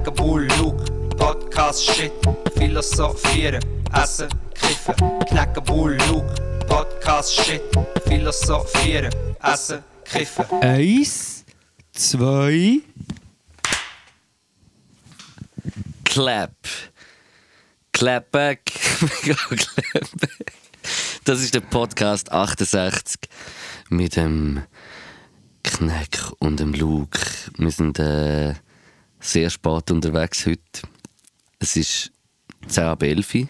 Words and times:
Knacken 0.00 0.14
Bull, 0.14 0.48
Luke, 0.58 0.82
Podcast, 1.18 1.84
Shit, 1.84 2.12
Philosophieren, 2.56 3.62
Essen, 3.92 4.30
Kiffen. 4.54 4.94
Knacken 5.28 5.62
Bull, 5.62 5.98
Luke, 6.08 6.34
Podcast, 6.66 7.34
Shit, 7.34 7.60
Philosophieren, 8.06 9.14
Essen, 9.42 9.84
Kiffen. 10.04 10.46
Eins, 10.62 11.44
zwei. 11.92 12.80
Clap. 16.04 16.56
Clap 17.92 18.30
back. 18.30 18.72
Das 21.24 21.42
ist 21.42 21.54
der 21.54 21.60
Podcast 21.60 22.32
68 22.32 23.20
mit 23.90 24.16
dem 24.16 24.62
Kneck 25.62 26.18
und 26.38 26.58
dem 26.58 26.72
Luke. 26.72 27.20
Wir 27.58 27.70
sind 27.70 27.98
äh, 27.98 28.54
sehr 29.20 29.50
spät 29.50 29.90
unterwegs 29.90 30.46
heute. 30.46 30.60
Es 31.58 31.76
ist 31.76 32.10
10 32.68 32.84
ab 32.84 33.02
11 33.02 33.34
Uhr. 33.34 33.48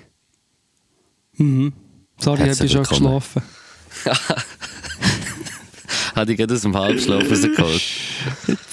Sorry, 2.19 2.51
ich 2.51 2.59
bin 2.59 2.69
schon 2.69 2.83
geschlafen. 2.85 3.43
Habe 6.15 6.33
ich 6.33 6.39
gerade 6.39 6.55
aus 6.55 6.63
dem 6.63 6.77
Halbschlaf 6.77 7.23
rausgeholt. 7.31 7.83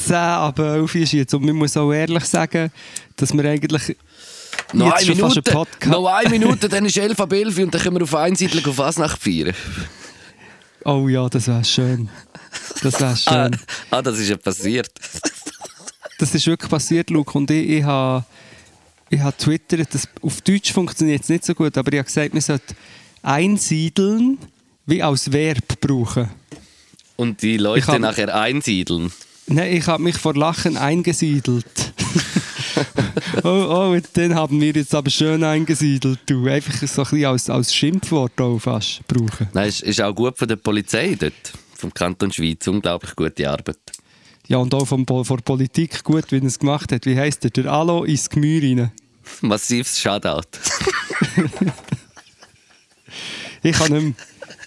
10 0.05 0.15
ab 0.15 0.59
11 0.59 0.95
ist 0.95 1.13
jetzt. 1.13 1.33
Und 1.33 1.45
man 1.45 1.55
muss 1.55 1.77
auch 1.77 1.91
ehrlich 1.93 2.25
sagen, 2.25 2.71
dass 3.15 3.33
wir 3.33 3.45
eigentlich 3.45 3.95
Noch 4.73 4.91
eine 4.91 5.05
Minute, 5.15 5.53
noch 5.87 6.07
eine 6.07 6.29
Minute, 6.29 6.67
dann 6.67 6.85
ist 6.85 6.97
11 6.97 7.19
ab 7.19 7.31
11 7.31 7.57
Uhr 7.57 7.63
und 7.65 7.73
dann 7.73 7.81
können 7.81 7.97
wir 7.97 8.03
auf 8.03 8.15
Einsiedlung 8.15 8.65
auf 8.65 8.75
Fasnacht 8.75 9.21
feiern. 9.21 9.53
Oh 10.83 11.07
ja, 11.07 11.29
das 11.29 11.47
wäre 11.47 11.63
schön. 11.63 12.09
Das 12.81 12.99
wäre 12.99 13.11
Ah, 13.25 13.45
schön. 13.45 13.57
ah, 13.91 14.01
das 14.01 14.19
ist 14.19 14.29
ja 14.29 14.37
passiert. 14.37 14.89
Das 16.17 16.33
ist 16.33 16.47
wirklich 16.47 16.69
passiert, 16.69 17.09
Luke. 17.09 17.37
Und 17.37 17.49
ich, 17.51 17.69
ich 17.69 17.83
habe 17.83 18.25
ich 19.09 19.19
habe 19.21 19.37
twittert, 19.37 19.93
das, 19.93 20.07
auf 20.21 20.41
Deutsch 20.41 20.73
funktioniert 20.73 21.23
es 21.23 21.29
nicht 21.29 21.45
so 21.45 21.53
gut, 21.53 21.77
aber 21.77 21.91
ich 21.93 21.99
habe 21.99 22.05
gesagt, 22.07 22.33
man 22.33 22.41
sollte 22.41 22.75
einsiedeln 23.21 24.37
wie 24.85 25.01
als 25.01 25.31
Verb 25.31 25.79
brauchen. 25.79 26.29
Und 27.15 27.41
die 27.41 27.57
Leute 27.57 27.87
hab- 27.87 27.99
nachher 27.99 28.33
einsiedeln. 28.35 29.11
Nein, 29.47 29.77
ich 29.77 29.87
habe 29.87 30.03
mich 30.03 30.17
vor 30.17 30.35
Lachen 30.35 30.75
eingesiedelt. 30.75 31.65
oh, 33.43 33.47
oh, 33.47 33.97
dann 34.13 34.35
haben 34.35 34.59
wir 34.59 34.73
jetzt 34.73 34.93
aber 34.93 35.09
schön 35.09 35.41
eingesiedelt. 35.43 36.19
Du. 36.25 36.47
Einfach 36.47 36.73
so 36.85 37.01
ein 37.01 37.09
bisschen 37.09 37.25
als, 37.25 37.49
als 37.49 37.73
Schimpfwort 37.73 38.39
auch 38.41 38.59
fast 38.59 39.07
brauchen. 39.07 39.47
Nein, 39.53 39.69
ist, 39.69 39.83
ist 39.83 40.01
auch 40.01 40.13
gut 40.13 40.37
von 40.37 40.49
der 40.49 40.57
Polizei 40.57 41.15
dort, 41.17 41.53
vom 41.77 41.93
Kanton 41.93 42.31
Schweiz. 42.31 42.67
Unglaublich 42.67 43.15
gute 43.15 43.49
Arbeit. 43.49 43.77
Ja, 44.47 44.57
und 44.57 44.73
auch 44.73 44.85
vom, 44.85 45.05
von 45.05 45.23
der 45.25 45.43
Politik 45.43 46.03
gut, 46.03 46.31
wie 46.31 46.37
er 46.37 46.43
es 46.43 46.59
gemacht 46.59 46.91
hat. 46.91 47.05
Wie 47.05 47.17
heisst 47.17 47.43
der? 47.43 47.51
Der 47.51 47.65
Alo 47.71 48.03
ins 48.03 48.29
Gemüse 48.29 48.67
rein. 48.67 48.91
Massives 49.41 49.99
Shoutout. 49.99 50.47
Ich 53.63 53.75
kann 53.77 53.91
nicht 53.91 54.03
mehr. 54.03 54.13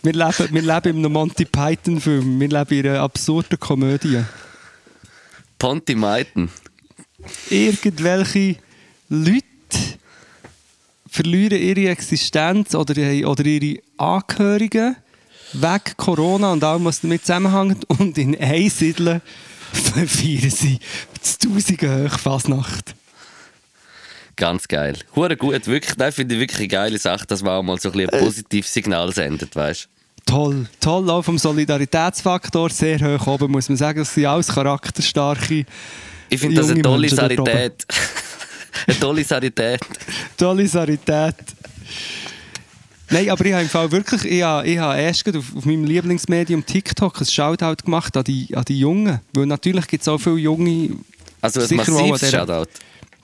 Wir 0.02 0.12
leben, 0.12 0.54
wir 0.54 0.62
leben 0.62 0.98
in 0.98 1.04
einem 1.04 1.12
Monty 1.12 1.44
Python-Film. 1.44 2.40
Wir 2.40 2.48
leben 2.48 2.74
in 2.74 2.86
einer 2.88 3.00
absurden 3.00 3.58
Komödie. 3.58 4.24
Ponty 5.58 5.94
Maiten. 5.94 6.50
Irgendwelche 7.50 8.56
Leute 9.08 9.44
verlieren 11.06 11.60
ihre 11.60 11.90
Existenz 11.90 12.74
oder, 12.74 12.94
oder 13.28 13.44
ihre 13.44 13.82
Angehörigen 13.98 14.96
wegen 15.52 15.96
Corona 15.96 16.52
und 16.52 16.64
allem, 16.64 16.84
was 16.84 17.00
damit 17.00 17.22
zusammenhängt. 17.22 17.84
Und 17.98 18.16
in 18.16 18.38
Einsiedeln 18.38 19.20
feiern 19.72 20.50
sie 20.50 20.78
das 21.20 21.38
Tausende 21.38 22.08
hoch 22.08 22.18
Fasnacht. 22.18 22.94
Ganz 24.36 24.68
geil. 24.68 24.96
Hure 25.14 25.36
gut, 25.36 25.66
wirklich. 25.66 25.96
Nein, 25.98 26.12
finde 26.12 26.34
ich 26.34 26.40
wirklich 26.40 26.60
eine 26.60 26.68
geile 26.68 26.98
Sache, 26.98 27.26
dass 27.26 27.42
man 27.42 27.52
auch 27.52 27.62
mal 27.62 27.78
so 27.78 27.92
ein, 27.92 28.00
ein 28.00 28.20
positives 28.20 28.72
Signal 28.72 29.12
sendet, 29.12 29.54
weißt 29.54 29.88
Toll, 30.26 30.66
toll, 30.80 31.10
auch 31.10 31.22
vom 31.22 31.38
Solidaritätsfaktor 31.38 32.70
sehr 32.70 33.00
hoch 33.00 33.26
oben, 33.26 33.50
muss 33.50 33.68
man 33.68 33.76
sagen. 33.76 33.98
Das 33.98 34.14
sind 34.14 34.26
alles 34.26 34.48
charakterstarke, 34.48 35.64
Ich 36.28 36.40
finde 36.40 36.56
das 36.56 36.70
eine 36.70 36.82
tolle 36.82 37.00
Menschen. 37.00 37.16
Sarität. 37.16 37.86
eine 38.86 39.00
tolle 39.00 39.24
Sarität. 39.24 39.80
tolle 40.36 40.66
Sarität. 40.68 41.34
Nein, 43.10 43.28
aber 43.30 43.44
ich 43.44 43.52
habe 43.52 43.62
im 43.62 43.68
Fall 43.68 43.90
wirklich, 43.90 44.24
ich 44.24 44.42
habe, 44.42 44.66
ich 44.66 44.78
habe 44.78 44.98
erst 45.00 45.28
auf, 45.36 45.56
auf 45.56 45.64
meinem 45.64 45.84
Lieblingsmedium 45.84 46.64
TikTok 46.64 47.20
ein 47.20 47.26
Shoutout 47.26 47.84
gemacht 47.84 48.16
an 48.16 48.24
die, 48.24 48.54
an 48.56 48.64
die 48.64 48.78
Jungen. 48.78 49.20
Weil 49.32 49.46
natürlich 49.46 49.86
gibt 49.88 50.02
es 50.02 50.08
auch 50.08 50.18
viele 50.18 50.36
Junge, 50.36 50.90
Also 51.40 51.60
ein 51.60 51.76
massives 51.76 52.20
dieser- 52.20 52.38
Shoutout. 52.46 52.70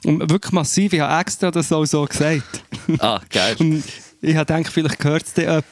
und 0.04 0.28
wirklich 0.30 0.52
massiv, 0.52 0.92
ich 0.92 1.00
habe 1.00 1.20
extra 1.20 1.50
das 1.50 1.70
auch 1.72 1.84
so 1.84 2.04
gesagt. 2.04 2.64
Ah, 2.98 3.20
geil. 3.30 3.56
Und 3.60 3.82
ich 4.22 4.34
habe 4.36 4.46
gedacht, 4.46 4.72
vielleicht 4.72 5.04
hört 5.04 5.25
es 5.25 5.36
jemand 5.36 5.64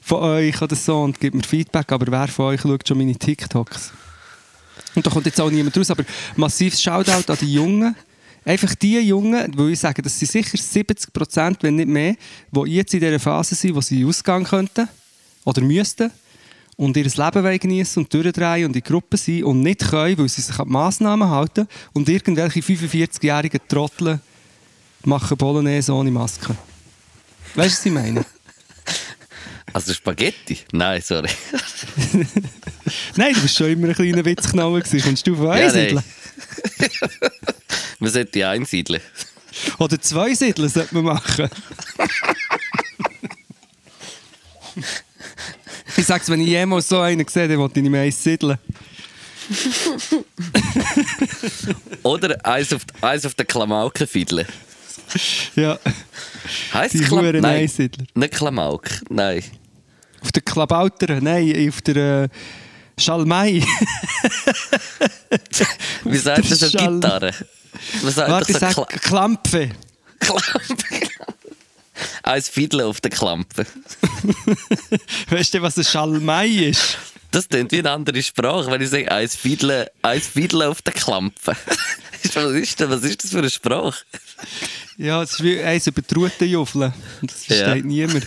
von 0.00 0.18
euch 0.22 0.60
oder 0.62 0.76
so 0.76 1.00
und 1.02 1.18
gibt 1.18 1.34
mir 1.34 1.42
Feedback, 1.42 1.90
aber 1.90 2.06
wer 2.12 2.28
von 2.28 2.46
euch 2.46 2.60
schaut 2.60 2.86
schon 2.86 2.98
meine 2.98 3.14
TikToks? 3.16 3.90
Und 4.94 5.06
da 5.06 5.10
kommt 5.10 5.26
jetzt 5.26 5.40
auch 5.40 5.50
niemand 5.50 5.76
raus, 5.76 5.90
aber 5.90 6.04
massives 6.36 6.80
Shoutout 6.80 7.32
an 7.32 7.38
die 7.40 7.52
Jungen. 7.54 7.96
Einfach 8.46 8.76
die 8.76 9.00
Jungen, 9.00 9.52
wo 9.56 9.66
ich 9.66 9.80
sage, 9.80 10.00
das 10.02 10.16
sind 10.20 10.30
sicher 10.30 10.56
70 10.56 11.12
Prozent, 11.12 11.58
wenn 11.62 11.74
nicht 11.74 11.88
mehr, 11.88 12.14
die 12.52 12.70
jetzt 12.74 12.94
in 12.94 13.00
dieser 13.00 13.18
Phase 13.18 13.56
sind, 13.56 13.74
wo 13.74 13.80
sie 13.80 14.04
ausgehen 14.04 14.44
könnten 14.44 14.88
oder 15.44 15.60
müssten 15.62 16.12
und 16.76 16.96
ihr 16.96 17.02
Leben 17.06 17.58
geniessen 17.58 18.04
und 18.04 18.14
durchdrehen 18.14 18.66
und 18.66 18.76
in 18.76 18.82
Gruppen 18.84 19.16
sind 19.16 19.42
und 19.42 19.62
nicht 19.62 19.80
können, 19.90 20.16
weil 20.16 20.28
sie 20.28 20.42
sich 20.42 20.56
an 20.60 20.68
die 20.68 20.72
Massnahmen 20.72 21.28
halten 21.28 21.66
und 21.92 22.08
irgendwelche 22.08 22.60
45-jährigen 22.60 23.60
Trottel 23.66 24.20
machen 25.02 25.36
Bolognese 25.36 25.92
ohne 25.92 26.12
Maske. 26.12 26.56
Weißt 27.56 27.74
du, 27.74 27.78
was 27.78 27.86
ich 27.86 27.92
meine? 27.92 28.24
Also 29.72 29.92
Spaghetti? 29.92 30.60
Nein, 30.72 31.02
sorry. 31.02 31.28
Nein, 33.16 33.34
du 33.34 33.42
bist 33.42 33.56
schon 33.56 33.66
immer 33.72 33.88
ein 33.88 33.94
kleiner 33.94 34.24
Witzknaller 34.24 34.80
gewesen. 34.80 35.02
Kommst 35.02 35.26
du 35.26 35.34
von 35.34 35.46
Ja, 35.48 35.52
einsiedeln? 35.52 36.02
Man 37.98 38.10
sollte 38.10 38.32
die 38.32 38.44
einsiedeln. 38.44 39.00
Oder 39.78 40.00
zwei 40.00 40.34
Siedeln 40.34 40.68
sollte 40.68 40.94
man 40.94 41.04
machen. 41.04 41.48
ich 45.96 46.04
sag's, 46.06 46.28
wenn 46.28 46.40
ich 46.40 46.48
jemals 46.48 46.88
so 46.88 47.00
einen 47.00 47.26
sehe, 47.26 47.48
dann 47.48 47.58
wollte 47.58 47.78
ich 47.78 47.82
nicht 47.82 47.90
mehr 47.92 48.02
eins 48.02 48.22
siedeln. 48.22 48.58
Oder 52.02 52.44
eins 52.44 52.72
auf, 52.72 52.82
eins 53.00 53.24
auf 53.24 53.34
der 53.34 53.46
Klamauke 53.46 54.06
fiedeln. 54.06 54.46
Ja, 55.54 55.78
Heißt 56.74 56.94
die 56.94 57.08
Huren 57.08 57.40
Nein, 57.40 57.60
Einsiedler. 57.62 58.04
nicht 58.14 58.34
Klamauk. 58.34 58.88
Nein. 59.08 59.42
Auf 60.20 60.32
der 60.32 60.42
Klabauter, 60.42 61.20
nein, 61.20 61.68
auf 61.68 61.80
der 61.82 62.24
äh, 62.24 62.28
Schalmei. 63.00 63.62
Wie 66.04 66.16
sagt 66.18 66.50
das 66.50 66.70
Schall- 66.72 66.94
Gitarre? 66.94 67.32
Man 68.02 68.12
sagt 68.12 68.30
Warte, 68.30 68.52
ich 68.52 68.58
doch 68.58 68.60
sag 68.60 68.74
so 68.74 68.84
Kla 68.84 68.98
Klampfe. 68.98 69.70
Klampe. 70.18 70.42
Eins 72.22 72.48
Fiedeln 72.48 72.82
auf 72.84 73.00
der 73.00 73.10
Klampe. 73.10 73.66
Weißt 75.30 75.54
du, 75.54 75.62
was 75.62 75.78
ein 75.78 75.84
Schalmei 75.84 76.46
ist? 76.48 76.98
Das 77.30 77.48
klingt 77.48 77.72
wie 77.72 77.78
eine 77.78 77.90
andere 77.90 78.22
Sprache, 78.22 78.70
wenn 78.70 78.80
ich 78.80 78.88
sage, 78.90 79.10
eins 79.10 79.34
Fiedeln, 79.36 79.86
eins 80.02 80.26
Fiedeln 80.26 80.62
auf 80.62 80.80
der 80.82 80.94
Klampe. 80.94 81.56
was, 82.34 82.52
ist 82.52 82.80
das, 82.80 82.88
was 82.90 83.02
ist 83.02 83.24
das 83.24 83.30
für 83.30 83.38
eine 83.38 83.50
Sprache? 83.50 84.04
Ja, 84.96 85.22
es 85.22 85.32
ist 85.32 85.42
wie 85.42 85.60
eins 85.60 85.86
über 85.86 86.02
die 86.02 86.14
Rutenjuffel. 86.14 86.92
Das 87.22 87.44
versteht 87.44 87.76
Ja. 87.76 87.82
niemand. 87.82 88.26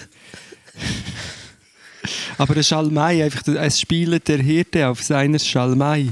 Aber 2.38 2.56
ein 2.56 2.64
Schalmei, 2.64 3.24
einfach 3.24 3.48
es 3.48 3.80
spielt 3.80 4.28
der 4.28 4.40
Hirte 4.40 4.88
auf 4.88 5.02
seiner 5.02 5.40
Schalmei. 5.40 6.08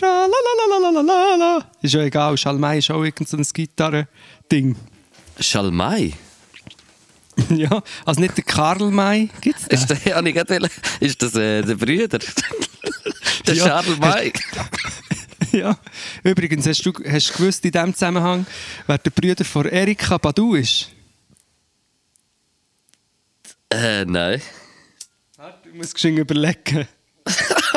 Tralalalalala. 0.00 1.70
Ist 1.82 1.94
ja 1.94 2.00
egal, 2.00 2.36
Schalmei 2.38 2.78
ist 2.78 2.90
auch 2.90 3.04
irgend 3.04 3.28
so 3.28 3.36
ein 3.36 3.42
Gitarre-Ding. 3.42 4.76
Schalmei? 5.38 6.14
ja, 7.50 7.82
also 8.04 8.20
nicht 8.20 8.36
der 8.36 8.44
Karl 8.44 8.90
May, 8.90 9.28
gibt's 9.40 9.66
das? 9.68 9.82
Ist, 9.82 9.90
der, 10.06 10.24
ich 10.26 10.34
gerade 10.34 10.68
ist 11.00 11.22
das 11.22 11.34
äh, 11.34 11.62
der 11.62 11.74
Brüder? 11.74 12.18
der 13.46 13.54
Ja. 13.54 13.66
Charles 13.66 13.98
May? 13.98 14.32
ja. 15.52 15.76
Übrigens, 16.22 16.66
hast 16.66 16.84
du, 16.84 16.92
hast 17.08 17.30
du 17.30 17.34
gewusst 17.34 17.64
in 17.64 17.72
diesem 17.72 17.94
Zusammenhang, 17.94 18.46
wer 18.86 18.98
der 18.98 19.10
Bruder 19.10 19.44
von 19.44 19.66
Erika 19.66 20.18
Badu 20.18 20.54
ist? 20.54 20.88
Äh, 23.70 24.04
nein. 24.04 24.42
Du 25.64 25.76
musst 25.76 25.94
geschwind 25.94 26.18
überlegen. 26.18 26.88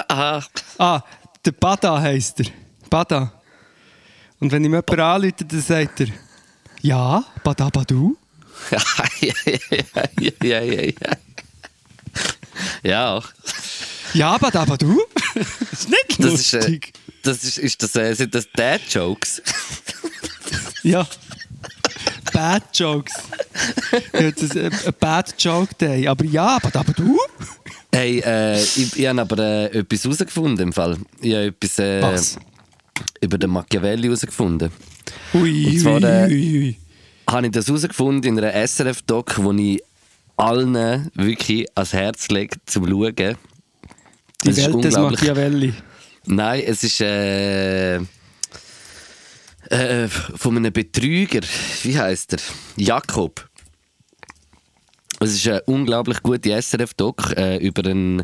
Aha. 0.08 0.44
Ah, 0.78 1.02
der 1.46 1.52
Bada 1.52 2.02
heisst 2.02 2.40
er. 2.40 2.48
Bada. 2.90 3.34
Und 4.40 4.52
wenn 4.52 4.64
ihm 4.64 4.74
jemand 4.74 5.00
anruft, 5.00 5.52
dann 5.52 5.62
sagt 5.62 6.02
er, 6.02 6.08
ja, 6.82 7.24
Bada 7.44 7.70
Badu. 7.70 8.18
ja, 8.72 8.80
ja, 9.22 9.34
ja, 10.20 10.32
ja, 10.44 10.62
ja, 10.62 10.82
ja. 10.84 10.92
Ja, 12.84 13.24
Ja, 14.14 14.38
Bada 14.38 14.66
Badu. 14.66 15.02
das 15.36 15.72
ist 15.72 15.90
nicht 15.90 16.20
das 16.20 16.34
ist, 16.34 16.54
äh, 16.54 16.58
lustig. 16.58 16.94
das 17.24 17.44
ist, 17.44 17.58
ist 17.58 17.84
das, 17.84 17.96
äh, 17.96 18.14
sind 18.14 18.36
das 18.36 18.48
Dad-Jokes? 18.54 19.42
Ja. 20.84 21.08
Bad 22.34 22.64
Jokes. 22.74 23.14
Ja, 24.12 24.32
das 24.32 24.44
ist 24.44 24.58
ein 24.58 24.94
Bad 25.00 25.34
Joke 25.42 25.74
Day. 25.76 26.08
Aber 26.08 26.26
ja, 26.26 26.58
aber, 26.58 26.78
aber 26.78 26.92
du? 26.94 27.18
Hey, 27.94 28.20
äh, 28.26 28.60
ich, 28.60 28.98
ich 28.98 29.08
habe 29.08 29.22
aber 29.22 29.38
äh, 29.40 29.66
etwas 29.80 30.04
herausgefunden 30.04 30.68
im 30.68 30.74
Fall. 30.74 30.98
Ich 31.22 31.34
habe 31.34 31.46
etwas 31.48 31.78
äh, 31.80 32.02
über 33.22 33.38
den 33.38 33.52
Machiavelli 33.52 34.04
herausgefunden. 34.08 34.72
Ui, 35.36 35.68
Und 35.68 35.80
zwar, 35.80 36.02
äh, 36.04 36.26
ui, 36.28 36.58
ui. 36.58 36.78
Habe 37.30 37.46
ich 37.46 37.52
das 37.52 37.68
herausgefunden 37.68 38.38
in 38.38 38.44
einer 38.44 38.68
SRF-Doc, 38.68 39.44
wo 39.44 39.52
ich 39.54 39.82
allen 40.38 41.10
wirklich 41.14 41.68
ans 41.76 41.94
Herz 41.94 42.30
lege, 42.30 42.58
zum 42.66 42.88
Schauen. 42.88 43.16
Die 43.16 43.36
Das 44.44 44.58
ist 44.58 44.74
Welt 44.74 44.84
des. 44.84 44.98
Machiavelli. 44.98 45.74
Nein, 46.26 46.64
es 46.66 46.84
ist 46.84 47.00
äh, 47.02 47.98
äh, 49.70 50.08
von 50.08 50.58
einem 50.58 50.74
Betrüger. 50.74 51.42
Wie 51.84 51.98
heißt 51.98 52.34
er? 52.34 52.40
Jakob. 52.76 53.48
Es 55.24 55.34
ist 55.34 55.48
eine 55.48 55.62
unglaublich 55.64 56.22
gute 56.22 56.62
SRF-Doc 56.62 57.38
äh, 57.38 57.58
über 57.58 57.90
einen, 57.90 58.24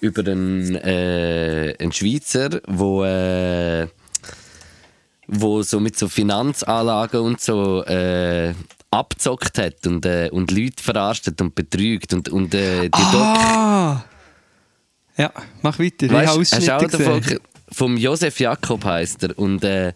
über 0.00 0.22
einen, 0.30 0.74
äh, 0.76 1.74
einen 1.78 1.92
Schweizer, 1.92 2.60
wo, 2.66 3.04
äh, 3.04 3.86
wo 5.26 5.62
so 5.62 5.80
mit 5.80 5.98
so 5.98 6.08
Finanzanlagen 6.08 7.20
und 7.20 7.40
so 7.40 7.84
äh, 7.84 8.54
abzockt 8.90 9.58
hat 9.58 9.86
und, 9.86 10.06
äh, 10.06 10.28
und 10.30 10.50
Leute 10.50 10.82
verarscht 10.82 11.28
und 11.40 11.54
betrügt. 11.54 12.12
Und, 12.14 12.28
und 12.28 12.54
äh, 12.54 12.82
die 12.82 13.12
Doc 13.12 13.20
Ah! 13.20 14.04
Ja, 15.16 15.30
mach 15.62 15.78
weiter. 15.78 16.06
ich 16.06 16.12
habe 16.12 16.40
Weißt, 16.40 16.54
hast 16.54 16.66
du 16.66 16.76
auch 16.76 16.86
davon, 16.88 17.22
vom 17.70 17.96
Josef 17.96 18.40
Jakob 18.40 18.84
heißt 18.84 19.24
er 19.24 19.38
und 19.38 19.62
äh, 19.64 19.92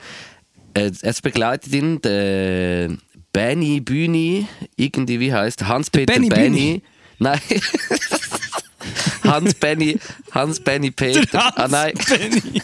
äh, 0.75 0.91
es 1.03 1.21
begleitet 1.21 1.73
ihn 1.73 2.01
der 2.01 2.91
Benny 3.38 3.81
Bühni, 3.81 4.49
irgendwie 4.75 5.20
wie 5.20 5.32
heißt 5.32 5.69
Hans-Peter 5.69 6.12
Benny 6.12 6.29
Benny. 6.29 6.82
Nein. 7.20 7.40
Hans 9.23 9.55
Benny, 9.55 9.96
Hans 10.32 10.58
Benny 10.58 10.90
Peter. 10.90 11.25
Der 11.25 11.56
ah 11.56 11.69
nein, 11.69 11.93
Hans 11.96 12.08
Benny. 12.08 12.62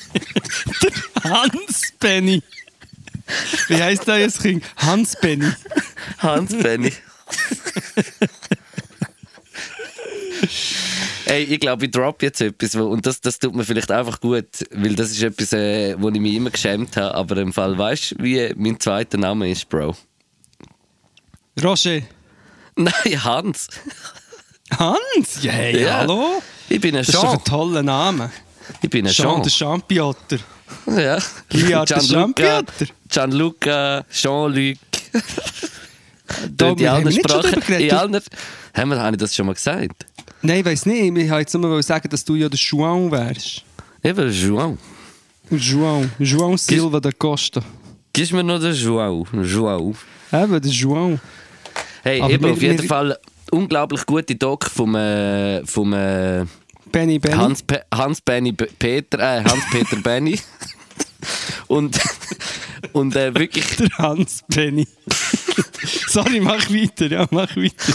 Der 0.82 1.30
Hans 1.30 1.92
Benny. 2.00 2.42
Wie 3.68 3.80
heißt 3.80 4.08
der 4.08 4.18
jetzt 4.18 4.42
Kind? 4.42 4.64
Hans 4.76 5.14
Benny. 5.20 5.46
Hans 6.18 6.50
Benny. 6.56 6.92
Ey, 11.26 11.44
ich 11.44 11.60
glaube, 11.60 11.84
ich 11.84 11.92
drop 11.92 12.20
jetzt 12.20 12.40
etwas 12.40 12.74
und 12.74 13.06
das, 13.06 13.20
das 13.20 13.38
tut 13.38 13.54
mir 13.54 13.64
vielleicht 13.64 13.92
einfach 13.92 14.18
gut, 14.18 14.48
weil 14.72 14.96
das 14.96 15.12
ist 15.12 15.22
etwas, 15.22 15.52
äh, 15.52 15.94
wo 16.00 16.08
ich 16.08 16.20
mich 16.20 16.34
immer 16.34 16.50
geschämt 16.50 16.96
habe, 16.96 17.14
aber 17.14 17.36
im 17.36 17.52
Fall, 17.52 17.78
weißt 17.78 18.12
du, 18.18 18.24
wie 18.24 18.52
mein 18.56 18.80
zweiter 18.80 19.18
Name 19.18 19.48
ist, 19.48 19.68
Bro? 19.68 19.94
Roger. 21.62 22.02
Nein, 22.76 23.24
Hans. 23.24 23.68
Hans? 24.78 25.42
Ja, 25.42 25.52
hey, 25.52 25.82
Ja. 25.84 25.98
hallo? 25.98 26.42
Ich 26.68 26.80
bin 26.80 26.94
ein 26.96 27.00
Das 27.04 27.08
ist 27.08 27.14
doch 27.14 27.22
Jean. 27.22 27.32
ein 27.38 27.44
toller 27.44 27.82
Name. 27.82 28.30
Ich 28.82 28.90
bin 28.90 29.06
ein 29.06 29.12
Jean 29.12 29.26
Jean. 29.34 29.42
der 29.42 29.50
Champiotter. 29.50 30.38
Ja. 30.86 31.18
Liard 31.50 31.90
der 31.90 31.98
Gianluca, 31.98 32.00
Champion. 32.02 32.66
Gianluca, 33.08 34.04
Jean-Luc. 34.10 34.76
In 36.58 36.78
wir 36.78 36.90
haben 36.92 37.04
nicht 37.04 37.30
schon 37.30 37.40
drüber 37.42 37.60
geredet. 37.60 37.92
In 37.92 37.96
allen, 37.96 38.20
haben 38.74 38.90
wir, 38.90 38.98
habe 39.00 39.14
ich 39.16 39.20
das 39.20 39.34
schon 39.34 39.46
mal 39.46 39.52
gesagt? 39.54 40.06
Nein, 40.42 40.60
ich 40.60 40.64
weiss 40.64 40.86
nicht. 40.86 41.00
Ich 41.16 41.30
wollte 41.30 41.40
jetzt 41.40 41.54
nur 41.54 41.82
sagen, 41.82 42.08
dass 42.08 42.24
du 42.24 42.34
ja 42.34 42.48
der 42.48 42.58
João 42.58 43.10
wärst. 43.10 43.62
Eben, 44.02 44.28
João. 44.30 44.76
João. 45.50 46.08
João 46.18 46.56
Silva 46.58 47.00
da 47.00 47.12
Costa. 47.12 47.62
Gib 48.12 48.32
mir 48.32 48.42
noch 48.42 48.58
den 48.60 48.72
João. 48.74 49.24
João. 49.42 49.94
Eben, 50.32 50.60
der 50.60 50.72
João. 50.72 51.20
Hey, 52.04 52.20
Aber 52.20 52.30
eben, 52.32 52.44
wir- 52.44 52.52
auf 52.52 52.62
jeden 52.62 52.78
wir- 52.82 52.88
Fall 52.88 53.18
unglaublich 53.50 54.04
gute 54.06 54.36
Doc 54.36 54.66
vom, 54.70 54.94
äh, 54.94 55.64
vom 55.66 55.92
äh, 55.92 56.44
Benny 56.92 57.18
Benny. 57.18 57.34
Hans, 57.34 57.62
Pe 57.62 57.82
Hans 57.92 58.20
Benny 58.20 58.52
Be- 58.52 58.68
Peter, 58.78 59.18
äh, 59.18 59.42
Hans 59.42 59.64
Peter 59.72 59.96
Benny. 60.02 60.38
Und, 61.68 61.98
und 62.92 63.16
äh, 63.16 63.34
wirklich, 63.34 63.64
Der 63.76 63.88
Hans 63.98 64.44
Benny. 64.48 64.86
Sorry, 66.08 66.40
mach 66.40 66.68
weiter. 66.70 67.06
Ja, 67.06 67.26
mach 67.30 67.56
weiter. 67.56 67.94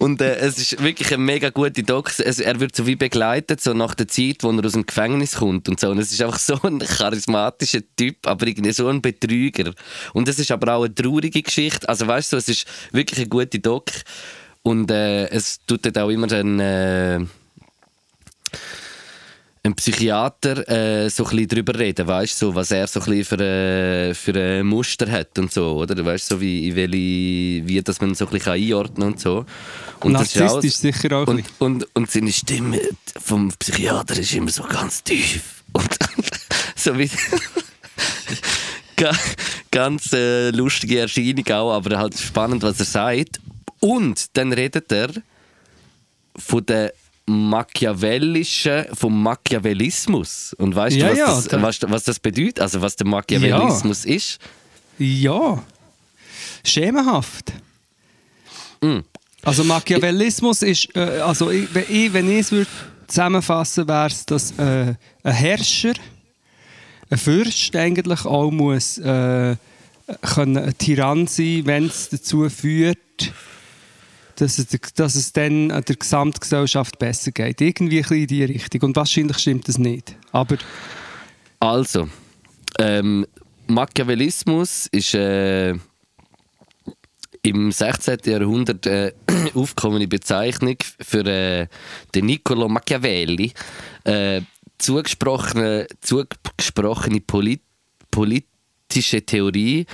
Und 0.00 0.22
äh, 0.22 0.36
es 0.36 0.56
ist 0.56 0.82
wirklich 0.82 1.12
eine 1.12 1.22
mega 1.22 1.50
gute 1.50 1.82
Doc. 1.82 2.10
Es, 2.18 2.38
er 2.40 2.58
wird 2.58 2.74
so 2.74 2.86
wie 2.86 2.96
begleitet, 2.96 3.60
so 3.60 3.74
nach 3.74 3.94
der 3.94 4.08
Zeit, 4.08 4.38
wo 4.40 4.50
er 4.50 4.64
aus 4.64 4.72
dem 4.72 4.86
Gefängnis 4.86 5.36
kommt 5.36 5.68
und 5.68 5.78
so. 5.78 5.90
Und 5.90 5.98
es 5.98 6.10
ist 6.10 6.22
einfach 6.22 6.38
so 6.38 6.58
ein 6.62 6.78
charismatischer 6.78 7.80
Typ, 7.96 8.26
aber 8.26 8.46
irgendwie 8.46 8.72
so 8.72 8.88
ein 8.88 9.02
Betrüger. 9.02 9.74
Und 10.14 10.26
es 10.26 10.38
ist 10.38 10.50
aber 10.52 10.74
auch 10.74 10.84
eine 10.84 10.94
traurige 10.94 11.42
Geschichte. 11.42 11.86
Also 11.86 12.06
weißt 12.06 12.32
du, 12.32 12.38
es 12.38 12.48
ist 12.48 12.66
wirklich 12.92 13.18
eine 13.20 13.28
gute 13.28 13.58
Doc. 13.58 13.90
Und 14.62 14.90
äh, 14.90 15.26
es 15.28 15.60
tut 15.66 15.84
dort 15.84 15.98
auch 15.98 16.08
immer 16.08 16.32
ein... 16.32 16.60
Äh, 16.60 17.26
ein 19.62 19.74
Psychiater 19.74 20.66
äh, 20.68 21.10
so 21.10 21.24
ein 21.24 21.30
bisschen 21.30 21.48
drüber 21.48 21.78
reden, 21.78 22.06
weißt 22.06 22.38
so, 22.38 22.54
was 22.54 22.70
er 22.70 22.86
so 22.86 22.98
ein 23.00 23.24
für, 23.24 23.38
äh, 23.40 24.14
für 24.14 24.34
ein 24.34 24.66
Muster 24.66 25.10
hat 25.10 25.38
und 25.38 25.52
so, 25.52 25.72
oder? 25.76 26.02
Weißt 26.02 26.28
so, 26.28 26.40
wie, 26.40 26.74
welche, 26.74 27.68
wie 27.68 27.82
das 27.82 28.00
man 28.00 28.14
so 28.14 28.24
ein 28.26 28.30
bisschen 28.32 28.52
einordnen 28.52 28.94
kann 28.96 29.12
und 29.12 29.20
so. 29.20 29.44
Und 30.00 30.14
das 30.14 30.34
ist 30.34 30.40
auch- 30.40 30.54
Narzisstisch 30.54 30.94
sicher 30.94 31.14
auch 31.18 31.26
und, 31.26 31.44
und, 31.58 31.86
und 31.94 32.10
seine 32.10 32.32
Stimme 32.32 32.80
vom 33.20 33.52
Psychiater 33.58 34.18
ist 34.18 34.32
immer 34.32 34.50
so 34.50 34.62
ganz 34.62 35.02
tief. 35.04 35.62
Und 35.72 35.90
so 36.74 36.98
wie. 36.98 37.10
Ga- 38.96 39.16
ganz 39.70 40.12
äh, 40.12 40.50
lustige 40.50 41.00
Erscheinung 41.00 41.46
auch, 41.48 41.72
aber 41.74 41.98
halt 41.98 42.18
spannend, 42.18 42.62
was 42.62 42.78
er 42.80 42.86
sagt. 42.86 43.40
Und 43.80 44.36
dann 44.36 44.52
redet 44.52 44.90
er 44.92 45.10
von 46.36 46.64
der 46.66 46.92
machiavellischen, 47.30 48.84
vom 48.94 49.22
Machiavellismus. 49.22 50.54
Und 50.58 50.74
weißt 50.74 50.96
Ja, 50.96 51.06
du, 51.06 51.12
was, 51.12 51.18
ja, 51.18 51.26
das, 51.26 51.48
da- 51.48 51.62
was, 51.62 51.78
was 51.82 52.04
das 52.04 52.18
bedeutet? 52.18 52.60
Also 52.60 52.80
was 52.80 52.96
der 52.96 53.06
Machiavellismus 53.06 54.04
ist? 54.04 54.38
Ja. 54.98 55.62
Schemenhaft. 56.64 57.52
Mm. 58.80 58.98
Also 59.42 59.64
Machiavellismus 59.64 60.62
ist, 60.62 60.94
äh, 60.94 61.00
also 61.20 61.50
ich, 61.50 61.72
wenn 61.74 61.84
ich, 61.88 62.12
wenn 62.12 62.30
ich 62.30 62.40
es 62.40 62.52
würde 62.52 62.70
zusammenfassen, 63.06 63.88
wäre 63.88 64.06
es, 64.08 64.26
dass 64.26 64.50
äh, 64.58 64.94
ein 65.22 65.32
Herrscher, 65.32 65.94
ein 67.08 67.18
Fürst 67.18 67.74
eigentlich 67.74 68.24
auch 68.26 68.50
muss 68.50 68.98
äh, 68.98 69.56
können 70.34 70.56
ein 70.58 70.76
Tyrann 70.78 71.26
sein, 71.26 71.62
wenn 71.64 71.86
es 71.86 72.08
dazu 72.10 72.48
führt, 72.50 72.98
dass 74.40 74.58
es, 74.58 74.66
dass 74.94 75.14
es 75.14 75.32
dann 75.32 75.68
der 75.68 75.82
Gesamtgesellschaft 75.82 76.98
besser 76.98 77.30
geht. 77.32 77.60
Irgendwie 77.60 77.98
ein 77.98 78.02
bisschen 78.02 78.22
in 78.22 78.26
die 78.26 78.44
Richtung. 78.44 78.82
Und 78.82 78.96
wahrscheinlich 78.96 79.38
stimmt 79.38 79.68
das 79.68 79.78
nicht. 79.78 80.16
Aber 80.32 80.56
Also, 81.58 82.08
ähm, 82.78 83.26
Machiavellismus 83.66 84.86
ist 84.86 85.14
äh, 85.14 85.74
im 87.42 87.72
16. 87.72 88.18
Jahrhundert 88.24 88.86
äh, 88.86 89.12
aufgekommene 89.54 90.08
Bezeichnung 90.08 90.76
für 91.00 91.26
äh, 91.26 91.66
den 92.14 92.26
Niccolo 92.26 92.68
Machiavelli. 92.68 93.52
Äh, 94.04 94.42
zugesprochene, 94.78 95.86
zugesprochene 96.00 97.20
Polit 97.20 97.62
politische 98.90 99.22
Theorie 99.22 99.86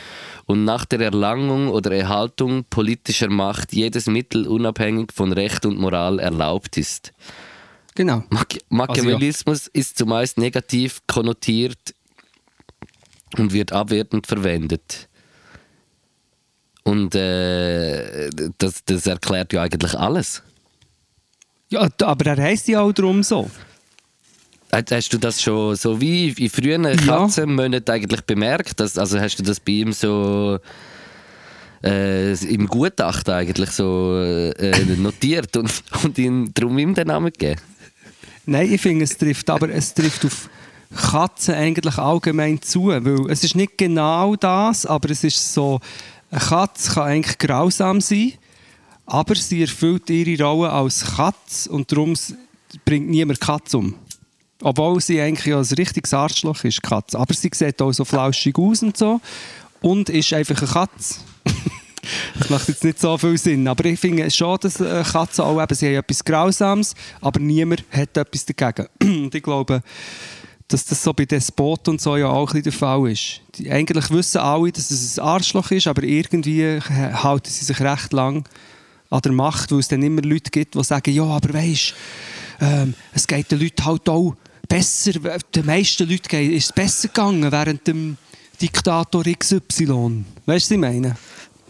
und 0.46 0.64
nach 0.64 0.86
der 0.86 1.00
Erlangung 1.00 1.68
oder 1.68 1.90
Erhaltung 1.92 2.64
politischer 2.70 3.28
Macht 3.28 3.74
jedes 3.74 4.06
Mittel 4.06 4.46
unabhängig 4.46 5.12
von 5.12 5.32
Recht 5.32 5.66
und 5.66 5.78
Moral 5.78 6.18
erlaubt 6.18 6.78
ist. 6.78 7.12
genau. 7.94 8.24
Machi 8.30 8.60
Machiavellismus 8.70 9.66
ist 9.66 9.98
zumeist 9.98 10.38
negativ 10.38 11.02
konnotiert 11.06 11.94
und 13.36 13.52
wird 13.52 13.72
abwertend 13.72 14.26
verwendet. 14.26 15.08
Und 16.84 17.14
äh, 17.14 18.30
das, 18.56 18.82
das 18.86 19.06
erklärt 19.06 19.52
ja 19.52 19.62
eigentlich 19.62 19.94
alles. 19.94 20.42
Ja, 21.68 21.88
aber 22.00 22.26
er 22.26 22.42
heisst 22.42 22.68
ja 22.68 22.80
auch 22.80 22.92
darum 22.92 23.22
so. 23.22 23.50
Hast 24.72 25.12
du 25.12 25.18
das 25.18 25.40
schon 25.40 25.76
so 25.76 26.00
wie 26.00 26.30
in 26.30 26.50
frühen 26.50 26.84
Katzenmonaten 26.84 27.94
eigentlich 27.94 28.20
bemerkt? 28.22 28.78
Dass, 28.80 28.98
also 28.98 29.18
hast 29.18 29.38
du 29.38 29.42
das 29.42 29.60
bei 29.60 29.72
ihm 29.72 29.92
so 29.92 30.58
äh, 31.84 32.32
im 32.46 32.66
Gutachten 32.66 33.32
eigentlich 33.32 33.70
so 33.70 34.18
äh, 34.18 34.96
notiert 34.96 35.56
und, 35.56 35.70
und 36.02 36.18
ihm 36.18 36.50
darum 36.52 36.78
ihm 36.78 36.94
den 36.94 37.06
Namen 37.06 37.32
gegeben? 37.32 37.60
Nein, 38.44 38.72
ich 38.72 38.80
finde, 38.80 39.04
es 39.04 39.16
trifft, 39.16 39.48
aber 39.50 39.70
es 39.70 39.94
trifft 39.94 40.24
auf 40.24 40.48
Katzen 40.94 41.54
eigentlich 41.54 41.98
allgemein 41.98 42.62
zu, 42.62 42.86
weil 42.88 43.30
es 43.30 43.42
ist 43.42 43.56
nicht 43.56 43.76
genau 43.76 44.36
das, 44.36 44.86
aber 44.86 45.10
es 45.10 45.24
ist 45.24 45.52
so, 45.52 45.80
eine 46.30 46.40
Katze 46.40 46.94
kann 46.94 47.04
eigentlich 47.04 47.38
grausam 47.38 48.00
sein, 48.00 48.34
aber 49.04 49.34
sie 49.34 49.62
erfüllt 49.62 50.08
ihre 50.10 50.44
Rolle 50.44 50.70
als 50.70 51.16
Katze 51.16 51.70
und 51.70 51.90
darum 51.90 52.14
bringt 52.84 53.08
niemand 53.08 53.40
Katze 53.40 53.78
um. 53.78 53.94
Obwohl 54.62 55.00
sie 55.00 55.20
eigentlich 55.20 55.46
ja 55.46 55.58
ein 55.58 55.64
richtiges 55.64 56.14
Arschloch 56.14 56.64
ist, 56.64 56.82
Katze. 56.82 57.18
Aber 57.18 57.34
sie 57.34 57.50
sieht 57.52 57.80
auch 57.82 57.92
so 57.92 58.04
flauschig 58.04 58.56
aus 58.58 58.82
und 58.82 58.96
so. 58.96 59.20
Und 59.80 60.08
ist 60.08 60.32
einfach 60.32 60.58
eine 60.58 60.70
Katze. 60.70 61.20
das 62.38 62.50
macht 62.50 62.68
jetzt 62.68 62.84
nicht 62.84 62.98
so 62.98 63.18
viel 63.18 63.36
Sinn. 63.36 63.68
Aber 63.68 63.84
ich 63.84 64.00
finde 64.00 64.30
schon, 64.30 64.58
dass 64.60 64.78
Katzen 64.78 65.44
auch 65.44 65.62
eben, 65.62 65.74
sie 65.74 65.88
haben 65.88 65.96
etwas 65.96 66.24
Grausames, 66.24 66.94
aber 67.20 67.40
niemand 67.40 67.84
hat 67.90 68.16
etwas 68.16 68.46
dagegen. 68.46 68.88
und 69.02 69.34
ich 69.34 69.42
glaube, 69.42 69.82
dass 70.68 70.84
das 70.84 71.02
so 71.02 71.12
bei 71.12 71.26
Despoten 71.26 71.92
und 71.92 72.00
so 72.00 72.16
ja 72.16 72.28
auch 72.28 72.52
ein 72.52 72.62
der 72.62 72.72
Fall 72.72 73.10
ist. 73.10 73.40
Die, 73.54 73.70
eigentlich 73.70 74.10
wissen 74.10 74.38
alle, 74.38 74.72
dass 74.72 74.90
es 74.90 75.18
ein 75.18 75.24
Arschloch 75.24 75.70
ist, 75.70 75.86
aber 75.86 76.02
irgendwie 76.02 76.80
halten 76.80 77.50
sie 77.50 77.64
sich 77.64 77.80
recht 77.80 78.12
lang 78.12 78.48
an 79.10 79.20
der 79.20 79.32
Macht, 79.32 79.70
weil 79.70 79.78
es 79.78 79.88
dann 79.88 80.02
immer 80.02 80.22
Leute 80.22 80.50
gibt, 80.50 80.74
die 80.74 80.82
sagen, 80.82 81.14
ja, 81.14 81.22
aber 81.22 81.54
weisst, 81.54 81.94
ähm, 82.60 82.94
es 83.12 83.26
geht 83.26 83.50
den 83.50 83.60
Leuten 83.60 83.84
halt 83.84 84.08
auch 84.08 84.34
besser, 84.68 85.12
den 85.12 85.66
meisten 85.66 86.08
Leuten 86.08 86.52
ist 86.52 86.66
es 86.66 86.72
besser 86.72 87.08
gegangen 87.08 87.50
während 87.50 87.86
dem 87.86 88.16
Diktator 88.60 89.24
XY. 89.24 90.24
Weißt 90.46 90.46
du, 90.46 90.46
was 90.46 90.70
ich 90.70 90.78
meine? 90.78 91.16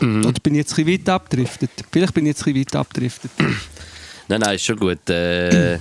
Mhm. 0.00 0.24
Oder 0.26 0.40
bin 0.40 0.54
ich 0.54 0.58
jetzt 0.58 0.78
ein 0.78 0.86
weit 0.86 1.08
abgedriftet? 1.08 1.70
Vielleicht 1.90 2.14
bin 2.14 2.26
ich 2.26 2.30
jetzt 2.36 2.46
ein 2.46 2.54
weit 2.54 2.74
abgedriftet. 2.74 3.30
Nein, 4.28 4.40
nein, 4.40 4.56
ist 4.56 4.64
schon 4.64 4.76
gut. 4.76 5.08
Äh, 5.08 5.74
äh, 5.74 5.80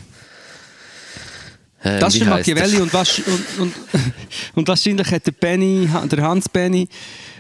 das 1.82 2.14
ist 2.14 2.22
der 2.22 2.30
Machiavelli 2.30 2.78
und, 2.80 2.94
was, 2.94 3.18
und, 3.20 3.60
und, 3.60 3.74
und, 4.54 4.68
wahrscheinlich 4.68 5.10
hat 5.10 5.26
der, 5.26 5.32
Benny, 5.32 5.90
der 6.12 6.22
Hans 6.22 6.48
Benny 6.48 6.88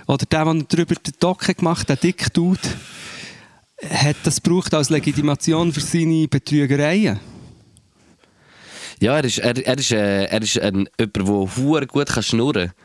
oder 0.08 0.25
der, 0.25 0.46
der 0.46 0.63
darüber 0.67 0.96
den 0.96 1.13
Doc 1.20 1.46
gemacht 1.46 1.82
hat, 1.82 1.89
der 1.89 1.96
dick 1.98 2.34
Dude, 2.34 2.60
hat 3.88 4.15
das 4.24 4.41
gebraucht 4.41 4.74
als 4.74 4.89
Legitimation 4.89 5.72
für 5.72 5.82
seine 5.82 6.27
Betrügereien. 6.27 7.20
Ja, 9.00 9.18
er 9.18 9.25
ist, 9.25 9.40
er, 9.40 9.66
er 9.66 9.78
ist, 9.78 9.92
äh, 9.92 10.25
er 10.25 10.42
ist 10.42 10.60
ein, 10.60 10.90
jemand, 11.00 11.58
der 11.58 11.88
gut 11.88 12.08
kann 12.08 12.24
schnurren 12.24 12.68
kann. 12.68 12.75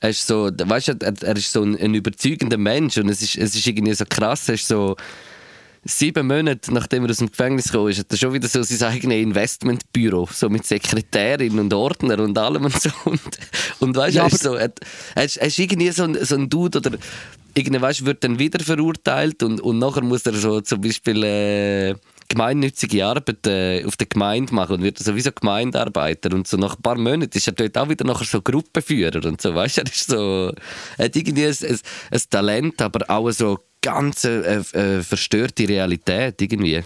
Er 0.00 0.10
ist 0.10 0.26
so, 0.26 0.50
weißt 0.52 0.88
du, 0.88 0.92
er, 1.00 1.14
er 1.22 1.36
ist 1.36 1.52
so 1.52 1.62
ein, 1.62 1.78
ein, 1.78 1.94
überzeugender 1.94 2.58
Mensch 2.58 2.98
und 2.98 3.08
es 3.08 3.22
ist, 3.22 3.36
es 3.36 3.54
ist 3.54 3.66
irgendwie 3.66 3.94
so 3.94 4.04
krass, 4.08 4.48
er 4.48 4.56
ist 4.56 4.66
so 4.66 4.96
sieben 5.84 6.26
Monate 6.26 6.72
nachdem 6.72 7.04
er 7.04 7.10
aus 7.10 7.18
dem 7.18 7.28
Gefängnis 7.28 7.70
kam, 7.70 7.88
ist, 7.88 7.98
hat 7.98 8.10
er 8.10 8.16
schon 8.16 8.32
wieder 8.32 8.48
so 8.48 8.62
sein 8.62 8.92
eigenes 8.92 9.18
Investmentbüro, 9.18 10.28
so 10.32 10.48
mit 10.48 10.66
Sekretärin 10.66 11.58
und 11.58 11.72
Ordner 11.72 12.18
und 12.20 12.36
allem 12.38 12.64
und 12.64 12.80
so. 12.80 12.90
Und, 13.04 13.20
und 13.80 13.96
weißt 13.96 14.16
ja, 14.16 14.24
er, 14.24 14.32
ist 14.32 14.42
so, 14.42 14.54
er, 14.54 14.72
er, 15.14 15.24
ist, 15.24 15.36
er 15.36 15.46
ist 15.46 15.58
irgendwie 15.58 15.90
so 15.90 16.04
ein, 16.04 16.24
so 16.24 16.34
ein 16.36 16.48
Dude, 16.48 16.78
oder 16.78 16.92
irgendwie, 17.54 17.80
weißt, 17.80 18.04
wird 18.04 18.24
dann 18.24 18.38
wieder 18.38 18.60
verurteilt 18.60 19.42
und, 19.42 19.60
und 19.60 19.78
nachher 19.78 20.02
muss 20.02 20.24
er 20.26 20.34
so 20.34 20.60
zum 20.60 20.80
Beispiel 20.80 21.22
äh, 21.24 21.94
gemeinnützige 22.32 23.04
Arbeit 23.04 23.46
äh, 23.46 23.84
auf 23.84 23.96
der 23.96 24.06
Gemeinde 24.06 24.54
machen 24.54 24.76
und 24.76 24.82
wird 24.82 24.98
sowieso 24.98 25.30
Gemeindearbeiter 25.32 26.34
und 26.34 26.46
so 26.46 26.56
nach 26.56 26.76
ein 26.76 26.82
paar 26.82 26.96
Monaten 26.96 27.36
ist 27.36 27.46
er 27.46 27.52
dort 27.52 27.76
auch 27.76 27.88
wieder 27.88 28.04
nachher 28.04 28.24
so 28.24 28.40
Gruppenführer 28.40 29.24
und 29.24 29.40
so, 29.40 29.54
weißt 29.54 29.78
er 29.78 29.84
ist 29.84 30.08
so, 30.08 30.52
er 30.98 31.04
hat 31.04 31.16
irgendwie 31.16 31.46
ein, 31.46 31.56
ein, 31.62 31.78
ein 32.10 32.20
Talent, 32.30 32.82
aber 32.82 33.08
auch 33.08 33.30
so 33.30 33.58
ganz 33.82 34.24
äh, 34.24 34.56
äh, 34.56 35.02
verstörte 35.02 35.68
Realität 35.68 36.40
irgendwie. 36.40 36.82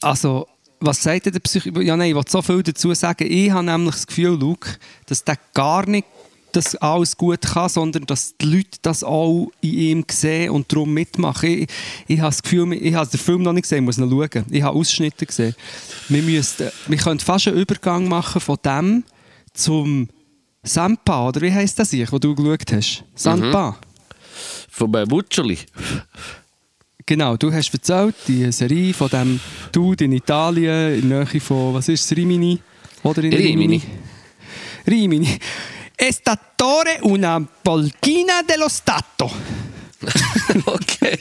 Also, 0.00 0.46
was 0.80 1.02
sagt 1.02 1.26
der 1.26 1.40
Psychologe? 1.40 1.84
Ja, 1.84 1.96
nein, 1.96 2.10
ich 2.10 2.14
will 2.14 2.24
so 2.28 2.42
viel 2.42 2.62
dazu 2.62 2.92
sagen. 2.92 3.26
Ich 3.30 3.50
habe 3.50 3.64
nämlich 3.64 3.94
das 3.94 4.06
Gefühl, 4.06 4.38
Luke, 4.38 4.68
dass 5.06 5.24
der 5.24 5.38
gar 5.54 5.86
nicht 5.86 6.06
das 6.56 6.74
alles 6.76 7.16
gut 7.16 7.42
kann, 7.42 7.68
sondern 7.68 8.06
dass 8.06 8.36
die 8.36 8.46
Leute 8.46 8.78
das 8.82 9.04
auch 9.04 9.50
in 9.60 9.74
ihm 9.74 10.04
sehen 10.10 10.50
und 10.50 10.70
darum 10.72 10.92
mitmachen. 10.92 11.48
Ich, 11.48 11.68
ich 12.06 12.18
habe 12.20 12.30
das 12.30 12.42
Gefühl, 12.42 12.72
ich 12.72 12.94
habe 12.94 13.10
den 13.10 13.20
Film 13.20 13.42
noch 13.42 13.52
nicht 13.52 13.62
gesehen, 13.62 13.78
ich 13.78 13.84
muss 13.84 13.98
noch 13.98 14.10
schauen. 14.10 14.44
Ich 14.50 14.62
habe 14.62 14.76
Ausschnitte 14.76 15.26
gesehen. 15.26 15.54
Wir, 16.08 16.22
müssten, 16.22 16.70
wir 16.86 16.98
können 16.98 17.20
fast 17.20 17.48
einen 17.48 17.58
Übergang 17.58 18.08
machen 18.08 18.40
von 18.40 18.58
dem 18.64 19.04
zum 19.52 20.08
Sampa, 20.62 21.28
oder 21.28 21.40
wie 21.42 21.52
heisst 21.52 21.78
das 21.78 21.92
ich, 21.92 22.10
wo 22.10 22.18
du 22.18 22.34
geschaut 22.34 22.72
hast? 22.72 23.04
Sampa. 23.14 23.70
Mhm. 23.70 23.76
Von 24.70 24.90
meinem 24.90 25.10
Wutscheli. 25.10 25.58
Genau, 27.06 27.36
du 27.36 27.52
hast 27.52 27.72
erzählt, 27.72 28.14
die 28.26 28.50
Serie 28.50 28.94
von 28.94 29.08
dem 29.10 29.38
Dude 29.72 30.06
in 30.06 30.12
Italien, 30.12 31.00
in 31.00 31.10
der 31.10 31.24
Nähe 31.24 31.40
von, 31.40 31.74
was 31.74 31.88
ist 31.88 32.10
es, 32.10 32.16
Rimini? 32.16 32.58
Oder 33.02 33.24
in 33.24 33.34
Rimini. 33.34 33.82
Rimini. 34.86 35.38
È 35.94 36.10
statore 36.10 36.98
una 37.02 37.40
polchina 37.62 38.42
dello 38.42 38.68
Stato. 38.68 39.30
ok. 40.64 41.20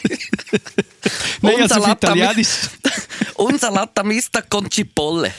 Nein, 1.42 1.62
also 1.62 1.76
auf 1.76 1.88
Italienisch. 1.88 2.70
Un 3.38 3.58
salata 3.58 4.04
mista 4.04 4.44
con 4.44 4.70
cipolle. 4.70 5.34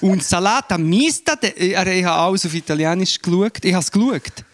Un 0.00 0.20
salata 0.20 0.76
mista, 0.78 1.38
ich 1.42 1.74
habe 1.76 2.10
alles 2.10 2.46
auf 2.46 2.54
Italienisch 2.54 3.18
geschaut. 3.20 3.64
Ich 3.64 3.72
habe 3.72 3.82
es 3.82 3.90
geschaut. 3.90 4.44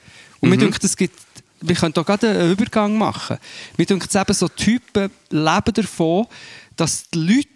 Und 0.40 0.48
mhm. 0.48 0.50
mir 0.50 0.58
denkt, 0.58 0.82
es 0.82 0.96
gibt, 0.96 1.18
wir 1.60 1.76
können 1.76 1.92
hier 1.94 2.04
gerade 2.04 2.30
einen 2.30 2.52
Übergang 2.52 2.96
machen. 2.96 3.38
Mir 3.76 3.86
denkt, 3.86 4.14
eben 4.14 4.34
so 4.34 4.48
Typen 4.48 5.10
leben 5.30 5.74
davon, 5.74 6.26
dass 6.76 7.04
die 7.10 7.18
Leute 7.18 7.48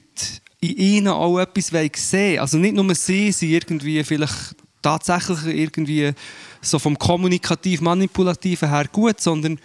in 0.60 0.76
ihnen 0.76 1.08
auch 1.08 1.38
etwas 1.38 1.68
sehen 1.68 1.90
wollen. 2.12 2.38
Also 2.40 2.58
nicht 2.58 2.74
nur 2.74 2.94
sie 2.94 3.32
sind 3.32 3.50
irgendwie 3.50 4.02
vielleicht 4.04 4.56
tatsächlich 4.84 5.46
irgendwie 5.46 6.12
so 6.60 6.78
vom 6.78 6.98
kommunikativ-manipulativen 6.98 8.68
her 8.68 8.86
gut, 8.92 9.20
sondern 9.20 9.58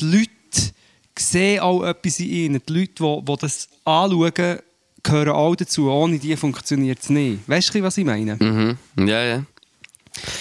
die 0.00 0.04
Leute 0.04 0.72
sehen 1.18 1.60
auch 1.60 1.84
etwas 1.84 2.18
in 2.20 2.28
ihnen. 2.28 2.62
Die 2.66 2.72
Leute, 2.72 2.92
die, 2.98 3.24
die 3.24 3.36
das 3.36 3.68
anschauen, 3.84 4.58
gehören 5.02 5.28
auch 5.28 5.54
dazu. 5.54 5.90
Ohne 5.90 6.18
die 6.18 6.36
funktioniert 6.36 7.00
es 7.02 7.10
nicht. 7.10 7.48
Weißt 7.48 7.74
du, 7.74 7.82
was 7.82 7.98
ich 7.98 8.04
meine? 8.04 8.36
Mhm. 8.36 8.78
Ja, 9.06 9.22
ja. 9.24 9.44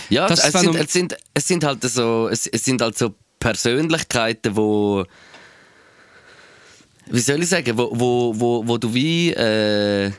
Ja, 0.09 0.27
es 0.27 0.51
sind, 0.51 0.75
es, 0.75 0.93
sind, 0.93 1.17
es 1.33 1.47
sind 1.47 1.63
halt 1.63 1.83
so, 1.83 2.27
es, 2.29 2.45
es 2.47 2.63
sind 2.63 2.81
halt 2.81 2.97
so 2.97 3.13
Persönlichkeiten, 3.39 4.55
wo 4.55 5.05
wie 7.07 7.19
soll 7.19 7.41
ich 7.41 7.49
sagen, 7.49 7.77
wo, 7.77 7.89
wo, 7.93 8.33
wo, 8.35 8.67
wo 8.67 8.77
du 8.77 8.93
wie 8.93 9.31
äh, 9.31 10.11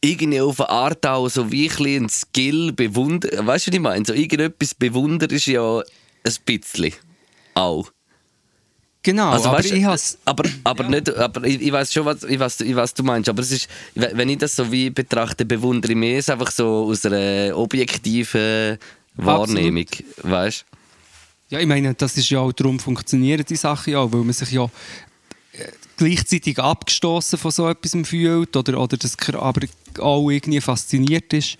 irgendwie 0.00 0.40
auf 0.40 0.60
eine 0.60 0.70
Art 0.70 1.06
auch 1.06 1.28
so 1.28 1.50
wie 1.50 1.70
ein 1.70 2.08
Skill 2.08 2.72
bewundern. 2.72 3.46
Weißt 3.46 3.66
du, 3.66 3.70
was 3.70 3.74
ich 3.74 3.80
meine? 3.80 4.04
So 4.04 4.12
irgendetwas 4.12 4.74
bewundern 4.74 5.30
ist 5.30 5.46
ja 5.46 5.80
ein 5.80 6.34
bisschen 6.44 6.92
auch. 7.54 7.90
Genau, 9.02 9.30
also, 9.30 9.48
aber 9.48 9.58
weißt, 9.58 9.72
ich 9.72 9.84
has 9.84 10.18
aber, 10.24 10.48
aber 10.64 10.84
ja. 10.84 10.90
nicht, 10.90 11.14
aber 11.14 11.44
ich, 11.44 11.62
ich 11.62 11.72
weiß 11.72 11.92
schon, 11.92 12.04
was, 12.04 12.24
ich 12.24 12.38
weiß, 12.38 12.60
ich 12.60 12.74
weiß, 12.74 12.94
du 12.94 13.04
meinst. 13.04 13.28
Aber 13.28 13.42
es 13.42 13.52
ist, 13.52 13.68
wenn 13.94 14.28
ich 14.28 14.38
das 14.38 14.56
so 14.56 14.70
wie 14.70 14.90
betrachte, 14.90 15.44
bewundere 15.44 15.92
ich 15.92 15.98
mehr 15.98 16.18
es 16.18 16.28
einfach 16.28 16.50
so 16.50 16.88
aus 16.88 17.06
einer 17.06 17.56
objektiven 17.56 18.76
Wahrnehmung, 19.14 19.86
weißt? 20.22 20.64
Ja, 21.50 21.60
ich 21.60 21.66
meine, 21.66 21.94
das 21.94 22.16
ist 22.16 22.28
ja 22.28 22.40
auch 22.40 22.52
darum 22.52 22.78
funktionieren 22.78 23.44
die 23.48 23.56
Sachen 23.56 23.92
ja, 23.92 24.12
weil 24.12 24.20
man 24.20 24.32
sich 24.32 24.50
ja 24.50 24.68
gleichzeitig 25.96 26.58
abgestoßen 26.58 27.38
von 27.38 27.50
so 27.50 27.68
etwas 27.68 27.96
fühlt 28.04 28.56
oder, 28.56 28.78
oder 28.80 28.96
das 28.96 29.16
aber 29.34 29.66
auch 29.98 30.30
irgendwie 30.30 30.60
fasziniert 30.60 31.32
ist 31.32 31.56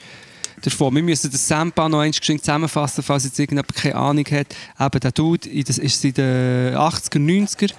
davon. 0.62 0.94
Wir 0.94 1.02
müssen 1.02 1.30
das 1.30 1.46
Sampa 1.46 1.88
noch 1.88 2.00
eins 2.00 2.20
zusammenfassen, 2.20 3.02
falls 3.02 3.24
jetzt 3.24 3.38
irgendjemand 3.38 3.74
keine 3.74 3.94
Ahnung 3.94 4.24
hat. 4.26 4.54
Eben 4.78 5.00
der 5.00 5.12
Dude 5.12 5.64
das 5.64 5.78
ist 5.78 6.04
in 6.04 6.14
den 6.14 6.74
80er, 6.74 7.18
90er 7.18 7.72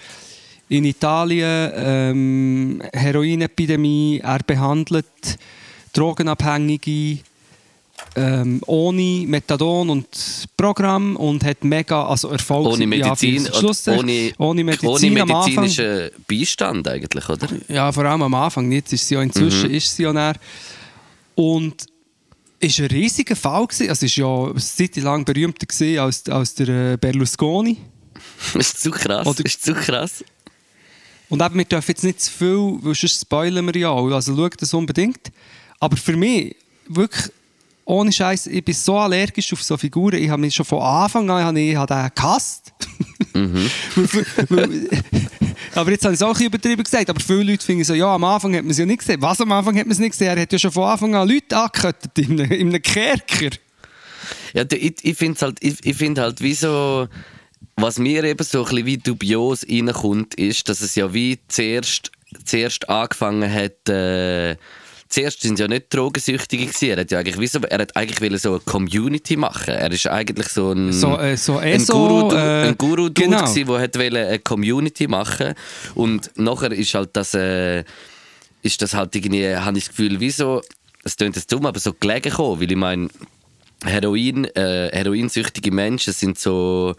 in 0.69 0.85
Italien, 0.85 1.71
ähm, 1.75 2.83
Heroinepidemie, 2.93 4.19
er 4.23 4.39
behandelt 4.45 5.05
Drogenabhängige, 5.93 7.19
ähm, 8.15 8.61
ohne 8.65 9.25
Methadon 9.27 9.89
und 9.89 10.07
Programm 10.57 11.15
und 11.15 11.43
hat 11.43 11.63
mega 11.63 12.05
also 12.05 12.29
Erfolg. 12.29 12.67
Ohne 12.67 12.87
Medizin, 12.87 13.45
ja, 13.45 13.93
ohne, 13.93 14.31
ohne 14.37 14.63
Medizin 14.63 14.89
ohne 14.89 15.25
medizinischen 15.25 16.09
Beistand 16.27 16.87
eigentlich, 16.87 17.29
oder? 17.29 17.47
Ja, 17.67 17.91
vor 17.91 18.05
allem 18.05 18.21
am 18.23 18.33
Anfang. 18.33 18.71
Jetzt 18.71 18.93
ist 18.93 19.07
sie 19.07 19.15
ja 19.15 19.21
inzwischen 19.21 19.69
mhm. 19.69 19.75
ist 19.75 19.95
sie 19.95 20.03
ja 20.03 20.13
näher. 20.13 20.35
Und 21.35 21.85
ist 22.59 22.79
ein 22.79 22.87
riesiger 22.87 23.35
Fall 23.35 23.67
gewesen. 23.67 23.89
Also 23.89 24.05
ist 24.05 24.15
ja 24.15 24.45
eine 24.45 24.55
Zeit 24.55 24.95
lang 24.97 25.23
berühmter 25.23 25.65
gewesen 25.65 25.99
als, 25.99 26.27
als 26.27 26.55
der 26.55 26.93
äh, 26.93 26.97
Berlusconi. 26.97 27.77
ist 28.55 28.81
zu 28.81 28.91
krass. 28.91 29.25
Oder, 29.25 29.45
ist 29.45 29.63
zu 29.63 29.73
krass. 29.73 30.23
Und 31.29 31.41
eben, 31.41 31.57
wir 31.57 31.65
dürfen 31.65 31.91
jetzt 31.91 32.03
nicht 32.03 32.21
zu 32.21 32.31
viel, 32.31 32.79
weil 32.81 32.95
sonst 32.95 33.21
spoilern 33.21 33.65
wir 33.67 33.79
ja 33.79 33.89
auch. 33.89 34.09
Also 34.09 34.35
schaut 34.35 34.61
das 34.61 34.73
unbedingt. 34.73 35.31
Aber 35.79 35.95
für 35.95 36.17
mich 36.17 36.55
wirklich 36.87 37.31
ohne 37.89 38.11
Scheiß, 38.11 38.47
ich 38.47 38.63
bin 38.63 38.75
so 38.75 38.97
allergisch 38.97 39.51
auf 39.51 39.63
so 39.63 39.75
Figuren. 39.75 40.21
Ich 40.21 40.29
habe 40.29 40.39
mich 40.39 40.53
schon 40.53 40.65
von 40.65 40.79
Anfang 40.79 41.27
an 41.29 41.57
ich 41.57 41.75
habe 41.75 41.91
den 41.91 42.11
gehasst. 42.13 42.71
Mhm. 43.33 43.69
aber 45.73 45.91
jetzt 45.91 46.05
habe 46.05 46.13
ich 46.13 46.19
es 46.19 46.21
auch 46.21 46.39
ein 46.39 46.45
übertrieben 46.45 46.83
gesagt. 46.83 47.09
Aber 47.09 47.19
viele 47.19 47.43
Leute 47.43 47.65
finden 47.65 47.83
so, 47.83 47.95
ja, 47.95 48.13
am 48.13 48.23
Anfang 48.23 48.55
hat 48.55 48.61
man 48.61 48.69
es 48.69 48.77
ja 48.77 48.85
nicht 48.85 48.99
gesehen. 48.99 49.19
Was 49.23 49.41
am 49.41 49.51
Anfang 49.51 49.75
hat 49.75 49.87
man 49.87 49.93
es 49.93 49.99
nicht 49.99 50.11
gesehen? 50.11 50.27
Er 50.27 50.39
hat 50.39 50.53
ja 50.53 50.59
schon 50.59 50.71
von 50.71 50.83
Anfang 50.83 51.15
an 51.15 51.27
Leute 51.27 51.57
angekettet 51.57 52.17
in 52.19 52.39
einem, 52.39 52.51
in 52.51 52.69
einem 52.69 52.81
Kerker. 52.81 53.57
Ja, 54.53 54.63
ich, 54.71 54.95
ich 55.01 55.17
finde 55.17 55.41
halt, 55.41 55.57
ich, 55.61 55.83
ich 55.83 55.97
find 55.97 56.19
halt, 56.19 56.41
wie 56.41 56.53
so, 56.53 57.07
was 57.75 57.97
mir 57.97 58.23
eben 58.23 58.43
so 58.43 58.59
ein 58.59 58.65
bisschen 58.65 58.85
wie 58.85 58.97
dubios 58.97 59.65
reinkommt, 59.67 60.35
ist, 60.35 60.69
dass 60.69 60.81
es 60.81 60.93
ja 60.93 61.11
wie 61.11 61.39
zuerst, 61.47 62.11
zuerst 62.45 62.87
angefangen 62.87 63.51
hat, 63.51 63.89
äh, 63.89 64.57
zuerst 65.09 65.41
sind 65.41 65.59
ja 65.59 65.67
nicht 65.67 65.93
Drogensüchtige 65.93 66.65
gewesen. 66.65 66.89
Er 66.89 66.97
hat 66.97 67.11
ja 67.11 67.19
eigentlich, 67.19 67.39
wie 67.39 67.47
so, 67.47 67.59
er 67.59 67.79
hat 67.79 67.95
eigentlich 67.95 68.21
wollen 68.21 68.37
so 68.37 68.51
eine 68.51 68.59
Community 68.59 69.35
machen. 69.35 69.73
Er 69.73 69.91
ist 69.91 70.07
eigentlich 70.07 70.47
so 70.47 70.71
ein, 70.71 70.93
So, 70.93 71.17
äh, 71.17 71.35
so 71.35 71.57
ein 71.57 71.81
ESO, 71.81 71.93
Guru, 71.93 72.35
äh, 72.35 72.67
ein 72.67 72.77
Guru 72.77 73.09
genau. 73.13 73.43
gewesen, 73.43 73.67
der 73.67 73.79
hat 73.79 73.97
eine 73.97 74.39
Community 74.39 75.07
machen 75.07 75.55
und 75.95 76.31
nachher 76.35 76.71
ist 76.71 76.93
halt 76.93 77.09
das, 77.13 77.33
äh, 77.33 77.83
ist 78.61 78.81
das 78.81 78.93
halt 78.93 79.15
irgendwie, 79.15 79.55
habe 79.55 79.77
ich 79.77 79.85
das 79.85 79.95
Gefühl, 79.95 80.19
wie 80.19 80.31
so, 80.31 80.61
es 81.03 81.17
klingt 81.17 81.35
jetzt 81.35 81.51
dumm, 81.51 81.65
aber 81.65 81.79
so 81.79 81.93
gelegen 81.93 82.29
gekommen, 82.29 82.61
weil 82.61 82.71
ich 82.71 82.77
meine, 82.77 83.09
Heroin, 83.83 84.45
äh, 84.55 84.89
heroinsüchtige 84.91 85.71
Menschen 85.71 86.13
sind 86.13 86.37
so, 86.37 86.95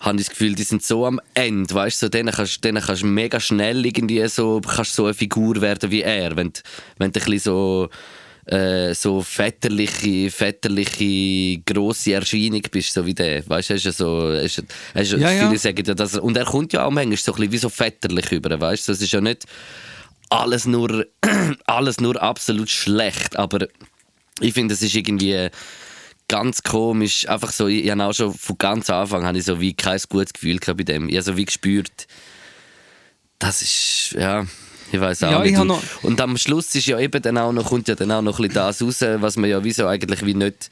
habe 0.00 0.16
ich 0.18 0.24
das 0.26 0.30
Gefühl, 0.30 0.54
die 0.54 0.62
sind 0.62 0.82
so 0.82 1.04
am 1.06 1.20
Ende, 1.34 1.74
weißt 1.74 2.00
du, 2.02 2.06
so, 2.06 2.08
denen 2.10 2.32
kannst, 2.32 2.64
denen 2.64 2.82
kannst 2.82 3.02
du 3.02 3.06
mega 3.06 3.38
schnell 3.38 3.84
irgendwie 3.84 4.26
so, 4.28 4.60
kannst 4.60 4.94
so 4.94 5.04
eine 5.04 5.14
Figur 5.14 5.60
werden 5.60 5.90
wie 5.90 6.02
er, 6.02 6.34
wenn, 6.36 6.52
du- 6.52 6.60
wenn 6.98 7.12
du 7.12 7.20
ein 7.20 7.24
bisschen 7.24 7.38
so, 7.38 7.88
äh, 8.46 8.94
so 8.94 9.20
väterliche, 9.20 10.30
väterliche, 10.30 11.60
grosse 11.66 12.14
Erscheinung 12.14 12.62
bist, 12.70 12.94
so 12.94 13.04
wie 13.04 13.14
der, 13.14 13.46
weißt 13.48 13.68
du, 13.70 13.72
er 13.74 13.76
ist 13.76 13.84
ja 13.84 13.92
so, 13.92 14.30
ist, 14.30 14.58
ist, 14.94 15.12
Ja, 15.12 15.30
ja. 15.30 15.46
viele 15.46 15.58
sagen 15.58 15.84
ja, 15.86 15.94
dass 15.94 16.14
er, 16.14 16.24
und 16.24 16.36
er 16.36 16.46
kommt 16.46 16.72
ja 16.72 16.84
auch 16.86 16.90
manchmal 16.90 17.16
so 17.18 17.32
ein 17.32 17.36
bisschen 17.36 17.52
wie 17.52 17.58
so 17.58 17.68
väterlich 17.68 18.32
über, 18.32 18.58
weißt 18.58 18.88
du, 18.88 18.92
es 18.92 19.02
ist 19.02 19.12
ja 19.12 19.20
nicht 19.20 19.44
alles 20.30 20.64
nur, 20.66 21.06
alles 21.66 22.00
nur 22.00 22.20
absolut 22.22 22.70
schlecht, 22.70 23.36
aber 23.36 23.66
ich 24.40 24.54
finde, 24.54 24.72
es 24.74 24.80
ist 24.82 24.94
irgendwie 24.94 25.48
ganz 26.30 26.62
komisch. 26.62 27.28
Einfach 27.28 27.52
so, 27.52 27.66
ich, 27.66 27.84
ich 27.84 27.90
habe 27.90 28.04
auch 28.04 28.14
schon 28.14 28.32
von 28.32 28.56
ganz 28.56 28.88
Anfang 28.88 29.24
habe 29.26 29.36
ich 29.36 29.44
so 29.44 29.60
wie 29.60 29.74
kein 29.74 30.00
gutes 30.08 30.32
Gefühl 30.32 30.58
bei 30.64 30.84
dem. 30.84 31.08
Ich 31.08 31.16
habe 31.16 31.24
so 31.24 31.36
wie 31.36 31.44
gespürt, 31.44 32.06
das 33.38 33.62
ist, 33.62 34.14
ja, 34.18 34.46
ich 34.92 35.00
weiß 35.00 35.24
auch 35.24 35.30
Ja, 35.32 35.44
ich 35.44 35.50
nicht. 35.52 35.60
Und, 35.60 35.80
und 36.02 36.20
am 36.20 36.36
Schluss 36.38 36.74
ist 36.74 36.86
ja 36.86 36.98
eben 36.98 37.20
dann 37.20 37.36
auch 37.36 37.52
noch, 37.52 37.68
kommt 37.68 37.88
ja 37.88 37.94
dann 37.94 38.12
auch 38.12 38.22
noch 38.22 38.38
ein 38.38 38.48
bisschen 38.48 38.54
das 38.54 38.80
raus, 38.82 39.00
was 39.20 39.36
man 39.36 39.50
ja 39.50 39.62
wie 39.62 39.72
so 39.72 39.86
eigentlich 39.86 40.24
wie 40.24 40.34
nicht, 40.34 40.70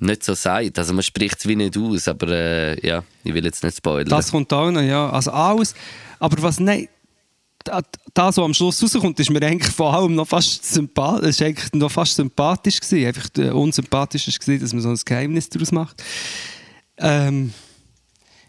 nicht 0.00 0.22
so 0.22 0.34
sagt. 0.34 0.78
Also 0.78 0.92
man 0.92 1.02
spricht 1.02 1.38
es 1.38 1.46
wie 1.46 1.56
nicht 1.56 1.76
aus, 1.78 2.06
aber 2.06 2.28
äh, 2.28 2.86
ja, 2.86 3.02
ich 3.22 3.32
will 3.32 3.44
jetzt 3.44 3.64
nicht 3.64 3.78
spoilern. 3.78 4.08
Das 4.08 4.30
kommt 4.30 4.52
auch 4.52 4.70
noch, 4.70 4.82
ja. 4.82 5.08
Also 5.10 5.30
alles. 5.30 5.74
Aber 6.18 6.42
was 6.42 6.60
nein, 6.60 6.88
da, 7.64 7.80
da 8.12 8.30
so 8.30 8.44
am 8.44 8.54
Schluss 8.54 8.82
rauskommt, 8.82 9.18
ist 9.18 9.30
mir 9.30 9.42
eigentlich 9.42 9.72
vor 9.72 9.92
allem 9.92 10.14
noch 10.14 10.28
fast 10.28 10.64
sympathisch, 10.72 11.40
eigentlich 11.40 11.72
noch 11.72 11.90
fast 11.90 12.14
sympathisch 12.14 12.78
gewesen. 12.80 13.06
Einfach 13.06 13.28
äh, 13.38 13.50
unsympathisch 13.50 14.28
ist 14.28 14.38
gewesen, 14.38 14.60
dass 14.60 14.72
man 14.72 14.82
so 14.82 14.90
ein 14.90 14.98
Geheimnis 15.04 15.48
daraus 15.48 15.72
macht. 15.72 16.02
Ähm, 16.98 17.52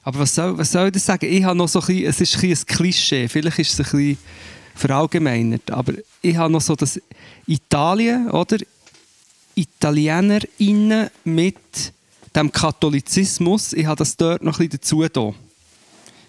aber 0.04 0.20
was 0.20 0.36
soll, 0.36 0.58
was 0.58 0.72
soll 0.72 0.88
ich 0.88 0.94
das 0.94 1.06
sagen? 1.06 1.26
Ich 1.26 1.44
habe 1.44 1.58
noch 1.58 1.68
so 1.68 1.80
ein 1.80 1.86
bisschen, 1.88 2.06
es 2.06 2.22
ist 2.22 2.36
ein, 2.36 2.42
bisschen 2.42 2.68
ein 2.68 2.78
Klischee, 2.78 3.28
vielleicht 3.28 3.60
ist 3.60 3.74
es 3.74 3.80
ein 3.80 3.84
bisschen 3.84 4.18
verallgemeinert, 4.76 5.72
aber 5.72 5.94
ich 6.22 6.36
habe 6.36 6.52
noch 6.52 6.62
so 6.62 6.76
das 6.76 7.02
Italien, 7.48 8.30
oder? 8.30 8.58
ItalienerInnen 9.56 11.10
mit 11.24 11.94
dem 12.36 12.52
Katholizismus, 12.52 13.72
ich 13.72 13.86
habe 13.86 13.96
das 13.96 14.18
dort 14.18 14.44
noch 14.44 14.60
ein 14.60 14.68
bisschen 14.70 15.08
dazu 15.08 15.08
da. 15.08 15.45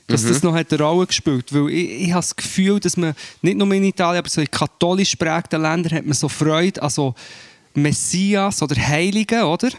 Dass 0.08 0.24
das 0.24 0.42
noch 0.42 0.54
hat 0.54 0.72
eine 0.72 0.82
Rolle 0.82 1.06
gespielt 1.06 1.52
Weil 1.52 1.68
ich, 1.70 2.02
ich 2.02 2.10
habe 2.12 2.20
das 2.20 2.36
Gefühl, 2.36 2.78
dass 2.78 2.96
man 2.96 3.14
nicht 3.42 3.56
nur 3.56 3.70
in 3.72 3.82
Italien, 3.84 4.18
aber 4.18 4.28
so 4.28 4.40
in 4.40 4.50
katholisch 4.50 5.12
geprägten 5.12 5.60
Ländern 5.60 5.98
hat 5.98 6.04
man 6.06 6.14
so 6.14 6.28
Freude 6.28 6.80
an 6.82 6.90
so 6.90 7.14
Messias 7.74 8.62
oder 8.62 8.76
Heiligen, 8.76 9.42
oder? 9.42 9.70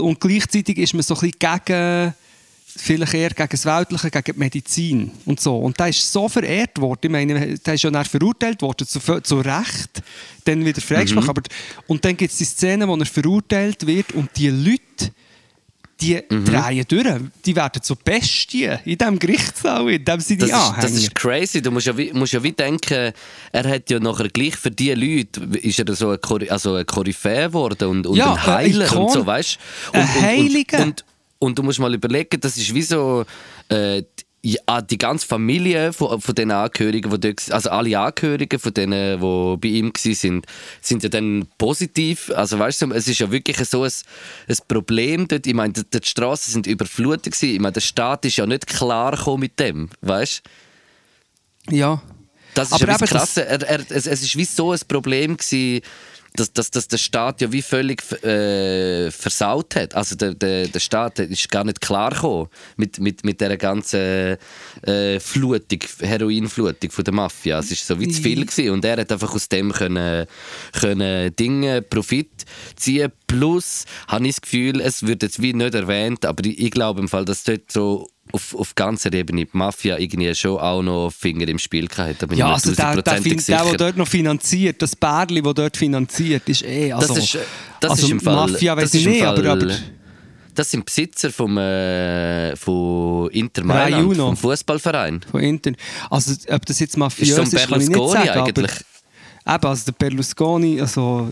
Und 0.00 0.20
gleichzeitig 0.20 0.78
ist 0.78 0.94
man 0.94 1.02
so 1.02 1.14
ein 1.14 1.30
bisschen 1.30 1.62
gegen, 1.64 2.14
vielleicht 2.64 3.14
eher 3.14 3.30
gegen 3.30 3.48
das 3.50 3.64
Weltliche, 3.66 4.10
gegen 4.10 4.32
die 4.32 4.38
Medizin 4.38 5.10
und 5.26 5.40
so. 5.40 5.58
Und 5.58 5.78
der 5.78 5.88
ist 5.88 6.10
so 6.10 6.28
verehrt 6.28 6.80
worden. 6.80 7.00
Ich 7.02 7.10
meine, 7.10 7.58
der 7.58 7.74
ist 7.74 7.82
ja 7.82 7.90
dann 7.90 8.04
verurteilt 8.04 8.62
worden, 8.62 8.86
zu, 8.86 8.98
zu 8.98 9.40
Recht, 9.40 10.02
dann 10.44 10.64
wieder 10.64 10.80
freigesprochen. 10.80 11.28
Aber, 11.28 11.42
und 11.86 12.04
dann 12.04 12.16
gibt 12.16 12.32
es 12.32 12.38
die 12.38 12.44
Szene, 12.44 12.88
wo 12.88 12.96
er 12.96 13.06
verurteilt 13.06 13.86
wird 13.86 14.12
und 14.12 14.30
die 14.36 14.48
Leute, 14.48 14.80
die 16.02 16.20
drehen 16.28 16.84
durch. 16.88 17.20
Die 17.46 17.56
werden 17.56 17.82
zu 17.82 17.94
Bestien 17.96 18.78
in 18.84 18.98
diesem 18.98 19.18
Gerichtssaal, 19.18 19.88
in 19.90 20.04
dem 20.04 20.20
sie 20.20 20.36
die 20.36 20.40
Das 20.46 20.50
ist, 20.50 20.54
anhängen. 20.56 20.82
das 20.82 20.92
ist 20.92 21.14
crazy. 21.14 21.62
Du 21.62 21.70
musst 21.70 21.86
ja, 21.86 21.96
wie, 21.96 22.12
musst 22.12 22.32
ja 22.32 22.42
wie 22.42 22.52
denken, 22.52 23.12
er 23.52 23.68
hat 23.68 23.88
ja 23.90 23.98
nachher 24.00 24.28
gleich 24.28 24.56
für 24.56 24.70
diese 24.70 24.94
Leute 24.94 25.40
ist 25.58 25.78
er 25.78 25.94
so 25.94 26.10
ein, 26.10 26.50
also 26.50 26.74
ein 26.74 26.86
Koryphäe 26.86 27.46
geworden 27.46 27.88
und, 27.88 28.06
und 28.06 28.16
Ja, 28.16 28.32
ein 28.34 28.46
Heiler 28.46 28.86
Ikon. 28.86 28.98
und 29.04 29.12
so, 29.12 29.24
weißt 29.26 29.58
du? 29.92 29.98
Ein 29.98 30.20
Heiliger. 30.22 30.78
Und, 30.78 30.84
und, 30.86 31.04
und 31.38 31.58
du 31.58 31.62
musst 31.62 31.78
mal 31.78 31.92
überlegen, 31.94 32.40
das 32.40 32.56
ist 32.56 32.72
wie 32.74 32.82
so 32.82 33.24
äh, 33.68 34.02
ja, 34.44 34.82
die 34.82 34.98
ganze 34.98 35.26
Familie 35.26 35.92
von, 35.92 36.20
von 36.20 36.34
den 36.34 36.50
Angehörigen, 36.50 37.10
die 37.12 37.20
dort, 37.20 37.52
also 37.52 37.70
alle 37.70 37.98
Angehörigen 37.98 38.58
von 38.58 38.74
denen, 38.74 39.20
die 39.20 39.56
bei 39.58 39.68
ihm 39.68 39.92
waren, 39.94 40.14
sind, 40.14 40.46
sind 40.80 41.02
ja 41.04 41.08
dann 41.08 41.46
positiv. 41.58 42.30
Also 42.34 42.58
weißt 42.58 42.82
du, 42.82 42.90
es 42.90 43.06
ist 43.06 43.20
ja 43.20 43.30
wirklich 43.30 43.56
so 43.68 43.84
ein, 43.84 43.92
ein 44.48 44.56
Problem 44.66 45.28
dort. 45.28 45.46
Ich 45.46 45.54
meine, 45.54 45.72
die, 45.72 45.84
die 45.84 46.04
Straßen 46.04 46.52
sind 46.52 46.66
überflutet 46.66 47.34
gewesen. 47.34 47.54
Ich 47.54 47.60
meine, 47.60 47.72
der 47.72 47.80
Staat 47.82 48.24
ist 48.24 48.36
ja 48.36 48.46
nicht 48.46 48.66
klar 48.66 49.16
mit 49.38 49.60
dem, 49.60 49.90
weißt 50.00 50.42
du? 51.68 51.76
ja. 51.76 52.02
Das 52.54 52.68
ist 52.68 52.82
Aber 52.82 52.92
eben, 52.92 53.06
Krasse. 53.06 53.46
Er, 53.46 53.62
er, 53.62 53.80
es, 53.88 54.06
es 54.06 54.22
ist 54.22 54.36
wie 54.36 54.44
so 54.44 54.72
ein 54.72 54.80
Problem 54.86 55.38
gewesen, 55.38 55.80
dass, 56.34 56.52
dass, 56.52 56.70
dass 56.70 56.88
der 56.88 56.98
Staat 56.98 57.40
ja 57.40 57.52
wie 57.52 57.62
völlig 57.62 58.02
äh, 58.24 59.10
versaut 59.10 59.76
hat. 59.76 59.94
Also 59.94 60.16
der, 60.16 60.34
der, 60.34 60.68
der 60.68 60.80
Staat 60.80 61.18
ist 61.18 61.50
gar 61.50 61.64
nicht 61.64 61.80
klar 61.80 62.10
gekommen 62.10 62.48
mit, 62.76 62.98
mit, 63.00 63.24
mit 63.24 63.40
dieser 63.40 63.56
ganzen 63.56 64.38
äh, 64.82 65.20
Flutung, 65.20 65.80
Heroinflutung 66.00 66.90
von 66.90 67.04
der 67.04 67.14
Mafia. 67.14 67.58
Es 67.58 67.70
ist 67.70 67.86
so 67.86 67.98
wie 68.00 68.08
zu 68.08 68.22
viel 68.22 68.46
gewesen. 68.46 68.70
und 68.70 68.84
er 68.84 68.98
hat 68.98 69.12
einfach 69.12 69.34
aus 69.34 69.48
dem 69.48 69.72
können, 69.72 70.26
können 70.72 71.34
Dinge 71.36 71.82
Profit 71.82 72.44
ziehen. 72.76 73.12
Plus 73.26 73.84
habe 74.08 74.26
ich 74.26 74.34
das 74.34 74.42
Gefühl, 74.42 74.80
es 74.80 75.06
wird 75.06 75.22
jetzt 75.22 75.40
wie 75.40 75.52
nicht 75.52 75.74
erwähnt, 75.74 76.24
aber 76.24 76.44
ich, 76.44 76.58
ich 76.58 76.70
glaube 76.70 77.00
im 77.00 77.08
Fall, 77.08 77.24
dass 77.24 77.44
dort 77.44 77.70
so 77.70 78.08
auf, 78.32 78.54
auf 78.54 78.74
ganzer 78.74 79.12
Ebene 79.12 79.44
die 79.44 79.56
Mafia 79.56 79.98
irgendwie 79.98 80.34
schon 80.34 80.58
auch 80.58 80.82
noch 80.82 81.10
Finger 81.10 81.46
im 81.48 81.58
Spiel 81.58 81.88
hatte. 81.88 82.26
Ja, 82.34 82.52
also 82.52 82.74
der, 82.74 82.94
der, 82.94 83.02
der, 83.02 83.20
der 83.20 83.38
sicher. 83.40 83.76
dort 83.76 83.96
noch 83.96 84.08
finanziert, 84.08 84.80
das 84.82 84.96
Bärli, 84.96 85.42
das 85.42 85.54
dort 85.54 85.76
finanziert, 85.76 86.48
ist 86.48 86.62
eh. 86.64 86.92
Also, 86.92 87.14
Das 87.14 87.24
ist, 87.24 87.38
das 87.80 87.90
also 87.92 88.06
ist 88.06 88.10
im 88.12 88.20
Fall. 88.20 88.34
Mafia 88.50 88.74
das 88.74 88.84
weiß 88.84 88.94
ich 88.94 89.06
nicht, 89.06 89.22
aber, 89.22 89.44
aber 89.50 89.66
Das 90.54 90.70
sind 90.70 90.84
Besitzer 90.84 91.30
vom, 91.30 91.56
äh, 91.58 92.56
von 92.56 93.30
Inter 93.30 93.64
Mailand, 93.64 94.16
vom 94.16 94.36
Fußballverein. 94.36 95.20
von 95.30 95.40
Inter. 95.40 95.72
Also, 96.10 96.34
ob 96.48 96.66
das 96.66 96.80
jetzt 96.80 96.96
mafiös 96.96 97.28
Ist 97.30 97.36
so 97.36 97.42
ist, 97.42 97.68
kann 97.68 97.80
ich 97.80 97.88
nicht 97.88 98.10
sagen. 98.10 98.28
eigentlich. 98.28 98.72
Aber, 99.44 99.56
eben, 99.56 99.66
also 99.68 99.84
der 99.86 99.92
Berlusconi, 99.92 100.80
also. 100.80 101.30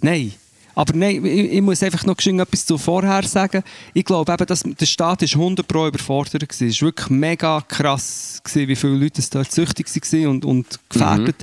Nein. 0.00 0.32
Aber 0.76 0.94
nein, 0.94 1.24
ich, 1.24 1.52
ich 1.54 1.62
muss 1.62 1.82
einfach 1.82 2.04
noch 2.04 2.18
etwas 2.18 2.66
zu 2.66 2.76
vorher 2.76 3.22
sagen. 3.22 3.62
Ich 3.94 4.04
glaube 4.04 4.30
eben, 4.30 4.44
dass 4.44 4.62
der 4.62 4.86
Staat 4.86 5.22
ist 5.22 5.34
100 5.34 5.66
Pro 5.66 5.88
überfordert 5.88 6.42
war. 6.42 6.68
Es 6.68 6.80
war 6.82 6.88
wirklich 6.88 7.08
mega 7.08 7.62
krass, 7.62 8.42
gewesen, 8.44 8.68
wie 8.68 8.76
viele 8.76 8.96
Leute 8.96 9.22
es 9.22 9.30
dort 9.30 9.50
süchtig 9.50 9.86
waren 9.90 10.26
und, 10.26 10.44
und 10.44 10.78
gefährdet. 10.90 11.36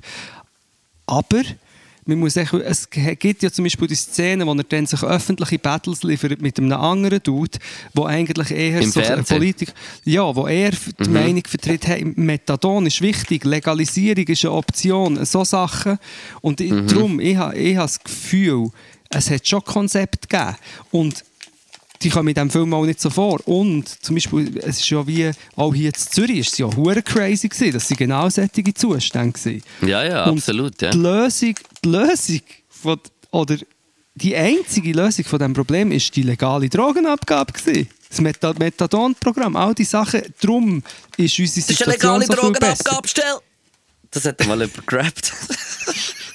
Aber 1.08 1.41
man 2.06 2.19
muss 2.19 2.36
echt, 2.36 2.54
es 2.54 2.89
gibt 2.89 3.41
ja 3.41 3.50
zum 3.50 3.63
Beispiel 3.63 3.88
die 3.88 3.96
Szene, 3.96 4.46
wo 4.46 4.54
er 4.54 4.63
dann 4.63 4.86
sich 4.86 5.02
öffentliche 5.02 5.58
Battles 5.58 6.04
liefert 6.04 6.41
mit 6.41 6.60
einem 6.60 6.74
anderen 6.74 7.24
Dude, 7.24 7.58
wo 7.93 8.06
eigentlich 8.06 8.52
eher 8.52 8.82
Im 8.82 8.91
so? 8.91 9.02
Politik, 9.28 9.74
ja, 10.04 10.36
wo 10.36 10.46
er 10.46 10.72
die 10.72 11.10
Meinung 11.10 11.43
vertritt, 11.48 11.88
hey, 11.88 12.06
Methadon 12.06 12.86
ist 12.86 13.02
wichtig, 13.02 13.46
Legalisierung 13.46 14.26
ist 14.26 14.46
eine 14.46 14.54
Option, 14.54 15.26
so 15.26 15.43
Sachen. 15.43 15.98
Und 16.41 16.62
ich, 16.62 16.74
darum, 16.88 17.19
ich, 17.19 17.32
ich 17.32 17.38
habe 17.38 17.56
das 17.56 18.04
Gefühl, 18.04 18.69
es 19.13 19.30
hat 19.30 19.47
schon 19.47 19.63
Konzept 19.63 20.30
gegeben. 20.30 20.56
Und 20.91 21.23
die 22.02 22.10
kommen 22.10 22.28
in 22.30 22.34
diesem 22.34 22.49
Film 22.49 22.73
auch 22.73 22.86
nicht 22.86 22.99
so 22.99 23.10
vor. 23.10 23.39
Und 23.47 23.88
zum 24.04 24.15
Beispiel, 24.15 24.58
es 24.58 24.80
ist 24.80 24.89
ja 24.89 25.06
wie, 25.08 25.32
auch 25.56 25.73
hier 25.73 25.88
in 25.88 25.93
Zürich, 25.93 26.39
ist 26.39 26.54
es 26.54 26.58
ja 26.58 26.76
hure 26.76 27.02
crazy 27.02 27.47
gewesen, 27.47 27.73
dass 27.73 27.88
sie 27.88 27.95
genau 27.95 28.30
solche 28.30 28.73
Zustände 28.73 29.39
waren. 29.39 29.63
Ja, 29.82 30.04
ja, 30.04 30.26
Und 30.26 30.39
absolut. 30.39 30.82
Ja. 30.82 30.91
Die 30.91 30.97
Lösung, 30.97 31.56
die 31.84 31.89
Lösung 31.89 32.41
von, 32.69 32.99
oder 33.32 33.58
die 34.15 34.36
einzige 34.36 34.91
Lösung 34.91 35.26
von 35.26 35.39
dem 35.39 35.54
Problem 35.54 35.91
ist 35.91 36.15
die 36.15 36.23
legale 36.23 36.69
Drogenabgabe 36.69 37.54
gewesen. 37.54 37.89
Das 38.10 38.21
Meta 38.21 38.54
Methadon-Programm, 38.54 39.56
all 39.56 39.73
diese 39.73 39.91
Sachen. 39.91 40.21
Darum 40.39 40.84
ist 41.17 41.39
unsere 41.39 41.65
Situation 41.65 42.21
so 42.21 42.36
viel 42.36 42.52
besser. 42.52 43.02
Stell! 43.06 43.39
Das 44.12 44.26
hat 44.26 44.45
mal 44.45 44.60
jemand 44.60 44.86
gerappt. 44.86 45.34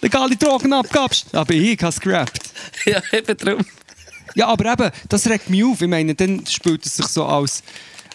Legale 0.00 0.36
Drogenabgabe. 0.36 1.16
Aber 1.32 1.52
ich 1.52 1.78
habe 1.80 1.88
es 1.88 2.00
gerappt. 2.00 2.50
ja, 2.84 3.02
eben 3.12 3.36
drum. 3.36 3.64
Ja, 4.34 4.48
aber 4.48 4.72
eben, 4.72 4.90
das 5.08 5.28
regt 5.28 5.50
mich 5.50 5.64
auf. 5.64 5.80
Ich 5.80 5.88
meine, 5.88 6.14
dann 6.14 6.46
spielt 6.46 6.86
es 6.86 6.96
sich 6.96 7.06
so 7.06 7.24
als, 7.24 7.62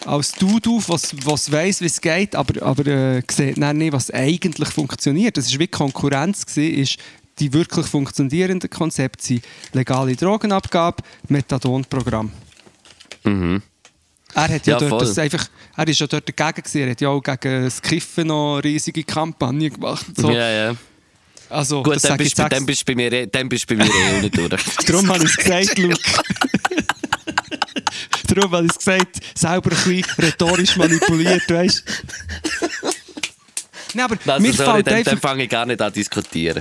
als 0.06 0.32
Dude 0.32 0.70
auf, 0.70 0.88
was, 0.88 1.14
was 1.24 1.50
weiss, 1.50 1.80
wie 1.80 1.86
es 1.86 2.00
geht, 2.00 2.34
aber, 2.34 2.62
aber 2.62 2.86
äh, 2.86 3.22
sieht 3.30 3.60
dann 3.60 3.78
nicht, 3.78 3.92
was 3.92 4.10
eigentlich 4.10 4.68
funktioniert. 4.68 5.36
Das 5.36 5.52
war 5.52 5.60
wie 5.60 5.68
Konkurrenz, 5.68 6.46
gewesen, 6.46 6.74
ist 6.78 6.98
die 7.38 7.52
wirklich 7.52 7.86
funktionierenden 7.86 8.70
Konzepte 8.70 9.24
sind 9.24 9.44
legale 9.72 10.14
Drogenabgabe, 10.14 11.02
Methadon-Programm. 11.28 12.30
Er 14.34 14.48
hat 14.48 14.66
ja, 14.66 14.78
Ja, 14.78 14.88
dort 14.88 15.02
das 15.02 15.18
einfach, 15.18 15.46
er 15.76 15.88
ist 15.88 16.00
ja 16.00 16.06
dort 16.06 16.28
dagegen 16.28 16.62
gewesen. 16.62 16.80
Er 16.82 16.90
hat 16.90 17.00
ja 17.00 17.08
auch 17.08 17.20
gegen 17.20 17.64
das 17.64 17.80
Kiffen 17.80 18.28
noch 18.28 18.58
riesige 18.58 19.04
Kampagne 19.04 19.70
gemacht. 19.70 20.06
So. 20.16 20.30
Ja, 20.30 20.50
ja. 20.50 20.76
Also, 21.54 21.82
Gut, 21.82 22.02
dann 22.02 22.16
bist, 22.16 22.38
du- 22.38 22.42
jetzt 22.42 22.52
dann, 22.52 22.66
bist 22.66 22.84
bei 22.84 22.94
mir, 22.94 23.12
eh- 23.12 23.26
dann 23.26 23.48
bist 23.48 23.70
du 23.70 23.76
bei 23.76 23.84
mir 23.84 23.90
eh 23.94 24.20
nicht 24.22 24.36
durch. 24.36 24.50
Darum 24.86 25.08
habe 25.08 25.24
ich 25.24 25.30
es 25.30 25.36
gesagt, 25.36 25.78
Luke. 25.84 25.98
Darum 28.28 28.52
habe 28.52 28.64
ich 28.66 28.72
es 28.72 28.78
gesagt, 28.78 29.20
selber 29.34 29.70
ein 29.70 29.76
bisschen 29.76 30.04
rhetorisch 30.18 30.76
manipuliert, 30.76 31.48
weißt 31.48 31.84
du? 31.86 31.92
Nein, 33.94 34.06
aber 34.06 34.16
Also, 34.32 34.42
mir, 34.42 34.52
sorry, 34.52 34.72
fällt 34.72 34.86
dann, 34.88 34.94
einfach, 34.94 35.12
dann 35.12 35.20
fange 35.20 35.44
ich 35.44 35.50
gar 35.50 35.66
nicht 35.66 35.80
an 35.80 35.92
zu 35.92 36.00
diskutieren. 36.00 36.60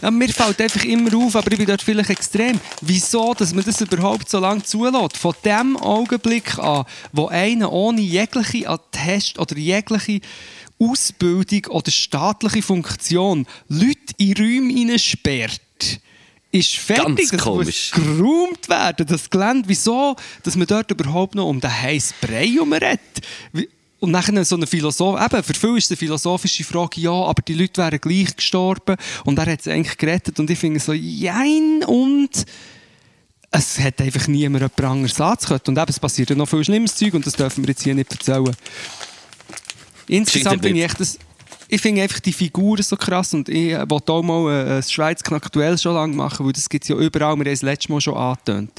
ja, 0.00 0.10
mir 0.10 0.28
fällt 0.30 0.60
einfach 0.60 0.84
immer 0.84 1.14
auf, 1.16 1.36
aber 1.36 1.52
ich 1.52 1.58
bin 1.58 1.66
dort 1.66 1.82
vielleicht 1.82 2.10
extrem, 2.10 2.58
wieso 2.80 3.34
dass 3.34 3.52
man 3.52 3.64
das 3.64 3.80
überhaupt 3.82 4.30
so 4.30 4.38
lange 4.38 4.62
zulässt. 4.62 5.18
Von 5.18 5.34
dem 5.44 5.76
Augenblick 5.76 6.58
an, 6.58 6.84
wo 7.12 7.26
einer 7.28 7.70
ohne 7.72 8.00
jegliche 8.00 8.68
Attest 8.68 9.38
oder 9.38 9.56
jegliche 9.56 10.20
Ausbildung 10.90 11.66
oder 11.66 11.90
staatliche 11.90 12.62
Funktion 12.62 13.46
Leute 13.68 14.14
in 14.18 14.32
Räume 14.36 14.72
hineinsperrt, 14.72 15.60
ist 16.52 16.76
fertig, 16.76 17.04
Ganz 17.16 17.30
das 17.30 17.40
komisch. 17.42 17.90
muss 17.94 18.04
geräumt 18.04 18.68
werden, 18.68 19.06
das 19.06 19.28
Gelände. 19.28 19.68
Wieso, 19.68 20.14
dass 20.44 20.54
man 20.56 20.66
dort 20.68 20.90
überhaupt 20.90 21.34
noch 21.34 21.48
um 21.48 21.60
den 21.60 21.70
heißen 21.82 22.14
Brei 22.20 22.46
herumredet? 22.46 23.00
Wie- 23.52 23.68
Und 23.98 24.10
nachher 24.12 24.44
so 24.44 24.54
eine 24.56 24.66
Philosoph 24.66 25.18
eben, 25.20 25.42
für 25.42 25.54
viele 25.54 25.78
ist 25.78 25.90
eine 25.90 25.96
philosophische 25.96 26.62
Frage, 26.62 27.00
ja, 27.00 27.10
aber 27.10 27.42
die 27.42 27.54
Leute 27.54 27.80
wären 27.82 27.98
gleich 28.00 28.36
gestorben 28.36 28.96
und 29.24 29.38
er 29.38 29.46
hat 29.46 29.60
es 29.60 29.68
eigentlich 29.68 29.96
gerettet 29.96 30.38
und 30.38 30.48
ich 30.50 30.58
finde 30.58 30.78
so, 30.78 30.92
jein 30.92 31.82
und 31.86 32.44
es 33.50 33.78
hat 33.78 34.00
einfach 34.00 34.28
niemand 34.28 34.60
jemand 34.62 34.80
anderes 34.84 35.20
anzukönnen. 35.20 35.62
Und 35.68 35.78
eben, 35.78 35.88
es 35.88 35.98
passiert 36.00 36.28
ja 36.30 36.36
noch 36.36 36.48
viel 36.48 36.64
schlimmes 36.64 36.94
Zeug 36.96 37.14
und 37.14 37.26
das 37.26 37.32
dürfen 37.34 37.64
wir 37.64 37.70
jetzt 37.70 37.82
hier 37.82 37.94
nicht 37.94 38.12
erzählen. 38.12 38.54
Insgesamt 40.08 40.62
bin 40.62 40.76
ich 40.76 40.84
echt 40.84 41.00
das, 41.00 41.18
ich 41.68 41.80
finde 41.80 42.02
einfach 42.02 42.20
die 42.20 42.32
Figuren 42.32 42.82
so 42.82 42.96
krass 42.96 43.34
und 43.34 43.48
ich 43.48 43.72
äh, 43.72 43.88
wollte 43.88 44.12
auch 44.12 44.22
mal 44.22 44.52
äh, 44.52 44.76
ein 44.76 44.82
Schweiz-Knack-Duell 44.82 45.78
schon 45.78 45.94
lange 45.94 46.14
machen, 46.14 46.44
weil 46.44 46.52
das 46.52 46.68
gibt 46.68 46.84
es 46.84 46.88
ja 46.88 46.96
überall, 46.96 47.36
wir 47.36 47.44
haben 47.44 47.46
es 47.46 47.62
letztes 47.62 47.88
Mal 47.88 48.00
schon 48.00 48.16
angetönt. 48.16 48.72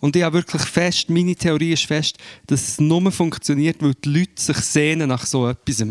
Und 0.00 0.14
ich 0.16 0.22
habe 0.22 0.38
wirklich 0.38 0.62
fest, 0.62 1.10
meine 1.10 1.34
Theorie 1.34 1.72
ist 1.72 1.84
fest, 1.84 2.16
dass 2.46 2.68
es 2.68 2.80
nur 2.80 3.10
funktioniert, 3.10 3.76
weil 3.80 3.94
die 3.94 4.08
Leute 4.08 4.30
sich 4.36 4.56
sehnen 4.58 5.08
nach 5.08 5.26
so 5.26 5.48
etwas. 5.48 5.84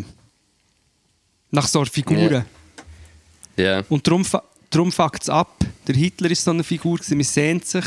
Nach 1.52 1.68
so 1.68 1.80
einer 1.80 1.90
Figur. 1.90 2.32
Ja. 2.32 2.46
Ja. 3.58 3.84
Und 3.90 4.06
darum, 4.08 4.26
darum 4.70 4.92
fuckt 4.92 5.24
es 5.24 5.30
ab. 5.30 5.64
Der 5.88 5.96
Hitler 5.96 6.32
ist 6.32 6.44
so 6.44 6.52
eine 6.52 6.64
Figur, 6.64 7.00
man 7.10 7.24
sehnt 7.24 7.66
sich 7.66 7.86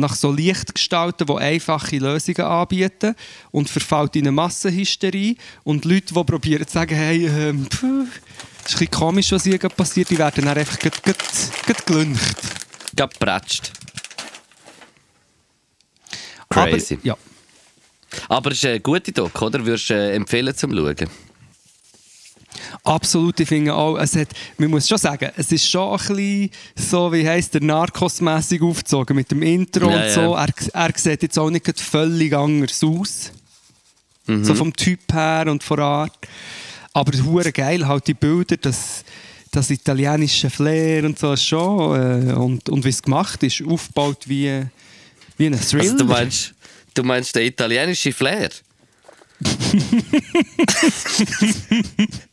nach 0.00 0.16
so 0.16 0.32
Lichtgestalten, 0.32 1.26
die 1.26 1.34
einfache 1.34 1.98
Lösungen 1.98 2.40
anbieten 2.40 3.14
und 3.50 3.68
verfällt 3.68 4.16
in 4.16 4.22
eine 4.22 4.32
Massenhysterie. 4.32 5.36
Und 5.64 5.84
Leute, 5.84 6.14
die 6.14 6.24
probieren 6.24 6.66
zu 6.66 6.74
sagen, 6.74 6.94
hey, 6.94 7.26
ähm, 7.26 7.66
pff, 7.66 8.20
das 8.62 8.74
ist 8.74 8.80
ein 8.80 8.90
komisch, 8.90 9.32
was 9.32 9.44
hier 9.44 9.58
gerade 9.58 9.74
passiert, 9.74 10.10
die 10.10 10.18
werden 10.18 10.44
dann 10.44 10.58
einfach 10.58 10.78
grad, 10.78 11.02
grad, 11.02 11.16
grad 11.66 11.86
gelüncht. 11.86 12.36
Gepratscht. 12.94 13.72
Crazy. 16.48 16.94
Aber, 16.94 17.06
ja. 17.06 17.16
Aber 18.28 18.50
es 18.50 18.58
ist 18.58 18.66
eine 18.66 18.80
gute 18.80 19.12
Doc, 19.12 19.40
oder? 19.40 19.64
Würdest 19.64 19.90
du 19.90 19.94
äh, 19.94 20.14
empfehlen 20.14 20.54
zum 20.56 20.74
Schauen? 20.74 21.08
Absolut, 22.84 23.38
ich 23.40 23.48
finde 23.48 23.74
auch, 23.74 23.96
es 23.96 24.14
hat, 24.16 24.28
man 24.58 24.70
muss 24.70 24.88
schon 24.88 24.98
sagen, 24.98 25.30
es 25.36 25.52
ist 25.52 25.68
schon 25.68 25.92
ein 25.92 25.98
bisschen 25.98 26.50
so, 26.74 27.12
wie 27.12 27.26
heisst 27.26 27.54
der, 27.54 27.62
narkosmässig 27.62 28.62
aufgezogen 28.62 29.16
mit 29.16 29.30
dem 29.30 29.42
Intro 29.42 29.90
Ja, 29.90 30.04
und 30.04 30.10
so. 30.10 30.20
ja. 30.34 30.44
Er, 30.44 30.52
er 30.74 30.92
sieht 30.96 31.22
jetzt 31.22 31.38
auch 31.38 31.50
nicht 31.50 31.80
völlig 31.80 32.34
anders 32.34 32.82
aus. 32.82 33.32
Mhm. 34.26 34.44
So 34.44 34.54
vom 34.54 34.74
Typ 34.74 35.12
her 35.12 35.46
und 35.48 35.62
von 35.62 35.80
Art. 35.80 36.16
Aber 36.92 37.16
hure 37.24 37.52
geil, 37.52 37.86
halt 37.86 38.06
die 38.08 38.14
Bilder, 38.14 38.56
das, 38.56 39.04
das 39.50 39.70
italienische 39.70 40.50
Flair 40.50 41.04
und 41.04 41.18
so 41.18 41.36
schon. 41.36 42.28
Äh, 42.28 42.32
und, 42.32 42.68
und 42.68 42.84
wie 42.84 42.88
es 42.90 43.02
gemacht 43.02 43.42
ist, 43.42 43.62
aufgebaut 43.66 44.24
wie, 44.26 44.62
wie 45.36 45.46
ein 45.46 45.60
Thriller. 45.60 45.92
Also 45.92 45.96
du 45.98 46.04
meinst, 46.04 46.54
du 46.94 47.02
meinst 47.02 47.36
den 47.36 47.46
italienischen 47.46 48.12
Flair? 48.12 48.50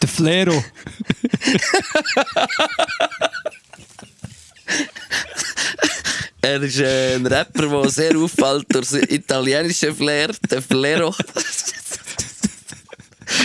Der 0.00 0.08
Flero. 0.08 0.64
Er 6.40 6.60
ist 6.62 6.80
äh, 6.80 7.14
ein 7.14 7.26
Rapper, 7.26 7.68
der 7.82 7.90
sehr 7.90 8.16
auffällt 8.16 8.66
durch 8.74 8.86
sein 8.88 9.04
italienische 9.08 9.94
Flair, 9.94 10.30
der 10.50 10.60
Flero. 10.60 11.14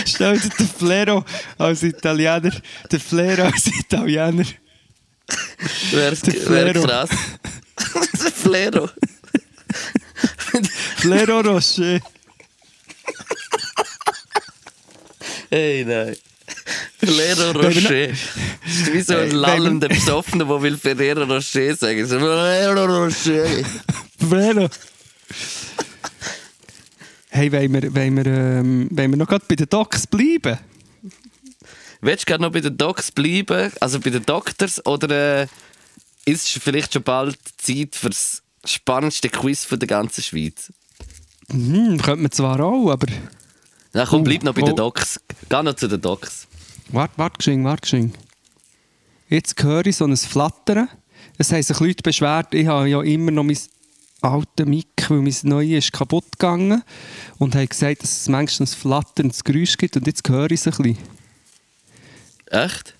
Stell 0.04 0.38
dir 0.40 0.48
den 0.48 0.68
Flero 0.68 1.24
als 1.58 1.82
Italiener, 1.84 2.52
den 2.90 3.00
Flero 3.00 3.42
als 3.44 3.66
Italiener. 3.66 4.44
Wäre 5.92 6.16
Der 6.16 6.50
wär 6.50 6.72
krass. 6.74 7.10
der 8.24 8.32
Flero. 8.32 8.88
Flero 10.96 11.40
Rocher. 11.40 12.00
Hey, 15.50 15.84
nein. 15.84 16.16
Wir 17.00 17.52
Rocher. 17.54 18.08
Das 18.08 18.74
ist 18.74 18.92
wie 18.92 19.00
so 19.00 19.16
ein 19.16 19.30
lallender 19.30 19.88
Besoffener, 19.88 20.44
der 20.44 20.62
will 20.62 20.76
Ferrero 20.76 21.24
Rocher 21.24 21.74
sagen. 21.74 22.06
So, 22.06 22.18
Flero 22.18 22.84
Rocher. 22.84 23.46
Flero. 24.18 24.68
Hey, 27.30 27.52
wollen 27.52 27.72
wir, 27.72 27.94
wollen 27.94 28.16
wir, 28.16 28.26
ähm, 28.26 28.88
wollen 28.90 29.10
wir 29.10 29.16
noch 29.16 29.28
gerade 29.28 29.44
bei 29.48 29.54
den 29.54 29.68
Docs 29.68 30.06
bleiben? 30.06 30.58
Willst 32.00 32.24
du 32.24 32.26
gerade 32.26 32.42
noch 32.42 32.52
bei 32.52 32.60
den 32.60 32.76
Docs 32.76 33.12
bleiben? 33.12 33.72
Also 33.80 34.00
bei 34.00 34.10
den 34.10 34.24
Doctors? 34.24 34.84
Oder 34.86 35.42
äh, 35.42 35.46
ist 36.24 36.46
es 36.46 36.62
vielleicht 36.62 36.92
schon 36.92 37.02
bald 37.02 37.38
Zeit 37.58 37.94
für 37.94 38.10
das 38.10 38.42
spannendste 38.64 39.28
Quiz 39.28 39.64
von 39.64 39.78
der 39.78 39.88
ganzen 39.88 40.22
Schweiz? 40.22 40.72
Hm, 41.50 41.98
könnte 42.02 42.22
man 42.22 42.30
zwar 42.32 42.60
auch, 42.60 42.90
aber... 42.90 43.06
Na 43.92 44.06
komm, 44.06 44.20
Oh, 44.20 44.24
bleib 44.24 44.42
noch 44.42 44.54
bei 44.54 44.62
oh. 44.62 44.66
den 44.66 44.76
Docs. 44.76 45.20
Geh 45.48 45.62
noch 45.62 45.74
zu 45.74 45.88
den 45.88 46.00
Docs. 46.00 46.46
Warte, 46.90 47.14
warte, 47.16 47.38
gesching, 47.38 47.64
warte, 47.64 47.82
gesching. 47.82 48.12
Jetzt 49.28 49.62
höre 49.62 49.86
ich 49.86 49.96
so 49.96 50.04
ein 50.04 50.16
Flattern. 50.16 50.88
Es 51.36 51.52
haben 51.52 51.62
sich 51.62 51.78
Leute 51.78 52.02
beschwert, 52.02 52.54
ich 52.54 52.66
habe 52.66 52.88
ja 52.88 53.02
immer 53.02 53.30
noch 53.30 53.44
mein 53.44 53.58
altes 54.20 54.66
Mic, 54.66 54.88
weil 55.08 55.20
mein 55.20 55.34
neues 55.42 55.84
ist 55.84 55.92
kaputt 55.92 56.24
gegangen. 56.32 56.82
Und 57.38 57.54
haben 57.54 57.68
gesagt, 57.68 58.02
dass 58.02 58.20
es 58.20 58.28
manchmal 58.28 58.66
ein 58.66 58.70
flatterndes 58.72 59.44
Geräusch 59.44 59.76
gibt. 59.76 59.96
Und 59.96 60.06
jetzt 60.06 60.28
höre 60.28 60.50
ich 60.50 60.60
es 60.60 60.66
ein 60.66 60.82
bisschen. 60.82 60.98
Echt? 62.46 62.94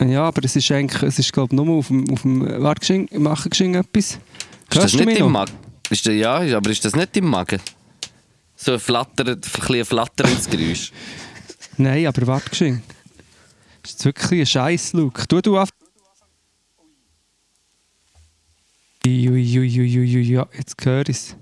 Ja, 0.00 0.24
aber 0.24 0.44
es 0.44 0.54
ist 0.56 0.70
eigentlich, 0.70 1.02
es 1.02 1.18
ist 1.18 1.32
glaube 1.32 1.54
ich 1.54 1.62
nur 1.62 1.76
auf 1.76 1.88
dem, 1.88 2.08
auf 2.10 2.22
dem 2.22 2.62
warte, 2.62 2.80
gesching, 2.80 3.08
machen 3.18 3.50
gesching 3.50 3.74
etwas. 3.74 4.12
Ist 4.12 4.20
das 4.68 4.82
Hörst 4.82 4.94
nicht 4.96 5.18
im? 5.18 5.32
Magen? 5.32 5.52
Ist 5.90 6.06
das, 6.06 6.14
ja, 6.14 6.56
aber 6.56 6.70
ist 6.70 6.84
das 6.84 6.94
nicht 6.94 7.16
im 7.16 7.26
Magen? 7.26 7.60
So 8.66 8.72
ein, 8.72 8.80
flatter, 8.80 9.24
ein, 9.24 9.40
ein 9.40 9.84
flatterndes 9.84 10.50
Geräusch. 10.50 10.90
Nein, 11.76 12.04
aber 12.04 12.26
warte, 12.26 12.50
gesching. 12.50 12.82
Das 13.80 13.92
ist 13.92 14.04
wirklich 14.04 14.40
ein 14.40 14.46
scheiß 14.46 14.92
Look. 14.94 15.28
Tu 15.28 15.40
du 15.40 15.56
auf. 15.56 15.68
Ja, 19.04 20.48
jetzt 20.58 20.84
höre 20.84 21.02
ich 21.02 21.16
es. 21.16 21.36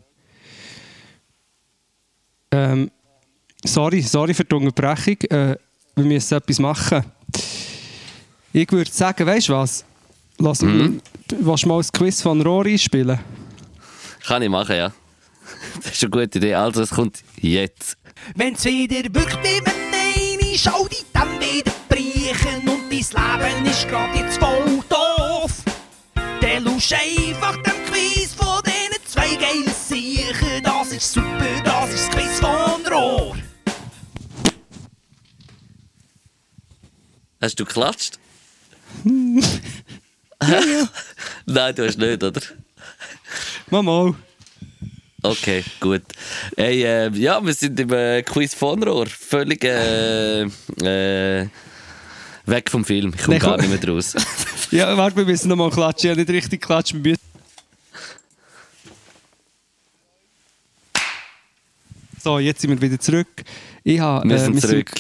Ähm, 2.51 2.91
sorry, 3.65 4.03
sorry 4.03 4.35
für 4.35 4.45
die 4.45 4.55
Unterbrechung. 4.55 5.19
Äh, 5.31 5.57
wir 5.97 6.05
müssen 6.05 6.35
etwas 6.35 6.59
machen. 6.59 7.07
Ich 8.53 8.71
würde 8.71 8.91
sagen, 8.91 9.27
weißt 9.27 9.49
du 9.49 9.55
was? 9.55 9.83
Lass 10.37 10.61
Mhm. 10.61 11.01
Willst 11.31 11.65
du 11.65 11.69
mal 11.69 11.81
ein 11.81 11.89
Quiz 11.91 12.21
von 12.21 12.43
Rory 12.43 12.77
spielen? 12.77 13.19
Kann 14.27 14.43
ich 14.43 14.51
machen, 14.51 14.77
ja. 14.77 14.93
Das 15.83 15.93
ist 15.93 16.03
eine 16.03 16.11
gute 16.11 16.39
Idee. 16.39 16.55
Also, 16.55 16.83
es 16.83 16.91
kommt 16.91 17.23
jetzt. 17.41 17.97
Wenn's 18.35 18.65
wieder 18.65 19.13
wirkt 19.13 19.39
wie 19.43 19.61
wenn 19.65 19.95
eine 19.95 20.59
Schau 20.59 20.87
die 20.87 21.05
dann 21.13 21.41
wieder 21.41 21.73
brechen 21.89 22.69
und 22.69 22.89
dein 22.89 22.91
Leben 22.91 23.67
ist 23.67 23.89
grad 23.89 24.15
jetzt 24.17 24.39
voll 24.39 24.83
doof. 24.89 25.51
Der 26.41 26.61
lusch 26.61 26.93
einfach 26.93 27.57
dem 27.63 27.85
Quiz 27.87 28.35
von 28.35 28.63
diesen 28.65 29.05
zwei 29.05 29.35
geilen 29.35 29.75
Siechen. 29.75 30.63
Das 30.63 30.93
ist 30.93 31.13
super, 31.13 31.45
das 31.65 31.91
ist 31.93 32.09
das 32.09 32.17
Quiz 32.17 32.39
von 32.39 32.87
Rohr. 32.87 33.37
Hast 37.43 37.59
du 37.59 37.65
geklatscht? 37.65 38.19
Nein, 41.47 41.75
du 41.75 41.87
hast 41.87 41.99
nicht, 41.99 42.23
oder? 42.23 42.41
Mal. 43.71 44.15
Okay, 45.25 45.65
gut. 45.81 46.03
Hey, 46.55 46.83
äh, 46.85 47.11
ja, 47.15 47.43
wir 47.45 47.55
sind 47.55 47.81
im 47.81 47.91
äh, 47.95 48.23
Quiz 48.23 48.55
von 48.55 48.83
Rohr. 48.83 49.07
Völlig 49.07 49.65
äh, 49.65 50.43
äh, 50.43 51.49
weg 52.45 52.71
vom 52.71 52.85
Film. 52.85 53.15
Ich 53.17 53.25
komme 53.25 53.39
gar 53.39 53.57
nicht 53.57 53.71
mehr 53.71 53.95
raus. 53.95 54.15
Ja, 54.71 54.97
warte, 54.97 55.17
wir 55.17 55.25
müssen 55.25 55.49
nochmal 55.49 55.71
klatschen. 55.71 56.11
Ich 56.11 56.11
habe 56.11 56.21
nicht 56.21 56.31
richtig 56.31 56.61
klatschen. 56.61 57.05
Wir 57.05 57.17
So, 62.21 62.39
jetzt 62.39 62.61
sind 62.61 62.71
wir 62.71 62.81
wieder 62.81 62.99
zurück. 62.99 63.29
Ich 63.83 64.01
habe, 64.01 64.29
Wir 64.29 64.37
äh, 64.37 64.41
sind 64.41 64.61
zurück. 64.61 64.91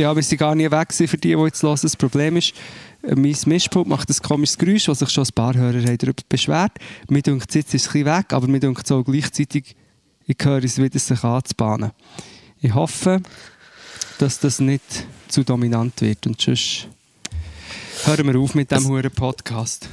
Ja, 0.00 0.16
wir 0.16 0.22
sind 0.22 0.38
gar 0.38 0.54
nie 0.54 0.70
weg 0.70 0.94
für 0.94 1.18
die, 1.18 1.36
die 1.36 1.42
jetzt 1.42 1.62
hören. 1.62 1.78
Das 1.82 1.94
Problem 1.94 2.38
ist, 2.38 2.54
äh, 3.02 3.14
mein 3.14 3.36
Mischpult 3.44 3.86
macht 3.86 4.08
ein 4.08 4.16
komisches 4.22 4.56
Geräusch, 4.56 4.88
was 4.88 5.00
sich 5.00 5.10
schon 5.10 5.24
ein 5.24 5.34
paar 5.34 5.54
Hörer 5.54 5.82
haben 5.82 5.98
darüber 5.98 6.22
beschwert. 6.26 6.72
Mir 7.10 7.20
denkt 7.20 7.54
jetzt 7.54 7.74
ist 7.74 7.86
es 7.86 7.94
ein 7.94 8.06
weg, 8.06 8.32
aber 8.32 8.46
mir 8.48 8.60
denkt 8.60 8.86
so 8.86 9.04
gleichzeitig, 9.04 9.76
ich 10.26 10.36
höre 10.42 10.64
es 10.64 10.80
wieder 10.80 10.98
sich 10.98 11.22
anzubahnen. 11.22 11.90
Ich 12.62 12.74
hoffe, 12.74 13.20
dass 14.16 14.40
das 14.40 14.58
nicht 14.60 15.04
zu 15.28 15.44
dominant 15.44 16.00
wird 16.00 16.26
und 16.26 16.40
sonst 16.40 16.88
hören 18.04 18.26
wir 18.26 18.40
auf 18.40 18.54
mit 18.54 18.70
diesem 18.70 18.88
huren 18.88 19.10
Podcast. 19.10 19.86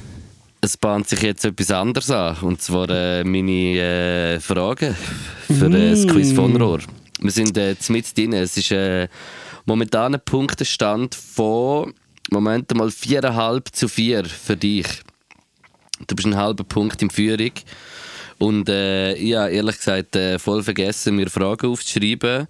Es 0.62 0.78
bahnt 0.78 1.06
sich 1.06 1.20
jetzt 1.20 1.44
etwas 1.44 1.70
anderes 1.70 2.10
an. 2.10 2.34
Und 2.40 2.62
zwar 2.62 2.88
äh, 2.88 3.24
meine 3.24 3.52
äh, 3.52 4.40
Fragen 4.40 4.96
für 5.46 5.66
äh, 5.66 5.90
das 5.90 6.06
Quiz 6.06 6.32
von 6.32 6.56
Rohr. 6.56 6.80
Wir 7.20 7.30
sind 7.30 7.58
äh, 7.58 7.76
mit 7.90 8.16
drin. 8.16 8.32
Es 8.32 8.56
ist 8.56 8.70
äh, 8.72 9.06
momentan 9.68 10.14
ein 10.14 10.20
Punktestand 10.24 11.14
von 11.14 11.92
Moment 12.30 12.74
mal 12.74 12.88
4,5 12.88 13.72
zu 13.72 13.88
4 13.88 14.24
für 14.24 14.56
dich. 14.56 14.86
Du 16.06 16.16
bist 16.16 16.26
einen 16.26 16.36
halben 16.36 16.66
Punkt 16.66 17.02
in 17.02 17.10
Führung. 17.10 17.52
Und 18.38 18.68
äh, 18.70 19.12
ich 19.14 19.34
habe 19.34 19.50
ehrlich 19.50 19.76
gesagt 19.76 20.16
äh, 20.16 20.38
voll 20.38 20.62
vergessen, 20.62 21.16
mir 21.16 21.28
Fragen 21.28 21.70
aufzuschreiben. 21.70 22.48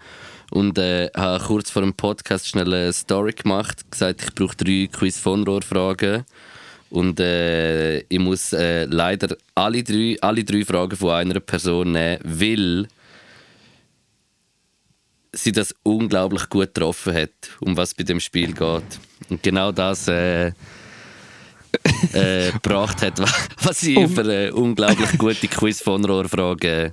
Und 0.51 0.79
äh, 0.79 1.11
habe 1.15 1.45
kurz 1.45 1.71
vor 1.71 1.83
dem 1.83 1.93
Podcast 1.93 2.47
schnell 2.47 2.73
eine 2.73 2.93
Story 2.93 3.33
gemacht, 3.33 3.91
gesagt, 3.91 4.23
ich 4.23 4.35
brauche 4.35 4.57
drei 4.57 4.89
Quiz 4.91 5.19
von 5.19 5.45
Rohr 5.45 5.63
Fragen. 5.63 6.25
Und 6.91 7.19
äh, 7.19 7.99
ich 7.99 8.19
muss 8.19 8.53
äh, 8.53 8.85
leider 8.85 9.37
alle 9.57 9.83
drei, 9.83 10.17
alle 10.21 10.45
drei 10.45 10.65
Fragen 10.65 10.97
von 10.97 11.11
einer 11.11 11.41
Person 11.41 11.93
nehmen, 11.93 12.21
weil 12.23 12.89
sie 15.43 15.53
das 15.53 15.75
unglaublich 15.83 16.49
gut 16.49 16.75
getroffen 16.75 17.15
hat, 17.15 17.31
um 17.61 17.77
was 17.77 17.95
bei 17.95 18.05
dem 18.05 18.21
Spiel 18.21 18.53
geht. 18.53 18.83
Und 19.31 19.43
genau 19.43 19.73
das 19.73 20.09
äh, 20.09 20.49
äh, 22.13 22.53
gebracht 22.53 23.03
hat, 23.03 23.21
was 23.63 23.81
sie 23.81 23.97
Um- 23.97 24.09
für 24.15 24.23
eine 24.23 24.55
unglaublich 24.55 25.17
gute 25.19 25.49
Quiz 25.49 25.81
von 25.83 26.05
Rohr-Frage. 26.05 26.93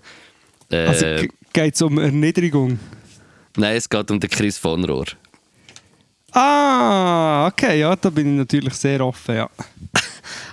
Äh, 0.70 0.78
Also 0.88 1.28
geht 1.54 1.76
es 1.76 1.82
um 1.82 1.98
Erniedrigung? 1.98 2.80
nein, 3.58 3.78
es 3.78 3.88
geht 3.90 4.12
um 4.12 4.20
den 4.20 4.30
Chris 4.30 4.58
von 4.58 4.84
Rohr. 4.84 5.06
Ah, 6.32 7.48
okay, 7.48 7.80
ja, 7.80 7.96
da 7.96 8.10
bin 8.10 8.34
ich 8.34 8.38
natürlich 8.40 8.74
sehr 8.74 9.00
offen, 9.06 9.36
ja. 9.36 9.50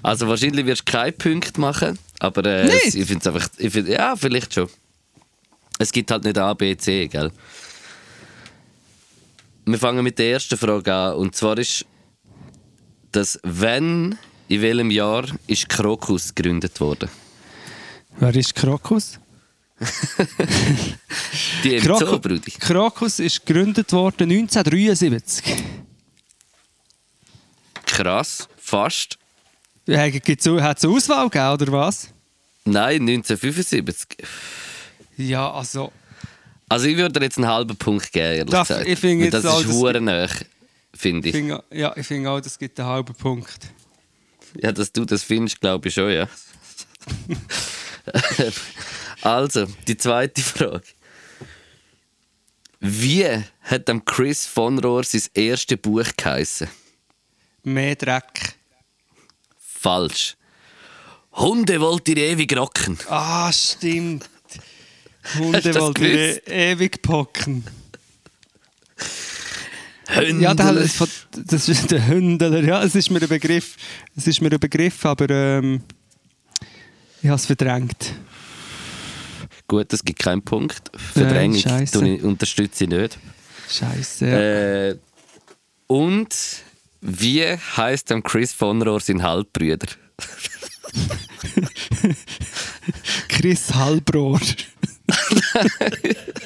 Also 0.04 0.28
wahrscheinlich 0.28 0.66
wirst 0.66 0.86
du 0.88 0.92
keinen 0.92 1.16
Punkt 1.16 1.58
machen, 1.58 1.98
aber 2.20 2.44
äh, 2.44 2.68
es- 2.68 2.94
ich 2.94 3.06
finde 3.06 3.20
es 3.20 3.26
einfach, 3.34 3.48
ich 3.58 3.72
find, 3.72 3.88
ja, 3.88 4.14
vielleicht 4.16 4.52
schon. 4.54 4.68
Es 5.78 5.90
gibt 5.90 6.10
halt 6.10 6.24
nicht 6.24 6.38
A, 6.38 6.54
B, 6.54 6.76
C, 6.76 7.08
gell? 7.08 7.30
Wir 9.64 9.78
fangen 9.78 10.02
mit 10.02 10.18
der 10.18 10.32
ersten 10.32 10.58
Frage 10.58 10.92
an 10.92 11.14
und 11.14 11.36
zwar 11.36 11.56
ist 11.58 11.86
das 13.12 13.38
wenn 13.44 14.18
in 14.48 14.60
welchem 14.60 14.90
Jahr 14.90 15.24
ist 15.46 15.68
Krokus 15.68 16.34
gegründet 16.34 16.80
worden? 16.80 17.08
Wer 18.18 18.34
ist 18.34 18.54
Krokus? 18.54 19.18
Die 21.64 21.76
im 21.76 21.82
Zoo, 21.82 22.18
Brudi. 22.18 22.50
Krokus 22.52 23.18
ist 23.18 23.46
gegründet 23.46 23.92
worden 23.92 24.30
1973. 24.30 25.44
Krass, 27.86 28.48
fast. 28.56 29.18
Hat 29.88 30.12
es 30.24 30.46
eine 30.46 30.94
Auswahl 30.94 31.28
gegeben, 31.28 31.52
oder 31.52 31.72
was? 31.72 32.08
Nein, 32.64 33.02
1975. 33.02 34.18
Ja, 35.16 35.50
also... 35.50 35.92
Also 36.72 36.86
ich 36.86 36.96
würde 36.96 37.18
dir 37.20 37.24
jetzt 37.26 37.36
einen 37.38 37.46
halben 37.48 37.76
Punkt 37.76 38.10
geben, 38.12 38.26
ehrlich 38.36 38.50
Darf- 38.50 38.68
gesagt. 38.68 38.88
ich 38.88 38.98
finde 38.98 39.24
jetzt 39.26 39.34
das 39.34 39.44
ist 39.44 39.68
das- 39.68 39.74
hure 39.74 40.00
nah, 40.00 40.26
finde 40.94 41.28
Ich 41.28 41.34
finde, 41.34 41.62
ja, 41.70 41.94
ich 41.96 42.06
finde 42.06 42.30
auch, 42.30 42.40
das 42.40 42.58
gibt 42.58 42.78
einen 42.80 42.88
halben 42.88 43.14
Punkt. 43.14 43.58
Ja, 44.60 44.72
dass 44.72 44.90
du 44.92 45.04
das 45.04 45.22
findest, 45.22 45.60
glaube 45.60 45.88
ich 45.88 45.94
schon, 45.94 46.10
ja. 46.10 46.28
also, 49.22 49.66
die 49.86 49.96
zweite 49.96 50.40
Frage. 50.42 50.82
Wie 52.80 53.26
hat 53.62 53.88
dem 53.88 54.04
Chris 54.04 54.46
von 54.46 54.78
Rohr 54.78 55.04
sein 55.04 55.22
erstes 55.34 55.78
Buch 55.78 56.06
geheißen? 56.16 56.68
Mehr 57.64 57.94
Dreck. 57.96 58.54
Falsch. 59.58 60.36
Hunde 61.32 61.80
wollt 61.80 62.08
ihr 62.08 62.16
ewig 62.16 62.56
rocken. 62.56 62.98
Ah, 63.08 63.52
stimmt. 63.52 64.28
Hunde 65.38 65.62
gewusst? 65.62 65.98
ich 65.98 66.42
ewig 66.52 67.02
pocken. 67.02 67.64
Hündler. 70.08 70.40
Ja, 70.40 70.54
der, 70.54 70.86
das 71.46 71.68
ist 71.68 71.90
der 71.90 72.06
Hündler. 72.06 72.62
Ja, 72.62 72.82
es 72.82 72.94
ist 72.94 73.10
mir 73.10 73.20
ein 73.22 73.28
Begriff. 73.28 73.76
Es 74.16 74.26
ist 74.26 74.40
mir 74.42 74.50
ein 74.52 74.60
Begriff, 74.60 75.04
aber 75.06 75.30
ähm, 75.30 75.82
ich 77.22 77.28
habe 77.28 77.36
es 77.36 77.46
verdrängt. 77.46 78.12
Gut, 79.68 79.92
es 79.92 80.04
gibt 80.04 80.18
keinen 80.18 80.42
Punkt. 80.42 80.90
Verdrängung 81.14 81.62
tue 81.86 82.08
ich- 82.16 82.22
unterstütze 82.22 82.84
ich 82.84 82.90
nicht. 82.90 83.18
Scheiße. 83.70 84.26
Ja. 84.26 84.88
Äh, 84.90 84.98
und 85.86 86.34
wie 87.00 87.42
heißt 87.44 88.10
dem 88.10 88.22
Chris 88.22 88.52
von 88.52 88.82
Rohr 88.82 89.00
sein 89.00 89.22
Halbbrüder? 89.22 89.86
Chris 93.28 93.72
Halbrohr. 93.74 94.40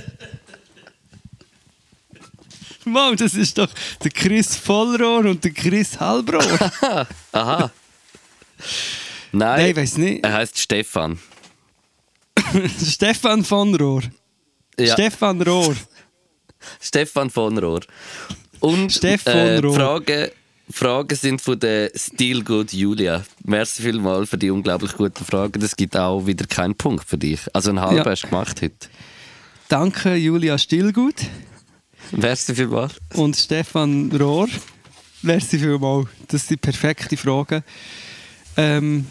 Mann, 2.85 3.17
das 3.17 3.35
ist 3.35 3.59
doch 3.59 3.69
der 4.03 4.11
Chris 4.13 4.57
Vollrohr 4.57 5.25
und 5.25 5.43
der 5.43 5.53
Chris 5.53 5.99
Halbrohr. 5.99 6.43
Aha. 7.33 7.71
Nein, 9.33 9.59
Nein, 9.59 9.71
ich 9.71 9.77
weiß 9.77 9.97
nicht. 9.99 10.25
er 10.25 10.33
heißt 10.35 10.59
Stefan. 10.59 11.19
Stefan 12.85 13.45
von 13.45 13.75
Rohr. 13.75 14.03
Ja, 14.79 14.93
Stefan 14.93 15.43
Rohr. 15.43 15.75
Stefan 16.81 17.29
von 17.31 17.59
Rohr. 17.59 17.81
Und 18.61 18.93
Stefan 18.93 19.37
äh, 19.37 19.57
Rohr. 19.59 19.75
Fragen, 19.75 20.31
Fragen 20.71 21.15
sind 21.17 21.41
von 21.41 21.59
der 21.61 21.91
Stilgood 21.95 22.73
Julia. 22.73 23.25
Merci 23.45 23.83
vielmals 23.83 24.29
für 24.31 24.37
die 24.39 24.51
unglaublich 24.51 24.93
guten 24.95 25.25
Fragen. 25.25 25.61
Das 25.61 25.77
gibt 25.77 25.97
auch 25.97 26.27
wieder 26.27 26.47
keinen 26.47 26.75
Punkt 26.75 27.09
für 27.09 27.19
dich. 27.19 27.41
Also 27.53 27.71
einen 27.71 27.81
halben 27.81 27.99
Ja. 27.99 28.05
hast 28.05 28.23
du 28.25 28.29
gemacht 28.29 28.61
heute. 28.63 28.75
Danke, 29.69 30.15
Julia 30.17 30.59
Stillgut 30.59 31.15
Merci 32.13 32.55
vielmals. 32.55 32.95
und 33.15 33.37
Stefan 33.37 34.11
Rohr. 34.13 34.49
Merci 35.23 35.59
vielmals. 35.59 36.09
Das 36.29 36.47
sind 36.49 36.61
perfekte 36.61 37.17
Fragen. 37.17 37.63
Ähm, 38.57 39.07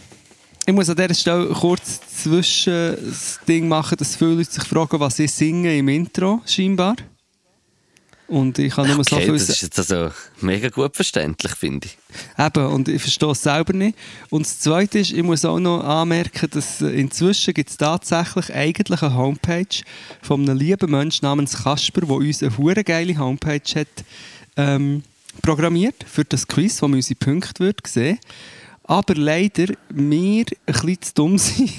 ich 0.66 0.74
muss 0.74 0.90
an 0.90 0.96
dieser 0.98 1.14
Stelle 1.14 1.48
kurz 1.48 2.00
zwischen 2.24 2.96
das 3.06 3.40
Ding 3.48 3.68
machen, 3.68 3.98
dass 3.98 4.16
viele 4.16 4.34
Leute 4.36 4.52
sich 4.52 4.64
fragen, 4.64 5.00
was 5.00 5.20
ich 5.20 5.32
singe 5.32 5.78
im 5.78 5.88
Intro, 5.88 6.42
scheinbar. 6.46 6.96
Und 8.28 8.58
ich 8.58 8.74
kann 8.74 8.88
nur 8.88 9.04
so 9.04 9.16
Okay, 9.16 9.26
viel 9.26 9.34
das 9.34 9.50
ist 9.50 9.62
jetzt 9.62 9.78
also 9.78 10.12
mega 10.42 10.70
gut 10.70 10.96
verständlich, 10.96 11.54
finde 11.54 11.88
ich. 11.88 12.44
Eben, 12.44 12.66
und 12.68 12.88
ich 12.88 13.02
verstehe 13.02 13.30
es 13.30 13.44
selber 13.44 13.74
nicht. 13.74 13.96
Und 14.32 14.46
das 14.46 14.60
Zweite 14.60 15.00
ist, 15.00 15.12
ich 15.12 15.22
muss 15.22 15.46
auch 15.46 15.60
noch 15.60 15.84
anmerken, 15.84 16.50
dass 16.50 16.82
inzwischen 16.82 17.54
gibt 17.54 17.70
es 17.70 17.78
tatsächlich 17.78 18.52
eigentlich 18.54 19.02
eine 19.04 19.16
Homepage 19.16 19.84
von 20.24 20.42
einem 20.42 20.58
lieben 20.58 20.90
Menschen 20.90 21.26
namens 21.26 21.64
Kasper, 21.64 22.02
der 22.02 22.16
uns 22.16 22.42
eine 22.42 22.58
hure 22.58 22.84
geile 22.84 23.18
Homepage 23.18 23.62
hat 23.76 23.88
ähm, 24.58 25.04
programmiert 25.44 26.04
für 26.12 26.26
das 26.26 26.48
Quiz, 26.48 26.82
wo 26.82 26.88
man 26.88 26.96
unsere 26.96 27.20
Punkte 27.20 27.64
wird 27.64 27.86
sehen 27.86 28.18
aber 28.88 29.16
leider 29.16 29.74
wir 29.90 30.46
ein 30.66 30.74
bisschen 30.74 31.02
zu 31.02 31.14
dumm 31.16 31.38
sind. 31.40 31.72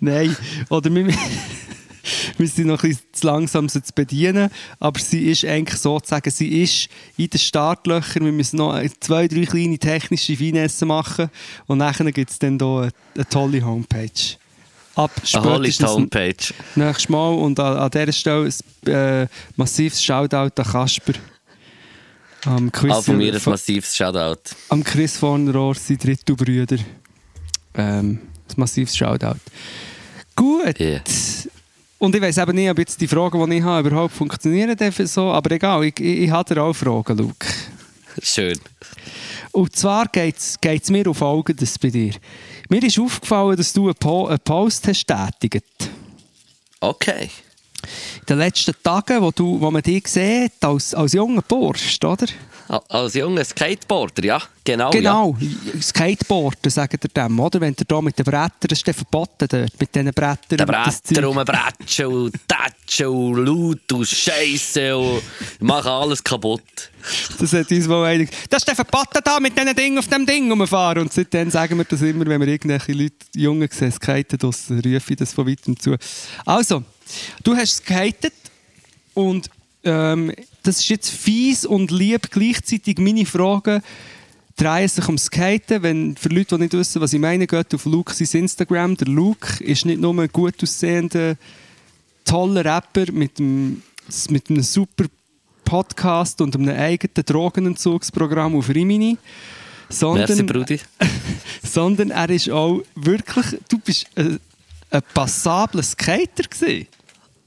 Nein, 0.00 0.36
oder 0.68 0.94
wir, 0.94 1.12
wir 2.38 2.48
sind 2.48 2.66
noch 2.66 2.82
ein 2.82 2.90
bisschen 2.90 3.06
zu 3.12 3.26
langsam, 3.26 3.68
sie 3.68 3.82
zu 3.82 3.92
bedienen. 3.94 4.50
Aber 4.78 4.98
sie 5.00 5.30
ist 5.30 5.44
eigentlich 5.44 5.80
sozusagen, 5.80 6.30
sie 6.30 6.62
ist 6.62 6.88
in 7.16 7.30
den 7.30 7.38
Startlöchern. 7.38 8.24
Wir 8.24 8.32
müssen 8.32 8.56
noch 8.56 8.80
zwei, 9.00 9.28
drei 9.28 9.44
kleine 9.44 9.78
technische 9.78 10.36
Finessen 10.36 10.88
machen. 10.88 11.30
Und 11.66 11.78
nachher 11.78 12.10
gibt 12.12 12.30
es 12.30 12.38
dann 12.38 12.58
hier 12.58 12.66
eine, 12.68 12.90
eine 13.14 13.28
tolle 13.28 13.64
Homepage. 13.64 14.10
Ab 14.96 15.12
spätestens 15.24 15.88
Homepage. 15.88 16.34
nächstes 16.74 17.08
Mal. 17.08 17.34
Und 17.34 17.58
an, 17.60 17.76
an 17.76 17.90
dieser 17.90 18.12
Stelle 18.12 18.50
ein 18.86 18.92
äh, 18.92 19.26
massives 19.56 20.02
Shoutout 20.02 20.60
an 20.60 20.66
Kasper. 20.70 21.14
Am 22.46 22.72
Quiz, 22.72 22.92
Auch 22.92 23.04
von 23.04 23.18
mir 23.18 23.34
ein 23.34 23.40
massives 23.44 23.96
Shoutout. 23.96 24.54
am 24.70 24.82
Chris 24.82 25.16
von 25.18 25.48
Rohr, 25.50 25.74
seine 25.74 25.98
dritten 25.98 26.36
Brüder. 26.36 26.78
Ähm, 27.74 28.20
ein 28.48 28.54
massives 28.56 28.96
Shoutout. 28.96 29.38
Gut. 30.34 30.80
Yeah. 30.80 31.02
Und 32.00 32.14
ich 32.14 32.22
weiß 32.22 32.38
eben 32.38 32.56
nicht, 32.56 32.70
ob 32.70 32.78
jetzt 32.78 32.98
die 32.98 33.06
Fragen, 33.06 33.50
die 33.50 33.58
ich 33.58 33.62
habe, 33.62 33.86
überhaupt 33.86 34.14
funktionieren 34.14 34.74
dürfen. 34.74 35.06
So. 35.06 35.30
Aber 35.30 35.50
egal, 35.50 35.84
ich, 35.84 36.00
ich, 36.00 36.22
ich 36.22 36.30
habe 36.30 36.54
dir 36.54 36.62
auch 36.62 36.72
Fragen, 36.72 37.18
Luke. 37.18 37.46
Schön. 38.22 38.58
Und 39.52 39.76
zwar 39.76 40.06
geht 40.06 40.36
es 40.38 40.90
mir 40.90 41.06
auf 41.06 41.18
Folgendes 41.18 41.78
bei 41.78 41.90
dir. 41.90 42.14
Mir 42.70 42.82
ist 42.82 42.98
aufgefallen, 42.98 43.54
dass 43.54 43.74
du 43.74 43.84
einen, 43.84 43.96
po 43.96 44.28
einen 44.28 44.38
Post 44.38 44.88
hast 44.88 45.06
tätigt. 45.06 45.66
Okay. 46.80 47.28
in 48.20 48.26
den 48.30 48.38
letzten 48.38 48.74
Tagen, 48.82 49.20
wo, 49.20 49.30
du, 49.30 49.60
wo 49.60 49.70
man 49.70 49.82
dich 49.82 50.08
sieht, 50.08 50.52
als, 50.62 50.94
als 50.94 51.12
junger 51.12 51.42
Bursch, 51.42 51.98
oder? 52.02 52.26
Als 52.88 53.14
junger 53.14 53.44
Skateboarder, 53.44 54.24
ja, 54.24 54.40
genau. 54.62 54.90
Genau, 54.90 55.36
Skateboarden, 55.80 56.70
sagt 56.70 57.04
ihr 57.04 57.08
dem, 57.08 57.40
oder? 57.40 57.60
Wenn 57.60 57.74
ihr 57.76 57.84
da 57.84 58.00
mit 58.00 58.16
den 58.16 58.24
Brettern, 58.24 58.52
das 58.60 58.78
ist 58.78 58.86
dann 58.86 58.94
verboten 58.94 59.48
dort, 59.48 59.80
mit 59.80 59.92
diesen 59.92 60.12
Brettern. 60.12 60.56
Das 60.56 60.66
Bretter 60.66 61.24
rumbretschen 61.24 62.06
und 62.06 62.34
tatschen 62.46 63.08
und 63.08 63.44
laut 63.44 63.92
und 63.92 64.06
scheisse 64.06 64.96
und 64.96 65.20
machen 65.58 65.88
alles 65.88 66.22
kaputt. 66.22 66.62
Das 67.40 67.52
hat 67.52 67.72
uns 67.72 67.88
einer 67.90 68.18
gesagt, 68.18 68.46
das 68.50 68.62
ist 68.62 68.76
verboten 68.76 69.20
da 69.24 69.40
mit 69.40 69.58
diesen 69.58 69.74
Dingen 69.74 69.98
auf 69.98 70.06
dem 70.06 70.24
Ding 70.24 70.48
rumfahren. 70.48 71.02
Und 71.02 71.12
seitdem 71.12 71.50
sagen 71.50 71.76
wir 71.76 71.84
das 71.84 72.02
immer, 72.02 72.24
wenn 72.26 72.40
wir 72.40 72.48
irgendwelche 72.48 72.92
Leute, 72.92 73.16
Jungen 73.34 73.68
sehen, 73.72 73.90
skaten, 73.90 74.38
das 74.38 74.70
rufe 74.70 75.12
ich 75.12 75.16
das 75.16 75.32
von 75.32 75.44
weitem 75.48 75.76
zu. 75.76 75.96
Also, 76.46 76.84
du 77.42 77.56
hast 77.56 77.78
skatet 77.78 78.34
und 79.14 79.50
ähm, 79.84 80.32
das 80.62 80.80
ist 80.80 80.88
jetzt 80.88 81.10
fies 81.10 81.64
und 81.64 81.90
lieb 81.90 82.30
gleichzeitig. 82.30 82.98
Meine 82.98 83.26
Fragen 83.26 83.82
drehen 84.56 84.88
sich 84.88 85.08
um 85.08 85.18
Skaten. 85.18 85.82
Wenn, 85.82 86.16
für 86.16 86.28
Leute, 86.28 86.56
die 86.56 86.62
nicht 86.62 86.72
wissen, 86.74 87.00
was 87.00 87.12
ich 87.12 87.20
meine, 87.20 87.46
geht 87.46 87.74
auf 87.74 87.84
Luke 87.86 88.12
sein 88.12 88.42
Instagram. 88.42 88.96
Der 88.96 89.08
Luke 89.08 89.62
ist 89.64 89.86
nicht 89.86 90.00
nur 90.00 90.18
ein 90.20 90.28
gut 90.28 90.62
aussehender, 90.62 91.36
toller 92.24 92.64
Rapper 92.64 93.10
mit 93.12 93.40
einem, 93.40 93.82
mit 94.28 94.50
einem 94.50 94.62
super 94.62 95.06
Podcast 95.64 96.40
und 96.40 96.54
einem 96.56 96.76
eigenen 96.76 97.24
Drogenentzugsprogramm 97.24 98.56
auf 98.56 98.68
Rimini. 98.68 99.16
Sondern, 99.88 100.28
Merci, 100.28 100.42
Brudi. 100.42 100.80
sondern 101.62 102.10
er 102.10 102.30
ist 102.30 102.50
auch 102.50 102.82
wirklich, 102.94 103.58
du 103.68 103.78
bist 103.78 104.06
ein, 104.14 104.38
ein 104.90 105.02
passabler 105.14 105.82
Skater 105.82 106.44
gewesen. 106.44 106.86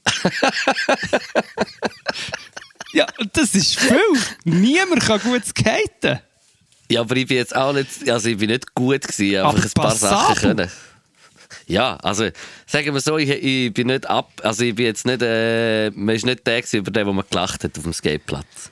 ja, 2.94 3.08
das 3.34 3.56
ist 3.56 3.80
viel. 3.80 3.98
Niemand 4.44 5.02
kann 5.02 5.20
gut 5.22 5.46
skaten. 5.46 6.20
Ja, 6.92 7.02
aber 7.02 7.16
ich 7.16 7.28
bin 7.28 7.38
jetzt 7.38 7.56
auch 7.56 7.74
nicht, 7.74 8.10
also 8.10 8.30
ich 8.30 8.38
bin 8.38 8.50
nicht 8.50 8.74
gut 8.76 9.02
gewesen, 9.02 9.38
Aber 9.38 9.56
einfach 9.56 9.66
ein 9.66 9.72
paar. 9.72 9.96
Sachen 9.96 10.36
können. 10.36 10.70
Ja, 11.66 11.96
also 11.98 12.30
sagen 12.66 12.94
wir 12.94 13.02
so, 13.02 13.18
ich, 13.18 13.30
ich 13.30 13.74
bin 13.74 13.88
nicht 13.88 14.10
ab, 14.10 14.32
also 14.44 14.63
ich 14.63 14.76
bin 14.76 14.86
jetzt 14.86 15.06
nicht, 15.06 15.22
äh, 15.22 15.92
man 15.92 16.16
ist 16.16 16.26
nicht 16.26 16.46
der 16.46 16.62
gewesen, 16.62 16.78
über 16.78 16.92
den, 16.92 17.08
wo 17.08 17.13
man 17.13 17.26
gelacht 17.30 17.63
hat 17.63 17.78
auf 17.78 17.84
dem 17.84 17.94
Skateplatz. 17.94 18.72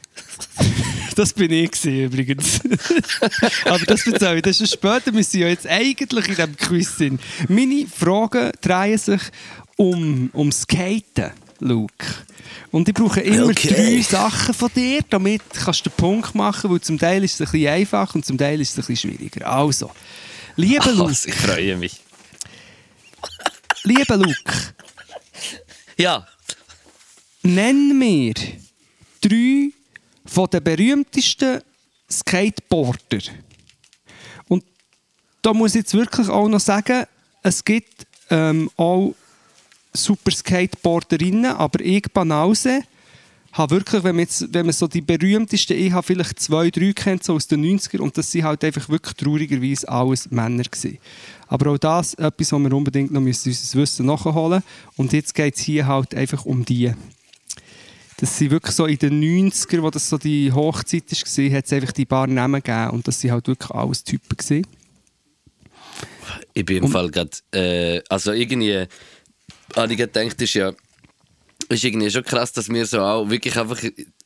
Das 1.16 1.34
bin 1.34 1.52
ich 1.52 1.72
gewesen, 1.72 2.06
übrigens. 2.06 2.62
Aber 3.66 3.86
das 3.86 4.08
erzähle 4.08 4.38
ich, 4.38 4.44
das 4.44 4.62
ist 4.62 4.74
später. 4.74 5.14
Wir 5.14 5.24
sind 5.26 5.42
ja 5.42 5.48
jetzt 5.50 5.68
eigentlich 5.68 6.28
in 6.30 6.36
diesem 6.36 6.56
Quiz. 6.56 6.98
Sind. 6.98 7.22
Meine 7.50 7.86
Fragen 7.86 8.52
drehen 8.62 8.98
sich 8.98 9.22
um, 9.78 10.30
um 10.34 10.52
Skaten, 10.52 11.32
Luke. 11.60 12.06
Und 12.72 12.88
ich 12.88 12.94
brauche 12.94 13.20
immer 13.22 13.50
Okay. 13.50 13.70
drei 13.70 14.02
Sachen 14.02 14.54
von 14.54 14.70
dir, 14.76 15.02
damit 15.10 15.42
kannst 15.54 15.86
du 15.86 15.90
den 15.90 15.96
Punkt 15.98 16.36
machen, 16.36 16.72
weil 16.72 16.82
zum 16.82 16.98
Teil 16.98 17.24
ist 17.24 17.36
es 17.40 17.42
ein 17.48 17.52
bisschen 17.52 17.68
einfach 17.74 18.16
und 18.16 18.26
zum 18.26 18.38
Teil 18.38 18.60
ist 18.62 18.70
es 18.72 18.78
ein 18.78 18.88
bisschen 18.94 19.12
schwieriger. 19.18 19.48
Also, 19.48 19.92
lieber 20.56 20.92
Luke, 20.92 21.10
Also, 21.10 21.30
ich 21.30 21.36
freue 21.36 21.78
mich. 21.78 22.00
lieber 23.84 24.18
Luke, 24.18 24.54
Ja, 25.98 26.26
nenn 27.44 27.98
mir 27.98 28.34
drei 29.22 29.72
von 30.26 30.48
den 30.50 30.64
berühmtesten 30.64 31.62
Skateboarder. 32.10 33.20
Und 34.48 34.64
da 35.42 35.54
muss 35.54 35.72
ich 35.76 35.82
jetzt 35.82 35.94
wirklich 35.94 36.28
auch 36.30 36.48
noch 36.48 36.60
sagen, 36.60 37.06
es 37.44 37.64
gibt 37.64 38.06
ähm, 38.30 38.70
auch 38.78 39.14
super 39.94 40.32
Skateboarderinnen, 40.32 41.52
aber 41.52 41.82
ich 41.82 42.04
Banause 42.14 42.82
habe 43.54 43.76
wirklich, 43.76 44.04
wenn 44.04 44.16
man, 44.16 44.24
jetzt, 44.24 44.54
wenn 44.54 44.66
man 44.66 44.74
so 44.74 44.88
die 44.88 45.02
berühmtesten, 45.02 45.78
ich 45.78 45.92
habe 45.92 46.06
vielleicht 46.06 46.40
zwei, 46.40 46.70
drei 46.70 46.94
kennt, 46.94 47.24
so 47.24 47.34
aus 47.34 47.48
den 47.48 47.66
90er 47.66 48.00
und 48.00 48.18
das 48.18 48.32
sind 48.32 48.44
halt 48.44 48.64
einfach 48.64 48.88
wirklich 48.88 49.14
traurigerweise 49.16 49.90
alles 49.90 50.32
Männer 50.32 50.64
gewesen. 50.64 50.98
Aber 51.48 51.72
auch 51.72 51.78
das 51.78 52.14
etwas, 52.14 52.54
was 52.54 52.60
wir 52.60 52.74
unbedingt 52.74 53.12
noch 53.12 53.20
müssen, 53.20 53.50
unser 53.50 53.80
Wissen 53.80 54.06
nachholen 54.06 54.64
Und 54.96 55.12
jetzt 55.12 55.36
geht 55.36 55.56
es 55.56 55.62
hier 55.62 55.86
halt 55.86 56.16
einfach 56.16 56.46
um 56.46 56.64
die. 56.64 56.94
Das 58.18 58.38
sind 58.38 58.52
wirklich 58.52 58.76
so 58.76 58.86
in 58.86 59.00
den 59.00 59.22
90er, 59.22 59.82
wo 59.82 59.90
das 59.90 60.08
so 60.08 60.18
die 60.18 60.52
Hochzeit 60.54 61.12
war, 61.12 61.58
hat 61.58 61.66
es 61.66 61.74
einfach 61.74 61.92
die 61.92 62.06
paar 62.06 62.28
Namen 62.28 62.62
gegeben 62.64 62.92
und 62.92 63.08
das 63.08 63.20
sind 63.20 63.32
halt 63.32 63.48
wirklich 63.48 63.72
alles 63.72 64.04
Typen 64.04 64.38
gewesen. 64.38 64.66
ich 66.54 66.64
bin 66.64 66.84
im 66.84 66.88
Fall 66.88 67.10
gerade, 67.10 67.32
äh, 67.52 68.02
also 68.08 68.32
irgendwie, 68.32 68.86
habe 69.76 69.92
ich 69.94 69.98
gedacht, 69.98 70.42
ist 70.42 70.54
ja, 70.54 70.72
ist 71.70 71.84
irgendwie 71.84 72.12
schon 72.12 72.24
krass, 72.24 72.52
dass 72.52 72.70
wir 72.70 72.86
so 72.86 73.00
auch 73.02 73.30
wirklich 73.30 73.58
einfach, 73.58 73.80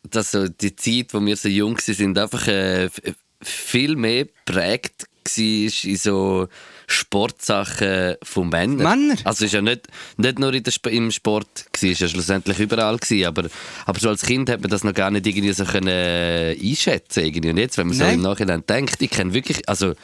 dass 0.10 0.32
so 0.32 0.48
die 0.48 0.76
Zeit, 0.76 1.14
wo 1.14 1.20
wir 1.26 1.36
so 1.36 1.50
jung 1.50 1.76
waren, 1.78 1.94
sind 1.96 2.18
einfach 2.18 2.48
äh, 2.48 2.86
f- 2.86 3.02
viel 3.42 3.96
mehr 3.96 4.26
prägt 4.46 5.08
war 5.28 5.44
in 5.84 5.98
so 5.98 6.48
Sportsachen 6.88 8.16
von 8.22 8.48
Männern. 8.50 9.08
Männer? 9.08 9.16
Also 9.24 9.46
ist 9.46 9.54
ja 9.54 9.62
nicht, 9.62 9.88
nicht 10.18 10.38
nur 10.38 10.54
Sp 10.54 10.94
im 10.94 11.10
Sport, 11.10 11.66
war, 11.82 11.90
ist 11.90 12.02
ja 12.02 12.08
schlussendlich 12.08 12.60
überall 12.60 12.98
gewesen, 12.98 13.26
aber, 13.26 13.50
aber 13.88 14.00
so 14.00 14.10
als 14.10 14.22
Kind 14.22 14.52
hat 14.52 14.62
man 14.62 14.70
das 14.70 14.84
noch 14.84 14.94
gar 14.94 15.10
nicht 15.10 15.26
irgendwie 15.26 15.52
so 15.52 15.66
können 15.66 15.88
äh, 15.88 16.56
einschätzen 16.62 17.26
irgendwie. 17.26 17.50
Und 17.50 17.58
jetzt, 17.58 17.78
wenn 17.80 17.88
man 17.88 17.98
so 17.98 18.04
Nein. 18.04 18.16
im 18.16 18.22
Nachhinein 18.22 18.64
denkt, 18.68 19.02
ich 19.02 19.10
kenne 19.10 19.34
wirklich, 19.34 19.68
also 19.68 19.96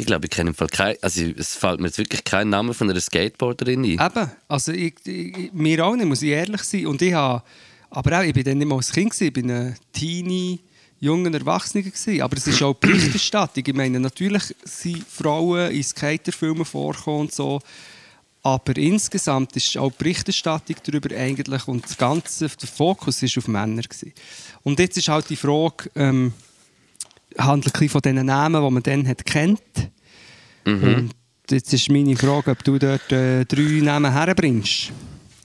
ich 0.00 0.06
glaube, 0.06 0.26
ich 0.26 0.30
kenne 0.30 0.50
im 0.50 0.54
Fall 0.54 0.68
kein, 0.68 0.96
also 1.02 1.22
es 1.36 1.54
fällt 1.54 1.80
mir 1.80 1.86
jetzt 1.88 1.98
wirklich 1.98 2.24
kein 2.24 2.48
Name 2.48 2.74
von 2.74 2.90
einer 2.90 3.00
Skateboarderin 3.00 3.84
ein. 3.84 3.92
Eben, 3.92 4.30
also 4.48 4.72
ich, 4.72 4.94
ich, 5.04 5.52
mir 5.52 5.84
auch 5.84 5.94
nicht, 5.94 6.06
muss 6.06 6.22
ich 6.22 6.30
ehrlich 6.30 6.62
sein. 6.62 6.86
Und 6.86 7.02
ich 7.02 7.12
habe, 7.12 7.42
aber 7.90 8.18
auch, 8.18 8.22
ich 8.22 8.32
bin 8.32 8.44
dann 8.44 8.58
nicht 8.58 8.66
mal 8.66 8.76
als 8.76 8.92
Kind, 8.92 9.10
gewesen, 9.10 9.26
ich 9.26 9.32
bin 9.32 9.50
ein 9.50 9.76
Teenie, 9.92 10.60
junger 11.00 11.32
Erwachsener 11.34 11.82
gewesen. 11.82 12.22
Aber 12.22 12.36
es 12.36 12.46
ist 12.46 12.62
auch 12.62 12.74
Berichterstattung. 12.74 13.64
Ich 13.66 13.74
meine, 13.74 14.00
natürlich 14.00 14.54
sind 14.64 15.04
Frauen 15.06 15.70
in 15.70 15.82
Skaterfilmen 15.82 16.64
vorgekommen 16.64 17.20
und 17.20 17.32
so. 17.32 17.60
Aber 18.42 18.76
insgesamt 18.76 19.54
ist 19.56 19.76
auch 19.76 19.92
Berichterstattung 19.92 20.76
darüber 20.82 21.14
eigentlich 21.14 21.68
und 21.68 21.84
das 21.84 21.98
Ganze, 21.98 22.48
der 22.48 22.68
Fokus 22.68 23.22
ist 23.22 23.36
auf 23.36 23.48
Männer 23.48 23.82
gewesen. 23.82 24.12
Und 24.62 24.78
jetzt 24.78 24.96
ist 24.96 25.08
halt 25.08 25.28
die 25.28 25.36
Frage, 25.36 25.90
ähm, 25.94 26.32
handelt 27.38 27.80
ein 27.80 27.88
von 27.88 28.00
den 28.00 28.26
Namen, 28.26 28.62
die 28.62 28.70
man 28.70 28.82
dann 28.82 29.08
hat 29.08 29.24
kennt. 29.24 29.60
Und 30.64 31.10
jetzt 31.50 31.72
ist 31.72 31.90
meine 31.90 32.16
Frage, 32.16 32.50
ob 32.50 32.62
du 32.64 32.78
dort 32.78 33.10
äh, 33.12 33.44
drei 33.44 33.80
Namen 33.82 34.12
herbringst. 34.12 34.92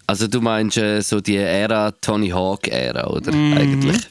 Also 0.08 0.28
du 0.28 0.41
meinst 0.41 0.78
äh, 0.78 1.02
so 1.02 1.19
die 1.19 1.38
Ära 1.38 1.91
Tony 1.91 2.30
Hawk 2.30 2.67
Ära, 2.67 3.08
oder? 3.08 3.34
Eigentlich. 3.34 4.08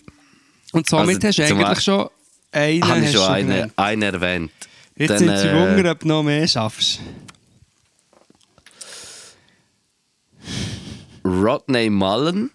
Und 0.73 0.89
somit 0.89 1.25
Also, 1.25 1.43
hast 1.43 1.51
du 1.51 1.57
eigentlich 1.57 1.81
schon 1.81 2.09
einen, 2.51 2.85
Habe 2.85 3.01
ich 3.01 3.13
schon 3.13 3.23
einen, 3.23 3.73
einen 3.77 4.03
erwähnt. 4.03 4.51
Jetzt 4.97 5.11
Dann, 5.11 5.19
sind 5.19 5.39
sie 5.39 5.49
äh, 5.49 5.77
Wunder, 5.77 5.93
ob 5.93 6.01
du 6.01 6.09
noch 6.09 6.23
mehr 6.23 6.47
schaffst. 6.49 7.01
Rodney 11.25 11.91
Mullen. 11.91 12.51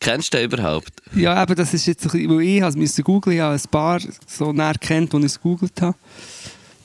Kennst 0.00 0.32
du 0.32 0.38
den 0.38 0.50
überhaupt? 0.50 0.90
Ja, 1.14 1.34
aber 1.34 1.54
das 1.54 1.74
ist 1.74 1.86
jetzt 1.86 2.04
ein 2.06 2.10
bisschen, 2.10 2.30
weil 2.30 2.70
ich 2.70 2.76
müssen 2.76 3.04
googeln, 3.04 3.36
ich 3.36 3.42
habe 3.42 3.54
ein 3.54 3.70
paar 3.70 4.00
so 4.26 4.50
näher 4.52 4.74
kennt, 4.80 5.12
die 5.12 5.18
ich 5.18 5.24
es 5.26 5.36
gegoogelt 5.36 5.80
habe. 5.82 5.96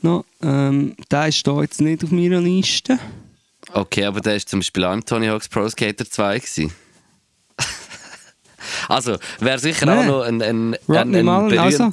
No, 0.01 0.25
ähm, 0.43 0.95
der 1.09 1.29
ist 1.29 1.47
da 1.47 1.61
jetzt 1.61 1.79
nicht 1.81 2.03
auf 2.03 2.11
meiner 2.11 2.41
Liste. 2.41 2.99
Okay, 3.71 4.05
aber 4.05 4.19
der 4.21 4.33
war 4.33 4.39
zum 4.45 4.59
Beispiel 4.59 4.83
auch 4.83 4.93
im 4.93 5.03
Tony 5.03 5.27
Hawk's 5.27 5.47
Pro 5.47 5.67
Skater 5.69 6.05
2. 6.09 6.39
Gewesen. 6.39 6.71
also, 8.89 9.17
wäre 9.39 9.59
sicher 9.59 9.85
Nee. 9.85 9.91
auch 9.93 10.05
noch 10.05 10.21
ein, 10.21 10.41
ein, 10.41 10.73
ein, 10.73 10.77
Rodney 10.87 11.19
ein, 11.19 11.25
Mullen, 11.25 11.57
also. 11.57 11.91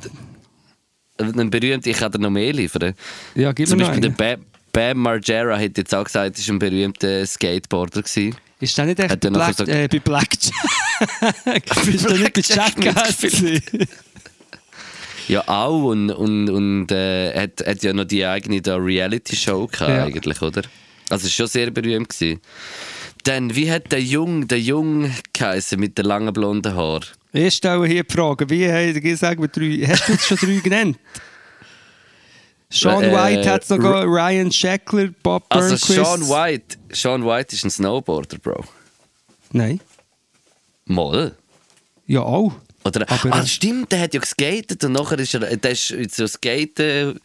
berühmt, 1.16 1.38
ein 1.40 1.50
berühmt, 1.50 1.87
ich 1.87 1.96
kann 1.96 2.12
dir 2.12 2.18
noch 2.18 2.30
mehr 2.30 2.52
liefern. 2.52 2.94
Ja, 3.35 3.52
gib 3.52 3.68
Zum 3.68 3.78
Beispiel 3.78 4.00
der. 4.00 4.11
Bam, 4.11 4.44
Bam 4.72 4.98
Margera 4.98 5.56
hat 5.58 5.78
jetzt 5.78 5.94
auch 5.94 6.04
gesagt, 6.04 6.38
er 6.38 6.46
war 6.48 6.54
ein 6.54 6.58
berühmter 6.58 7.24
Skateboarder. 7.26 8.02
Gewesen. 8.02 8.35
Ist 8.62 8.79
der 8.79 8.85
nicht 8.87 9.01
echt 9.01 9.25
der 9.25 9.31
Black, 9.31 9.55
so- 9.57 9.64
äh, 9.64 9.88
bei 9.88 9.98
Blackjack? 10.05 10.55
ist 11.88 12.08
der 12.08 12.17
nicht 12.19 12.33
bei 12.33 12.40
Jackass? 12.42 13.17
Ja, 15.29 15.42
auch. 15.48 15.85
Und, 15.90 16.10
und, 16.10 16.48
und 16.48 16.92
äh, 16.92 17.35
hat, 17.42 17.65
hat 17.67 17.83
ja 17.83 17.92
noch 17.92 18.04
die 18.04 18.25
eigene 18.25 18.60
Reality-Show 18.65 19.67
gehabt, 19.67 19.90
Ja. 19.90 20.04
eigentlich, 20.04 20.40
oder? 20.42 20.63
Also, 21.10 21.25
war 21.25 21.31
schon 21.31 21.46
sehr 21.48 21.71
berühmt. 21.71 22.08
Gewesen. 22.08 22.40
Dann, 23.25 23.54
wie 23.54 23.71
hat 23.71 23.90
der 23.92 24.00
Jung, 24.02 24.46
der 24.48 24.60
Jung 24.60 25.13
geheißen 25.33 25.79
mit 25.79 25.98
den 25.98 26.06
langen 26.06 26.33
blonden 26.33 26.75
Haaren? 26.75 27.04
Ich 27.33 27.54
stelle 27.54 27.87
hier 27.87 28.04
die 28.04 28.13
Frage, 28.13 28.48
wie 28.50 28.69
haben 28.71 29.00
gesagt, 29.00 29.40
drei, 29.56 29.85
hast 29.88 30.08
du 30.08 30.13
jetzt 30.13 30.27
schon 30.27 30.37
drei 30.38 30.60
genannt? 30.63 30.98
Sean 32.73 33.04
Äh, 33.04 33.12
White 33.12 33.50
hat 33.50 33.64
sogar 33.66 34.04
Ryan 34.06 34.50
Sheckler, 34.50 35.08
Bob 35.23 35.44
Also, 35.50 35.68
Burnquist. 35.68 35.94
Sean 35.94 36.20
White. 36.29 36.79
Sean 36.90 37.25
White 37.25 37.54
ist 37.54 37.64
ein 37.64 37.70
Snowboarder, 37.70 38.38
Bro. 38.38 38.64
Nein. 39.52 39.81
Moll. 40.87 41.37
Ja, 42.06 42.23
auch. 42.23 42.52
Oder, 42.85 43.08
Aber- 43.08 43.33
ah, 43.35 43.46
stimmt, 43.46 43.92
der 43.92 44.00
hat 44.00 44.14
ja 44.14 44.20
geskatet 44.20 44.83
und 44.85 44.92
nachher 44.92 45.18
ist 45.18 45.35
er, 45.35 45.56
der 45.56 45.70
ist 45.70 45.94
so 46.16 46.27
skaten, 46.27 47.20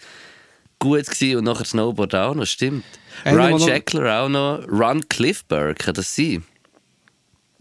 gut 0.80 1.08
gewesen 1.08 1.38
und 1.38 1.45
nachher 1.45 1.66
Snowboard 1.66 2.14
auch 2.14 2.36
noch, 2.36 2.45
stimmt. 2.45 2.84
Einer, 3.24 3.38
Ryan 3.38 3.60
Shackler 3.60 4.22
auch 4.24 4.30
noch. 4.30 4.68
Ron 4.70 5.08
Cliffberg, 5.08 5.80
kann 5.80 5.93
das 5.95 6.14
sein? 6.14 6.43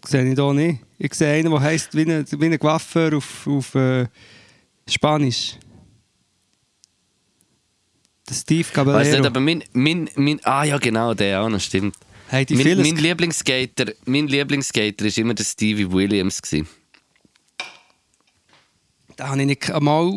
Sehe 0.05 0.25
ich 0.29 0.35
hier 0.35 0.53
nicht. 0.53 0.81
Ich 0.99 1.15
sehe 1.15 1.33
einen, 1.39 1.51
der 1.51 1.61
heisst 1.61 1.95
wie 1.95 2.03
ein, 2.03 2.27
wie 2.31 2.45
ein 2.47 2.59
Coiffeur 2.59 3.17
auf, 3.17 3.47
auf 3.47 3.75
äh, 3.75 4.07
Spanisch. 4.89 5.57
Der 8.29 8.35
Steve 8.35 8.61
Weiß 8.61 8.67
nicht, 8.67 8.75
Caballero. 8.75 9.27
aber 9.27 9.41
mein, 9.41 9.63
mein, 9.73 10.11
mein, 10.17 10.41
ah 10.45 10.65
ja 10.65 10.79
genau, 10.79 11.15
der 11.15 11.43
auch 11.43 11.49
noch, 11.49 11.61
stimmt. 11.61 11.95
Hey, 12.29 12.45
die 12.45 12.57
Mein, 12.57 12.79
mein, 12.79 12.97
Lieblingsskater, 12.97 13.93
mein 14.05 14.27
Lieblingsskater 14.27 15.05
war 15.05 15.19
immer 15.19 15.35
der 15.35 15.45
Stevie 15.45 15.91
Williams. 15.91 16.43
Gewesen. 16.43 16.67
Da 19.17 19.29
habe 19.29 19.41
ich 19.41 19.47
nicht 19.47 19.71
einmal... 19.71 20.11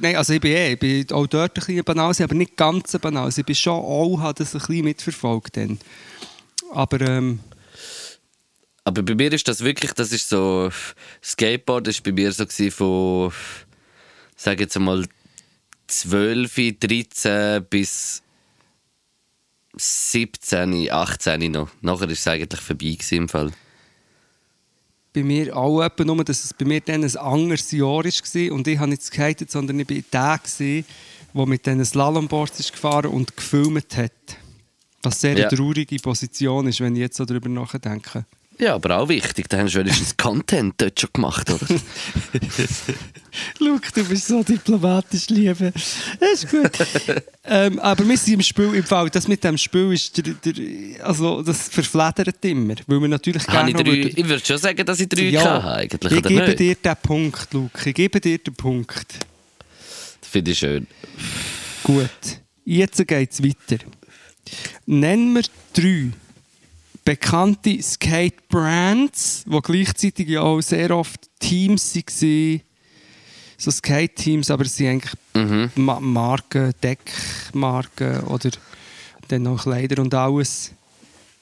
Nein, 0.00 0.16
also 0.16 0.32
ich 0.32 0.40
bin 0.40 0.52
eh, 0.52 0.72
ich 0.72 0.78
bin 0.78 1.10
auch 1.10 1.26
dort 1.26 1.50
ein 1.58 1.64
bisschen 1.66 1.84
Banause, 1.84 2.24
aber 2.24 2.34
nicht 2.34 2.56
ganz 2.56 2.94
eine 2.94 3.00
Banause. 3.00 3.40
Ich 3.40 3.46
bin 3.46 3.56
schon 3.56 3.74
auch, 3.74 4.20
habe 4.20 4.34
das 4.38 4.54
ein 4.54 4.60
bisschen 4.60 4.84
mitverfolgt 4.84 5.56
dann. 5.56 5.78
Aber 6.72 7.00
ähm, 7.00 7.40
Aber 8.84 9.02
bei 9.02 9.16
mir 9.16 9.32
ist 9.32 9.48
das 9.48 9.62
wirklich, 9.62 9.92
das 9.92 10.12
ist 10.12 10.28
so, 10.28 10.70
Skateboard 11.22 11.88
ist 11.88 12.02
bei 12.04 12.12
mir 12.12 12.32
so 12.32 12.46
von, 12.70 13.32
sage 14.36 14.62
jetzt 14.62 14.76
einmal, 14.76 15.04
12, 15.90 16.78
13 16.80 17.64
bis 17.68 18.22
17, 19.76 20.90
18 20.90 21.52
noch. 21.52 21.68
Nachher 21.80 22.08
ist 22.10 22.20
es 22.20 22.28
eigentlich 22.28 22.60
vorbei 22.60 22.96
im 23.10 23.28
Fall. 23.28 23.52
bei 25.12 25.22
mir 25.24 25.56
auch 25.56 25.82
etwa 25.82 26.04
nur, 26.04 26.24
dass 26.24 26.44
es 26.44 26.54
bei 26.54 26.64
mir 26.64 26.80
dann 26.80 27.02
ein 27.02 27.16
anderes 27.16 27.70
Jahr 27.72 28.04
war 28.04 28.52
und 28.52 28.68
ich 28.68 28.78
habe 28.78 28.90
nicht 28.90 29.00
geskatet, 29.00 29.50
sondern 29.50 29.80
ich 29.80 29.88
war 29.90 30.38
der, 30.38 30.38
gewesen, 30.38 30.84
der 31.34 31.46
mit 31.46 31.66
diesen 31.66 31.84
Slalomboards 31.84 32.60
ist 32.60 32.72
gefahren 32.72 33.10
und 33.10 33.36
gefilmt 33.36 33.96
hat. 33.96 34.12
Was 35.02 35.20
sehr 35.20 35.36
Ja. 35.36 35.48
eine 35.48 35.56
traurige 35.56 35.96
Position 35.96 36.66
ist, 36.68 36.80
wenn 36.80 36.94
ich 36.94 37.00
jetzt 37.00 37.16
so 37.16 37.24
darüber 37.24 37.48
nachdenke. 37.48 38.24
Ja, 38.60 38.74
aber 38.74 38.98
auch 38.98 39.08
wichtig, 39.08 39.48
da 39.48 39.58
hast 39.58 39.74
du 39.74 39.78
wenigstens 39.80 40.16
Content 40.18 40.74
dort 40.76 41.00
schon 41.00 41.08
gemacht, 41.14 41.48
oder? 41.50 41.66
Schau, 43.58 43.78
du 43.94 44.04
bist 44.04 44.26
so 44.26 44.42
diplomatisch, 44.42 45.28
Liebe. 45.30 45.72
Das 46.20 46.44
ist 46.44 46.50
gut. 46.50 46.70
ähm, 47.44 47.78
aber 47.78 48.06
wir 48.06 48.16
sind 48.18 48.34
im 48.34 48.42
Spiel, 48.42 48.74
im 48.74 48.84
Fall, 48.84 49.08
das 49.10 49.26
mit 49.28 49.42
dem 49.44 49.56
Spiel 49.56 49.92
ist, 49.92 50.16
der, 50.18 50.34
der, 50.34 51.06
also 51.06 51.42
das 51.42 51.68
verfledert 51.68 52.44
immer, 52.44 52.74
weil 52.86 53.00
wir 53.00 53.08
natürlich 53.08 53.46
gerne 53.46 53.70
ich, 53.70 53.76
drei, 53.76 53.86
würden- 53.86 54.12
ich 54.14 54.28
würde 54.28 54.44
schon 54.44 54.58
sagen, 54.58 54.84
dass 54.84 55.00
ich 55.00 55.08
drei 55.08 55.22
Ja, 55.22 55.62
hatte, 55.62 55.70
eigentlich, 55.74 56.12
ich 56.12 56.22
gebe 56.22 56.46
nicht? 56.46 56.58
dir 56.58 56.74
den 56.74 56.96
Punkt, 57.02 57.48
Luke. 57.54 57.88
Ich 57.88 57.94
gebe 57.94 58.20
dir 58.20 58.38
den 58.38 58.54
Punkt. 58.54 59.06
Das 60.20 60.28
finde 60.30 60.50
ich 60.50 60.58
schön. 60.58 60.86
Gut, 61.82 62.10
jetzt 62.64 63.06
geht 63.08 63.32
es 63.32 63.42
weiter. 63.42 63.84
Nennen 64.86 65.34
wir 65.34 65.42
drei 65.72 66.10
bekannte 67.04 67.82
Skate-Brands, 67.82 69.44
die 69.46 69.60
gleichzeitig 69.60 70.28
ja 70.28 70.42
auch 70.42 70.60
sehr 70.60 70.90
oft 70.96 71.28
Teams 71.38 71.94
waren. 71.94 72.60
So 73.56 73.70
Skate-Teams, 73.70 74.50
aber 74.50 74.64
sind 74.64 74.88
eigentlich 74.88 75.12
Mhm. 75.34 75.70
Ma 75.76 76.00
Marken, 76.00 76.72
Deckmarken 76.82 78.20
oder 78.24 78.50
dann 79.28 79.42
noch 79.42 79.62
Kleider 79.62 80.02
und 80.02 80.12
alles. 80.14 80.72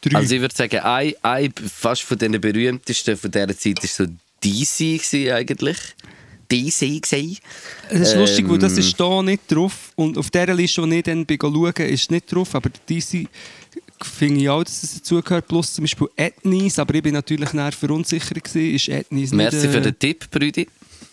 Drei. 0.02 0.18
Also 0.18 0.34
ich 0.34 0.40
würde 0.40 0.54
sagen, 0.54 0.78
ein, 0.80 1.14
ein 1.22 1.52
fast 1.52 2.02
von 2.02 2.18
den 2.18 2.40
berühmtesten 2.40 3.16
von 3.16 3.30
dieser 3.30 3.56
Zeit 3.56 3.82
war 3.82 3.88
so 3.88 4.06
DC 4.44 5.32
eigentlich. 5.32 5.78
DC. 6.50 7.02
Es 7.90 8.00
ist 8.00 8.14
lustig, 8.14 8.48
weil 8.48 8.58
das 8.58 8.72
Ähm. 8.72 8.78
ist 8.78 8.96
hier 8.96 9.22
nicht 9.22 9.42
drauf. 9.52 9.92
Und 9.96 10.16
auf 10.16 10.30
dieser 10.30 10.54
Liste, 10.54 10.80
die 10.88 10.96
ich 10.96 11.02
dann 11.02 11.26
bin 11.26 11.38
schauen, 11.40 11.72
ist 11.78 12.10
nicht 12.10 12.32
drauf. 12.32 12.54
Aber 12.54 12.70
diese 12.88 13.24
finde 14.04 14.40
ich 14.40 14.48
auch, 14.48 14.64
dass 14.64 14.82
es 14.82 14.94
dazugehört. 14.94 15.46
Plus 15.48 15.74
zum 15.74 15.84
Beispiel 15.84 16.08
Ethnies. 16.16 16.78
Aber 16.78 16.94
ich 16.94 17.02
bin 17.02 17.14
natürlich 17.14 17.52
nachher 17.52 17.72
verunsichert 17.72 18.42
gewesen. 18.44 18.74
Ist 18.74 18.88
Ethnies 18.88 19.30
Merci 19.32 19.56
nicht... 19.56 19.70
für 19.70 19.78
Äh, 19.78 19.82
den 19.82 19.98
Tipp, 19.98 20.30
Brüdi. 20.30 20.68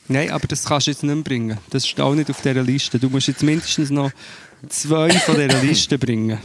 nein, 0.08 0.30
aber 0.32 0.48
das 0.48 0.64
kannst 0.66 0.88
du 0.88 0.92
jetzt 0.92 1.04
nicht 1.04 1.14
mehr 1.14 1.24
bringen. 1.24 1.58
Das 1.70 1.86
ist 1.86 2.00
auch 2.00 2.14
nicht 2.16 2.30
auf 2.30 2.42
dieser 2.42 2.64
Liste. 2.64 3.00
Du 3.00 3.10
musst 3.10 3.28
jetzt 3.28 3.44
mindestens 3.44 3.90
noch 3.90 4.12
zwei 4.70 5.10
von 5.12 5.36
dieser 5.36 5.62
Liste 5.64 5.98
bringen. 5.98 6.40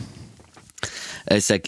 Ich 1.30 1.44
sage, 1.44 1.64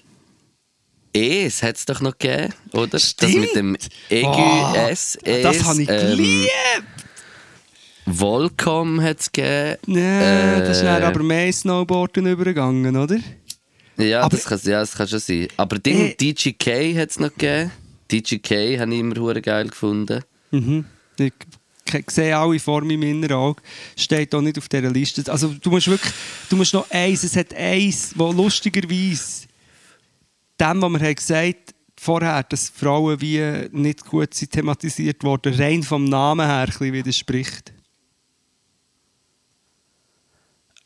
Es 1.13 1.63
hat 1.63 1.77
es 1.77 1.85
doch 1.85 2.01
noch 2.01 2.17
gegeben, 2.17 2.55
oder? 2.73 2.87
Das 2.89 3.11
Stimmt. 3.11 3.37
mit 3.41 3.55
dem 3.55 3.77
Egu 4.09 4.29
Oh, 4.29 4.75
S. 4.89 5.19
Es, 5.23 5.43
das 5.43 5.65
habe 5.65 5.83
ich 5.83 5.89
ähm, 5.91 6.17
geliebt! 6.17 6.51
Volcom 8.07 9.01
hat 9.01 9.21
es 9.21 9.31
gegeben. 9.31 9.77
Ja, 9.95 10.59
das 10.61 10.79
ist 10.79 10.83
dann 10.85 11.03
Äh, 11.03 11.05
aber 11.07 11.23
mehr 11.23 11.53
Snowboarden 11.53 12.27
übergegangen, 12.27 12.97
oder? 12.97 13.19
Ja, 13.97 14.23
Aber- 14.23 14.37
das 14.37 14.45
kann, 14.47 14.61
ja, 14.65 14.81
das 14.81 14.95
kann 14.95 15.09
schon 15.09 15.19
sein. 15.19 15.49
Aber 15.57 15.79
Ding, 15.79 15.99
Äh. 16.11 16.15
DGK 16.15 16.97
hat 16.99 17.11
es 17.11 17.19
noch 17.21 17.31
gegeben. 17.31 17.71
DGK 18.11 18.79
habe 18.79 18.93
ich 18.95 19.01
immer 19.01 19.17
hure 19.21 19.41
geil 19.43 19.69
gefunden. 19.69 20.23
Mhm. 20.51 20.85
Ich 21.19 21.33
sehe 22.11 22.37
alle 22.37 22.59
vor 22.59 22.83
meinem 22.83 23.03
inneren 23.03 23.37
Auge. 23.37 23.63
Steht 23.97 24.35
auch 24.35 24.41
nicht 24.41 24.57
auf 24.59 24.69
dieser 24.69 24.91
Liste. 24.91 25.31
Also 25.31 25.49
du 25.61 25.71
musst 25.71 25.89
wirklich, 25.89 26.13
du 26.49 26.57
musst 26.57 26.73
noch 26.75 26.91
eins, 26.91 27.23
es 27.23 27.37
hat 27.37 27.53
eins, 27.55 28.13
wo 28.17 28.33
lustigerweise 28.33 29.47
dem, 30.59 30.81
was 30.83 30.91
wir 30.93 31.01
haben 31.01 31.15
gesagt 31.15 31.75
vorher, 31.99 32.43
dass 32.45 32.69
Frauen 32.71 33.21
wie 33.21 33.69
nicht 33.73 34.05
gut 34.07 34.33
sind 34.35 34.53
thematisiert 34.53 35.23
worden, 35.23 35.55
rein 35.55 35.83
vom 35.83 36.05
Namen 36.05 36.47
her 36.47 36.61
ein 36.61 36.67
bisschen 36.67 36.93
widerspricht. 36.93 37.73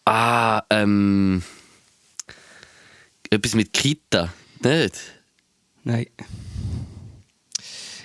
Ah, 0.05 0.63
ähm. 0.71 1.43
Etwas 3.37 3.55
mit 3.55 3.73
Kita, 3.73 4.33
nicht? 4.63 4.95
Nein. 5.85 6.07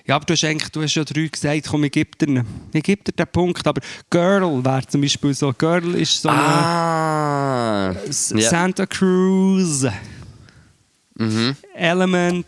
Ja, 0.06 0.16
aber 0.16 0.26
du 0.26 0.34
hast 0.34 0.44
eigentlich, 0.44 0.70
du 0.72 0.82
hast 0.82 0.96
ja 0.96 1.04
drei 1.04 1.28
gesagt, 1.28 1.68
komm, 1.70 1.84
ich 1.86 1.92
gebe 1.92 2.12
dir, 2.18 2.44
ich 2.74 2.84
gebe 2.84 3.04
dir 3.04 3.12
den 3.14 3.28
Punkt, 3.28 3.66
aber 3.66 3.82
Girl 4.10 4.64
wäre 4.64 4.86
zum 4.88 5.02
Beispiel 5.02 5.34
so, 5.34 5.54
Girl 5.54 5.96
ist 5.96 6.22
so 6.22 6.30
eine 6.30 6.40
Ah! 6.40 7.96
Ja. 8.36 8.50
Santa 8.50 8.86
Cruz, 8.86 9.86
Mhm. 11.16 11.56
Element. 11.76 12.46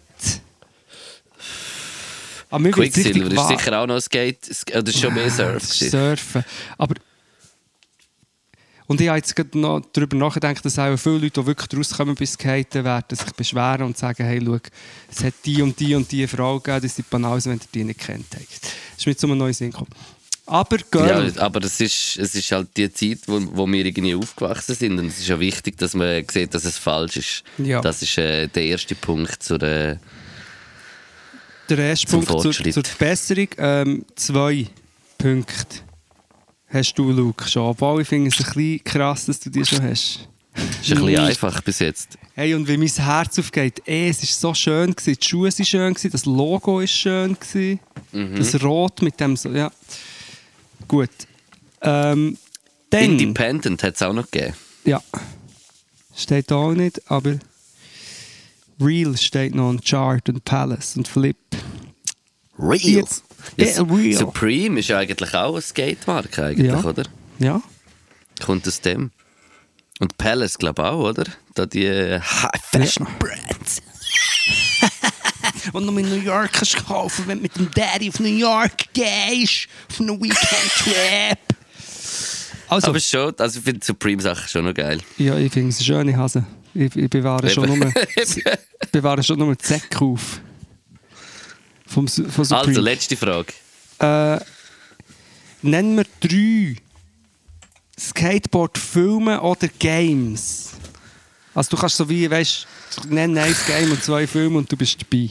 Aber 2.50 2.64
wird's 2.66 2.76
Quicksilver 2.76 3.32
ist 3.32 3.48
sicher 3.48 3.80
auch 3.80 3.88
noch 3.88 4.00
Skate. 4.00 4.44
Sk- 4.46 4.78
Oder 4.78 4.90
ist 4.90 5.00
schon 5.00 5.14
mehr 5.14 5.30
Surf. 5.30 5.64
Ist 5.64 5.80
gewesen. 5.80 5.92
Surfen. 5.92 6.44
Aber 6.78 6.96
und 8.94 9.02
ich 9.02 9.08
habe 9.08 9.18
jetzt 9.18 9.36
gerade 9.36 9.58
noch 9.58 9.82
darüber 9.92 10.16
nachgedacht, 10.18 10.64
dass 10.64 10.78
auch 10.78 10.96
viele 10.98 11.18
Leute, 11.18 11.42
die 11.42 11.48
wirklich 11.48 11.80
rauskommen 11.80 12.14
bis 12.14 12.34
Skaten, 12.34 12.84
werden 12.84 13.18
sich 13.18 13.32
beschweren 13.32 13.88
und 13.88 13.98
sagen, 13.98 14.24
hey, 14.24 14.40
schau, 14.46 14.60
es 15.12 15.24
hat 15.24 15.34
die 15.44 15.64
und 15.64 15.80
die 15.80 15.96
und 15.96 16.12
die 16.12 16.28
Frau 16.28 16.60
gegeben, 16.60 16.82
die 16.82 16.88
sind 16.90 17.10
Banause, 17.10 17.50
wenn 17.50 17.58
ihr 17.58 17.66
die 17.74 17.84
nicht 17.86 18.00
kennt. 18.02 18.28
habt. 18.36 18.62
Das 18.62 19.00
ist 19.00 19.08
mir 19.08 19.18
zu 19.18 19.26
einem 19.26 19.40
neuen 19.40 19.54
Sinn 19.54 19.72
gekommen. 19.72 19.90
Aber 20.46 20.78
Girl, 20.92 21.34
Ja, 21.36 21.42
aber 21.42 21.64
es 21.64 21.80
ist, 21.80 22.20
es 22.20 22.36
ist 22.36 22.52
halt 22.52 22.68
die 22.78 22.94
Zeit, 22.94 23.22
wo, 23.26 23.42
wo 23.54 23.66
wir 23.66 23.84
irgendwie 23.84 24.14
aufgewachsen 24.14 24.76
sind. 24.76 25.00
Und 25.00 25.08
es 25.08 25.18
ist 25.18 25.28
ja 25.28 25.40
wichtig, 25.40 25.76
dass 25.78 25.96
man 25.96 26.24
sieht, 26.30 26.54
dass 26.54 26.66
es 26.66 26.78
falsch 26.78 27.18
ist. 27.18 27.44
Ja. 27.58 27.82
Das 27.82 28.04
ist 28.04 28.16
äh, 28.20 28.48
der 28.48 28.64
erste 28.64 28.94
Punkt 28.94 29.42
zur. 29.42 29.60
Äh, 29.64 29.98
der 31.68 31.78
erste 31.80 32.06
Punkt 32.06 32.28
zur, 32.28 32.52
zur 32.52 32.84
Verbesserung. 32.84 33.48
Ähm, 33.58 34.06
zwei 34.16 34.68
Punkte 35.18 35.80
hast 36.74 36.94
du, 36.96 37.12
Luke, 37.12 37.48
schon. 37.48 37.64
Obwohl 37.68 38.02
ich 38.02 38.08
finde 38.08 38.30
es 38.30 38.40
ein 38.40 38.46
bisschen 38.54 38.84
krass, 38.84 39.26
dass 39.26 39.40
du 39.40 39.50
die 39.50 39.66
schon 39.66 39.82
hast. 39.84 40.28
ist 40.82 40.92
ein 40.92 41.06
bisschen 41.06 41.20
einfach 41.20 41.62
bis 41.62 41.80
jetzt. 41.80 42.18
Hey, 42.36 42.54
und 42.56 42.68
wie 42.68 42.78
mein 42.78 42.88
Herz 42.88 43.38
aufgeht, 43.40 43.82
ey, 43.86 44.10
es 44.10 44.20
war 44.22 44.52
so 44.52 44.54
schön, 44.54 44.96
gewesen. 44.96 45.18
die 45.22 45.28
Schuhe 45.28 45.50
waren 45.50 45.66
schön, 45.66 45.94
gewesen. 45.94 46.12
das 46.12 46.26
Logo 46.26 46.80
war 46.80 46.88
schön, 46.88 47.38
gewesen. 47.40 47.80
Mhm. 48.12 48.36
das 48.36 48.62
Rot 48.64 49.02
mit 49.02 49.20
dem 49.20 49.36
so, 49.36 49.50
ja. 49.50 49.72
Gut. 50.88 51.10
Ähm, 51.82 52.38
dann, 52.90 53.04
Independent 53.20 53.82
hat 53.84 53.96
es 53.96 54.02
auch 54.02 54.14
noch 54.14 54.30
gegeben. 54.30 54.54
ja, 54.86 55.02
steht 56.16 56.52
da 56.52 56.56
auch 56.56 56.74
nicht, 56.74 57.02
aber 57.10 57.38
Real 58.80 59.18
steht 59.18 59.56
noch, 59.56 59.70
und 59.70 59.84
Chart 59.86 60.28
und 60.30 60.44
Palace 60.46 60.98
und 60.98 61.08
Flip. 61.08 61.38
Real. 62.60 62.78
Jetzt- 62.80 63.24
Ja, 63.58 63.84
Real. 63.84 64.14
Supreme 64.14 64.80
ist 64.80 64.90
ja 64.90 64.98
eigentlich 65.00 65.34
auch 65.34 65.54
eine 65.54 65.62
Skate-Marke, 65.62 66.46
eigentlich, 66.46 66.68
Ja. 66.72 66.84
oder? 66.84 67.04
Ja, 67.40 67.62
Kommt 68.44 68.68
aus 68.68 68.82
dem. 68.82 69.12
Und 70.00 70.18
Palace, 70.18 70.58
glaube 70.58 70.82
ich, 70.82 70.88
auch, 70.88 71.10
oder? 71.10 71.26
Da 71.54 71.66
die 71.66 71.86
äh, 71.86 72.20
High-Fashion-Brands. 72.20 73.82
Und 75.72 75.86
noch 75.86 75.96
in 75.98 76.10
New 76.10 76.16
York 76.22 76.52
kannst 76.54 76.76
du 76.80 76.84
kaufen, 76.84 77.26
wenn 77.28 77.38
du 77.38 77.44
mit 77.44 77.56
dem 77.56 77.70
Daddy 77.72 78.10
auf 78.10 78.20
New 78.20 78.28
York 78.28 78.92
gehst. 78.94 79.68
Auf 79.90 80.00
einen 80.02 80.20
Weekend-Trip. 80.22 81.38
also, 82.68 82.88
Aber 82.88 83.00
schon, 83.00 83.34
also 83.38 83.60
ich 83.60 83.64
finde 83.66 83.86
Supreme-Sachen 83.86 84.48
schon 84.50 84.66
noch 84.66 84.74
geil. 84.74 85.00
ja, 85.18 85.38
ich 85.38 85.52
finde 85.54 85.70
es 85.70 85.78
eine 85.78 85.86
schöne 85.86 86.18
Hase. 86.18 86.46
Ich, 86.74 86.96
ich 86.96 87.10
bewahre 87.10 87.50
schon 87.50 87.78
nur, 87.78 87.94
ich 88.16 88.44
bewahre 88.92 89.22
schon 89.24 89.38
nur 89.40 89.56
die 89.56 89.64
Säcke 89.66 90.02
auf. 90.04 90.42
Vom, 91.94 92.08
von 92.08 92.46
Supreme. 92.46 92.68
Also, 92.68 92.82
letzte 92.82 93.16
Frage. 93.16 93.54
Äh, 94.00 94.40
nennen 95.62 95.98
wir 95.98 96.06
drei 96.20 96.76
Skateboard 98.00 98.78
filmen 98.78 99.40
oder 99.40 99.68
Games? 99.80 100.72
Also 101.54 101.72
du 101.72 101.78
kannst 101.78 101.98
so 101.98 102.10
wie, 102.10 102.30
weißt 102.30 102.68
du, 103.04 103.14
nenn 103.14 103.38
ein 103.38 103.56
Game 103.68 103.92
und 103.92 104.04
zwei 104.04 104.26
Filme 104.26 104.58
und 104.58 104.72
du 104.72 104.76
bist 104.76 104.98
dabei. 105.02 105.30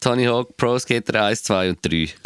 Tony 0.00 0.24
Hawk 0.24 0.56
Pro 0.56 0.78
Skater 0.78 1.24
1, 1.24 1.44
2 1.44 1.70
und 1.70 1.78
3. 1.82 2.08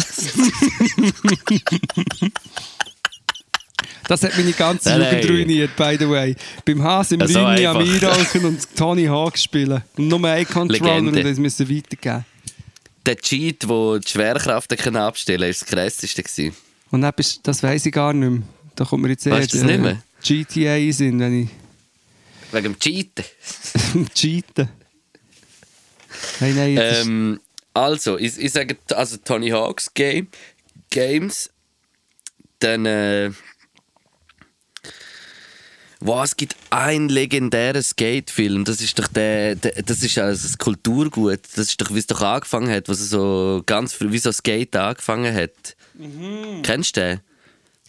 Das 4.09 4.23
hat 4.23 4.35
meine 4.39 4.53
ganze 4.53 4.91
Jugend 4.91 5.29
ruiniert, 5.29 5.77
by 5.77 5.97
the 5.99 6.09
way. 6.09 6.35
Beim 6.65 6.83
Haas 6.83 7.13
im 7.13 7.21
Ja, 7.21 7.29
so 7.29 7.45
Ring 7.45 7.67
am. 7.67 7.77
Einrauchen 7.77 8.45
und 8.47 8.75
Tony 8.75 9.05
Hawk 9.05 9.37
spielen. 9.37 9.83
Und 9.99 10.09
nur 10.09 10.25
ein 10.25 10.47
Controller 10.47 10.95
Legende. 10.95 11.19
und 11.21 11.27
das 11.27 11.39
müssen 11.39 11.69
weitergeben. 11.69 12.25
Der 13.09 13.17
Cheat, 13.17 13.63
der 13.63 14.01
die 14.01 14.07
Schwerkraft 14.07 14.77
können 14.77 14.97
abstellen 14.97 15.41
kann, 15.41 15.49
war 15.49 15.49
das 15.49 15.65
krasseste. 15.65 16.23
gewesen. 16.23 16.55
Und 16.91 17.01
dann 17.01 17.13
bist, 17.17 17.41
das 17.43 17.63
weiss 17.63 17.87
ich 17.87 17.93
gar 17.93 18.13
nicht 18.13 18.29
mehr. 18.31 18.43
Da 18.77 18.85
kommt 18.85 19.03
mir 19.03 19.09
jetzt 19.09 19.27
eher 19.27 19.41
das 19.41 19.55
nicht 19.55 19.81
mehr? 19.81 20.03
GTA 20.23 20.93
Sinn, 20.93 21.19
wenn 21.19 21.43
ich 21.45 21.49
Wegen 22.53 22.65
dem 22.75 22.79
Cheaten. 22.79 23.25
cheaten. 24.15 24.69
Nein, 26.41 26.55
nein, 26.55 26.77
ist- 26.77 27.07
Ähm, 27.07 27.41
also, 27.73 28.19
ich, 28.19 28.37
ich 28.39 28.53
sage, 28.53 28.77
also 28.95 29.17
Tony 29.25 29.49
Hawks 29.49 29.93
Game, 29.95 30.29
Games, 30.91 31.49
dann, 32.59 32.85
äh, 32.85 33.31
wow, 36.01 36.25
es 36.25 36.37
gibt 36.37 36.57
einen 36.71 37.09
legendären 37.09 37.83
Skate-Film, 37.83 38.65
das 38.65 38.81
ist 38.81 38.99
doch 38.99 39.09
der, 39.09 39.57
der 39.57 39.83
das 39.83 40.03
ist 40.03 40.19
also 40.19 40.47
das 40.47 40.59
Kulturgut, 40.59 41.41
das 41.57 41.67
ist 41.69 41.81
doch, 41.81 41.93
wie 41.93 41.99
es 41.99 42.07
doch 42.07 42.21
angefangen 42.21 42.71
hat, 42.71 42.89
was 42.89 42.99
so 42.99 43.63
ganz 43.67 43.93
früh, 43.93 44.13
wie 44.13 44.19
so 44.19 44.33
Skate 44.33 44.77
angefangen 44.77 45.35
hat. 45.35 45.77
Kennst 46.63 46.97
du 46.97 47.01
den? 47.01 47.21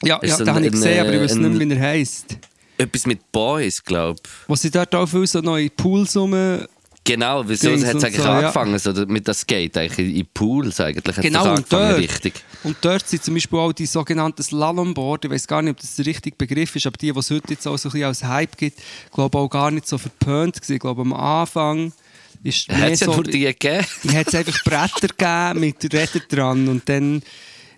ja, 0.03 0.18
ist 0.18 0.32
ja 0.32 0.38
so 0.38 0.45
den 0.45 0.55
habe 0.55 0.66
ich 0.66 0.72
gesehen, 0.72 0.99
aber 1.01 1.14
ich 1.14 1.22
weiß 1.22 1.36
nicht 1.36 1.51
mehr, 1.51 1.70
wie 1.70 1.74
er 1.74 1.82
heisst. 1.82 2.38
Etwas 2.78 3.05
mit 3.05 3.32
Boys, 3.32 3.84
glaube 3.84 4.20
ich. 4.24 4.32
Wo 4.47 4.55
sie 4.55 4.72
dort 4.72 4.95
auch 4.95 5.07
viel 5.07 5.28
so 5.28 5.41
neue 5.41 5.70
Pools 5.70 6.16
rum... 6.16 6.34
Genau, 7.04 7.43
wieso 7.47 7.72
hat 7.72 7.78
es 7.78 7.93
und 7.95 8.04
eigentlich 8.04 8.18
so, 8.18 8.24
ja. 8.24 8.39
angefangen, 8.39 8.78
so, 8.78 8.91
mit 9.08 9.28
dem 9.28 9.34
Skate, 9.34 9.78
eigentlich 9.78 10.16
in 10.18 10.28
Pools 10.34 10.80
eigentlich, 10.80 11.16
Genau, 11.16 11.41
und 11.43 11.50
angefangen, 11.50 11.89
dort, 11.89 12.00
richtig. 12.00 12.34
und 12.64 12.78
dort 12.82 13.08
sind 13.08 13.24
zum 13.24 13.34
Beispiel 13.34 13.58
auch 13.58 13.74
die 13.74 13.86
sogenannten 13.86 14.43
Slalomboard. 14.43 15.26
Ich 15.26 15.32
weiß 15.32 15.47
gar 15.47 15.62
nicht, 15.62 15.72
ob 15.72 15.80
das 15.80 15.95
der 15.95 16.06
richtige 16.06 16.36
Begriff 16.36 16.76
ist, 16.76 16.86
aber 16.86 16.97
die, 16.97 17.12
die 17.12 17.20
es 17.20 17.32
heute 17.32 17.54
jetzt 17.54 17.68
auch 17.68 17.78
so 17.78 17.89
ein 17.89 17.93
bisschen 17.93 18.08
als 18.08 18.24
Hype 18.24 18.58
gibt, 18.58 18.80
glaube 19.12 19.38
auch 19.38 19.50
gar 19.50 19.72
nicht 19.72 19.88
so 19.88 19.97
verpönt 19.97 20.56
gewesen. 20.56 20.74
Ich 20.74 20.80
glaube, 20.80 21.02
am 21.02 21.14
Anfang 21.14 21.93
ist 22.43 22.70
Hat 22.70 22.91
es 22.91 23.00
ja 23.00 23.08
so... 23.08 23.16
nur 23.16 23.24
die 23.24 23.39
gegeben? 23.39 23.86
hat 24.14 24.28
es 24.28 24.36
einfach 24.36 24.64
Bretter 24.64 25.08
gegeben 25.08 25.60
mit 25.60 25.84
Rädern 25.93 26.22
dran 26.30 26.68
und 26.68 26.88
dann 26.88 27.22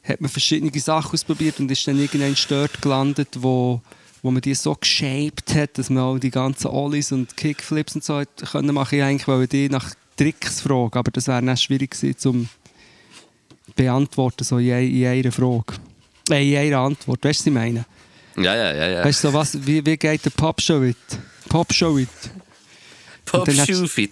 hat 0.03 0.19
man 0.19 0.29
verschiedene 0.29 0.77
Sachen 0.79 1.13
ausprobiert 1.13 1.59
und 1.59 1.71
ist 1.71 1.87
dann 1.87 1.99
irgendein 1.99 2.35
dort 2.49 2.81
gelandet, 2.81 3.29
wo, 3.37 3.81
wo 4.21 4.31
man 4.31 4.41
die 4.41 4.53
so 4.53 4.75
geshaped 4.75 5.53
hat, 5.55 5.77
dass 5.77 5.89
man 5.89 6.03
auch 6.03 6.19
die 6.19 6.31
ganzen 6.31 6.67
Ollies 6.67 7.11
und 7.11 7.35
Kickflips 7.37 7.95
und 7.95 8.03
so 8.03 8.19
hat 8.19 8.29
können 8.51 8.73
machen. 8.73 8.97
Ich 8.99 9.03
eigentlich 9.03 9.27
wollte 9.27 9.47
die 9.57 9.69
nach 9.69 9.93
Tricks 10.17 10.61
fragen, 10.61 10.97
aber 10.97 11.11
das 11.11 11.27
wäre 11.27 11.41
dann 11.43 11.57
schwierig 11.57 11.91
gewesen, 11.91 12.17
zum 12.17 12.49
beantworten, 13.75 14.43
so 14.43 14.57
in, 14.57 14.67
in 14.69 15.05
einer 15.05 15.31
Frage. 15.31 15.73
Äh, 16.29 16.51
in 16.51 16.57
einer 16.57 16.79
Antwort, 16.79 17.23
weißt 17.23 17.39
du, 17.39 17.43
was 17.43 17.47
ich 17.47 17.53
meine? 17.53 17.85
Ja, 18.37 18.55
ja, 18.55 18.73
ja. 18.73 18.87
ja. 18.89 19.05
Weißt 19.05 19.23
du, 19.23 19.29
so 19.29 19.33
was, 19.33 19.65
wie, 19.65 19.85
wie 19.85 19.97
geht 19.97 20.23
der 20.25 20.29
Pop-Show-It? 20.31 20.95
Pop-Show-It? 21.49 22.07
Pop 23.25 23.45
dann 23.45 23.57
hat's- 23.59 23.67
Shoe 23.67 23.87
Fit. 23.87 24.11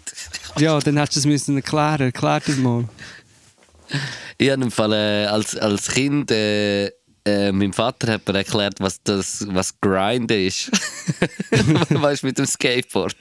Ja, 0.57 0.79
dann 0.79 0.97
hättest 0.97 1.17
du 1.17 1.19
es 1.21 1.25
müssen 1.25 1.55
erklären. 1.55 2.01
Erklär 2.01 2.41
das 2.45 2.57
mal. 2.57 2.85
Ich 4.37 4.49
habe 4.49 4.61
im 4.63 4.71
Fall 4.71 4.93
äh, 4.93 5.25
als, 5.25 5.55
als 5.57 5.89
Kind, 5.89 6.31
äh, 6.31 6.91
äh, 7.25 7.51
mein 7.51 7.73
Vater 7.73 8.13
hat 8.13 8.27
mir 8.27 8.35
erklärt, 8.35 8.75
was 8.79 9.01
das 9.03 9.45
was 9.49 9.79
Grinden 9.79 10.47
ist. 10.47 10.71
weißt 11.89 12.23
du, 12.23 12.27
mit 12.27 12.37
dem 12.37 12.45
Skateboard. 12.45 13.15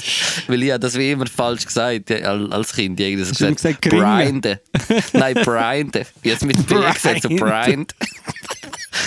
Weil 0.46 0.62
ich 0.62 0.70
habe 0.70 0.80
das 0.80 0.96
wie 0.96 1.10
immer 1.10 1.26
falsch 1.26 1.66
gesagt 1.66 2.10
als 2.10 2.72
Kind. 2.74 3.00
Ich 3.00 3.18
habe 3.18 3.32
du 3.32 3.44
immer 3.44 3.54
gesagt, 3.54 3.82
gringen? 3.82 4.40
Grinden. 4.40 4.58
Nein, 5.12 5.34
Brinden. 5.34 6.04
Es 6.22 6.42
mit 6.42 6.66
B 6.66 6.74
gesagt, 6.74 7.22
so 7.22 7.28
Brind. 7.28 7.94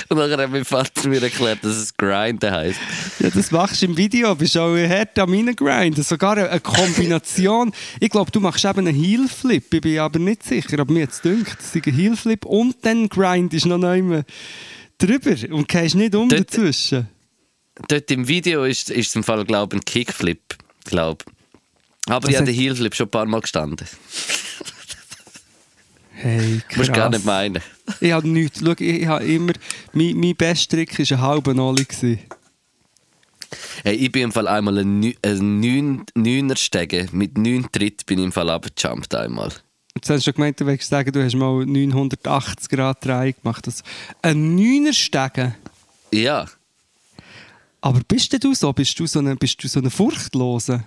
Und 0.10 0.18
dann 0.18 0.40
hat 0.40 0.52
mein 0.52 0.66
Vater 0.66 1.08
mir 1.08 1.24
erklärt, 1.24 1.64
dass 1.64 1.78
es 1.78 1.96
Grinden 1.96 2.52
heisst. 2.52 2.80
Ja, 3.20 3.30
das 3.30 3.52
machst 3.52 3.82
du 3.82 3.86
im 3.86 3.98
Video, 3.98 4.36
bist 4.36 4.58
auch 4.58 4.76
hart 4.76 5.18
am 5.18 5.34
Reingrinden. 5.34 6.04
Sogar 6.04 6.38
eine, 6.38 6.50
eine 6.50 6.60
Kombination. 6.60 7.72
ich 8.00 8.10
glaube, 8.10 8.32
du 8.32 8.40
machst 8.40 8.66
eben 8.66 8.88
einen 8.88 8.96
Heelflip. 8.96 9.74
Ich 9.74 9.82
bin 9.82 10.00
aber 10.00 10.20
nicht 10.20 10.44
sicher, 10.44 10.80
aber 10.80 10.94
mir 10.94 11.02
jetzt 11.02 11.24
dünkt, 11.24 11.58
es 11.60 11.76
ist 11.76 11.88
ein 11.88 11.94
Heelflip 11.94 12.46
und 12.46 12.76
dann 12.82 13.10
Grind 13.10 13.54
ist 13.54 13.66
noch 13.66 13.78
nicht 13.78 14.04
mehr 14.04 14.26
drüber 15.02 15.36
und 15.54 15.68
gehst 15.68 15.96
nicht 15.96 16.16
um 16.16 16.30
Dort- 16.30 16.42
dazwischen. 16.52 17.08
Dort 17.88 18.12
im 18.12 18.28
Video 18.28 18.64
ist, 18.66 18.90
ist 18.90 19.08
es 19.10 19.16
im 19.16 19.24
Fall, 19.24 19.44
glaube 19.46 19.76
ich, 19.76 19.82
ein 19.82 19.86
Kickflip. 19.86 20.56
Glaub. 20.86 21.24
Aber 22.08 22.20
Das 22.22 22.30
ich 22.32 22.36
habe 22.38 22.46
den 22.46 22.56
Heelflip 22.56 22.94
schon 22.96 23.08
ein 23.08 23.12
paar 23.12 23.26
Mal 23.26 23.42
gestanden. 23.42 23.88
Hey, 26.14 26.62
krass. 26.68 26.78
Musst 26.78 26.94
gar 26.94 27.10
nicht 27.10 27.26
meinen. 27.26 27.62
Ich 28.00 28.12
habe 28.12 28.28
nichts. 28.28 28.60
Schau, 28.64 28.72
ich, 28.74 28.82
ich 28.82 29.08
habe 29.08 29.26
immer... 29.26 29.54
Mein, 29.94 30.16
mein 30.18 30.36
bester 30.36 30.78
Trick 30.78 30.98
war 31.00 31.18
ein 31.18 31.22
halber 31.22 31.54
Nolli. 31.54 31.84
gewesen. 31.86 32.20
Hey, 33.84 33.96
ich 33.96 34.12
bin 34.12 34.24
im 34.24 34.32
Fall 34.32 34.48
einmal 34.48 34.78
ein, 34.78 35.14
ein 35.24 35.60
neun, 35.60 36.06
Neuner 36.14 36.56
Stege. 36.56 37.08
Mit 37.12 37.38
neun 37.38 37.68
Tritt 37.72 38.06
bin 38.06 38.20
ich 38.20 38.26
im 38.26 38.32
Fall 38.32 38.50
abgejumpt 38.50 39.16
einmal. 39.16 39.52
Jetzt 39.96 40.10
hast 40.10 40.22
du 40.22 40.32
schon 40.32 40.36
gemeint, 40.36 40.60
du 40.60 40.66
willst 40.66 40.90
sagen, 40.90 41.12
du 41.12 41.24
hast 41.24 41.36
mal 41.36 41.66
980 41.66 42.70
Grad 42.70 43.06
Dreh 43.06 43.34
gemacht. 43.34 43.68
Das, 43.68 43.84
ein 44.22 44.56
Neuner 44.56 44.94
Stegen. 44.94 45.56
Ja. 46.14 46.46
Aber 47.82 48.00
bist 48.08 48.32
denn 48.32 48.40
du 48.40 48.54
so? 48.54 48.72
Bist 48.72 48.98
du 49.00 49.06
so 49.06 49.20
eine, 49.20 49.36
bist 49.36 49.62
du 49.62 49.68
so 49.68 49.80
eine 49.80 49.90
Furchtlose? 49.90 50.86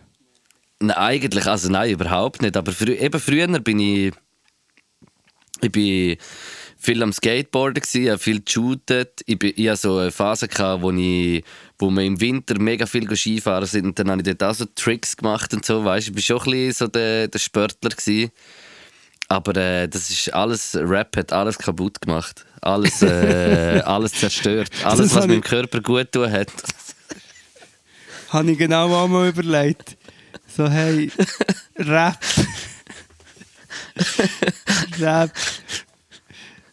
Nein, 0.80 0.96
eigentlich, 0.96 1.46
also 1.46 1.68
nein, 1.68 1.90
überhaupt 1.90 2.40
nicht. 2.40 2.56
Aber 2.56 2.72
frü 2.72 2.92
eben 2.92 3.20
früher 3.20 3.46
bin 3.60 3.78
ich, 3.78 4.14
ich 5.60 5.72
bin 5.72 6.16
viel 6.78 7.02
am 7.02 7.12
Skateboarden 7.12 7.82
gsi, 7.82 8.06
habe 8.06 8.18
viel 8.18 8.42
geshootet. 8.42 9.20
Ich, 9.26 9.38
bin, 9.38 9.52
ich 9.56 9.68
hatte 9.68 9.80
so 9.80 9.98
eine 9.98 10.12
Phase 10.12 10.48
gehabt, 10.48 10.82
wo 10.82 10.90
ich, 10.92 11.44
wo 11.78 11.90
wir 11.90 12.02
im 12.04 12.20
Winter 12.20 12.58
mega 12.58 12.86
viel 12.86 13.14
Skifahren 13.14 13.66
sind. 13.66 13.86
Und 13.86 13.98
dann 13.98 14.10
habe 14.10 14.22
ich 14.22 14.26
dort 14.26 14.42
auch 14.42 14.54
so 14.54 14.66
Tricks 14.74 15.16
gemacht 15.16 15.52
und 15.52 15.64
so. 15.64 15.84
Weißt, 15.84 16.08
ich 16.08 16.14
bin 16.14 16.22
schon 16.22 16.38
ein 16.38 16.44
bisschen 16.44 16.72
so 16.72 16.86
der, 16.86 17.28
der 17.28 17.38
Sportler 17.38 17.90
gsi. 17.90 18.30
Aber 19.34 19.56
äh, 19.56 19.88
das 19.88 20.10
ist 20.10 20.32
alles, 20.32 20.76
Rap 20.76 21.16
hat 21.16 21.32
alles 21.32 21.58
kaputt 21.58 22.00
gemacht. 22.00 22.46
Alles, 22.60 23.02
äh, 23.02 23.82
alles 23.84 24.12
zerstört. 24.12 24.70
Alles, 24.84 25.08
Das 25.08 25.16
was 25.16 25.26
meinem 25.26 25.40
Körper 25.40 25.80
gut 25.80 26.12
tun 26.12 26.30
hat. 26.30 26.52
Habe 28.28 28.52
ich 28.52 28.58
genau 28.58 28.94
auch 28.94 29.08
mal 29.08 29.28
überlegt. 29.28 29.96
So, 30.56 30.70
hey, 30.70 31.10
Rap. 31.76 32.16
Rap. 35.00 35.32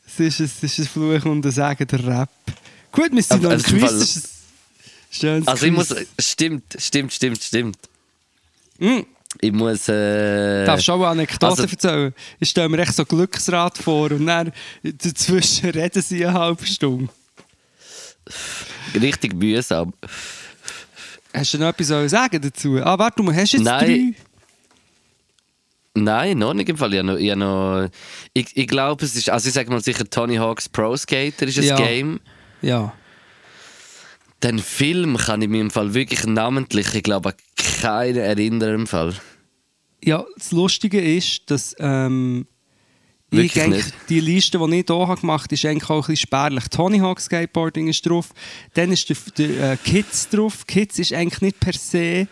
Es 0.05 0.19
ist, 0.19 0.39
ein, 0.39 0.45
es 0.45 0.63
ist 0.63 0.79
ein 0.79 0.85
Fluch 0.85 1.25
und 1.25 1.43
ein 1.43 1.51
Segen, 1.51 1.87
der 1.87 2.05
Rap. 2.05 2.29
Gut, 2.91 3.11
wir 3.11 3.23
sind 3.23 3.41
noch 3.41 3.49
also 3.49 3.75
im 3.75 3.79
Quiz. 3.79 4.17
Ein 4.17 4.23
schönes 5.09 5.47
Also 5.47 5.65
ich 5.65 5.71
muss, 5.71 5.95
stimmt, 6.19 6.75
stimmt, 6.77 7.11
stimmt, 7.11 7.41
stimmt. 7.41 7.77
Mm. 8.77 8.99
Ich 9.39 9.51
muss, 9.51 9.87
äh, 9.87 10.65
Darfst 10.65 10.87
du 10.87 10.91
auch 10.93 10.97
eine 10.97 11.07
Anekdote 11.07 11.47
also- 11.47 11.63
erzählen? 11.63 12.13
Ich 12.39 12.49
stelle 12.49 12.69
mir 12.69 12.79
echt 12.79 12.93
so 12.95 13.05
Glücksrad 13.05 13.77
vor 13.77 14.11
und 14.11 14.25
dann 14.27 14.51
dazwischen 14.83 15.69
reden 15.71 16.01
sie 16.01 16.25
eine 16.25 16.37
halbe 16.37 16.65
Stunde. 16.65 17.09
richtig 18.93 19.33
mühsam. 19.33 19.93
Hast 21.33 21.53
du 21.53 21.57
noch 21.59 21.69
etwas 21.69 21.87
zu 21.87 22.09
sagen 22.09 22.41
dazu? 22.41 22.77
Ah, 22.83 22.99
warte 22.99 23.23
mal, 23.23 23.33
hast 23.35 23.53
du 23.53 23.57
jetzt 23.57 23.65
Nein. 23.65 23.85
drei? 23.85 24.13
Nein, 25.93 26.37
noch 26.37 26.53
nicht 26.53 26.69
im 26.69 26.77
Fall. 26.77 26.93
Ich, 26.93 26.99
habe 26.99 27.07
noch, 27.07 27.17
ich, 27.17 27.29
habe 27.31 27.39
noch, 27.39 27.89
ich, 28.33 28.55
ich 28.55 28.67
glaube, 28.67 29.03
es 29.03 29.15
ist, 29.15 29.29
also 29.29 29.47
ich 29.47 29.53
sage 29.53 29.69
mal 29.69 29.81
sicher, 29.81 30.09
Tony 30.09 30.35
Hawk's 30.37 30.69
Pro 30.69 30.95
Skater 30.95 31.47
ist 31.47 31.57
ein 31.57 31.63
Ja. 31.65 31.75
Game. 31.75 32.19
Ja. 32.61 32.93
Den 34.43 34.59
Film 34.59 35.17
kann 35.17 35.41
ich 35.41 35.49
mir 35.49 35.61
im 35.61 35.71
Fall 35.71 35.93
wirklich 35.93 36.25
namentlich, 36.25 36.93
ich 36.95 37.03
glaube, 37.03 37.29
an 37.29 37.35
keinen 37.55 38.17
erinnern 38.17 38.81
im 38.81 38.87
Fall. 38.87 39.13
Ja, 40.03 40.25
das 40.35 40.51
Lustige 40.51 40.99
ist, 40.99 41.51
dass 41.51 41.75
ähm, 41.79 42.47
ich 43.29 43.53
die 44.09 44.19
Liste, 44.19 44.57
die 44.57 44.79
ich 44.79 44.85
hier 44.87 45.15
gemacht 45.15 45.43
habe, 45.43 45.53
ist 45.55 45.65
eigentlich 45.65 45.89
auch 45.89 45.95
ein 45.95 46.01
bisschen 46.01 46.17
spärlich. 46.17 46.63
Tony 46.69 46.99
Hawk 46.99 47.21
Skateboarding 47.21 47.87
ist 47.87 48.05
drauf, 48.05 48.29
dann 48.73 48.91
ist 48.91 49.09
der, 49.09 49.17
der 49.37 49.71
äh, 49.73 49.77
Kids 49.77 50.27
drauf. 50.29 50.65
Kids 50.67 50.99
ist 50.99 51.13
eigentlich 51.13 51.41
nicht 51.41 51.59
per 51.59 51.73
se 51.73 52.27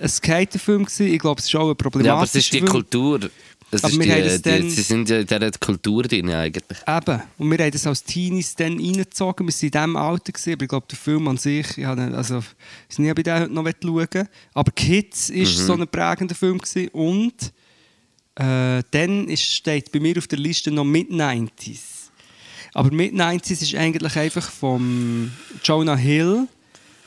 ein 0.00 0.08
Skaterfilm 0.08 0.84
gewesen. 0.84 1.06
Ich 1.12 1.18
glaube, 1.18 1.40
es 1.40 1.46
ist 1.46 1.56
auch 1.56 1.70
ein 1.70 1.76
problematischer 1.76 2.08
Ja, 2.08 2.14
aber 2.14 2.24
es 2.24 2.34
ist 2.34 2.52
die. 2.52 2.60
Kultur. 2.60 3.20
Es 3.70 3.82
Aber 3.82 3.92
ist 3.92 3.98
wir 4.00 4.14
haben 4.14 4.22
das 4.22 4.42
die, 4.42 4.42
die, 4.42 4.58
dann- 4.60 4.70
sie 4.70 4.82
sind 4.82 5.08
ja 5.10 5.18
in 5.20 5.26
dieser 5.26 5.50
Kultur 5.52 6.02
drin 6.04 6.30
eigentlich. 6.30 6.78
Eben. 6.86 7.22
Und 7.38 7.50
wir 7.50 7.58
haben 7.58 7.70
das 7.72 7.86
als 7.86 8.04
Teenies 8.04 8.54
dann 8.54 8.78
reingezogen. 8.78 9.46
Wir 9.46 9.52
waren 9.52 9.62
in 9.62 9.70
diesem 9.70 9.96
Alter, 9.96 10.32
gewesen, 10.32 10.52
aber 10.52 10.62
ich 10.62 10.68
glaube, 10.68 10.86
der 10.88 10.98
Film 10.98 11.28
an 11.28 11.36
sich, 11.36 11.78
ich 11.78 11.84
habe, 11.84 12.02
also, 12.16 12.38
ich 12.88 12.98
ich 12.98 13.14
den 13.14 13.34
heute 13.34 13.52
noch 13.52 13.64
schauen 13.82 14.28
Aber 14.54 14.72
Kids 14.72 15.30
war 15.32 15.46
so 15.46 15.72
ein 15.74 15.88
prägender 15.88 16.34
Film. 16.36 16.58
Gewesen. 16.58 16.88
Und 16.88 17.34
äh, 18.36 18.82
dann 18.90 19.28
ist, 19.28 19.42
steht 19.42 19.90
bei 19.90 19.98
mir 20.00 20.16
auf 20.18 20.28
der 20.28 20.38
Liste 20.38 20.70
noch 20.70 20.84
Mid-90s. 20.84 21.80
Aber 22.72 22.90
Mid-90s 22.92 23.62
ist 23.62 23.74
eigentlich 23.74 24.16
einfach 24.16 24.50
vom 24.50 25.32
Jonah 25.64 25.96
Hill, 25.96 26.46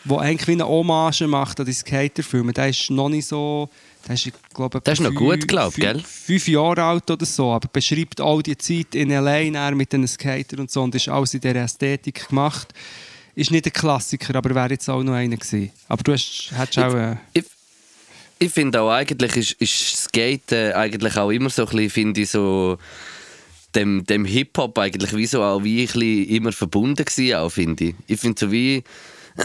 der 0.10 0.20
eigentlich 0.20 0.48
wie 0.48 0.52
eine 0.54 0.68
Hommage 0.68 1.28
macht 1.28 1.60
an 1.60 1.66
die 1.66 1.74
Skaterfilme. 1.74 2.54
Der 2.54 2.70
ist 2.70 2.90
noch 2.90 3.10
nicht 3.10 3.28
so... 3.28 3.70
Der 4.08 4.16
ist, 4.16 4.32
glaube 4.54 4.82
Der 4.82 4.94
ist 4.94 5.02
noch 5.02 5.14
gut, 5.14 5.48
glaub, 5.48 5.74
fünf, 5.74 5.86
gell? 5.86 6.04
Fünf 6.04 6.48
Jahre 6.48 6.84
alt 6.84 7.12
oder 7.12 7.26
so, 7.26 7.52
aber 7.52 7.68
beschreibt 7.72 8.22
all 8.22 8.42
die 8.42 8.58
Zeit 8.58 8.96
in 8.96 9.12
L.A. 9.12 9.72
mit 9.72 9.92
den 9.92 10.08
Skatern 10.08 10.62
und 10.62 10.72
so 10.72 10.82
und 10.84 10.96
ist 10.96 11.10
alles 11.10 11.34
in 11.34 11.42
dieser 11.42 11.56
Ästhetik 11.56 12.30
gemacht. 12.30 12.74
Ist 13.36 13.52
nicht 13.52 13.66
ein 13.66 13.74
Klassiker, 13.74 14.36
aber 14.36 14.56
wäre 14.56 14.72
jetzt 14.72 14.90
auch 14.90 15.04
noch 15.04 15.14
einer 15.14 15.38
gewesen. 15.38 15.72
Aber 15.88 16.04
du 16.04 16.14
hast, 16.14 16.52
hättest 16.56 16.80
auch... 16.80 16.94
Äh, 16.94 17.18
Ich, 17.34 17.46
ich 18.40 18.52
finde 18.52 18.82
auch 18.82 18.90
eigentlich 18.90 19.36
ist, 19.36 19.52
ist 19.54 20.04
Skaten 20.04 20.74
eigentlich 20.74 21.18
auch 21.18 21.30
immer 21.30 21.50
so 21.50 21.64
ein 21.64 21.70
bisschen, 21.70 21.90
finde 21.90 22.22
ich, 22.22 22.30
so 22.30 22.78
dem, 23.76 24.06
dem 24.06 24.26
Hip-Hop 24.26 24.78
eigentlich 24.80 25.16
wie 25.16 25.26
so 25.26 25.44
auch 25.44 25.64
wie 25.64 25.82
ein 25.82 25.88
bisschen 25.88 26.26
immer 26.30 26.52
verbunden 26.52 27.06
gewesen, 27.06 27.36
auch, 27.36 27.50
finde 27.50 27.84
ich. 27.86 27.96
Ich 28.08 28.20
finde 28.20 28.40
so 28.40 28.52
wie, 28.52 28.84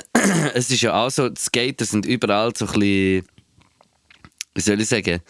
es 0.54 0.70
ist 0.70 0.82
ja 0.82 0.94
auch 0.94 1.10
so, 1.10 1.28
die 1.28 1.40
Skater 1.40 1.84
sind 1.84 2.06
überall 2.06 2.52
so 2.56 2.66
ein 2.66 2.72
bisschen, 2.72 3.24
wie 4.54 4.60
soll 4.60 4.80
ich 4.80 4.88
sagen, 4.88 5.20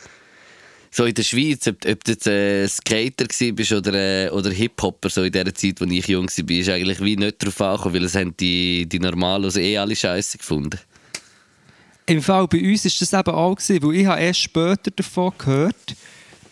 so 0.91 1.05
in 1.05 1.15
der 1.15 1.25
Schweiz, 1.25 1.67
ob, 1.67 1.85
ob 1.87 2.05
du 2.05 2.12
jetzt 2.12 2.27
äh, 2.27 2.69
Skater 2.69 3.27
bist 3.53 3.73
oder, 3.73 3.95
äh, 3.95 4.31
oder 4.31 4.51
Hip-Hopper, 4.51 5.11
so 5.11 5.25
in 5.25 5.33
der 5.33 5.53
Zeit, 5.55 5.83
als 5.83 5.91
ich 5.91 6.07
jung 6.07 6.29
war, 6.29 6.51
ist 6.57 6.69
eigentlich 6.69 7.01
wie 7.01 7.17
nicht 7.17 7.43
darauf 7.43 7.61
angekommen, 7.61 7.95
weil 7.97 8.05
es 8.05 8.15
haben 8.15 8.37
die, 8.37 8.87
die 8.87 9.01
Normalos 9.01 9.57
eh 9.57 9.77
alle 9.77 9.97
Scheiße 9.97 10.39
gefunden. 10.39 10.79
Im 12.07 12.23
Fall 12.23 12.47
bei 12.47 12.61
uns 12.61 12.85
ist 12.85 13.01
das 13.01 13.12
eben 13.12 13.35
auch 13.35 13.57
weil 13.57 13.97
ich 13.97 14.07
habe 14.07 14.21
erst 14.21 14.41
später 14.41 14.91
davon 14.91 15.33
gehört, 15.37 15.97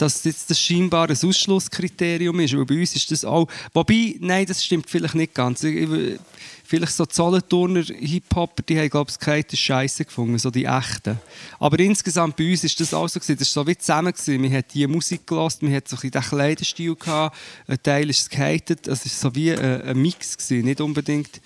dass 0.03 0.25
jetzt 0.25 0.51
das 0.51 0.59
scheinbar 0.59 1.09
ein 1.09 1.17
Ausschlusskriterium 1.17 2.41
ist. 2.41 2.57
Weil 2.57 2.65
bei 2.65 2.81
uns 2.81 2.97
ist 2.97 3.11
das 3.13 3.25
auch. 3.25 3.47
Wobei, 3.73 4.17
nein, 4.19 4.45
das 4.47 4.65
stimmt 4.65 4.91
vielleicht 4.91 5.15
nicht 5.15 5.33
ganz. 5.33 5.63
Ich, 5.63 5.77
ich, 5.77 6.19
vielleicht 6.65 6.93
so 6.93 7.07
Zollenturner 7.07 7.85
Hip-Hopper, 7.85 8.65
die 8.69 8.79
haben, 8.79 8.91
glaube 8.91 9.11
ich, 9.11 9.15
Skater 9.15 9.57
scheiße 9.57 10.05
gefunden, 10.05 10.39
so 10.39 10.51
die 10.51 10.65
echten. 10.65 11.21
Aber 11.61 11.79
insgesamt 11.79 12.35
bei 12.35 12.51
uns 12.51 12.65
ist 12.65 12.81
das 12.81 12.93
auch 12.93 13.07
so 13.07 13.21
gewesen. 13.21 13.39
Das 13.39 13.55
war 13.55 13.63
so 13.63 13.69
wie 13.69 13.79
zusammen 13.79 14.13
gewesen. 14.13 14.41
Man 14.41 14.53
hat 14.53 14.75
die 14.75 14.87
Musik 14.89 15.25
gelassen, 15.25 15.67
man 15.67 15.75
hat 15.77 15.87
so 15.87 15.95
ein 15.95 16.01
bisschen 16.01 16.11
den 16.11 16.23
Kleidenstil 16.23 16.97
gehabt, 16.97 17.37
ein 17.69 17.83
Teil 17.83 18.11
ist 18.11 18.25
skated. 18.25 18.89
Es 18.89 19.05
war 19.05 19.31
so 19.31 19.35
wie 19.37 19.53
ein, 19.53 19.83
ein 19.83 20.03
Mix 20.03 20.37
gewesen, 20.37 20.65
nicht 20.65 20.81
unbedingt. 20.81 21.41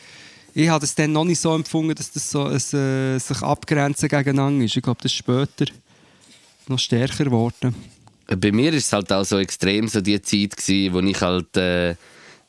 Ich 0.54 0.70
habe 0.70 0.82
es 0.82 0.94
dann 0.94 1.12
noch 1.12 1.24
nicht 1.24 1.40
so 1.40 1.54
empfunden, 1.54 1.94
dass 1.94 2.10
das 2.10 2.30
so 2.30 2.44
ein, 2.44 2.54
äh, 2.54 3.18
sich 3.18 3.42
abgrenzen 3.42 4.08
gegeneinander 4.08 4.64
ist. 4.64 4.74
Ich 4.74 4.82
glaube, 4.82 5.02
das 5.02 5.12
ist 5.12 5.18
später 5.18 5.66
noch 6.68 6.78
stärker 6.78 7.24
geworden. 7.24 7.95
Bei 8.26 8.52
mir 8.52 8.72
ist 8.72 8.86
es 8.86 8.92
halt 8.92 9.12
auch 9.12 9.24
so 9.24 9.38
extrem 9.38 9.88
so 9.88 10.00
die 10.00 10.20
Zeit 10.20 10.56
gewesen, 10.56 10.94
wo 10.94 11.00
ich 11.00 11.20
halt 11.20 11.56
äh, 11.56 11.94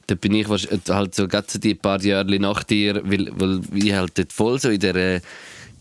da 0.07 0.15
bin 0.15 0.33
ich 0.35 0.47
wahrsch- 0.47 0.69
halt 0.89 1.13
so 1.13 1.27
gerade 1.27 1.47
so 1.49 1.59
die 1.59 1.75
paar 1.75 2.01
Jahre 2.01 2.39
nach 2.39 2.63
dir, 2.63 3.01
weil, 3.03 3.29
weil 3.35 3.61
ich 3.73 3.93
halt 3.93 4.17
dort 4.17 4.31
voll 4.33 4.59
so 4.59 4.69
in 4.69 4.79
der 4.79 4.95
äh, 4.95 5.21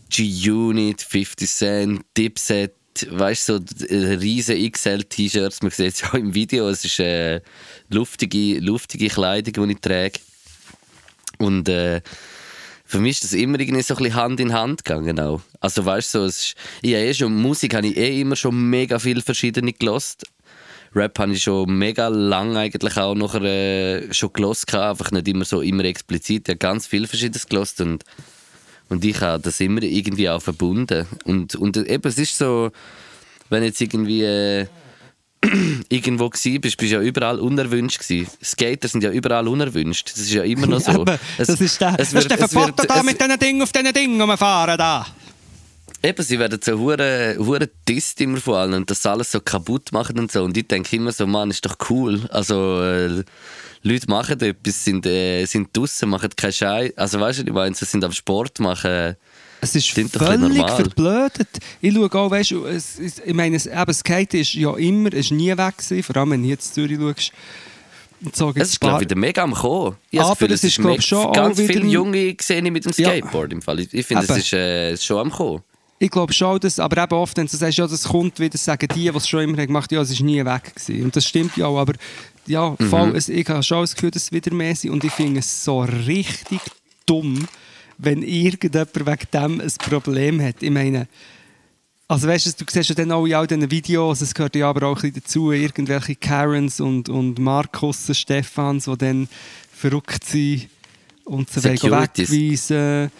G-Unit, 0.09 1.01
50 1.01 1.49
Cent, 1.49 2.01
Dipset, 2.17 2.73
weißt 3.09 3.49
du, 3.49 3.59
so 3.59 3.85
äh, 3.85 4.15
riesen 4.15 4.71
XL-T-Shirts, 4.71 5.61
man 5.61 5.71
sieht 5.71 5.93
es 5.93 6.01
ja 6.13 6.13
im 6.13 6.33
Video, 6.33 6.67
es 6.69 6.83
ist 6.83 6.99
äh, 6.99 7.41
luftige, 7.89 8.59
luftige 8.59 9.07
Kleidung, 9.07 9.67
die 9.67 9.73
ich 9.73 9.79
trage. 9.81 10.19
Und 11.39 11.69
äh, 11.69 12.01
für 12.87 12.99
mich 12.99 13.17
ist 13.17 13.25
das 13.25 13.33
immer 13.33 13.59
irgendwie 13.59 13.81
so 13.81 13.95
ein 13.95 13.97
bisschen 13.97 14.15
Hand 14.15 14.39
in 14.39 14.53
Hand 14.53 14.85
gegangen 14.85 15.19
auch. 15.19 15.41
Also 15.59 15.85
weißt 15.85 16.15
du, 16.15 16.19
so, 16.19 16.25
es 16.25 16.37
ist, 16.37 16.55
ich 16.81 16.93
eh 16.93 17.13
schon, 17.13 17.35
Musik 17.35 17.75
habe 17.75 17.85
ich 17.85 17.97
eh 17.97 18.21
immer 18.21 18.37
schon 18.37 18.69
mega 18.69 18.97
viel 18.97 19.21
verschiedene 19.21 19.73
gelost. 19.73 20.23
Rap 20.95 21.19
habe 21.19 21.33
ich 21.33 21.43
schon 21.43 21.77
mega 21.77 22.07
lang 22.07 22.55
eigentlich 22.55 22.95
auch 22.95 23.13
nachher 23.13 23.41
äh, 23.41 24.13
schon 24.13 24.31
gelost, 24.31 24.73
einfach 24.73 25.11
nicht 25.11 25.27
immer 25.27 25.43
so 25.43 25.61
immer 25.61 25.83
explizit. 25.83 26.47
Ich 26.47 26.53
habe 26.53 26.59
ganz 26.59 26.87
viel 26.87 27.07
Verschiedenes 27.07 27.47
gelost 27.47 27.81
und, 27.81 28.05
und 28.87 29.03
ich 29.03 29.19
habe 29.19 29.43
das 29.43 29.59
immer 29.59 29.83
irgendwie 29.83 30.29
auch 30.29 30.41
verbunden. 30.41 31.05
Und, 31.25 31.55
und 31.55 31.75
eben, 31.75 32.07
es 32.07 32.17
ist 32.17 32.37
so, 32.37 32.71
wenn 33.49 33.63
jetzt 33.63 33.81
irgendwie 33.81 34.23
äh, 34.23 34.67
irgendwo 35.89 36.29
gsi 36.29 36.59
bist, 36.59 36.77
bist 36.77 36.91
du 36.91 36.95
ja 36.97 37.01
überall 37.01 37.39
unerwünscht 37.39 37.99
gsi. 37.99 38.27
Skater 38.43 38.87
sind 38.87 39.03
ja 39.03 39.11
überall 39.11 39.47
unerwünscht. 39.47 40.09
Das 40.11 40.17
ist 40.19 40.31
ja 40.33 40.43
immer 40.43 40.67
noch 40.67 40.79
so. 40.81 41.01
Eben, 41.01 41.17
Es- 41.37 41.47
das 41.47 41.61
ist 41.61 41.79
der, 41.81 41.95
es 41.97 42.11
das 42.11 42.23
ist 42.23 42.31
der 42.31 42.39
wird- 42.39 42.53
wird- 42.77 42.89
da 42.89 43.03
mit 43.03 43.19
diesen 43.21 43.39
Dingen 43.39 43.61
auf 43.61 43.71
diesen 43.71 43.93
Dingen 43.93 44.21
rumfahren 44.21 44.77
da. 44.77 45.05
Eben, 46.03 46.23
sie 46.23 46.37
werden 46.37 46.59
so 46.63 46.77
hure 46.77 47.35
hure 47.39 47.69
disst 47.89 48.21
immer 48.21 48.37
von 48.39 48.53
allen 48.55 48.73
und 48.75 48.89
das 48.91 49.03
alles 49.05 49.31
so 49.31 49.39
kaputt 49.39 49.91
machen 49.91 50.19
und 50.19 50.31
so. 50.31 50.43
Und 50.43 50.55
ich 50.55 50.67
denke 50.67 50.95
immer 50.95 51.11
so, 51.11 51.25
Mann, 51.25 51.49
ist 51.49 51.65
doch 51.65 51.75
cool. 51.89 52.27
Also, 52.29 52.81
äh, 52.83 53.23
Leute 53.81 54.07
machen 54.07 54.39
etwas, 54.41 54.83
sind, 54.85 55.05
äh, 55.07 55.45
sind 55.45 55.75
draußen, 55.75 56.07
machen 56.07 56.29
keinen 56.35 56.53
Scheiß. 56.53 56.95
Also, 56.97 57.19
weißt 57.19 57.39
du, 57.39 57.43
ich 57.47 57.51
meine, 57.53 57.73
sie 57.73 57.85
sind 57.85 58.03
am 58.03 58.11
Sport 58.11 58.59
machen. 58.59 59.15
Es 59.61 59.75
ist 59.75 59.89
Klingt 59.91 60.11
völlig 60.11 60.69
verblödet. 60.69 61.47
Ich 61.81 61.93
schaue 61.93 62.13
auch, 62.13 62.31
weißt 62.31 62.51
du, 62.51 62.65
es, 62.65 62.99
es, 62.99 63.19
ich 63.25 63.33
meine, 63.33 63.57
eben, 63.57 63.93
Skate 63.93 64.35
ist 64.35 64.53
ja 64.53 64.75
immer, 64.77 65.11
ist 65.13 65.31
nie 65.31 65.49
weg 65.57 65.77
gewesen, 65.77 66.03
vor 66.03 66.17
allem 66.17 66.31
wenn 66.31 66.43
du 66.43 66.49
jetzt 66.49 66.73
Zürich 66.73 66.97
schaust. 66.99 67.31
So 68.33 68.51
Es 68.55 68.69
ist, 68.69 68.81
glaube 68.81 68.95
ich, 68.95 69.01
wieder 69.01 69.15
mega 69.15 69.43
am 69.43 69.53
Kommen. 69.53 69.95
Ich 70.09 70.19
Aber 70.19 70.31
Gefühl, 70.31 70.51
es 70.51 70.63
ist, 70.63 70.79
glaub 70.79 70.97
ich, 70.97 71.05
schon 71.05 71.31
Ganz 71.33 71.59
viele 71.59 71.85
Junge 71.85 72.35
sehe 72.41 72.61
ich 72.63 72.71
mit 72.71 72.83
dem 72.85 72.91
Ja. 72.97 73.09
Skateboard 73.09 73.53
im 73.53 73.61
Fall. 73.61 73.79
Ich, 73.79 73.93
ich 73.93 74.05
finde, 74.05 74.23
es 74.23 74.37
ist 74.37 74.53
äh, 74.53 74.97
schon 74.97 75.17
am 75.19 75.31
Kommen. 75.31 75.61
Ich 75.99 76.11
glaube 76.11 76.31
schon, 76.33 76.59
dass, 76.59 76.79
aber 76.79 77.03
eben 77.03 77.13
oft, 77.13 77.35
wenn 77.37 77.47
du 77.47 77.57
sagst, 77.57 77.77
ja, 77.77 77.87
das 77.87 78.03
kommt 78.03 78.39
wieder, 78.39 78.57
sagen 78.57 78.87
die, 78.93 79.09
die 79.11 79.17
es 79.17 79.27
schon 79.27 79.41
immer 79.41 79.57
haben 79.57 79.67
gemacht 79.67 79.91
ja, 79.91 80.01
es 80.01 80.11
ist 80.11 80.21
nie 80.21 80.43
weg 80.45 80.75
gewesen. 80.75 81.05
Und 81.05 81.15
das 81.15 81.25
stimmt 81.25 81.57
ja 81.57 81.65
auch, 81.67 81.79
aber 81.79 81.93
ja, 82.45 82.75
Mhm. 82.77 82.89
voll, 82.89 83.15
es, 83.15 83.29
ich 83.29 83.47
habe 83.49 83.63
schon 83.63 83.81
das 83.81 83.95
Gefühl, 83.95 84.11
dass 84.11 84.23
es 84.23 84.31
wieder 84.31 84.53
mehr 84.53 84.75
sind 84.75 84.91
und 84.91 85.03
ich 85.03 85.11
finde 85.11 85.39
es 85.39 85.63
so 85.63 85.81
richtig 85.81 86.61
dumm, 87.07 87.47
wenn 87.97 88.23
irgendjemand 88.23 88.95
wegen 88.95 89.27
dem 89.33 89.61
ein 89.61 89.73
Problem 89.79 90.41
hat. 90.41 90.61
Ich 90.61 90.71
meine, 90.71 91.07
also 92.07 92.27
weißt 92.27 92.45
du, 92.45 92.65
du 92.65 92.71
siehst 92.71 92.89
ja 92.89 92.95
dann 92.95 93.11
auch 93.11 93.25
in 93.25 93.33
all 93.33 93.47
diesen 93.47 93.69
Videos, 93.69 94.21
es 94.21 94.33
gehört 94.33 94.55
ja 94.55 94.69
aber 94.69 94.87
auch 94.87 94.95
ein 94.95 95.11
bisschen 95.11 95.23
dazu, 95.23 95.51
irgendwelche 95.51 96.15
Karens 96.15 96.79
und, 96.79 97.09
und 97.09 97.39
Markus 97.39 98.09
Stefans, 98.17 98.85
die 98.85 98.97
dann 98.97 99.27
verrückt 99.73 100.23
sind 100.23 100.69
und 101.25 101.49
sie 101.49 101.63
wegweisen. 101.63 103.11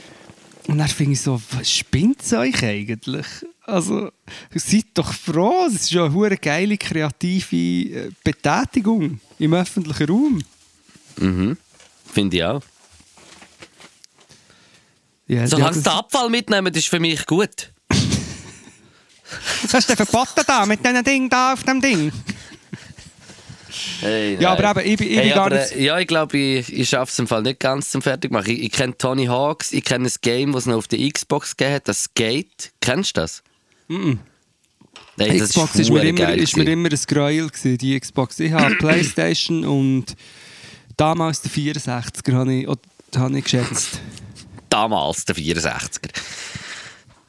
Und 0.68 0.78
dann 0.78 0.88
finde 0.88 1.14
ich 1.14 1.22
so, 1.22 1.42
was 1.52 1.72
spinnt 1.72 2.22
es 2.22 2.34
euch 2.34 2.64
eigentlich? 2.64 3.26
Also, 3.64 4.12
seid 4.54 4.86
doch 4.94 5.14
froh, 5.14 5.66
es 5.68 5.76
ist 5.76 5.92
ja 5.92 6.06
eine 6.06 6.14
hure 6.14 6.38
geile, 6.38 6.78
kreative 6.78 7.56
äh, 7.56 8.10
Betätigung 8.24 9.20
im 9.40 9.54
öffentlichen 9.54 10.08
Raum. 10.08 10.44
Mhm. 11.18 11.58
Finde 12.06 12.38
ich 12.38 12.44
auch. 12.44 12.62
Ja, 15.28 15.46
Solange 15.48 15.72
ja, 15.72 15.74
sie 15.74 15.84
den 15.84 15.92
Abfall 15.94 16.30
mitnehmen, 16.30 16.74
ist 16.74 16.88
für 16.88 17.00
mich 17.00 17.26
gut. 17.26 17.72
Was 19.64 19.74
hast 19.74 19.90
du 19.90 19.96
denn 19.96 20.06
verboten 20.06 20.42
da 20.48 20.66
mit 20.66 20.86
diesem 20.86 21.04
Ding 21.04 21.30
da 21.30 21.54
auf 21.54 21.64
dem 21.64 21.82
Ding? 21.82 22.12
Hey, 24.00 24.38
Ja, 24.40 24.54
aber 24.54 24.84
eben, 24.84 24.92
ich, 24.94 24.98
bin- 24.98 25.10
ich 25.10 25.18
Hey, 25.18 25.26
bin 25.26 25.34
gar 25.34 25.46
aber, 25.48 25.56
nicht... 25.60 25.72
äh, 25.74 25.84
ja, 25.84 26.00
ich 26.00 26.08
glaube, 26.08 26.38
ich, 26.38 26.72
ich 26.74 26.88
schaffe 26.90 27.12
es 27.12 27.20
im 27.20 27.28
Fall 27.28 27.42
nicht 27.44 27.60
ganz 27.60 27.92
zum 27.92 28.02
Fertigmachen. 28.02 28.52
Ich, 28.52 28.64
ich 28.64 28.72
kenne 28.72 28.98
Tony 28.98 29.26
Hawks, 29.26 29.74
ich 29.74 29.84
kenne 29.84 30.08
ein 30.08 30.14
Game, 30.22 30.54
das 30.54 30.64
es 30.64 30.68
noch 30.68 30.78
auf 30.78 30.88
der 30.88 31.00
Xbox 31.12 31.56
gegeben 31.58 31.76
hat, 31.76 31.88
das 31.88 32.04
Skate. 32.06 32.72
Kennst 32.80 33.18
du 33.18 33.22
das? 33.22 33.44
Mhm. 33.90 34.20
Hey, 35.18 35.38
das 35.40 35.50
Xbox 35.50 35.76
ist, 35.76 35.90
mir 35.90 36.00
verdammt 36.00 36.20
immer, 36.20 36.34
ist 36.36 36.56
mir 36.56 36.64
immer 36.72 36.90
ein 36.92 37.00
Gräuel 37.08 37.50
gewesen, 37.50 37.78
die 37.80 38.00
Xbox. 38.00 38.40
Ich 38.40 38.52
habe 38.54 38.76
Playstation 38.80 39.66
und 39.66 40.16
damals 40.96 41.42
den 41.42 41.52
64er 41.52 42.34
habe 42.34 42.54
ich, 42.54 42.68
oder, 42.68 42.80
habe 43.18 43.38
ich 43.38 43.44
geschätzt. 43.44 44.00
Damals, 44.70 45.26
der 45.26 45.36
64er. 45.36 46.10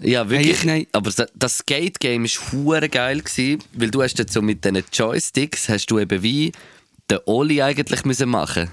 Ja, 0.01 0.29
wirklich. 0.31 0.63
Hey. 0.65 0.89
Aber 0.93 1.11
das- 1.11 1.59
Skate-Game 1.59 2.25
war 2.25 2.53
hure 2.53 2.89
geil, 2.89 3.21
gewesen, 3.21 3.63
weil 3.73 3.91
du 3.91 4.03
hast 4.03 4.19
jetzt 4.19 4.33
so 4.33 4.41
mit 4.43 4.65
diesen 4.65 4.85
Joysticks 4.93 5.69
hast 5.69 5.87
du 5.87 5.99
eben 5.99 6.23
wie 6.23 6.53
den 7.11 7.19
Oli 7.27 7.63
eigentlich 7.63 8.05
müssen 8.05 8.29
machen 8.29 8.71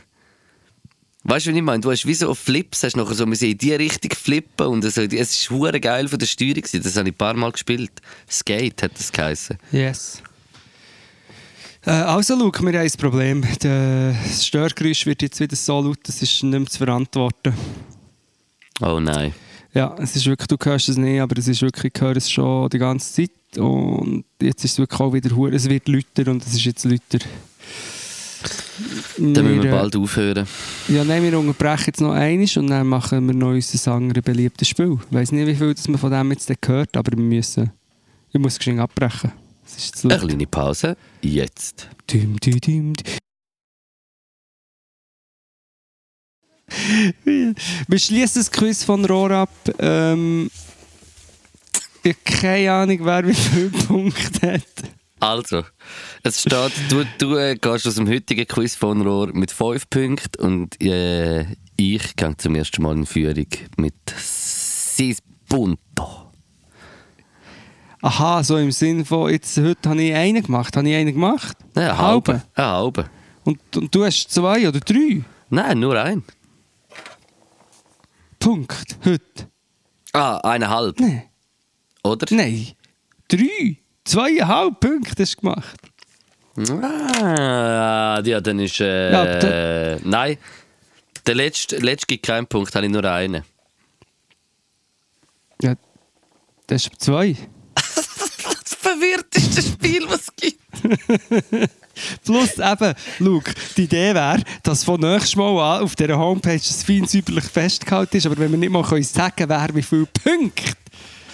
Weißt 1.27 1.47
du, 1.47 1.49
was 1.51 1.57
ich 1.57 1.63
meine? 1.63 1.81
Du 1.81 1.89
hast 1.89 2.05
wie 2.05 2.13
so 2.13 2.29
auf 2.29 2.37
Flips, 2.37 2.83
hast 2.83 2.95
nachher 2.95 3.15
so 3.15 3.25
müssen 3.25 3.49
in 3.49 3.57
die 3.57 3.73
Richtung 3.73 4.11
flippen 4.11 4.67
und 4.67 4.83
so, 4.83 5.01
es 5.01 5.11
ist 5.11 5.49
hure 5.49 5.79
geil 5.79 6.07
von 6.07 6.19
der 6.19 6.27
Steuerung 6.27 6.61
gewesen. 6.61 6.83
Das 6.83 6.95
habe 6.97 7.09
ich 7.09 7.15
ein 7.15 7.17
paar 7.17 7.33
Mal 7.33 7.51
gespielt. 7.51 7.91
Skate 8.29 8.83
hat 8.83 8.91
das 8.95 9.11
geheißen. 9.11 9.57
Yes. 9.71 10.21
Äh, 11.83 11.89
also, 11.89 12.35
Luke, 12.35 12.61
wir 12.63 12.77
haben 12.77 12.85
ein 12.85 12.91
Problem. 12.99 13.43
Das 13.59 14.45
Störgeräusch 14.45 15.07
wird 15.07 15.23
jetzt 15.23 15.39
wieder 15.39 15.55
so 15.55 15.81
laut, 15.81 15.97
das 16.03 16.21
ist 16.21 16.43
nicht 16.43 16.59
mehr 16.59 16.65
zu 16.67 16.77
verantworten. 16.77 17.53
Oh 18.81 18.99
nein. 18.99 19.33
Ja, 19.73 19.95
es 19.99 20.15
ist 20.15 20.25
wirklich, 20.25 20.47
du 20.47 20.57
hörst 20.63 20.89
es 20.89 20.97
nicht, 20.97 21.19
aber 21.19 21.37
es 21.37 21.47
ist 21.47 21.61
wirklich, 21.61 21.91
ich 21.93 22.01
höre 22.01 22.15
es 22.15 22.31
schon 22.31 22.69
die 22.69 22.77
ganze 22.77 23.13
Zeit. 23.13 23.57
Und 23.57 24.23
jetzt 24.41 24.63
ist 24.63 24.73
es 24.73 24.79
wirklich 24.79 24.99
auch 24.99 25.13
wieder 25.13 25.35
hure. 25.35 25.53
Es 25.53 25.69
wird 25.69 25.87
lauter 25.87 26.31
und 26.31 26.45
es 26.45 26.53
ist 26.53 26.63
jetzt 26.65 26.85
lauter. 26.85 27.19
Dann 29.17 29.31
müssen 29.31 29.63
wir 29.63 29.69
äh, 29.69 29.71
bald 29.71 29.95
aufhören. 29.95 30.45
Ja, 30.87 31.03
nein, 31.03 31.23
wir 31.23 31.37
unterbrechen 31.39 31.85
jetzt 31.87 32.01
noch 32.01 32.11
eines 32.13 32.55
und 32.57 32.67
dann 32.67 32.87
machen 32.87 33.25
wir 33.27 33.33
noch 33.33 33.49
unser 33.49 33.93
anderes 33.93 34.23
beliebtes 34.23 34.67
Spiel. 34.67 34.97
Ich 35.09 35.13
weiss 35.15 35.31
nicht, 35.31 35.47
wie 35.47 35.55
viel 35.55 35.73
das 35.73 35.87
man 35.87 35.97
von 35.97 36.11
dem 36.11 36.31
jetzt 36.31 36.51
gehört, 36.61 36.95
aber 36.95 37.17
wir 37.17 37.23
müssen. 37.23 37.71
Ich 38.31 38.39
muss 38.39 38.57
geschwind 38.57 38.79
abbrechen. 38.79 39.31
Eine 40.03 40.17
kleine 40.19 40.47
Pause. 40.47 40.95
Jetzt. 41.21 41.89
Düm, 42.11 42.37
düm, 42.39 42.59
düm. 42.61 42.93
Wir 47.23 47.99
schließen 47.99 48.41
das 48.41 48.51
Quiz 48.51 48.83
von 48.83 49.05
Rohr 49.05 49.31
ab. 49.31 49.49
Ähm, 49.79 50.49
ich 52.03 52.13
habe 52.13 52.39
keine 52.39 52.71
Ahnung, 52.71 52.99
wer 53.01 53.27
wie 53.27 53.33
viele 53.33 53.69
Punkte 53.69 54.53
hat. 54.53 54.61
Also, 55.19 55.63
es 56.23 56.41
steht, 56.41 56.71
du, 56.89 57.05
du 57.17 57.35
äh, 57.35 57.55
gehst 57.55 57.87
aus 57.87 57.95
dem 57.95 58.07
heutigen 58.07 58.45
Quiz 58.45 58.75
von 58.75 59.01
Rohr 59.01 59.33
mit 59.33 59.51
5 59.51 59.89
Punkten 59.89 60.41
und 60.41 60.81
äh, 60.83 61.45
ich 61.77 62.15
gehe 62.15 62.37
zum 62.37 62.55
ersten 62.55 62.83
Mal 62.83 62.97
in 62.97 63.05
Führung 63.05 63.47
mit 63.77 63.95
6 64.15 65.19
Punto. 65.47 66.31
Aha, 68.01 68.43
so 68.43 68.57
im 68.57 68.71
Sinn 68.71 69.03
von, 69.03 69.31
jetzt, 69.31 69.57
heute 69.57 69.89
habe 69.89 70.03
ich 70.03 70.13
einen 70.13 70.43
gemacht. 70.43 70.77
Habe 70.77 70.87
ich 70.87 70.95
einen 70.95 71.13
gemacht? 71.13 71.57
Ja, 71.75 71.81
eine 71.81 71.97
halbe. 71.97 72.41
Eine 72.53 72.67
halbe. 72.67 73.09
Und, 73.45 73.59
und 73.75 73.95
du 73.95 74.05
hast 74.05 74.29
zwei 74.31 74.67
oder 74.67 74.79
drei 74.79 75.23
Nein, 75.49 75.79
nur 75.79 75.99
ein. 75.99 76.23
Punkte 78.45 78.95
heute? 79.03 79.49
Ah, 80.13 80.37
eineinhalb. 80.37 80.99
Nein. 80.99 81.23
Oder? 82.03 82.27
Nein. 82.29 82.73
Drei. 83.27 83.77
Zweieinhalb 84.03 84.79
Punkte 84.79 85.23
hast 85.23 85.37
du 85.37 85.41
gemacht. 85.41 85.79
Ah, 86.83 88.21
ja, 88.23 88.39
dann 88.41 88.59
ist. 88.59 88.79
Äh, 88.79 89.11
Ja, 89.11 89.21
aber 89.23 89.99
nein, 90.07 90.37
der 91.25 91.33
letzte, 91.33 91.77
letzte 91.77 92.05
gibt 92.05 92.27
keinen 92.27 92.45
Punkt, 92.45 92.75
habe 92.75 92.85
ich 92.85 92.91
nur 92.91 93.03
einen. 93.03 93.43
Ja, 95.63 95.73
das 96.67 96.83
ist 96.85 97.01
zwei. 97.01 97.35
Das 97.75 98.75
verwirrteste 98.75 99.61
Spiel, 99.63 100.05
was 100.07 100.21
es 100.21 100.35
gibt. 100.35 101.71
Plus 102.23 102.57
eben, 102.57 102.93
Luke, 103.19 103.53
die 103.77 103.83
Idee 103.83 104.13
wäre, 104.13 104.43
dass 104.63 104.83
von 104.83 104.99
nächstes 104.99 105.35
Mal 105.35 105.59
an 105.59 105.83
auf 105.83 105.95
dieser 105.95 106.17
Homepage 106.17 106.55
das 106.57 106.83
fein 106.83 107.05
säuberlich 107.05 107.45
festgehalten 107.45 108.17
ist, 108.17 108.25
aber 108.25 108.37
wenn 108.37 108.51
wir 108.51 108.57
nicht 108.57 108.71
mal 108.71 108.83
können 108.83 109.03
sagen 109.03 109.49
wer 109.49 109.69
wie 109.73 109.81
viele 109.81 110.07
Punkte. 110.07 110.73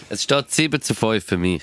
Es 0.10 0.24
steht 0.24 0.52
7 0.52 0.82
zu 0.82 0.94
5 0.94 1.24
für 1.24 1.38
mich. 1.38 1.62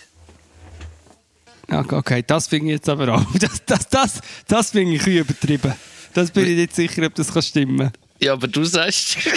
Ja, 1.70 1.84
Okay, 1.90 2.24
das 2.26 2.46
finde 2.46 2.66
ich 2.66 2.72
jetzt 2.72 2.88
aber 2.88 3.14
auch. 3.14 3.24
Das, 3.38 3.62
das, 3.66 3.88
das, 3.88 4.20
das 4.46 4.70
finde 4.70 4.94
ich 4.94 5.06
übertrieben. 5.06 5.74
Das 6.14 6.30
bin 6.30 6.46
ich 6.46 6.56
nicht 6.56 6.74
sicher, 6.74 7.06
ob 7.06 7.14
das 7.14 7.32
kann 7.32 7.42
stimmen 7.42 7.92
Ja, 8.20 8.32
aber 8.32 8.48
du 8.48 8.64
sagst. 8.64 9.18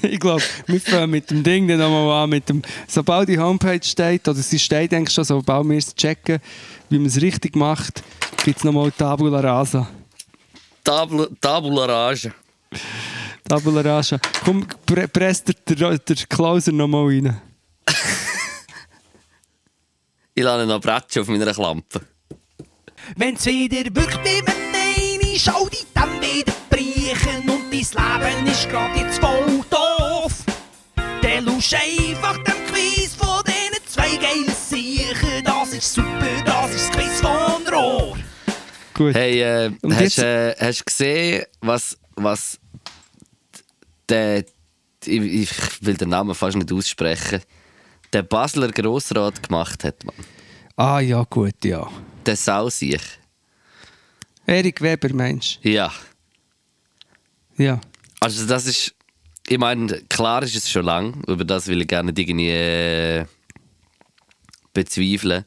Ich 0.10 0.20
glaube, 0.20 0.42
wir 0.66 0.80
fangen 0.80 1.10
mit 1.10 1.30
dem 1.30 1.42
Ding 1.42 1.68
dann 1.68 1.78
nochmal 1.78 2.24
an. 2.24 2.30
Mit 2.30 2.48
dem, 2.48 2.62
sobald 2.86 3.28
die 3.28 3.38
Homepage 3.38 3.82
steht, 3.82 4.26
oder 4.28 4.38
sie 4.38 4.58
steht 4.58 4.92
eigentlich 4.94 5.14
schon, 5.14 5.24
sobald 5.24 5.68
wir 5.68 5.78
es 5.78 5.94
checken, 5.94 6.40
wie 6.88 6.98
man 6.98 7.06
es 7.06 7.20
richtig 7.20 7.56
macht, 7.56 8.02
gibt 8.44 8.58
es 8.58 8.64
nochmal 8.64 8.90
Tabula 8.92 9.40
Rasa. 9.40 9.88
Tabula, 10.84 11.28
Tabula 11.40 11.84
Rasa. 11.84 12.30
Tabula 13.48 13.80
Rasa. 13.80 14.18
Komm, 14.44 14.66
pre 14.86 15.08
presst 15.08 15.48
der, 15.48 15.98
der, 15.98 16.16
Closer 16.28 16.72
nochmal 16.72 17.06
rein. 17.06 17.40
Ich 20.32 20.44
lade 20.44 20.64
noch 20.64 20.80
Bretschen 20.80 21.22
auf 21.22 21.28
meiner 21.28 21.52
Klampe. 21.52 22.00
Wenn's 23.16 23.44
wieder 23.44 23.84
wirkt 23.94 24.24
wie 24.24 24.40
mit 24.40 24.54
Nein, 24.72 25.36
schau 25.36 25.66
wieder 25.66 25.79
dein 27.94 28.20
Leben 28.20 28.46
ist 28.46 28.68
grad 28.68 28.96
jetzt 28.96 29.18
voll 29.18 29.64
doof. 29.70 30.32
Dann 31.22 31.44
lusch 31.44 31.72
einfach 31.74 32.36
dem 32.44 32.66
Quiz 32.72 33.14
von 33.14 33.42
diesen 33.44 33.86
zwei 33.86 34.16
geilen 34.16 34.54
Siechen. 34.54 35.44
Das 35.44 35.72
ist 35.72 35.94
super, 35.94 36.26
das 36.44 36.74
ist 36.74 36.88
das 36.88 36.96
Quiz 36.96 37.20
von 37.20 37.74
Rohr. 37.74 38.16
Gut. 38.94 39.14
Hey, 39.14 39.40
äh, 39.40 39.72
Und 39.82 39.96
hast 39.96 40.18
du 40.18 40.22
äh, 40.22 40.54
hast 40.58 40.84
gesehen, 40.84 41.44
was, 41.60 41.96
was 42.16 42.58
der. 44.08 44.44
Ich, 45.04 45.20
ich 45.20 45.50
will 45.82 45.94
den 45.94 46.10
Namen 46.10 46.34
fast 46.34 46.56
nicht 46.56 46.70
aussprechen. 46.72 47.40
Der 48.12 48.22
Basler 48.22 48.68
Grossrat 48.68 49.42
gemacht 49.42 49.84
hat, 49.84 50.04
man. 50.04 50.14
Ah 50.76 51.00
ja, 51.00 51.24
gut, 51.30 51.64
ja. 51.64 51.88
Der 52.26 52.36
Sausiech. 52.36 53.18
Erik 54.46 54.82
Weber, 54.82 55.14
meinst 55.14 55.60
du? 55.62 55.70
Ja. 55.70 55.90
Also 58.20 58.46
das 58.46 58.66
ist, 58.66 58.94
ich 59.48 59.58
meine, 59.58 59.86
klar 60.08 60.42
ist 60.42 60.54
es 60.56 60.70
schon 60.70 60.84
lang, 60.84 61.22
über 61.26 61.44
das 61.44 61.66
will 61.66 61.80
ich 61.82 61.88
gerne 61.88 62.12
nicht 62.12 62.18
irgendwie 62.18 62.50
äh, 62.50 63.26
bezweifeln. 64.72 65.44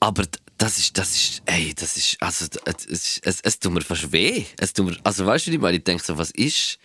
Aber 0.00 0.24
das 0.58 0.78
ist, 0.78 0.96
das 0.98 1.14
ist, 1.14 1.42
ey, 1.46 1.74
das 1.74 1.96
ist, 1.96 2.16
also 2.20 2.46
es, 2.64 2.86
es, 2.86 3.18
es, 3.22 3.40
es 3.42 3.58
tut 3.58 3.72
mir 3.72 3.80
fast 3.82 4.10
weh. 4.12 4.44
Es 4.58 4.72
tut 4.72 4.86
mir, 4.86 4.96
also 5.04 5.26
weißt 5.26 5.46
du, 5.46 5.52
ich 5.52 5.60
meine? 5.60 5.76
Ich 5.76 5.84
denke 5.84 6.02
so, 6.02 6.16
was 6.16 6.30
ist? 6.30 6.78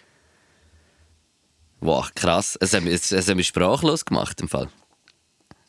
Wow, 1.80 2.10
krass. 2.14 2.58
Es 2.62 2.74
hat, 2.74 2.84
mich- 2.84 2.94
es, 2.94 3.12
es 3.12 3.28
hat 3.28 3.36
mich 3.36 3.48
sprachlos 3.48 4.06
gemacht 4.06 4.40
im 4.42 4.50
Fall. 4.50 4.70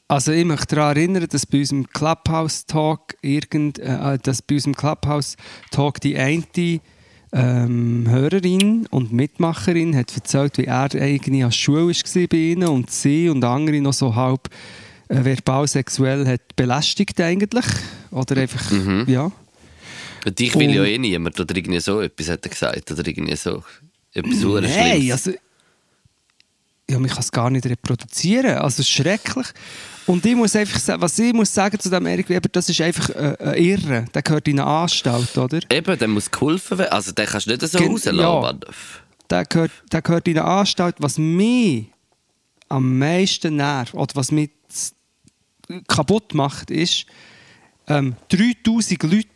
Also 0.08 0.32
ich 0.32 0.44
möchte 0.44 0.74
daran 0.76 0.96
erinnern, 0.96 1.26
dass 1.26 1.46
bei 1.46 1.60
unserem 1.60 1.88
Clubhouse-Talk 1.88 3.16
irgend, 3.22 3.78
äh, 3.78 4.18
dass 4.18 4.42
bei 4.42 4.56
unserem 4.56 4.74
Clubhouse-Talk 4.74 6.00
die 6.00 6.18
eine 6.18 6.80
ähm, 7.32 8.06
Hörerin 8.08 8.86
und 8.90 9.12
Mitmacherin 9.12 9.96
hat 9.96 10.14
erzählt, 10.14 10.58
wie 10.58 10.66
er 10.66 10.94
eigentlich 10.94 11.26
an 11.28 11.38
der 11.38 11.50
Schule 11.50 11.88
war 11.88 12.26
bei 12.28 12.36
ihnen 12.36 12.68
und 12.68 12.90
sie 12.90 13.28
und 13.28 13.42
andere 13.44 13.80
noch 13.80 13.94
so 13.94 14.14
halb 14.14 14.48
äh, 15.08 15.24
verbal 15.24 15.66
sexuell 15.66 16.26
hat 16.26 16.54
belästigt 16.56 17.20
eigentlich. 17.20 17.64
Oder 18.10 18.36
einfach, 18.36 18.70
ja. 19.06 19.32
Und 20.24 20.40
ich 20.40 20.54
will 20.54 20.74
ja 20.74 20.82
Und- 20.82 20.88
eh 20.88 20.98
niemand 20.98 21.40
oder 21.40 21.56
irgendwie 21.56 21.80
so 21.80 22.00
etwas 22.00 22.28
hat 22.28 22.44
er 22.44 22.50
gesagt 22.50 22.90
oder 22.92 23.06
irgendwie 23.06 23.36
so 23.36 23.62
etwas 24.12 24.42
Nein, 24.42 25.10
also... 25.10 25.32
Ja, 26.92 26.98
man 26.98 27.08
kann 27.08 27.20
es 27.20 27.32
gar 27.32 27.48
nicht 27.48 27.64
reproduzieren. 27.66 28.58
Also 28.58 28.82
schrecklich. 28.82 29.46
Und 30.06 30.26
ich 30.26 30.34
muss 30.36 30.54
einfach 30.54 30.78
sagen, 30.78 31.00
was 31.00 31.18
ich 31.18 31.32
muss 31.32 31.54
sagen 31.54 31.78
zu 31.78 31.88
dem 31.88 32.04
Erik 32.06 32.28
Weber, 32.28 32.48
das 32.50 32.68
ist 32.68 32.80
einfach 32.82 33.08
äh, 33.10 33.36
ein 33.40 33.54
Irre. 33.54 34.04
Der 34.12 34.20
gehört 34.22 34.46
in 34.48 34.60
eine 34.60 34.68
Anstalt, 34.68 35.36
oder? 35.38 35.60
Eben, 35.70 35.98
der 35.98 36.08
muss 36.08 36.30
geholfen 36.30 36.76
werden. 36.78 36.92
Also 36.92 37.12
den 37.12 37.24
kannst 37.26 37.46
du 37.46 37.50
nicht 37.52 37.62
so 37.66 37.78
Gen- 37.78 37.92
rauslassen. 37.92 38.18
ja. 38.18 38.52
Der 39.30 39.44
gehört, 39.46 39.70
der 39.90 40.02
gehört 40.02 40.28
in 40.28 40.38
eine 40.38 40.46
Anstalt. 40.46 40.96
Was 40.98 41.16
mich 41.16 41.86
am 42.68 42.98
meisten 42.98 43.56
nervt, 43.56 43.94
oder 43.94 44.14
was 44.14 44.30
mich 44.30 44.50
kaputt 45.88 46.34
macht, 46.34 46.70
ist, 46.70 47.06
ähm, 47.86 48.16
3000 48.28 49.02
Leute 49.04 49.28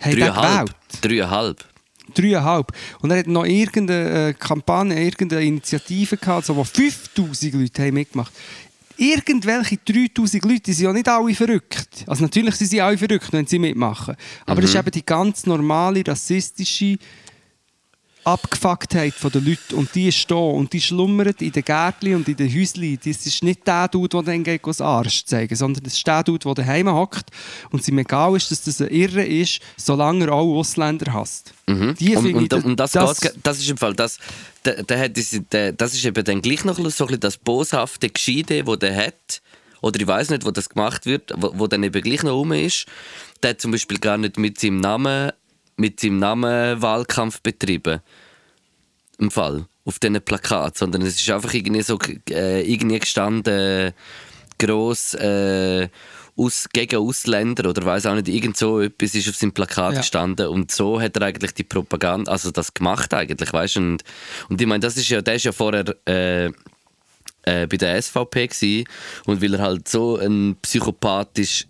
haben 0.00 0.12
Dreieinhalb. 0.20 0.70
Dreieinhalb. 1.00 1.64
Dreieinhalb. 2.12 2.72
Und 3.00 3.10
er 3.10 3.18
hat 3.18 3.26
noch 3.26 3.44
irgendeine 3.44 4.28
äh, 4.28 4.32
Kampagne, 4.34 5.02
irgendeine 5.02 5.42
Initiative 5.42 6.16
gehabt, 6.16 6.46
so, 6.46 6.56
wo 6.56 6.64
5000 6.64 7.54
Leute 7.54 7.82
haben 7.82 7.94
mitgemacht 7.94 8.32
Irgendwelche 8.96 9.78
3000 9.78 10.44
Leute, 10.44 10.60
die 10.60 10.72
sind 10.72 10.86
ja 10.86 10.92
nicht 10.92 11.08
alle 11.08 11.34
verrückt. 11.34 12.04
Also 12.06 12.22
natürlich 12.22 12.54
sind 12.54 12.68
sie 12.68 12.80
alle 12.80 12.96
verrückt, 12.96 13.32
wenn 13.32 13.46
sie 13.46 13.58
mitmachen. 13.58 14.14
Aber 14.46 14.60
das 14.60 14.70
ist 14.70 14.76
eben 14.76 14.90
die 14.92 15.04
ganz 15.04 15.46
normale, 15.46 16.06
rassistische 16.06 16.96
Abgefucktheit 18.24 19.14
der 19.22 19.40
Leute. 19.40 19.76
Und 19.76 19.94
die 19.94 20.08
ist 20.08 20.30
da. 20.30 20.34
Und 20.34 20.72
die 20.72 20.80
schlummert 20.80 21.42
in 21.42 21.52
den 21.52 21.64
Gärtchen 21.64 22.16
und 22.16 22.28
in 22.28 22.36
den 22.36 22.48
Häuschen. 22.48 22.98
Das 23.04 23.26
ist 23.26 23.42
nicht 23.42 23.66
der 23.66 23.88
Dude, 23.88 24.08
der 24.08 24.22
dann 24.22 24.44
geht, 24.44 24.66
das 24.66 24.80
Arsch 24.80 25.24
zeigen 25.24 25.54
sondern 25.54 25.84
das 25.84 25.94
ist 25.94 26.06
der 26.06 26.22
Dude, 26.22 26.44
der 26.44 26.54
daheim 26.54 26.88
hockt 26.88 27.30
und 27.70 27.80
es 27.80 27.88
ihm 27.88 27.98
egal 27.98 28.36
ist, 28.36 28.50
dass 28.50 28.62
das 28.62 28.80
ein 28.80 28.88
Irre 28.88 29.24
ist, 29.24 29.60
solange 29.76 30.26
er 30.26 30.32
auch 30.32 30.58
Ausländer 30.58 31.12
hasst. 31.12 31.52
Die 31.66 32.16
und, 32.16 32.22
finde 32.24 32.28
ich, 32.44 32.52
und, 32.52 32.64
und 32.64 32.80
das, 32.80 32.92
das, 32.92 33.20
das 33.42 33.58
ist 33.58 33.70
im 33.70 33.76
Fall 33.76 33.94
das, 33.94 34.18
der, 34.64 34.82
der 34.82 34.98
hat 34.98 35.12
der, 35.52 35.72
das 35.72 35.94
ist 35.94 36.04
eben 36.04 36.24
dann 36.24 36.42
gleich 36.42 36.64
noch 36.64 36.76
so 36.76 36.82
ein 36.82 36.90
bisschen 36.90 37.20
das 37.20 37.36
boshafte 37.36 38.08
Gescheide, 38.08 38.64
das 38.64 38.78
der 38.78 38.96
hat. 38.96 39.42
Oder 39.80 40.00
ich 40.00 40.06
weiß 40.06 40.30
nicht, 40.30 40.46
wo 40.46 40.50
das 40.50 40.68
gemacht 40.68 41.04
wird, 41.04 41.32
wo, 41.36 41.52
wo 41.54 41.66
dann 41.66 41.82
eben 41.82 42.02
gleich 42.02 42.22
noch 42.22 42.32
rum 42.32 42.52
ist. 42.52 42.86
Der 43.42 43.50
hat 43.50 43.60
zum 43.60 43.70
Beispiel 43.70 43.98
gar 43.98 44.16
nicht 44.16 44.38
mit 44.38 44.58
seinem 44.58 44.80
Namen, 44.80 45.32
mit 45.76 46.00
seinem 46.00 46.18
Namen 46.18 46.80
Wahlkampf 46.80 47.40
betrieben. 47.40 48.00
Im 49.18 49.30
Fall. 49.30 49.66
Auf 49.84 49.98
diesen 49.98 50.20
Plakat. 50.22 50.78
Sondern 50.78 51.02
es 51.02 51.20
ist 51.20 51.30
einfach 51.30 51.52
irgendwie 51.54 51.82
so 51.82 51.98
äh, 52.30 52.62
irgendwie 52.70 52.98
gestanden, 52.98 53.92
gross 54.58 55.14
äh, 55.14 55.88
aus, 56.36 56.68
gegen 56.72 56.96
Ausländer 56.96 57.68
oder 57.70 57.84
weiß 57.84 58.06
auch 58.06 58.14
nicht, 58.14 58.28
irgend 58.28 58.56
so 58.56 58.80
etwas 58.80 59.14
ist 59.14 59.28
auf 59.28 59.36
seinem 59.36 59.52
Plakat 59.52 59.92
Ja. 59.94 60.00
gestanden 60.00 60.48
und 60.48 60.70
so 60.72 61.00
hat 61.00 61.16
er 61.16 61.22
eigentlich 61.22 61.54
die 61.54 61.62
Propaganda, 61.62 62.30
also 62.30 62.50
das 62.50 62.74
gemacht 62.74 63.14
eigentlich, 63.14 63.52
weißt 63.52 63.76
du? 63.76 63.80
Und, 63.80 64.04
und 64.48 64.60
ich 64.60 64.66
meine, 64.66 64.80
das 64.80 64.96
ist 64.96 65.08
ja, 65.08 65.22
der 65.22 65.34
ist 65.36 65.44
ja 65.44 65.52
vorher 65.52 65.84
äh, 66.08 66.46
äh, 66.46 67.66
bei 67.66 67.76
der 67.76 68.00
SVP 68.00 68.48
gsi 68.48 68.84
und 69.26 69.42
weil 69.42 69.54
er 69.54 69.60
halt 69.62 69.86
so 69.88 70.16
ein 70.16 70.56
Psychopath 70.62 71.38
ist, 71.38 71.68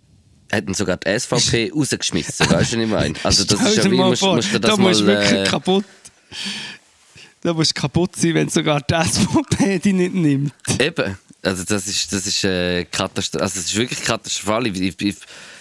hat 0.51 0.67
ihn 0.67 0.73
sogar 0.73 0.97
die 0.97 1.19
SVP 1.19 1.71
rausgeschmissen, 1.73 2.49
weißt 2.49 2.73
du, 2.73 2.77
was 2.77 2.83
ich 2.83 2.87
meine? 2.87 3.15
Also 3.23 3.43
das 3.45 3.61
ist 3.61 3.77
ja 3.77 3.91
wie, 3.91 3.97
musst, 3.97 4.21
musst 4.21 4.53
du 4.53 4.59
das 4.59 4.71
da 4.71 4.77
mal... 4.77 4.89
musst 4.89 5.01
äh, 5.01 5.43
kaputt. 5.43 5.85
Da 7.41 7.53
musst 7.53 7.77
du 7.77 7.81
kaputt 7.81 8.15
sein, 8.15 8.33
wenn 8.33 8.49
sogar 8.49 8.81
die 8.81 8.93
SVP 8.93 9.79
dich 9.79 9.93
nicht 9.93 10.13
nimmt. 10.13 10.53
Eben. 10.79 11.17
Also 11.41 11.63
das 11.63 11.87
ist, 11.87 12.11
das 12.11 12.25
ist 12.25 12.43
äh. 12.43 12.85
Also 12.91 13.39
es 13.43 13.55
ist 13.55 13.75
wirklich 13.75 14.01
katastrophal. 14.01 14.65
Ich, 14.67 14.81
ich, 14.81 15.01
ich, 15.01 15.15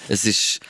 es 0.09 0.24
ist, 0.24 0.61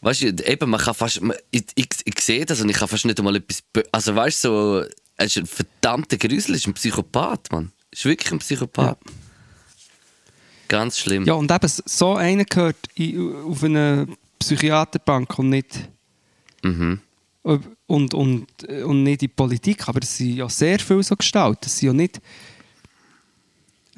weißt 0.00 0.22
du, 0.22 0.26
eben, 0.28 0.70
man 0.70 0.80
kann 0.80 0.94
fast, 0.94 1.20
man, 1.20 1.36
ich, 1.50 1.64
ich, 1.74 1.88
ich 2.04 2.20
sehe 2.20 2.46
das 2.46 2.60
und 2.60 2.70
ich 2.70 2.76
kann 2.76 2.88
fast 2.88 3.04
nicht 3.04 3.18
einmal 3.18 3.36
etwas, 3.36 3.62
also 3.92 4.14
weißt 4.14 4.44
du, 4.44 4.48
so, 4.48 4.84
er 5.16 5.26
ist 5.26 5.36
ein 5.36 5.46
verdammter 5.46 6.16
Grüsel, 6.16 6.52
er 6.52 6.56
ist 6.56 6.66
ein 6.66 6.74
Psychopath, 6.74 7.52
Mann. 7.52 7.72
Ist 7.90 8.04
wirklich 8.04 8.32
ein 8.32 8.38
Psychopath. 8.38 8.98
Ganz 10.68 10.98
schlimm. 10.98 11.24
Ja, 11.24 11.34
und 11.34 11.50
eben 11.50 11.68
so 11.84 12.14
einer 12.14 12.44
gehört 12.44 12.76
auf 13.46 13.62
eine 13.64 14.06
Psychiaterbank 14.38 15.38
und 15.38 15.50
nicht, 15.50 15.88
Mhm. 16.62 17.00
und, 17.42 18.14
und, 18.14 18.64
und 18.64 19.02
nicht 19.04 19.22
in 19.22 19.28
die 19.28 19.28
Politik. 19.28 19.88
Aber 19.88 20.00
es 20.02 20.16
sind 20.16 20.36
ja 20.36 20.48
sehr 20.48 20.78
viele 20.80 21.02
so 21.02 21.14
gestaltet. 21.16 21.66
Es 21.66 21.78
sind 21.78 21.88
ja 21.88 21.92
nicht... 21.92 22.20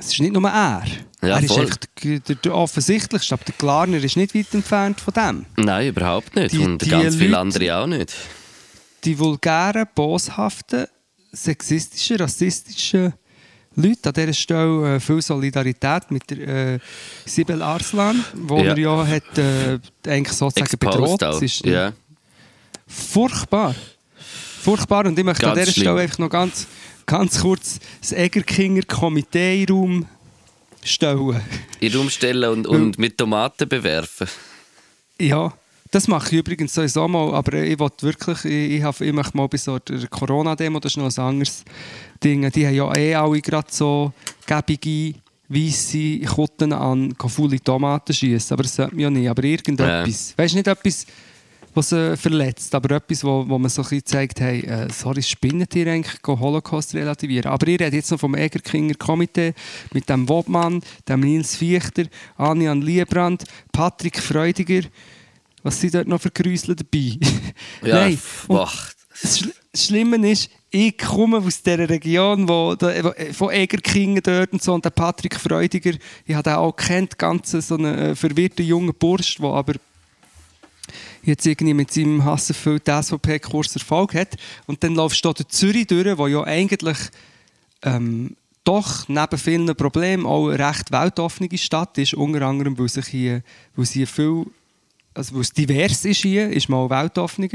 Es 0.01 0.13
ist 0.13 0.21
nicht 0.21 0.33
nur 0.33 0.49
er. 0.49 0.85
Ja, 1.23 1.29
er 1.29 1.41
ist 1.43 1.49
voll. 1.53 1.65
echt 1.65 1.89
der, 2.05 2.21
der, 2.21 2.35
der 2.37 2.55
offensichtlichste, 2.55 3.35
aber 3.35 3.45
der 3.45 3.55
Klarner 3.55 3.97
ist 3.99 4.17
nicht 4.17 4.33
weit 4.35 4.55
entfernt 4.55 5.01
von 5.01 5.13
dem. 5.15 5.47
Nein, 5.57 5.89
überhaupt 5.89 6.37
nicht. 6.37 6.53
Die- 6.53 6.59
und 6.59 6.81
die 6.83 6.89
ganz 6.91 7.17
viele 7.17 7.31
Leute- 7.31 7.39
andere 7.41 7.77
auch 7.79 7.87
nicht. 7.89 8.15
die 9.05 9.19
vulgären, 9.19 9.87
boshaften, 9.95 10.87
sexistischen, 11.33 12.19
rassistischen 12.19 13.13
Leute 13.81 14.09
an 14.09 14.13
dieser 14.15 14.33
Stelle 14.33 14.97
äh, 14.97 15.01
viel 15.01 15.23
Solidarität 15.23 16.11
mit 16.11 16.29
der 16.31 16.75
äh, 16.75 16.79
Sibel 17.25 17.63
Arslan, 17.63 18.25
wo 18.35 18.57
Ja. 18.59 18.73
er 18.75 18.79
ja 18.79 19.07
hat, 19.07 19.39
äh, 19.39 19.79
eigentlich 20.07 20.37
sozusagen 20.37 20.79
bedroht. 20.79 21.23
Es 21.23 21.43
ist 21.43 21.65
Ja. 21.65 21.93
furchtbar. 22.87 23.75
Furchtbar. 24.63 25.07
Und 25.07 25.19
ich 25.19 25.25
möchte 25.25 25.47
an 25.49 25.55
Ganz 25.55 25.61
dieser 25.67 25.73
schlimm. 25.73 25.85
Stelle 25.85 26.01
einfach 26.01 26.19
noch 26.19 26.31
ganz, 26.31 26.67
ganz 27.07 27.41
kurz 27.41 27.79
das 28.01 28.13
Egerkinger 28.13 28.83
Komitee 28.83 29.61
in 29.61 29.67
den 29.67 29.77
Raum 29.77 30.07
stellen. 30.85 31.41
In 31.81 31.91
den 31.93 31.99
Raum 32.01 32.11
stellen 32.11 32.51
und, 32.51 32.67
und 32.67 32.99
mit 32.99 33.17
Tomaten 33.17 33.69
bewerfen. 33.69 34.27
Ja, 35.21 35.53
das 35.91 36.09
mache 36.09 36.29
ich 36.29 36.39
übrigens 36.41 36.75
sowieso 36.75 37.09
mal, 37.09 37.35
aber 37.35 37.55
ich 37.55 37.79
wollte 37.79 38.07
wirklich, 38.07 38.45
ich, 38.45 38.83
ich, 38.83 39.01
ich 39.01 39.13
möchte 39.13 39.37
mal 39.37 39.49
bei 39.49 39.57
so 39.57 39.79
der 39.79 40.07
Corona-Demo, 40.09 40.81
das 40.81 40.93
ist 40.93 40.97
noch 40.97 41.17
ein 41.17 41.25
anderes 41.25 41.65
Ding, 42.23 42.51
die 42.51 42.67
haben 42.67 42.75
ja 42.75 42.97
eh 42.97 43.15
alle 43.15 43.41
gerade 43.41 43.69
so 43.71 44.13
gebige, 44.47 45.19
weisse 45.49 46.21
Kutten 46.21 46.73
an, 46.73 47.15
faule 47.17 47.61
Tomaten 47.61 48.13
schießen, 48.13 48.55
aber 48.55 48.65
das 48.65 48.75
sollte 48.77 48.95
man 48.95 49.03
ja 49.03 49.11
nicht, 49.11 49.29
aber 49.29 49.45
irgendetwas. 49.45 50.35
Weißt 50.37 50.53
du, 50.53 50.59
nicht 50.59 50.67
etwas, 50.67 51.07
was 51.75 51.89
sie 51.91 52.17
verletzt, 52.17 52.75
aber 52.75 52.97
etwas, 52.97 53.25
wo, 53.25 53.49
wo 53.49 53.59
man 53.59 53.71
so 53.71 53.83
ein 53.83 53.89
bisschen 53.89 54.05
zeigt, 54.05 54.41
hey, 54.41 54.61
äh, 54.61 54.89
sorry, 54.93 55.23
spinnet 55.23 55.75
ihr 55.75 55.87
eigentlich, 55.87 56.19
Holocaust 56.27 56.95
relativieren. 56.95 57.51
Aber 57.51 57.67
ich 57.67 57.81
rede 57.81 57.97
jetzt 57.97 58.11
noch 58.11 58.21
vom 58.21 58.35
Egerkinger 58.35 58.95
Komitee 58.95 59.55
mit 59.93 60.09
dem 60.09 60.29
Wobmann, 60.29 60.83
dem 61.09 61.21
Nils 61.21 61.57
Fichter, 61.57 62.05
Anjan 62.37 62.83
Liebrand, 62.83 63.45
Patrick 63.73 64.19
Freudiger. 64.19 64.83
Was 65.69 65.83
sind 65.83 65.95
dort 65.95 66.09
noch 66.09 66.21
für 66.21 66.31
Grüsel 66.31 66.75
dabei? 66.75 67.19
Ja, 67.85 67.95
Nein. 68.01 68.19
boah. 68.47 68.73
das 69.21 69.39
Schl- 69.41 69.53
das 69.71 69.85
Schlimme 69.85 70.31
ist, 70.31 70.51
ich 70.71 70.97
komme 70.97 71.39
aus 71.39 71.63
dieser 71.63 71.89
Region, 71.89 72.49
wo, 72.49 72.73
äh, 72.73 73.33
von 73.35 73.51
Egerkingen 73.51 74.23
dort 74.23 74.53
und 74.53 74.63
so, 74.63 74.73
und 74.73 74.85
der 74.85 74.91
Patrick 74.91 75.35
Freudiger, 75.39 75.93
ich 76.25 76.35
habe 76.35 76.43
den 76.43 76.55
auch 76.55 76.73
kennt, 76.73 77.19
ganz 77.19 77.51
so 77.51 77.75
einen 77.75 77.95
äh, 77.99 78.17
verwirrten 78.17 78.65
jungen 78.65 78.95
Bursch, 78.99 79.37
der 79.37 79.51
aber 79.51 79.75
jetzt 81.23 81.45
irgendwie 81.47 81.75
mit 81.75 81.93
seinem 81.93 82.25
hasserfüllten 82.25 83.03
SVP-Kurs 83.03 83.77
Erfolg 83.77 84.15
hat. 84.15 84.37
Und 84.67 84.83
dann 84.83 84.95
laufst 84.95 85.23
du 85.23 85.29
da 85.29 85.35
durch 85.35 85.49
Zürich 85.49 85.87
durch, 85.87 86.17
wo 86.17 86.27
ja 86.27 86.43
eigentlich 86.45 86.97
ähm, 87.83 88.37
doch 88.65 89.07
neben 89.09 89.39
vielen 89.39 89.77
Problemen 89.77 90.25
auch 90.25 90.49
eine 90.49 90.67
recht 90.67 90.91
weltoffene 90.91 91.57
Stadt 91.59 91.99
ist, 91.99 92.15
unter 92.15 92.43
anderem, 92.43 92.79
weil 92.79 92.89
sich 92.89 93.07
hier, 93.07 93.43
weil 93.77 93.85
sie 93.87 94.01
hier 94.01 94.07
viel, 94.07 94.47
also 95.19 95.35
weil 95.35 95.43
es 95.43 95.53
divers 95.53 96.05
ist 96.05 96.23
hier, 96.23 96.51
ist 96.51 96.69
mal 96.69 96.89
weltoffener. 96.89 97.49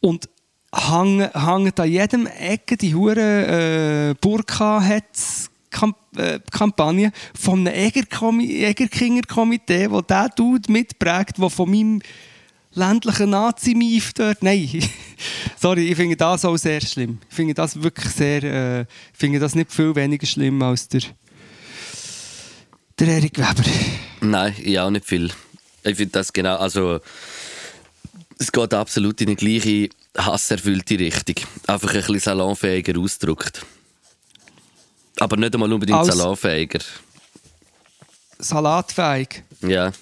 Und 0.00 0.28
hängen, 0.74 1.30
hängen 1.32 1.72
an 1.76 1.90
jedem 1.90 2.26
Ecke 2.26 2.76
die 2.76 2.92
hure 2.94 4.10
äh, 4.10 4.14
Burka-Hetz- 4.20 5.48
Kamp 5.70 5.96
äh, 6.16 6.40
Kampagne 6.50 7.12
von 7.34 7.66
einem 7.66 7.74
Egerkinger-Komitee, 7.74 9.90
wo 9.90 10.00
der 10.02 10.28
Dude 10.28 10.70
mitprägt, 10.70 11.38
der 11.38 11.50
von 11.50 11.70
meinem 11.70 12.02
ländlichen 12.74 13.30
Nazi-Mief 13.30 14.12
dort... 14.12 14.42
Nein, 14.42 14.68
sorry, 15.58 15.88
ich 15.88 15.96
finde 15.96 16.16
das 16.16 16.44
auch 16.44 16.58
sehr 16.58 16.82
schlimm. 16.82 17.18
Ich 17.28 17.34
finde 17.34 17.54
das 17.54 17.82
wirklich 17.82 18.12
sehr... 18.12 18.44
Äh, 18.44 18.84
finde 19.14 19.38
das 19.38 19.54
nicht 19.54 19.72
viel 19.72 19.96
weniger 19.96 20.26
schlimm 20.26 20.60
als 20.62 20.88
der, 20.88 21.00
der 22.98 23.08
Erik 23.08 23.38
Weber. 23.38 23.64
Nein, 24.20 24.54
ich 24.62 24.78
auch 24.78 24.90
nicht 24.90 25.06
viel. 25.06 25.30
Ich 25.84 25.96
finde 25.96 26.12
das 26.12 26.32
genau, 26.32 26.56
also 26.56 27.00
es 28.38 28.50
geht 28.52 28.74
absolut 28.74 29.20
in 29.20 29.34
die 29.34 29.36
gleiche 29.36 29.88
hasserfüllte 30.16 30.98
Richtung. 30.98 31.36
Einfach 31.66 31.90
ein 31.90 31.96
bisschen 32.00 32.18
salonfähiger 32.20 32.98
ausgedrückt. 33.00 33.64
Aber 35.20 35.36
nicht 35.36 35.54
einmal 35.54 35.72
unbedingt 35.72 35.98
Als- 35.98 36.14
salonfähiger. 36.14 36.80
Salatfähig. 38.38 39.42
Ja. 39.60 39.92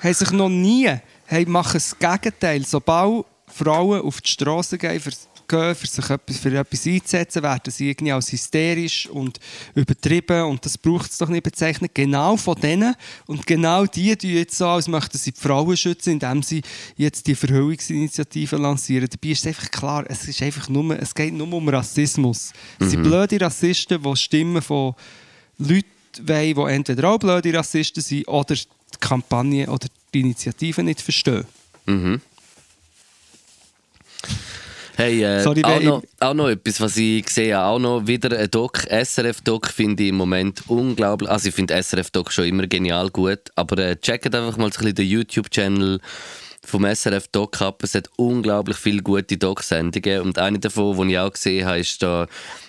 haben 0.00 0.14
sich 0.14 0.30
noch 0.30 0.48
nie 0.48 0.88
haben 1.26 1.48
machen 1.50 1.74
das 1.74 1.98
Gegenteil. 1.98 2.64
Sobald 2.64 3.24
Frauen 3.48 4.02
auf 4.02 4.20
die 4.20 4.30
Straße 4.30 4.78
gehen, 4.78 5.00
gehen, 5.48 5.74
für 5.74 5.86
sich 5.86 6.10
etwas, 6.10 6.38
für 6.38 6.56
etwas 6.56 6.86
einzusetzen, 6.86 7.42
werden 7.42 7.70
sie 7.70 7.90
irgendwie 7.90 8.12
als 8.12 8.32
hysterisch 8.32 9.08
und 9.08 9.38
übertrieben 9.74 10.42
und 10.44 10.64
das 10.64 10.78
braucht 10.78 11.10
es 11.10 11.18
doch 11.18 11.28
nicht 11.28 11.42
bezeichnen. 11.42 11.90
Genau 11.92 12.36
von 12.36 12.60
denen 12.60 12.94
und 13.26 13.46
genau 13.46 13.86
die 13.86 14.16
tun 14.16 14.30
jetzt 14.30 14.56
so, 14.56 14.66
als 14.66 14.88
möchten 14.88 15.18
sie 15.18 15.32
die 15.32 15.40
Frauen 15.40 15.76
schützen, 15.76 16.14
indem 16.14 16.42
sie 16.42 16.62
jetzt 16.96 17.26
die 17.26 17.34
Verhüllungsinitiative 17.34 18.56
lancieren. 18.56 19.08
Dabei 19.10 19.32
ist 19.32 19.40
es 19.40 19.46
einfach 19.46 19.70
klar, 19.70 20.04
es, 20.08 20.26
ist 20.28 20.42
einfach 20.42 20.68
nur, 20.68 20.98
es 20.98 21.14
geht 21.14 21.34
nur 21.34 21.52
um 21.52 21.68
Rassismus. 21.68 22.52
Es 22.78 22.90
sind 22.90 23.02
blöde 23.02 23.40
Rassisten, 23.40 24.02
die 24.02 24.16
Stimmen 24.16 24.62
von 24.62 24.94
Leuten 25.58 25.86
wollen, 26.28 26.54
die 26.54 26.74
entweder 26.74 27.10
auch 27.10 27.18
blöde 27.18 27.54
Rassisten 27.54 28.02
sind 28.02 28.28
oder 28.28 28.54
die 28.54 28.66
Kampagne 29.00 29.68
oder 29.68 29.88
die 30.12 30.20
Initiative 30.20 30.82
nicht 30.82 31.00
verstehen. 31.00 31.44
Hey, 34.96 35.22
äh, 35.22 35.42
Sorry, 35.42 35.64
auch, 35.64 35.80
noch, 35.80 36.02
auch 36.20 36.34
noch 36.34 36.48
etwas, 36.48 36.80
was 36.80 36.96
ich 36.96 37.28
sehe, 37.30 37.58
auch 37.58 37.78
noch 37.78 38.06
wieder 38.06 38.38
ein 38.38 38.50
Doc, 38.50 38.86
SRF-Doc 38.90 39.68
finde 39.68 40.02
ich 40.02 40.10
im 40.10 40.16
Moment 40.16 40.62
unglaublich. 40.68 41.30
Also 41.30 41.48
ich 41.48 41.54
finde 41.54 41.82
SRF-Doc 41.82 42.30
schon 42.30 42.44
immer 42.44 42.66
genial 42.66 43.08
gut, 43.10 43.40
aber 43.54 43.78
äh, 43.78 43.96
checkt 43.96 44.34
einfach 44.34 44.56
mal 44.58 44.70
so 44.72 44.80
ein 44.80 44.84
bisschen 44.84 44.94
den 44.96 45.08
YouTube-Channel 45.08 46.00
vom 46.64 46.84
SRF-Doc 46.84 47.60
ab. 47.62 47.82
Es 47.82 47.94
hat 47.94 48.10
unglaublich 48.16 48.76
viele 48.76 49.02
gute 49.02 49.36
Doc-Sendungen 49.36 50.20
und 50.20 50.38
eine 50.38 50.58
davon, 50.58 51.08
die 51.08 51.14
ich 51.14 51.18
auch 51.18 51.32
gesehen 51.32 51.66
habe, 51.66 51.78
ist 51.78 52.02
da 52.02 52.26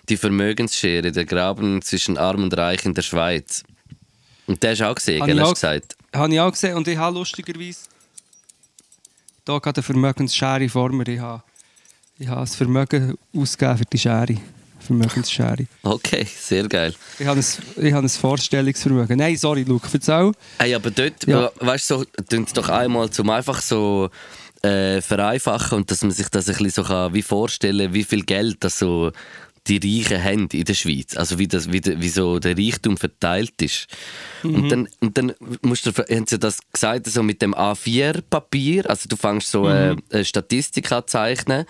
die 0.09 0.17
Vermögensschere, 0.17 1.11
der 1.11 1.25
Graben 1.25 1.81
zwischen 1.81 2.17
Arm 2.17 2.43
und 2.43 2.57
Reich 2.57 2.85
in 2.85 2.93
der 2.93 3.01
Schweiz. 3.01 3.63
Und 4.47 4.61
der 4.63 4.71
hast 4.71 4.79
du 4.79 4.89
auch 4.89 4.95
gesehen, 4.95 5.25
gell, 5.25 5.39
hast 5.39 5.49
du 5.49 5.53
gesagt? 5.53 5.95
Habe 6.13 6.33
ich 6.33 6.39
auch 6.39 6.51
gesehen 6.51 6.75
und 6.75 6.87
ich 6.87 6.97
habe 6.97 7.17
lustigerweise 7.17 7.79
da 9.45 9.57
gerade 9.59 9.77
eine 9.77 9.83
Vermögensschere 9.83 10.69
vor 10.69 10.91
mir. 10.91 11.07
Ich 11.07 11.19
habe, 11.19 11.43
ich 12.19 12.27
habe 12.27 12.41
das 12.41 12.55
Vermögen 12.55 13.15
ausgegeben 13.35 13.77
für 13.77 13.85
die 13.85 13.97
Schere. 13.99 14.35
Vermögensschere. 14.79 15.65
Okay, 15.83 16.25
sehr 16.25 16.67
geil. 16.67 16.93
Ich 17.17 17.25
habe 17.25 17.39
ein, 17.39 17.45
ich 17.85 17.93
habe 17.93 18.05
ein 18.05 18.09
Vorstellungsvermögen. 18.09 19.17
Nein, 19.17 19.37
sorry, 19.37 19.63
Luke, 19.63 19.87
erzähl. 19.91 20.33
Hey, 20.59 20.73
aber 20.75 20.91
dort, 20.91 21.25
Ja. 21.25 21.51
weißt 21.59 21.89
du, 21.91 21.99
so, 21.99 22.05
tun 22.29 22.45
doch 22.53 22.67
einmal 22.69 23.09
zum 23.09 23.29
einfach 23.29 23.61
so 23.61 24.09
äh, 24.61 25.01
vereinfachen 25.01 25.77
und 25.77 25.91
dass 25.91 26.01
man 26.01 26.11
sich 26.11 26.27
das 26.29 26.47
ein 26.49 26.55
bisschen 26.55 26.69
so 26.69 26.83
kann, 26.83 27.13
wie 27.13 27.21
vorstellen 27.21 27.93
wie 27.93 28.03
viel 28.03 28.23
Geld 28.23 28.57
das 28.61 28.77
so 28.79 29.11
die 29.67 29.77
Reichen 29.77 30.21
haben 30.23 30.47
in 30.51 30.65
der 30.65 30.73
Schweiz. 30.73 31.15
Also 31.15 31.39
wie, 31.39 31.47
das, 31.47 31.71
wie, 31.71 31.79
der- 31.81 32.01
wie 32.01 32.09
so 32.09 32.39
der 32.39 32.57
Reichtum 32.57 32.97
verteilt 32.97 33.61
ist. 33.61 33.87
Und, 34.43 34.69
dann, 34.69 34.89
und 34.99 35.17
dann 35.17 35.33
musst 35.61 35.85
du, 35.85 35.91
haben 35.91 36.27
sie 36.27 36.37
das 36.37 36.59
gesagt, 36.71 37.07
so 37.07 37.23
mit 37.23 37.41
dem 37.41 37.53
A4-Papier, 37.55 38.89
also 38.89 39.07
du 39.07 39.15
fängst 39.15 39.49
so 39.51 39.69
äh, 39.69 39.95
eine 40.11 40.25
Statistik 40.25 40.91
an 40.91 41.03
zeichnen, 41.07 41.65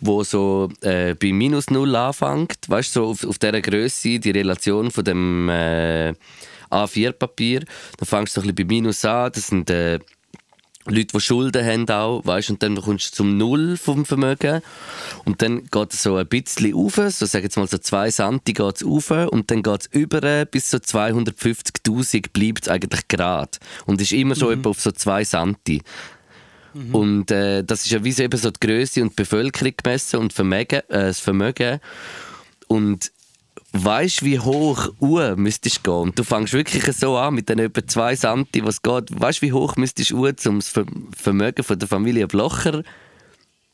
wo 0.00 0.22
so 0.24 0.68
äh, 0.82 1.14
bei 1.14 1.32
minus 1.32 1.70
null 1.70 1.96
anfängt, 1.96 2.58
weißt 2.68 2.94
du, 2.96 3.00
so 3.00 3.06
auf, 3.10 3.24
auf 3.24 3.38
dieser 3.38 3.60
Größe 3.62 4.18
die 4.18 4.30
Relation 4.30 4.90
von 4.90 5.04
dem 5.04 5.48
äh, 5.48 6.12
A4-Papier. 6.70 7.60
Dann 7.96 8.06
fängst 8.06 8.36
du 8.36 8.40
so 8.42 8.46
ein 8.46 8.54
bisschen 8.54 8.68
bei 8.68 8.74
minus 8.74 9.04
an, 9.04 9.32
das 9.34 9.46
sind 9.46 9.70
äh, 9.70 9.98
Leute, 10.90 11.08
die 11.14 11.20
Schulden 11.20 11.64
haben 11.64 11.88
auch, 11.90 12.24
weißt, 12.24 12.50
und 12.50 12.62
dann 12.62 12.80
kommst 12.80 13.12
du 13.12 13.16
zum 13.16 13.36
Null 13.36 13.76
vom 13.76 14.04
Vermögen 14.04 14.62
und 15.24 15.42
dann 15.42 15.66
geht 15.66 15.92
es 15.92 16.02
so 16.02 16.16
ein 16.16 16.26
bisschen 16.26 16.74
rauf, 16.74 16.94
so 17.08 17.26
sagen 17.26 17.44
jetzt 17.44 17.56
mal 17.56 17.68
so 17.68 17.78
zwei 17.78 18.10
Santi 18.10 18.52
geht 18.52 18.76
es 18.76 18.86
rauf 18.86 19.10
und 19.10 19.50
dann 19.50 19.62
geht 19.62 19.80
es 19.82 19.86
über 19.92 20.44
bis 20.46 20.70
so 20.70 20.78
250'000 20.78 22.26
bleibt 22.32 22.62
es 22.62 22.68
eigentlich 22.68 23.08
gerade 23.08 23.58
und 23.86 24.00
ist 24.00 24.12
immer 24.12 24.34
so 24.34 24.50
etwa 24.50 24.70
auf 24.70 24.80
so 24.80 24.92
zwei 24.92 25.24
Santi. 25.24 25.82
Und 26.92 27.30
äh, 27.30 27.64
das 27.64 27.84
ist 27.84 27.90
ja 27.90 28.04
wie 28.04 28.12
so, 28.12 28.22
eben 28.22 28.38
so 28.38 28.50
die 28.50 28.60
Größe 28.60 29.02
und 29.02 29.10
die 29.10 29.16
Bevölkerung 29.16 29.72
gemessen 29.82 30.20
und 30.20 30.32
Vermögen, 30.32 30.80
äh, 30.88 31.08
das 31.08 31.18
Vermögen. 31.18 31.80
Und 32.68 33.10
weißt 33.72 34.24
wie 34.24 34.38
hoch 34.38 34.88
Uhr 34.98 35.36
müsstest 35.36 35.84
gehen? 35.84 35.92
Und 35.94 36.18
du 36.18 36.24
fängst 36.24 36.52
wirklich 36.52 36.84
so 36.96 37.16
an 37.16 37.34
mit 37.34 37.48
den 37.48 37.58
etwa 37.58 37.86
2 37.86 38.16
Santi, 38.16 38.64
was 38.64 38.82
geht. 38.82 39.08
Weißt 39.20 39.42
wie 39.42 39.52
hoch 39.52 39.76
müsstest 39.76 40.10
du 40.10 40.16
Uhr, 40.16 40.34
um 40.46 40.58
das 40.58 40.68
Ver- 40.68 40.86
Vermögen 41.16 41.62
von 41.62 41.78
der 41.78 41.88
Familie 41.88 42.26
Blocher 42.26 42.82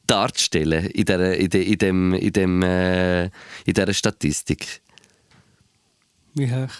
darzustellen 0.06 0.86
in, 0.86 1.04
der, 1.04 1.38
in, 1.38 1.48
de, 1.48 1.62
in, 1.62 1.78
dem, 1.78 2.14
in, 2.14 2.32
dem, 2.32 2.62
äh, 2.62 3.24
in 3.24 3.30
dieser 3.74 3.94
Statistik? 3.94 4.82
Wie 6.34 6.50
hoch? 6.52 6.70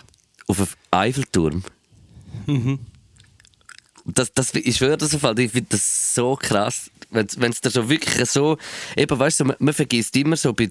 Auf 0.47 0.59
einem 0.59 0.69
Eiffelturm. 0.91 1.63
Das, 4.05 4.33
das, 4.35 4.55
ich 4.55 4.77
schwöre 4.77 4.99
das 4.99 5.15
auf, 5.15 5.39
ich 5.39 5.53
finde 5.53 5.69
das 5.71 6.15
so 6.15 6.37
krass. 6.37 6.91
Wenn 7.11 7.51
es 7.51 7.61
da 7.61 7.71
so 7.71 7.89
wirklich 7.89 8.29
so. 8.29 8.59
Eben, 8.97 9.19
weißt 9.19 9.41
du, 9.41 9.45
man, 9.45 9.57
man 9.61 9.73
vergisst 9.73 10.17
immer 10.17 10.37
so 10.37 10.53
bei, 10.53 10.69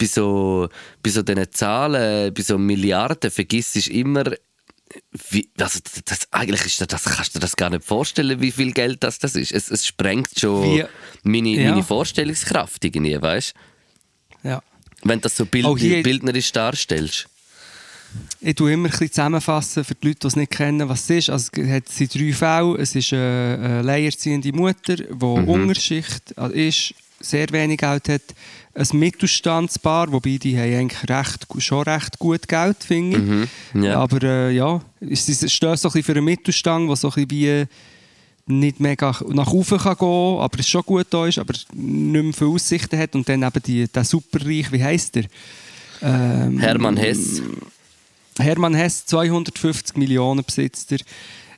bei 0.00 0.06
so, 0.06 0.68
bei 1.02 1.10
so 1.10 1.22
diesen 1.22 1.52
Zahlen, 1.52 2.32
bei 2.32 2.42
so 2.42 2.56
Milliarden, 2.58 3.30
vergisst 3.30 3.76
du 3.76 3.90
immer. 3.92 4.24
Wie, 5.30 5.48
also 5.58 5.78
das, 6.04 6.26
eigentlich 6.32 6.64
ist 6.66 6.80
das, 6.80 6.88
das, 6.88 7.04
kannst 7.04 7.34
du 7.34 7.38
dir 7.38 7.42
das 7.42 7.54
gar 7.54 7.70
nicht 7.70 7.84
vorstellen, 7.84 8.40
wie 8.40 8.50
viel 8.50 8.72
Geld 8.72 9.04
das, 9.04 9.18
das 9.20 9.36
ist. 9.36 9.52
Es, 9.52 9.70
es 9.70 9.86
sprengt 9.86 10.30
schon 10.38 10.64
Wie- 10.64 10.84
meine, 11.22 11.50
Ja. 11.50 11.70
meine 11.70 11.84
Vorstellungskraft 11.84 12.84
irgendwie, 12.84 13.20
weißt 13.20 13.54
Ja. 14.42 14.62
Wenn 15.02 15.18
du 15.18 15.22
das 15.24 15.36
so 15.36 15.46
bild, 15.46 15.66
hier- 15.78 16.02
bildnerisch 16.02 16.50
darstellst. 16.52 17.26
Ich 18.40 18.56
tue 18.56 18.72
immer 18.72 18.88
ein 18.88 18.90
bisschen 18.90 19.08
zusammenfassen 19.12 19.84
für 19.84 19.94
die 19.94 20.08
Leute, 20.08 20.18
die 20.20 20.26
es 20.26 20.36
nicht 20.36 20.50
kennen, 20.50 20.88
was 20.88 21.04
es 21.04 21.10
ist. 21.10 21.30
Also, 21.30 21.50
es 21.54 21.68
hat- 21.70 22.14
drei 22.14 22.32
Fälle. 22.32 22.76
Es 22.78 22.94
ist 22.96 23.12
eine, 23.12 23.58
eine 23.62 23.78
alleinerziehende 23.78 24.52
Mutter, 24.52 24.96
die 24.96 25.12
Mhm. 25.14 25.48
Unterschicht 25.48 26.36
also 26.36 26.52
ist, 26.52 26.94
sehr 27.20 27.46
wenig 27.50 27.78
Geld 27.78 28.08
hat. 28.08 28.22
Ein 28.74 28.98
Mittelstandspaar, 28.98 30.10
wobei 30.10 30.38
die 30.38 30.56
haben 30.56 30.74
eigentlich 30.74 31.08
recht, 31.08 31.46
schon 31.58 31.82
recht 31.82 32.18
gut 32.18 32.48
Geld, 32.48 32.78
finde 32.82 33.16
ich. 33.18 33.22
Mhm, 33.74 33.84
ja. 33.84 33.98
Aber 33.98 34.22
äh, 34.22 34.50
ja, 34.52 34.80
es 35.00 35.26
steht 35.26 35.60
so 35.60 35.66
ein 35.68 35.92
bisschen 35.92 36.02
für 36.02 36.12
einen 36.12 36.24
Mittelstand, 36.24 36.88
der 36.88 36.96
so 36.96 37.08
ein 37.08 37.26
bisschen 37.26 37.30
wie 37.30 37.66
nicht 38.46 38.80
mega 38.80 39.14
nach 39.28 39.52
oben 39.52 39.78
kann 39.78 39.96
gehen, 39.96 40.38
aber 40.38 40.58
es 40.58 40.68
schon 40.68 40.82
gut 40.82 41.06
da 41.10 41.26
ist, 41.26 41.38
aber 41.38 41.54
nicht 41.72 42.22
mehr 42.22 42.32
viele 42.32 42.50
Aussichten 42.50 42.98
hat. 42.98 43.14
Und 43.14 43.28
dann 43.28 43.42
eben 43.42 43.62
die, 43.64 43.86
der 43.86 44.04
Superreich, 44.04 44.72
wie 44.72 44.82
heisst 44.82 45.14
der? 45.14 45.24
Ähm, 46.02 46.58
Hermann 46.58 46.96
Hess. 46.96 47.42
Hermann 48.38 48.74
Hess, 48.74 49.06
250 49.06 49.96
Millionen 49.96 50.44
besitzt 50.44 50.92
er. 50.92 50.98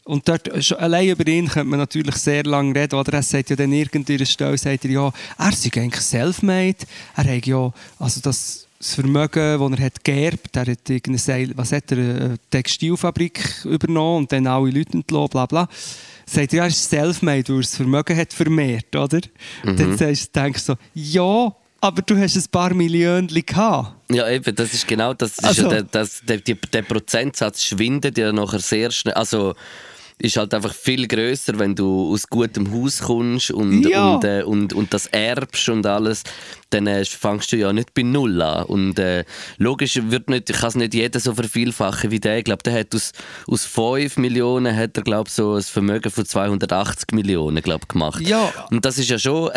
Und 0.05 0.29
dort, 0.29 0.51
schon 0.65 0.79
allein 0.79 1.09
über 1.11 1.27
ihn 1.29 1.49
könnte 1.49 1.69
man 1.69 1.79
natürlich 1.79 2.17
sehr 2.17 2.43
lange 2.45 2.75
reden. 2.75 2.97
Oder 2.99 3.15
er 3.15 3.23
sagt 3.23 3.51
ja 3.51 3.57
dann 3.57 3.73
irgendeiner 3.73 4.27
Stelle, 4.27 4.59
sagt 4.59 4.85
er 4.85 4.91
ja, 4.91 5.13
er 5.39 5.53
sei 5.53 5.71
eigentlich 5.77 6.03
self-made. 6.03 6.79
Er 7.17 7.37
hat 7.37 7.47
ja, 7.47 7.73
also 7.99 8.21
das, 8.21 8.67
das 8.79 8.95
Vermögen, 8.95 9.61
das 9.61 9.79
er 9.79 9.85
hat 9.87 10.05
geerbt, 10.05 10.57
er 10.57 10.67
hat 10.67 10.91
irgendeine 10.91 11.19
Seil, 11.19 11.53
was 11.55 11.71
hat 11.71 11.93
er, 11.93 11.99
eine 11.99 12.37
Textilfabrik 12.51 13.65
übernommen 13.65 14.19
und 14.25 14.33
dann 14.33 14.47
alle 14.49 14.71
Leute 14.71 14.95
entlassen, 14.95 15.29
bla 15.31 15.47
bla. 15.47 15.69
Sagt 16.27 16.53
er, 16.53 16.57
ja, 16.57 16.63
er 16.65 16.69
ist 16.69 16.91
self-made, 16.91 17.49
weil 17.49 17.57
er 17.59 17.63
das 17.63 17.77
Vermögen 17.77 18.17
hat 18.17 18.33
vermehrt, 18.33 18.97
oder? 18.97 19.21
Dann 19.65 19.97
sagst 19.97 20.35
denkst 20.35 20.67
du 20.67 20.73
so, 20.73 20.79
ja, 20.95 21.55
aber 21.81 22.03
du 22.03 22.17
hast 22.17 22.37
ein 22.37 22.45
paar 22.51 22.75
Millionen 22.75 23.27
gehabt. 23.29 23.95
Ja, 24.11 24.29
eben, 24.31 24.55
das 24.55 24.73
ist 24.73 24.87
genau 24.87 25.15
das. 25.15 25.33
Ist 25.33 25.45
Also- 25.45 25.63
ja 25.63 25.69
der, 25.69 25.83
das, 25.83 26.23
der, 26.25 26.39
der 26.39 26.83
Prozentsatz 26.83 27.65
schwindet 27.65 28.19
ja 28.19 28.33
nachher 28.33 28.61
sehr 28.61 28.91
schnell. 28.93 29.15
Also 29.15 29.55
ist 30.23 30.37
halt 30.37 30.55
einfach 30.55 30.73
viel 30.73 31.09
größer, 31.09 31.59
wenn 31.59 31.75
du 31.75 32.12
aus 32.12 32.29
gutem 32.29 32.73
Haus 32.73 33.01
kommst 33.01 33.51
und, 33.51 33.83
Ja. 33.89 34.14
und, 34.14 34.25
äh, 34.25 34.43
und, 34.45 34.73
und 34.73 34.95
das 34.95 35.07
erbst 35.07 35.68
und 35.68 35.85
alles, 35.85 36.23
dann 36.70 36.87
äh, 36.87 37.05
fängst 37.05 37.51
du 37.53 37.57
ja 37.57 37.73
nicht 37.73 37.93
bei 37.93 38.03
Null 38.03 38.41
an. 38.41 38.64
Und 38.66 38.99
äh, 38.99 39.25
logisch 39.59 39.99
wird 40.01 40.31
nicht, 40.31 40.47
kann 40.53 40.68
es 40.68 40.75
nicht 40.77 40.95
jeder 40.95 41.18
so 41.20 41.35
vervielfachen 41.35 42.11
wie 42.12 42.20
der. 42.20 42.39
Ich 42.39 42.45
glaube, 42.45 42.62
der 42.62 42.73
hat 42.79 42.95
aus, 42.95 43.12
aus 43.49 43.64
5 43.64 44.16
Millionen 44.16 44.75
hat 44.77 44.97
er, 44.97 45.03
glaub, 45.03 45.29
so 45.29 45.55
ein 45.55 45.62
Vermögen 45.62 46.11
von 46.11 46.25
280 46.25 47.09
Millionen 47.12 47.61
glaub, 47.62 47.89
gemacht. 47.89 48.20
Ja. 48.23 48.53
Und 48.70 48.85
das 48.85 48.99
ist 48.99 49.11
ja 49.11 49.18
schon 49.18 49.51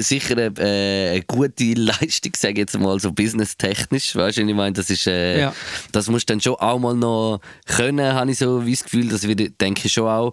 sicher 0.00 0.36
eine, 0.38 0.52
äh, 0.58 1.10
eine 1.10 1.22
gute 1.22 1.74
Leistung, 1.74 2.32
sage 2.36 2.52
ich 2.54 2.58
jetzt 2.60 2.78
mal, 2.78 2.98
so 3.00 3.12
businesstechnisch. 3.12 4.14
Weißt 4.16 4.38
du, 4.38 4.42
ich 4.42 4.54
meine, 4.54 4.72
das 4.74 4.90
ist, 4.90 5.06
äh, 5.08 5.40
Ja. 5.40 5.54
das 5.92 6.08
musst 6.08 6.30
du 6.30 6.34
dann 6.34 6.40
schon 6.40 6.54
auch 6.54 6.78
mal 6.78 6.94
noch 6.94 7.40
können, 7.66 8.14
habe 8.14 8.30
ich 8.30 8.38
so 8.38 8.64
wie 8.64 8.72
das 8.72 8.84
Gefühl, 8.84 9.08
das 9.08 9.24
würde, 9.26 9.50
denke 9.50 9.82
ich 9.84 9.92
schon 9.92 10.03
auch. 10.06 10.32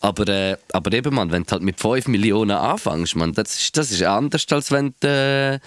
Aber, 0.00 0.28
äh, 0.28 0.56
aber 0.72 0.92
eben, 0.92 1.14
man, 1.14 1.30
wenn 1.30 1.44
du 1.44 1.52
halt 1.52 1.62
mit 1.62 1.80
5 1.80 2.08
Millionen 2.08 2.56
anfängst, 2.56 3.16
man, 3.16 3.32
das, 3.32 3.56
ist, 3.56 3.76
das 3.76 3.90
ist 3.90 4.02
anders, 4.02 4.46
als 4.50 4.70
wenn 4.70 4.94
du 5.00 5.08
äh, 5.08 5.58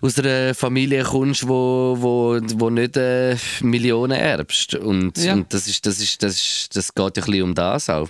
aus 0.00 0.18
einer 0.18 0.54
Familie 0.54 1.04
kommst, 1.04 1.46
wo, 1.46 1.96
wo, 1.98 2.38
wo 2.54 2.70
nicht 2.70 2.96
äh, 2.96 3.36
Millionen 3.60 4.18
erbst. 4.18 4.74
Und, 4.74 5.18
Ja. 5.18 5.34
und 5.34 5.52
das, 5.52 5.66
ist, 5.66 5.84
das, 5.86 6.00
ist, 6.00 6.22
das, 6.22 6.34
ist, 6.34 6.76
das 6.76 6.94
geht 6.94 7.16
ja 7.16 7.22
ein 7.22 7.26
bisschen 7.26 7.42
um 7.42 7.54
das 7.54 7.90
auch. 7.90 8.08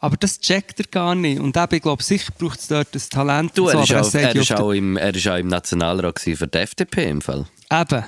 Aber 0.00 0.16
das 0.18 0.38
checkt 0.38 0.80
er 0.80 0.86
gar 0.86 1.14
nicht. 1.14 1.40
Und 1.40 1.56
eben, 1.56 1.74
ich 1.76 1.80
glaube, 1.82 2.02
sicher 2.02 2.30
braucht 2.38 2.60
es 2.60 2.68
dort 2.68 2.94
das 2.94 3.08
Talent. 3.08 3.52
Du, 3.56 3.68
er, 3.68 3.72
so, 3.72 3.80
ist 3.80 4.14
auch, 4.14 4.14
er, 4.20 4.36
ist 4.36 4.52
auch 4.52 4.72
im, 4.72 4.98
er 4.98 5.14
ist 5.14 5.26
auch 5.28 5.38
im 5.38 5.48
Nationalrat 5.48 6.20
für 6.20 6.46
die 6.46 6.58
FDP 6.58 7.08
im 7.08 7.22
Fall. 7.22 7.46
Eben. 7.72 8.04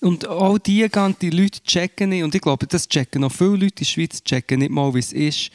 Und 0.00 0.26
auch 0.26 0.58
die 0.58 0.86
ganzen 0.88 1.30
Leute 1.30 1.62
checken 1.62 2.10
nicht. 2.10 2.22
Und 2.22 2.34
ich 2.34 2.40
glaube, 2.40 2.66
das 2.66 2.88
checken 2.88 3.22
noch 3.22 3.32
viele 3.32 3.50
Leute 3.50 3.64
in 3.64 3.74
der 3.78 3.84
Schweiz, 3.84 4.22
checken 4.22 4.60
nicht 4.60 4.70
mal, 4.70 4.92
wie 4.94 4.98
es 4.98 5.12
ist, 5.12 5.50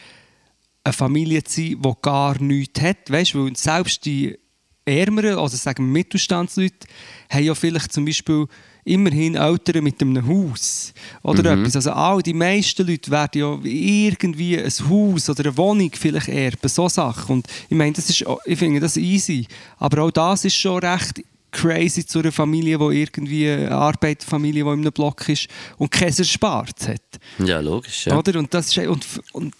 eine 0.83 0.93
Familie 0.93 1.43
zu 1.43 1.61
sein, 1.61 1.81
die 1.81 1.91
gar 2.01 2.41
nichts 2.41 2.81
hat. 2.81 3.09
Weißt 3.09 3.33
du, 3.33 3.45
weil 3.45 3.55
selbst 3.55 4.05
die 4.05 4.37
Ärmeren, 4.83 5.37
also 5.37 5.57
sagen 5.57 5.85
wir 5.85 5.91
Mittelstandsleute, 5.91 6.87
haben 7.29 7.43
ja 7.43 7.53
vielleicht 7.53 7.93
zum 7.93 8.05
Beispiel 8.05 8.47
immerhin 8.83 9.35
Eltern 9.35 9.83
mit 9.83 10.01
einem 10.01 10.27
Haus 10.27 10.93
oder 11.21 11.51
etwas. 11.51 11.75
Also 11.75 11.91
all 11.91 12.21
die 12.21 12.33
meisten 12.33 12.87
Leute 12.87 13.11
werden 13.11 13.39
ja 13.39 13.59
irgendwie 13.63 14.57
ein 14.57 14.89
Haus 14.89 15.29
oder 15.29 15.45
eine 15.45 15.57
Wohnung 15.57 15.91
vielleicht 15.93 16.29
erben, 16.29 16.67
so 16.67 16.89
Sachen. 16.89 17.35
Und 17.35 17.47
ich 17.69 17.77
meine, 17.77 17.93
das 17.93 18.09
ist, 18.09 18.25
ich 18.45 18.57
finde 18.57 18.79
das 18.79 18.97
easy. 18.97 19.45
Aber 19.77 20.03
auch 20.03 20.11
das 20.11 20.45
ist 20.45 20.55
schon 20.55 20.79
recht 20.79 21.21
crazy 21.51 22.05
zu 22.05 22.19
einer 22.19 22.31
Familie, 22.31 22.77
die 22.77 23.01
irgendwie 23.01 23.49
eine 23.49 23.71
Arbeiterfamilie, 23.71 24.63
die 24.63 24.69
in 24.69 24.79
einem 24.79 24.91
Block 24.91 25.27
ist 25.29 25.47
und 25.77 25.91
kein 25.91 26.13
Erspartes 26.15 26.87
hat. 26.87 27.01
Ja, 27.39 27.59
logisch. 27.59 28.05
Ja. 28.07 28.17
Oder? 28.17 28.39
Und 28.39 28.53
das 28.53 28.69
ist, 28.75 28.87
und, 28.87 29.05
und, 29.33 29.53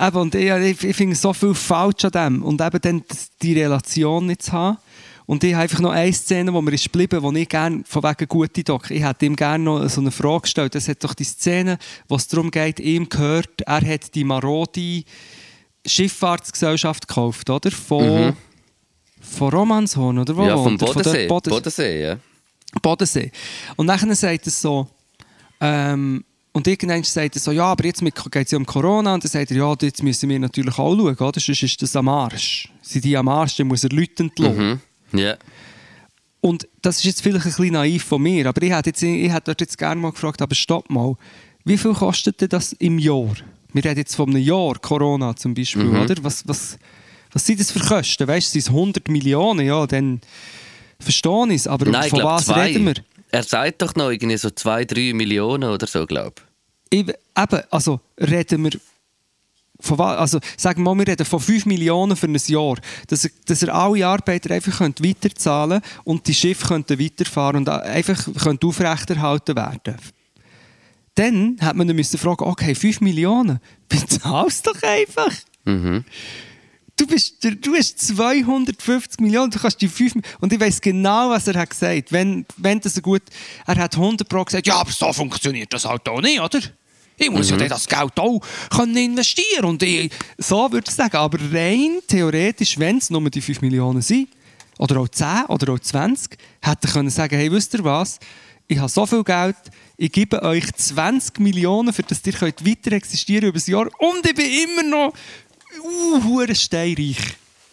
eben, 0.00 0.16
und 0.16 0.34
ich, 0.34 0.50
ich, 0.50 0.84
ich 0.84 0.96
finde 0.96 1.16
so 1.16 1.32
viel 1.32 1.54
falsch 1.54 2.04
an 2.04 2.10
dem. 2.12 2.42
Und 2.42 2.60
eben 2.60 2.80
dann 2.80 3.02
das- 3.08 3.30
die 3.42 3.60
Relation 3.60 4.26
nicht 4.26 4.42
zu 4.42 4.52
haben. 4.52 4.78
Und 5.26 5.44
ich 5.44 5.52
habe 5.52 5.64
einfach 5.64 5.80
noch 5.80 5.90
eine 5.90 6.10
Szene, 6.10 6.54
wo 6.54 6.62
mir 6.62 6.72
ist 6.72 6.84
geblieben, 6.84 7.22
wo 7.22 7.30
ich 7.32 7.46
gerne, 7.48 7.82
von 7.86 8.02
wegen 8.02 8.26
gute 8.28 8.64
Doc, 8.64 8.90
ich 8.90 9.02
hätte 9.02 9.26
ihm 9.26 9.36
gerne 9.36 9.62
noch 9.62 9.86
so 9.90 10.00
eine 10.00 10.10
Frage 10.10 10.40
gestellt. 10.42 10.74
Es 10.74 10.88
hat 10.88 11.04
doch 11.04 11.12
die 11.12 11.24
Szene, 11.24 11.76
wo 12.08 12.16
es 12.16 12.28
darum 12.28 12.50
geht, 12.50 12.80
ihm 12.80 13.10
gehört, 13.10 13.60
er 13.66 13.82
hat 13.86 14.14
die 14.14 14.24
marode 14.24 15.02
Schifffahrtsgesellschaft 15.86 17.08
gekauft, 17.08 17.50
oder? 17.50 17.70
Von, 17.70 18.36
von 19.20 19.50
Romanshorn, 19.50 20.18
oder 20.18 20.36
wo? 20.36 20.44
ja, 20.44 20.56
vom 20.56 20.74
er? 20.74 20.78
Von 20.78 20.94
Bodensee. 20.94 21.26
Boden- 21.26 21.50
Bodensee, 21.50 22.02
ja. 22.02 22.18
Bodensee. 22.82 23.32
Und 23.76 23.86
nachher 23.86 24.14
sagt 24.14 24.46
er 24.46 24.50
so, 24.52 24.88
ähm, 25.60 26.24
und 26.52 26.66
irgendwann 26.66 27.02
sagt 27.04 27.36
er 27.36 27.40
so, 27.40 27.52
ja, 27.52 27.64
aber 27.64 27.84
jetzt 27.84 28.00
geht 28.02 28.46
es 28.46 28.50
ja 28.50 28.58
um 28.58 28.66
Corona. 28.66 29.14
Und 29.14 29.24
dann 29.24 29.30
sagt 29.30 29.50
er, 29.50 29.56
ja, 29.56 29.74
jetzt 29.80 30.02
müssen 30.02 30.28
wir 30.28 30.38
natürlich 30.38 30.74
auch 30.78 30.96
schauen, 30.96 31.16
oder? 31.16 31.40
Sonst 31.40 31.62
ist 31.62 31.82
das 31.82 31.94
am 31.96 32.08
Arsch. 32.08 32.68
Sind 32.82 33.04
die 33.04 33.16
am 33.16 33.28
Arsch, 33.28 33.56
dann 33.56 33.68
muss 33.68 33.84
er 33.84 33.90
Leute 33.90 34.24
entlassen. 34.24 34.80
Mhm. 35.12 35.18
Ja. 35.18 35.36
Und 36.40 36.68
das 36.82 36.98
ist 36.98 37.04
jetzt 37.04 37.22
vielleicht 37.22 37.46
ein 37.46 37.50
bisschen 37.52 37.72
naiv 37.72 38.04
von 38.04 38.22
mir, 38.22 38.46
aber 38.46 38.62
ich 38.62 38.72
hätte, 38.72 38.90
jetzt, 38.90 39.02
ich 39.02 39.30
hätte 39.30 39.42
dort 39.46 39.60
jetzt 39.60 39.76
gerne 39.76 40.00
mal 40.00 40.12
gefragt, 40.12 40.40
aber 40.40 40.54
stopp 40.54 40.88
mal, 40.90 41.14
wie 41.64 41.76
viel 41.76 41.92
kostet 41.94 42.40
denn 42.40 42.48
das 42.48 42.72
im 42.74 42.98
Jahr? 42.98 43.34
Wir 43.72 43.84
reden 43.84 43.98
jetzt 43.98 44.14
von 44.14 44.30
einem 44.30 44.42
Jahr, 44.42 44.74
Corona 44.80 45.34
zum 45.36 45.52
Beispiel, 45.54 45.84
Mhm. 45.84 46.00
oder? 46.00 46.14
Was, 46.22 46.46
was, 46.46 46.78
was 47.32 47.46
sind 47.46 47.60
das 47.60 47.70
für 47.70 47.80
Kosten? 47.80 48.26
Weißt 48.26 48.48
du, 48.48 48.52
sind 48.52 48.62
es 48.62 48.68
100 48.68 49.08
Millionen? 49.08 49.66
Ja, 49.66 49.86
dann 49.86 50.20
verstehe 51.00 51.46
ich 51.48 51.54
es, 51.54 51.66
aber 51.66 51.86
Nein, 51.86 52.10
von 52.10 52.18
glaube 52.20 52.34
was 52.34 52.46
zwei. 52.46 52.66
reden 52.66 52.86
wir? 52.86 52.94
Er 53.30 53.42
sagt 53.42 53.82
doch 53.82 53.94
noch 53.94 54.10
irgendwie 54.10 54.38
so 54.38 54.50
2, 54.50 54.84
3 54.84 55.12
Millionen 55.12 55.70
oder 55.70 55.86
so, 55.86 56.06
glaube 56.06 56.36
Ich, 56.90 57.00
eben, 57.00 57.62
also 57.70 58.00
reden 58.18 58.64
wir 58.64 58.72
von 59.80 59.98
was, 59.98 60.18
also 60.18 60.40
sagen 60.56 60.82
wir 60.82 60.94
mal, 60.94 60.98
wir 60.98 61.12
reden 61.12 61.24
von 61.24 61.38
5 61.38 61.66
Millionen 61.66 62.16
für 62.16 62.26
ein 62.26 62.36
Jahr, 62.46 62.76
dass 63.06 63.24
er, 63.24 63.30
dass 63.46 63.62
er 63.62 63.74
alle 63.74 64.06
Arbeiter 64.06 64.52
einfach 64.52 64.78
könnt 64.78 65.04
weiterzahlen 65.04 65.80
und 66.04 66.26
die 66.26 66.34
Schiffe 66.34 66.66
könnten 66.66 66.98
weiterfahren 66.98 67.56
und 67.58 67.68
einfach 67.68 68.28
aufrechterhalten 68.28 69.56
werden. 69.56 69.96
Dann 71.14 71.56
hat 71.60 71.76
man 71.76 71.86
dann 71.86 71.96
müssen 71.96 72.18
fragen, 72.18 72.44
okay, 72.44 72.74
5 72.74 73.00
Millionen, 73.00 73.60
bezahlst 73.88 74.66
doch 74.66 74.82
einfach. 74.82 75.32
Mhm. 75.64 76.04
Du, 76.98 77.06
bist, 77.06 77.42
du- 77.42 77.74
hast 77.76 77.98
250 78.00 79.20
Millionen, 79.20 79.50
du 79.50 79.58
kannst 79.58 79.80
die 79.80 79.88
5 79.88 80.14
Und 80.40 80.52
ich 80.52 80.60
weiß 80.60 80.80
genau, 80.80 81.30
was 81.30 81.46
er 81.46 81.54
hat 81.60 81.70
gesagt. 81.70 82.12
Wenn, 82.12 82.44
wenn 82.56 82.80
das 82.80 82.94
so 82.94 83.00
gut. 83.00 83.22
Er 83.66 83.76
hat 83.76 83.96
100 83.96 84.28
Pro 84.28 84.44
gesagt, 84.44 84.66
ja, 84.66 84.76
aber 84.76 84.90
so 84.90 85.12
funktioniert 85.12 85.72
das 85.72 85.84
halt 85.84 86.06
auch 86.08 86.20
nicht, 86.20 86.40
oder? 86.40 86.60
Ich 87.16 87.30
muss 87.30 87.50
ja 87.50 87.56
dann 87.56 87.68
das 87.68 87.88
Geld 87.88 88.18
auch 88.18 88.40
können 88.70 88.96
investieren 88.96 89.64
und 89.64 89.82
ich, 89.82 90.12
so 90.36 90.70
würde 90.70 90.86
ich 90.88 90.94
sagen. 90.94 91.16
Aber 91.16 91.38
rein 91.52 91.98
theoretisch, 92.06 92.78
wenn 92.78 92.98
es 92.98 93.10
nur 93.10 93.28
die 93.30 93.40
5 93.40 93.60
Millionen 93.60 94.02
sind, 94.02 94.28
oder 94.78 95.00
auch 95.00 95.08
10 95.08 95.46
oder 95.48 95.72
auch 95.72 95.78
20 95.80 96.38
hätten 96.62 96.90
können 96.90 97.10
sagen, 97.10 97.36
hey, 97.36 97.50
wisst 97.50 97.74
ihr 97.74 97.84
was? 97.84 98.18
Ich 98.68 98.78
habe 98.78 98.88
so 98.88 99.06
viel 99.06 99.24
Geld, 99.24 99.56
ich 99.96 100.12
gebe 100.12 100.42
euch 100.42 100.70
20 100.72 101.40
Millionen, 101.40 101.92
für 101.92 102.02
das 102.02 102.20
ihr 102.24 102.34
könnt 102.34 102.64
weiter 102.64 102.92
existieren 102.92 103.48
über 103.48 103.58
ein 103.58 103.70
Jahr 103.70 103.88
und 103.98 104.26
ich 104.26 104.34
bin 104.34 104.46
immer 104.46 104.82
noch 104.84 105.12
uh, 105.80 106.54
steinreich. 106.54 107.16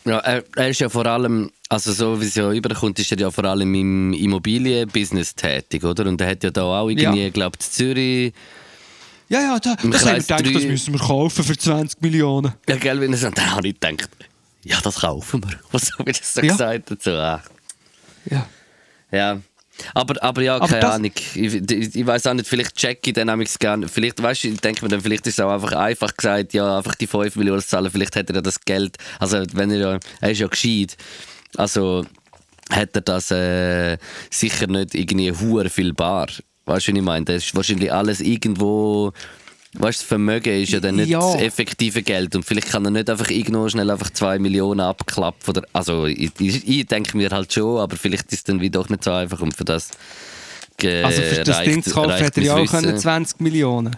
Ja, 0.06 0.20
er, 0.20 0.44
er 0.56 0.70
ist 0.70 0.80
ja 0.82 0.90
vor 0.90 1.06
allem, 1.08 1.52
also 1.70 1.92
so 1.92 2.22
wie 2.22 2.26
es 2.26 2.36
ja 2.36 2.52
überkommt, 2.52 3.00
ist 3.00 3.12
er 3.12 3.18
ja 3.20 3.32
vor 3.32 3.46
allem 3.46 3.74
im 3.74 4.14
Immobilienbusiness 4.14 5.34
tätig, 5.34 5.84
oder? 5.84 6.06
Und 6.06 6.22
er 6.22 6.30
hat 6.32 6.44
ja 6.44 6.52
da 6.52 6.62
auch 6.64 6.90
irgendwie, 6.90 7.24
Ja. 7.24 7.30
glaube 7.30 7.58
ich, 7.60 7.70
Zürich, 7.72 8.34
Ja, 9.28 9.40
ja, 9.42 9.60
da, 9.60 9.74
das 9.76 9.78
haben 9.82 9.90
wir 9.92 9.98
gedacht, 10.20 10.46
das 10.46 10.62
drei- 10.62 10.66
müssen 10.68 10.94
wir 10.94 11.00
kaufen 11.00 11.44
für 11.44 11.58
20 11.58 12.00
Millionen. 12.02 12.54
ja, 12.70 12.76
gell, 12.76 13.02
wenn 13.02 13.12
er 13.12 13.18
so, 13.18 13.30
dann 13.32 13.52
habe 13.56 13.68
ich 13.68 13.80
gedacht, 13.80 14.10
ja, 14.64 14.80
das 14.82 14.96
kaufen 15.02 15.44
wir. 15.44 15.60
Was 15.72 15.92
habe 15.98 16.12
ich 16.12 16.20
das 16.20 16.34
so 16.36 16.42
Ja. 16.42 16.52
gesagt 16.52 16.92
dazu? 16.92 17.10
Ah. 17.12 17.42
Ja. 18.30 18.48
Ja. 19.12 19.40
Aber, 19.94 20.22
aber 20.24 20.42
ja, 20.42 20.56
Aber 20.56 20.68
keine 20.68 20.92
Ahnung. 20.92 21.12
Ich, 21.16 21.54
ich, 21.54 21.96
ich 21.96 22.06
weiß 22.06 22.28
auch 22.28 22.34
nicht, 22.34 22.48
vielleicht 22.48 22.76
check 22.76 23.06
ich 23.06 23.14
dann 23.14 23.30
amigs 23.30 23.60
gerne. 23.60 23.88
Vielleicht, 23.88 24.22
weißt 24.22 24.44
du, 24.44 24.48
ich 24.50 24.62
denke 24.62 24.84
mir 24.84 24.90
dann, 24.90 25.02
vielleicht 25.02 25.28
ist 25.28 25.40
es 25.40 25.40
auch 25.40 25.52
einfach 25.52 25.74
einfach 25.74 26.16
gesagt, 26.16 26.54
ja, 26.54 26.78
einfach 26.78 26.96
die 26.96 27.08
5 27.08 27.36
Millionen 27.36 27.62
zahlen. 27.62 27.92
Vielleicht 27.92 28.16
hätte 28.16 28.34
er 28.34 28.42
das 28.42 28.62
Geld, 28.62 28.98
also 29.20 29.44
wenn 29.54 29.72
er 29.72 29.78
ja, 29.78 30.00
er 30.22 30.32
ist 30.32 30.40
ja 30.40 30.48
gescheit. 30.48 30.98
Also 31.58 32.06
hat 32.70 32.96
er 32.96 33.02
das 33.02 33.32
äh, 33.32 33.98
sicher 34.30 34.68
nicht 34.68 34.96
irgendwie 34.96 35.32
hure 35.32 35.70
viel 35.70 35.94
bar. 35.94 36.28
Weißt 36.66 36.88
du, 36.88 36.92
was 36.92 36.98
ich 36.98 37.02
meine? 37.02 37.26
Das 37.26 37.46
ist 37.46 37.56
wahrscheinlich 37.56 37.94
alles 37.94 38.22
irgendwo. 38.22 39.14
Weißt 39.80 40.00
du, 40.00 40.02
das 40.04 40.08
Vermögen 40.08 40.62
ist 40.64 40.72
ja 40.72 40.80
dann 40.80 40.96
nicht 40.96 41.10
Ja. 41.10 41.20
das 41.20 41.42
effektive 41.42 42.02
Geld. 42.02 42.36
Und 42.36 42.44
vielleicht 42.44 42.70
kann 42.70 42.86
er 42.86 42.92
nicht 42.92 43.10
einfach 43.10 43.30
irgendwo 43.30 43.68
schnell 43.70 43.90
einfach 43.90 44.10
2 44.10 44.40
Millionen 44.40 44.80
abklappen. 44.80 45.50
Oder, 45.50 45.64
also, 45.74 46.06
ich, 46.06 46.32
ich, 46.40 46.68
ich 46.68 46.86
denke 46.86 47.16
mir 47.18 47.30
halt 47.30 47.52
schon, 47.54 47.80
aber 47.80 47.96
vielleicht 47.98 48.26
ist 48.32 48.40
es 48.40 48.44
dann 48.46 48.62
wie 48.62 48.70
doch 48.70 48.90
nicht 48.90 49.04
so 49.04 49.12
einfach. 49.12 49.42
Und 49.42 49.56
für 49.56 49.66
das. 49.66 49.90
Also 50.82 51.22
für 51.22 51.44
das 51.44 51.58
reicht- 51.58 51.68
Ding 51.72 51.84
zu 51.84 51.92
kaufen 51.92 52.12
hätte 52.16 52.42
er 52.42 52.46
ja 52.48 52.56
auch 52.56 52.66
können 52.66 52.98
20 52.98 53.40
Millionen. 53.40 53.96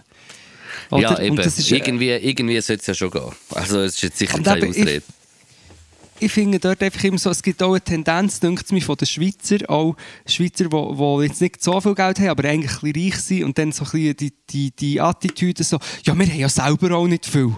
Oder? 0.90 1.02
Ja, 1.02 1.18
eben. 1.20 1.36
Irgendwie 1.38 2.10
irgendwie 2.10 2.60
sollte 2.60 2.80
es 2.80 2.86
ja 2.86 2.94
schon 2.94 3.10
gehen. 3.10 3.32
Also, 3.50 3.80
es 3.80 3.94
ist 3.94 4.02
jetzt 4.02 4.18
sicher 4.18 4.38
keine 4.40 4.58
eben, 4.58 4.70
ich- 4.72 4.80
Ausrede. 4.82 5.02
Ich 6.20 6.32
finde 6.32 6.58
dort 6.58 6.82
einfach 6.82 7.02
immer 7.04 7.18
so, 7.18 7.30
es 7.30 7.42
gibt 7.42 7.62
auch 7.62 7.70
eine 7.70 7.80
Tendenz, 7.80 8.40
denkt 8.40 8.64
es 8.64 8.72
mir, 8.72 8.82
von 8.82 8.96
den 8.96 9.06
Schweizer, 9.06 9.58
auch 9.68 9.96
Schweizer, 10.26 10.64
die, 10.64 10.96
die 10.96 11.24
jetzt 11.24 11.40
nicht 11.40 11.62
so 11.62 11.80
viel 11.80 11.94
Geld 11.94 12.18
haben, 12.18 12.28
aber 12.28 12.48
eigentlich 12.48 12.82
ein 12.82 12.92
bisschen 12.92 13.04
reich 13.04 13.20
sind 13.20 13.44
und 13.44 13.58
dann 13.58 13.72
so 13.72 13.84
ein 13.84 13.90
bisschen 13.90 14.16
die, 14.16 14.32
die, 14.50 14.70
die 14.72 15.00
Attitüde 15.00 15.64
so, 15.64 15.78
ja, 16.04 16.18
wir 16.18 16.26
haben 16.26 16.38
ja 16.38 16.48
selber 16.48 16.96
auch 16.96 17.06
nicht 17.06 17.26
viel. 17.26 17.54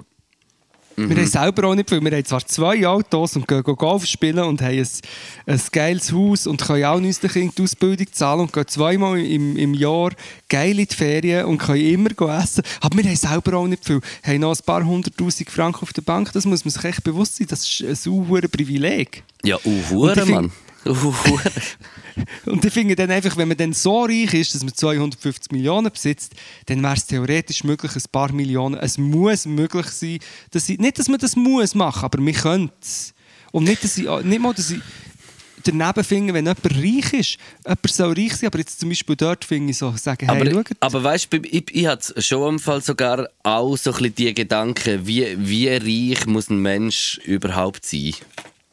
Wir 0.96 1.16
haben 1.16 1.26
selber 1.26 1.68
auch 1.68 1.74
nicht 1.74 1.88
viel. 1.88 2.00
Wir 2.02 2.10
haben 2.10 2.24
zwar 2.24 2.44
zwei 2.46 2.86
Autos 2.86 3.36
und 3.36 3.48
gehen, 3.48 3.62
Golf 3.62 4.06
spielen 4.06 4.40
und 4.40 4.60
haben 4.60 4.78
ein, 4.78 4.88
ein 5.46 5.60
geiles 5.72 6.12
Haus 6.12 6.46
und 6.46 6.60
können 6.60 6.84
auch 6.84 6.96
unseren 6.96 7.30
Kindern 7.30 7.54
die 7.56 7.62
Ausbildung 7.62 8.06
zahlen 8.12 8.40
und 8.40 8.52
gehen 8.52 8.68
zweimal 8.68 9.18
im, 9.18 9.56
im 9.56 9.74
Jahr 9.74 10.10
geil 10.48 10.78
in 10.78 10.86
die 10.86 10.94
Ferien 10.94 11.46
und 11.46 11.58
können 11.58 11.80
immer 11.80 12.10
essen. 12.38 12.62
Aber 12.80 12.98
wir 12.98 13.04
haben 13.04 13.16
selber 13.16 13.56
auch 13.56 13.66
nicht 13.66 13.84
viel. 13.84 14.00
Wir 14.22 14.34
haben 14.34 14.40
noch 14.40 14.54
ein 14.54 14.64
paar 14.64 14.84
hunderttausend 14.84 15.48
Franken 15.48 15.82
auf 15.82 15.92
der 15.92 16.02
Bank. 16.02 16.32
Das 16.32 16.44
muss 16.44 16.64
man 16.64 16.72
sich 16.72 16.84
echt 16.84 17.02
bewusst 17.04 17.36
sein. 17.36 17.46
Das 17.48 17.80
ist 17.80 18.06
ein 18.06 18.50
Privileg. 18.50 19.22
Ja, 19.42 19.56
uh, 19.64 20.14
Mann. 20.26 20.52
Und 22.46 22.64
ich 22.64 22.72
finde 22.72 22.96
dann 22.96 23.10
einfach, 23.10 23.36
wenn 23.36 23.48
man 23.48 23.56
dann 23.56 23.72
so 23.72 24.04
reich 24.04 24.34
ist, 24.34 24.54
dass 24.54 24.62
man 24.62 24.74
250 24.74 25.52
Millionen 25.52 25.90
besitzt, 25.90 26.32
dann 26.66 26.82
wäre 26.82 26.94
es 26.94 27.06
theoretisch 27.06 27.64
möglich, 27.64 27.94
ein 27.94 28.02
paar 28.10 28.32
Millionen. 28.32 28.78
Es 28.78 28.98
muss 28.98 29.46
möglich 29.46 29.86
sein, 29.86 30.18
dass 30.50 30.68
ich, 30.68 30.78
nicht, 30.78 30.98
dass 30.98 31.08
man 31.08 31.18
das 31.18 31.36
muss 31.36 31.74
machen, 31.74 32.04
aber 32.04 32.24
wir 32.24 32.32
können 32.32 32.70
es. 32.80 33.14
Und 33.52 33.64
nicht, 33.64 33.84
dass 33.84 33.98
ich, 33.98 34.08
nicht 34.24 34.40
mal, 34.40 34.54
dass 34.54 34.70
ich 34.70 34.80
daneben 35.64 36.04
finde, 36.04 36.34
wenn 36.34 36.46
jemand 36.46 36.64
reich 36.64 37.12
ist. 37.12 37.36
Jemand 37.64 37.92
soll 37.92 38.14
reich 38.14 38.36
sein, 38.36 38.46
aber 38.46 38.58
jetzt 38.58 38.80
zum 38.80 38.88
Beispiel 38.88 39.16
dort 39.16 39.44
finde 39.44 39.72
ich 39.72 39.78
so, 39.78 39.92
sagen, 39.96 40.28
hey, 40.28 40.40
aber, 40.40 40.50
schaut, 40.50 40.70
aber 40.80 41.04
weißt 41.04 41.32
du, 41.32 41.38
ich, 41.42 41.64
ich 41.72 41.86
hatte 41.86 42.20
schon 42.22 42.54
im 42.54 42.58
Fall 42.58 42.82
sogar 42.82 43.28
auch 43.42 43.76
so 43.76 43.90
ein 43.90 43.96
bisschen 43.98 44.14
die 44.14 44.34
Gedanken, 44.34 45.06
wie, 45.06 45.36
wie 45.38 45.68
reich 45.68 46.26
muss 46.26 46.48
ein 46.48 46.58
Mensch 46.58 47.20
überhaupt 47.24 47.84
sein? 47.84 48.14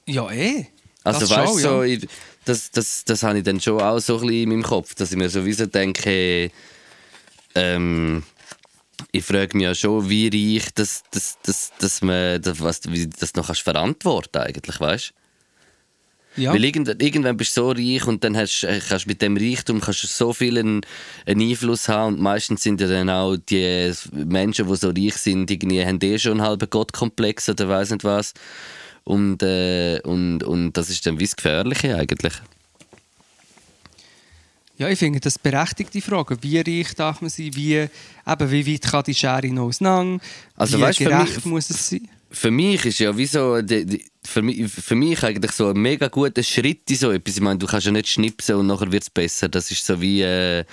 ja 0.08 0.32
eh. 0.32 0.68
Also 1.08 1.22
Das 1.22 1.30
weißt 1.30 1.53
du, 1.55 1.60
so, 1.60 1.84
ja. 1.84 1.97
das, 2.45 2.72
das, 2.72 3.05
das 3.05 3.24
habe 3.24 3.39
ich 3.39 3.43
dann 3.43 3.60
schon 3.62 3.82
auch 3.82 3.99
so 3.99 4.16
ein 4.16 4.22
bisschen 4.22 4.43
in 4.43 4.49
meinem 4.49 4.64
Kopf, 4.64 4.95
dass 4.95 5.12
ich 5.12 5.18
mir 5.18 5.30
sowieso 5.30 5.66
denke, 5.66 6.51
ähm, 7.55 8.24
ich 9.12 9.24
frage 9.24 9.55
mich 9.55 9.64
ja 9.64 9.76
schon, 9.76 10.10
wie 10.10 10.55
reich 10.55 10.70
das, 10.76 11.03
das, 11.12 11.38
das, 11.43 11.72
dass 11.80 12.01
man 12.01 12.41
das, 12.41 12.62
was, 12.62 12.82
wie 12.91 13.08
das 13.08 13.36
noch 13.36 13.47
kannst 13.47 13.62
verantworten 13.62 14.39
eigentlich, 14.39 14.80
weißt 14.80 15.14
ja. 16.38 16.53
Weil 16.53 16.64
irgend, 16.64 17.01
irgendwann 17.01 17.36
bist 17.36 17.58
du 17.58 17.62
so 17.62 17.72
reich 17.72 18.05
und 18.05 18.24
dann 18.24 18.38
hast, 18.38 18.62
kannst 18.88 19.05
du 19.05 19.10
mit 19.10 19.22
dem 19.24 19.38
Reichtum 19.38 19.82
kannst 19.82 20.03
du 20.03 20.08
so 20.08 20.34
viel 20.34 20.60
einen, 20.60 20.82
einen 21.26 21.41
Einfluss 21.41 21.89
haben 21.89 22.16
und 22.16 22.22
meistens 22.22 22.62
sind 22.62 22.80
ja 22.80 22.88
dann 22.88 23.10
auch 23.10 23.38
die 23.38 23.91
Menschen, 24.12 24.68
die 24.68 24.76
so 24.76 24.89
reich 24.89 25.16
sind, 25.16 25.49
irgendwie 25.49 25.84
haben 25.84 25.99
eh 25.99 26.20
schon 26.20 26.34
einen 26.34 26.41
halben 26.43 26.70
Gottkomplex 26.70 27.49
oder 27.49 27.68
weiß 27.68 27.89
nicht 27.89 28.03
was. 28.03 28.34
Und, 29.08 29.41
äh, 29.41 30.01
und, 30.03 30.43
und 30.43 30.74
das 30.74 30.89
ist 30.89 31.05
dann 31.05 31.18
wie 31.18 31.24
das 31.24 31.34
Gefährliche 31.38 31.95
eigentlich. 31.95 32.34
Ja, 34.78 34.89
ich 34.89 34.99
finde 34.99 35.22
das 35.22 35.39
berechtigte 35.39 36.01
Frage. 36.01 36.38
Wie 36.41 36.60
reich 36.60 36.93
darf 36.93 37.22
man 37.22 37.30
sein? 37.30 37.51
Wie, 37.55 37.76
eben, 37.76 38.51
wie 38.51 38.74
weit 38.74 38.82
kann 38.82 39.03
die 39.05 39.16
Schere 39.16 39.47
noch 39.47 39.68
auseinander? 39.68 40.22
Also 40.58 40.78
wie 40.78 40.82
weißt, 40.82 40.99
gerecht 40.99 41.36
mich- 41.38 41.45
muss 41.45 41.70
es 41.70 41.89
sein? 41.89 42.08
Für 42.30 42.51
mich 42.51 42.84
ist 42.86 42.99
ja 42.99 43.18
wie 43.18 43.26
so, 43.26 43.62
die, 43.62 43.86
die, 43.86 44.05
für, 44.26 44.41
mich, 44.41 44.70
für 44.70 44.95
mich 44.95 45.24
eigentlich 45.24 45.53
so 45.53 45.70
ein 45.70 45.78
mega 45.78 46.10
guter 46.10 46.43
Schritt 46.43 46.82
in 46.91 46.97
so 46.97 47.10
etwas. 47.12 47.38
Ich 47.38 47.41
meine, 47.41 47.58
du 47.60 47.66
kannst 47.66 47.86
ja 47.86 47.93
nicht 47.93 48.10
schnipsen 48.10 48.55
und 48.55 48.68
nachher 48.68 48.91
wird 48.91 49.03
es 49.03 49.10
besser. 49.10 49.47
Das 49.47 49.72
ist 49.72 49.86
so 49.86 50.01
wie, 50.01 50.22
äh, 50.22 50.66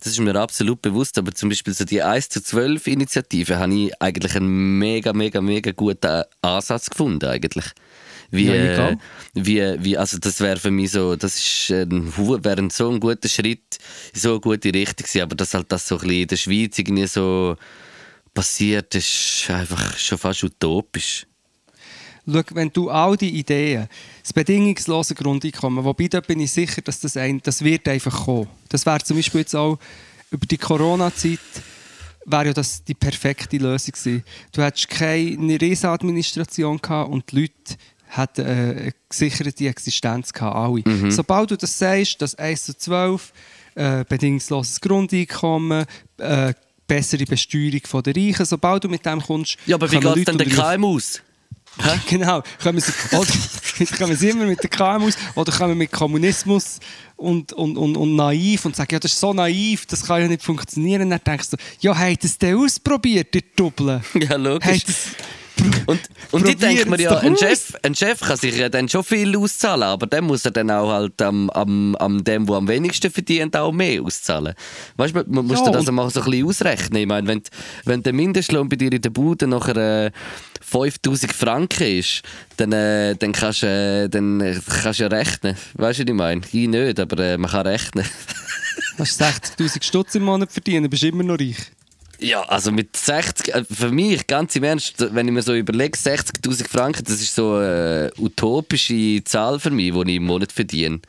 das 0.00 0.12
ist 0.14 0.20
mir 0.20 0.34
absolut 0.36 0.82
bewusst. 0.82 1.16
Aber 1.18 1.32
zum 1.32 1.48
Beispiel 1.48 1.72
so 1.74 1.84
die 1.84 2.02
1 2.02 2.28
zu 2.30 2.42
12 2.42 2.86
Initiative 2.86 3.58
habe 3.58 3.74
ich 3.74 3.92
eigentlich 4.02 4.34
einen 4.36 4.78
mega, 4.78 5.12
mega, 5.12 5.40
mega 5.40 5.70
guten 5.72 6.22
Ansatz 6.42 6.90
gefunden 6.90 7.26
eigentlich. 7.28 7.66
Wie, 8.32 8.46
Ja, 8.46 8.90
äh, 8.90 8.96
wie, 9.34 9.84
wie, 9.84 9.98
also 9.98 10.18
das 10.18 10.40
wäre 10.40 10.56
für 10.58 10.70
mich 10.70 10.92
so, 10.92 11.16
das 11.16 11.36
ist 11.36 11.70
ein, 11.70 12.12
hu- 12.16 12.38
wäre 12.42 12.58
ein 12.62 12.70
so 12.70 12.88
ein 12.90 13.00
guter 13.00 13.28
Schritt 13.28 13.78
in 14.14 14.20
so 14.20 14.30
eine 14.32 14.40
gute 14.40 14.72
Richtung 14.72 15.04
gewesen. 15.04 15.22
Aber 15.22 15.34
dass 15.34 15.52
halt 15.54 15.70
das 15.72 15.88
so 15.88 15.96
ein 15.96 16.00
bisschen 16.02 16.20
in 16.22 16.28
der 16.28 16.36
Schweiz 16.36 16.78
irgendwie 16.78 17.06
so 17.06 17.56
passiert, 18.32 18.94
ist 18.94 19.50
einfach 19.50 19.98
schon 19.98 20.18
fast 20.18 20.44
utopisch. 20.44 21.26
Schau, 22.32 22.42
wenn 22.54 22.70
du 22.72 22.90
all 22.90 23.16
die 23.16 23.30
Ideen, 23.30 23.88
das 24.22 24.32
bedingungslose 24.32 25.14
Grundeinkommen, 25.14 25.84
wobei 25.84 26.08
da 26.08 26.20
bin 26.20 26.40
ich 26.40 26.52
sicher, 26.52 26.82
dass 26.82 27.00
das, 27.00 27.16
ein, 27.16 27.40
das 27.42 27.62
wird 27.62 27.88
einfach 27.88 28.24
kommen. 28.24 28.48
Das 28.68 28.84
wäre 28.86 29.00
zum 29.00 29.16
Beispiel 29.16 29.40
jetzt 29.40 29.54
auch 29.56 29.78
über 30.30 30.46
die 30.46 30.58
Corona-Zeit 30.58 31.38
wäre 32.26 32.46
ja 32.46 32.52
das 32.52 32.84
die 32.84 32.94
perfekte 32.94 33.56
Lösung 33.56 33.92
gewesen. 33.92 34.22
Du 34.52 34.62
hättest 34.62 34.88
keine 34.90 35.60
Riesenadministration 35.60 36.80
gehabt 36.80 37.10
und 37.10 37.32
die 37.32 37.40
Leute 37.40 37.52
hätten 38.08 38.40
äh, 38.46 38.48
eine 38.82 38.92
gesicherte 39.08 39.66
Existenz 39.68 40.32
gehabt, 40.32 40.54
alle. 40.56 40.82
Sobald 41.10 41.50
du 41.50 41.56
das 41.56 41.76
sagst, 41.78 42.20
das 42.22 42.34
1 42.34 42.64
zu 42.64 42.76
12, 42.76 43.32
äh, 43.74 44.04
bedingungsloses 44.08 44.80
Grundeinkommen, 44.80 45.86
äh, 46.18 46.52
bessere 46.86 47.24
Besteuerung 47.24 47.80
von 47.86 48.02
der 48.02 48.14
Reichen, 48.16 48.44
sobald 48.44 48.84
du 48.84 48.88
mit 48.88 49.06
dem 49.06 49.20
kommst, 49.20 49.56
Ja, 49.66 49.76
aber 49.76 49.90
wie 49.90 49.96
geht 50.14 50.28
denn 50.28 50.38
den 50.38 50.48
unter- 50.48 50.62
Genau, 52.08 52.42
kommen 52.62 52.80
sie, 52.80 52.92
oder, 53.16 53.30
kommen 53.98 54.16
sie 54.16 54.30
immer 54.30 54.44
mit 54.44 54.62
den 54.62 54.70
KMUs 54.70 55.16
oder 55.34 55.52
kommen 55.52 55.78
mit 55.78 55.90
Kommunismus 55.90 56.78
und, 57.16 57.52
und, 57.52 57.76
und, 57.76 57.96
und 57.96 58.16
naiv 58.16 58.64
und 58.64 58.76
sagen, 58.76 58.88
ja, 58.92 58.98
das 58.98 59.12
ist 59.12 59.20
so 59.20 59.32
naiv, 59.32 59.86
das 59.86 60.04
kann 60.04 60.22
ja 60.22 60.28
nicht 60.28 60.42
funktionieren. 60.42 61.02
Und 61.02 61.10
dann 61.10 61.20
denkst 61.24 61.50
du, 61.50 61.56
ja, 61.80 61.96
habt 61.96 62.24
es 62.24 62.38
denn 62.38 62.56
ausprobiert, 62.56 63.34
ihr 63.34 63.42
Doppeln? 63.56 64.02
Ja, 64.14 64.36
logisch. 64.36 64.84
Und, 65.86 66.00
und 66.30 66.48
ich 66.48 66.56
denke 66.56 66.88
mir 66.88 67.00
ja, 67.00 67.18
ein 67.18 67.34
aus. 67.34 67.40
Chef, 67.40 67.74
ein 67.82 67.94
Chef 67.94 68.20
kann 68.20 68.36
sich 68.36 68.56
ja 68.56 68.68
dann 68.68 68.88
schon 68.88 69.04
viel 69.04 69.36
auszahlen, 69.36 69.82
aber 69.82 70.06
dann 70.06 70.24
muss 70.24 70.44
er 70.44 70.52
dann 70.52 70.70
auch 70.70 70.90
halt 70.90 71.20
am, 71.20 71.50
am, 71.50 71.94
am 71.96 72.24
dem, 72.24 72.46
der 72.46 72.56
am 72.56 72.68
wenigsten 72.68 73.10
verdient, 73.10 73.56
auch 73.56 73.72
mehr 73.72 74.02
auszahlen. 74.02 74.54
Weißt 74.96 75.14
du, 75.14 75.24
man, 75.26 75.46
muss 75.46 75.60
Ja, 75.60 75.70
das 75.70 75.90
mal 75.90 76.08
so 76.10 76.20
ein 76.20 76.30
bisschen 76.30 76.46
ausrechnen. 76.46 77.02
Ich 77.02 77.06
meine, 77.06 77.28
wenn, 77.28 77.42
wenn 77.84 78.02
der 78.02 78.12
Mindestlohn 78.12 78.68
bei 78.68 78.76
dir 78.76 78.92
in 78.92 79.02
der 79.02 79.10
Bude 79.10 79.46
nachher 79.46 80.06
äh, 80.06 80.10
5000 80.70 81.32
Franken 81.32 81.98
ist, 81.98 82.22
dann, 82.56 82.72
äh, 82.72 83.16
dann 83.16 83.32
kannst 83.32 83.62
du 83.62 83.66
äh, 83.66 84.08
dann 84.08 84.40
äh, 84.40 84.58
kannst 84.82 85.00
du 85.00 85.04
ja 85.04 85.08
rechnen. 85.08 85.56
Weißt 85.74 85.98
du, 85.98 86.02
was 86.04 86.10
ich 86.10 86.14
meine? 86.14 86.40
Ich 86.52 86.68
nicht, 86.68 87.00
aber 87.00 87.18
äh, 87.24 87.38
man 87.38 87.50
kann 87.50 87.66
rechnen. 87.66 88.04
Hast 88.98 89.20
du 89.20 89.24
60'000 89.24 89.82
Stutz 89.82 90.14
im 90.14 90.22
Monat 90.22 90.52
verdienen, 90.52 90.88
bist 90.88 91.02
du 91.02 91.08
immer 91.08 91.22
noch 91.22 91.38
reich. 91.38 91.56
Ja, 92.20 92.42
also 92.42 92.70
mit 92.70 92.96
60, 92.96 93.54
äh, 93.54 93.64
für 93.64 93.90
mich, 93.90 94.26
ganz 94.26 94.54
im 94.54 94.64
Ernst, 94.64 94.94
wenn 95.14 95.26
ich 95.26 95.32
mir 95.32 95.42
so 95.42 95.54
überlege, 95.54 95.98
60.000 95.98 96.68
Franken, 96.68 97.02
das 97.04 97.20
ist 97.20 97.34
so 97.34 97.54
eine 97.54 98.12
utopische 98.18 99.24
Zahl 99.24 99.58
für 99.58 99.70
mich, 99.70 99.92
die 99.92 100.10
ich 100.10 100.16
im 100.16 100.24
Monat 100.24 100.52
verdiene. 100.52 101.00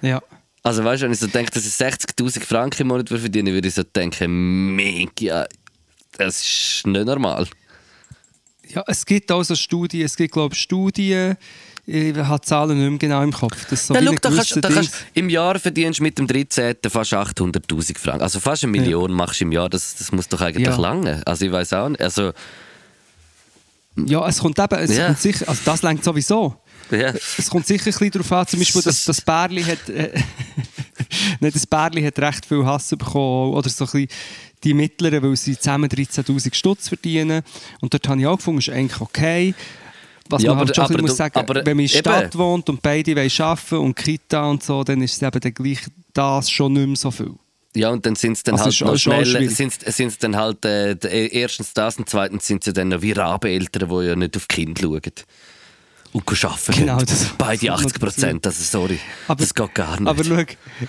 Ja. 0.00 0.22
Also 0.62 0.82
weißt 0.82 1.02
du, 1.02 1.06
wenn 1.06 1.12
ich 1.12 1.20
so 1.20 1.26
denke, 1.26 1.52
dass 1.52 1.66
ich 1.66 1.72
60.000 1.72 2.44
Franken 2.44 2.82
im 2.82 2.88
Monat 2.88 3.08
verdiene, 3.08 3.52
würde 3.52 3.68
ich 3.68 3.74
so 3.74 3.82
denken, 3.82 4.74
mega, 4.74 5.46
das 6.16 6.40
ist 6.40 6.86
nicht 6.86 7.06
normal. 7.06 7.46
Ja, 8.74 8.84
es 8.86 9.04
gibt 9.04 9.30
auch 9.32 9.42
so 9.42 9.54
Studien, 9.56 10.04
es 10.04 10.16
gibt 10.16 10.32
glaube 10.32 10.54
ich 10.54 10.60
Studien, 10.60 11.36
ich 11.86 12.16
habe 12.16 12.40
Zahlen 12.42 12.78
nicht 12.78 12.88
mehr 12.90 12.98
genau 12.98 13.22
im 13.22 13.32
Kopf. 13.32 13.56
Das 13.68 13.86
so 13.86 13.94
schau, 13.94 14.00
ein 14.00 14.16
da 14.20 14.30
kannst, 14.30 14.56
da 14.64 14.68
kannst, 14.68 14.94
Im 15.14 15.28
Jahr 15.28 15.58
verdienst 15.58 15.98
du 15.98 16.04
mit 16.04 16.16
dem 16.18 16.26
13. 16.28 16.76
fast 16.88 17.12
800'000 17.12 17.98
Franken. 17.98 18.22
Also 18.22 18.38
fast 18.38 18.62
eine 18.62 18.70
Million 18.72 19.12
machst 19.12 19.40
du 19.40 19.44
im 19.44 19.52
Jahr. 19.52 19.68
Das, 19.68 19.96
das 19.96 20.12
muss 20.12 20.28
doch 20.28 20.40
eigentlich 20.40 20.68
Ja. 20.68 20.76
lange. 20.76 21.20
Also 21.26 21.46
ich 21.46 21.52
weiß 21.52 21.72
auch 21.72 21.88
nicht. 21.88 22.00
Also, 22.00 22.32
Ja, 23.96 24.26
es 24.28 24.38
kommt 24.38 24.58
eben, 24.58 24.78
es 24.78 24.96
Ja. 24.96 25.06
kommt 25.06 25.18
sicher, 25.20 25.48
also 25.48 25.60
das 25.64 25.82
längt 25.82 26.04
sowieso. 26.04 26.54
ja. 26.90 27.12
Es 27.38 27.50
kommt 27.50 27.66
sicher 27.66 27.82
ein 27.82 27.92
bisschen 27.92 28.10
darauf 28.12 28.32
an, 28.32 28.46
zum 28.46 28.58
Beispiel, 28.60 28.82
dass 28.82 29.04
das 29.04 29.20
Bärli 29.20 29.62
hat, 29.64 29.88
äh, 29.88 30.12
nicht, 31.40 31.54
das 31.56 31.66
Bärli 31.66 32.02
hat 32.02 32.18
recht 32.18 32.46
viel 32.46 32.64
Hass 32.64 32.90
bekommen, 32.90 33.54
oder 33.54 33.68
so 33.68 33.84
ein 33.84 33.90
bisschen 33.90 34.08
die 34.64 34.74
Mittleren, 34.74 35.22
weil 35.22 35.36
sie 35.36 35.56
zusammen 35.58 35.88
13'000 35.88 36.54
Stutz 36.54 36.88
verdienen. 36.88 37.42
Und 37.80 37.94
dort 37.94 38.08
habe 38.08 38.20
ich 38.20 38.26
auch 38.26 38.36
gefunden, 38.36 38.58
ist 38.58 38.70
eigentlich 38.70 39.00
okay. 39.00 39.54
Was 40.28 40.42
Ja, 40.42 40.50
man 40.50 40.58
halt 40.60 40.70
aber- 40.70 40.74
schon 40.74 40.84
ein 40.84 40.88
bisschen 40.88 40.98
aber 41.00 41.08
muss 41.08 41.16
sagen, 41.16 41.38
aber 41.38 41.54
wenn 41.66 41.76
man 41.76 41.86
in 41.86 41.90
der. 41.90 41.98
Stadt 41.98 42.38
wohnt 42.38 42.68
und 42.68 42.82
beide 42.82 43.16
wollen 43.16 43.30
arbeiten 43.38 43.76
und 43.76 43.96
Kita 43.96 44.48
und 44.48 44.62
so, 44.62 44.84
dann 44.84 45.02
ist 45.02 45.14
es 45.14 45.22
eben 45.22 45.40
dann 45.40 45.54
gleich 45.54 45.80
das 46.12 46.50
schon 46.50 46.72
nicht 46.74 46.86
mehr 46.86 46.96
so 46.96 47.10
viel. 47.10 47.34
Ja, 47.74 47.90
und 47.90 48.04
dann 48.04 48.16
sind 48.16 48.32
es 48.32 48.42
dann 48.42 48.54
Also 48.54 48.64
halt 48.64 48.74
schon 48.74 48.98
schnell, 48.98 49.48
sind's, 49.48 49.78
sind's 49.86 50.18
dann 50.18 50.36
halt, 50.36 50.64
äh, 50.64 50.92
äh, 50.92 51.26
erstens 51.32 51.72
das 51.72 51.96
und 51.98 52.08
zweitens 52.08 52.46
sind 52.46 52.64
sie 52.64 52.72
dann 52.72 52.88
noch 52.88 53.00
wie 53.02 53.12
Rabeneltern, 53.12 53.88
die 53.88 54.06
ja 54.06 54.16
nicht 54.16 54.36
auf 54.36 54.48
Kinder 54.48 54.82
schauen. 54.82 55.00
Und 56.12 56.44
arbeiten 56.44 56.72
Genau, 56.72 56.96
gehen. 56.96 57.06
das- 57.06 57.26
Beide 57.38 57.66
das 57.66 57.84
80 57.84 58.00
Prozent, 58.00 58.46
also 58.46 58.62
sorry, 58.64 58.98
Aber- 59.28 59.40
das 59.40 59.54
geht 59.54 59.74
gar 59.74 59.98
nicht. 60.00 60.08
Aber 60.08 60.24
schau, 60.24 60.42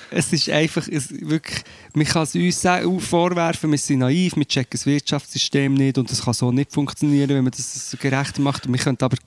es 0.09 0.33
ist 0.33 0.49
einfach, 0.49 0.87
es 0.87 1.11
wirklich, 1.21 1.59
man 1.93 2.05
kann 2.07 2.23
es 2.23 2.33
uns 2.33 2.65
auch 2.65 2.99
vorwerfen, 2.99 3.69
wir 3.69 3.77
sind 3.77 3.99
naiv, 3.99 4.35
wir 4.35 4.47
checken 4.47 4.69
das 4.71 4.85
Wirtschaftssystem 4.87 5.73
nicht 5.75 5.97
und 5.99 6.09
das 6.09 6.23
kann 6.23 6.33
so 6.33 6.51
nicht 6.51 6.71
funktionieren, 6.73 7.29
wenn 7.29 7.43
man 7.43 7.51
das 7.51 7.91
so 7.91 7.97
gerecht 7.97 8.39
macht. 8.39 8.65
Und 8.65 8.73
wir 8.73 8.79
können 8.79 8.97
aber 9.01 9.17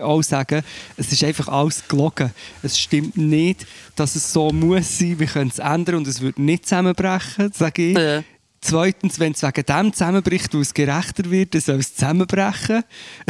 auch 0.00 0.22
sagen, 0.22 0.62
es 0.96 1.12
ist 1.12 1.22
einfach 1.24 1.48
alles 1.48 1.86
gelogen. 1.88 2.30
Es 2.62 2.78
stimmt 2.78 3.16
nicht, 3.18 3.66
dass 3.96 4.16
es 4.16 4.32
so 4.32 4.50
muss 4.50 4.98
sein, 4.98 5.18
wir 5.18 5.26
können 5.26 5.50
es 5.50 5.58
ändern 5.58 5.96
und 5.96 6.08
es 6.08 6.20
wird 6.22 6.38
nicht 6.38 6.64
zusammenbrechen, 6.66 7.52
sage 7.52 7.90
ich. 7.90 7.98
Ja. 7.98 8.22
Zweitens, 8.66 9.20
wenn 9.20 9.32
es 9.32 9.42
wegen 9.42 9.62
dem 9.62 9.92
zusammenbricht, 9.92 10.54
weil 10.54 10.62
es 10.62 10.72
gerechter 10.72 11.30
wird, 11.30 11.52
dann 11.52 11.60
soll 11.60 11.80
es 11.80 11.94
zusammenbrechen. 11.94 12.82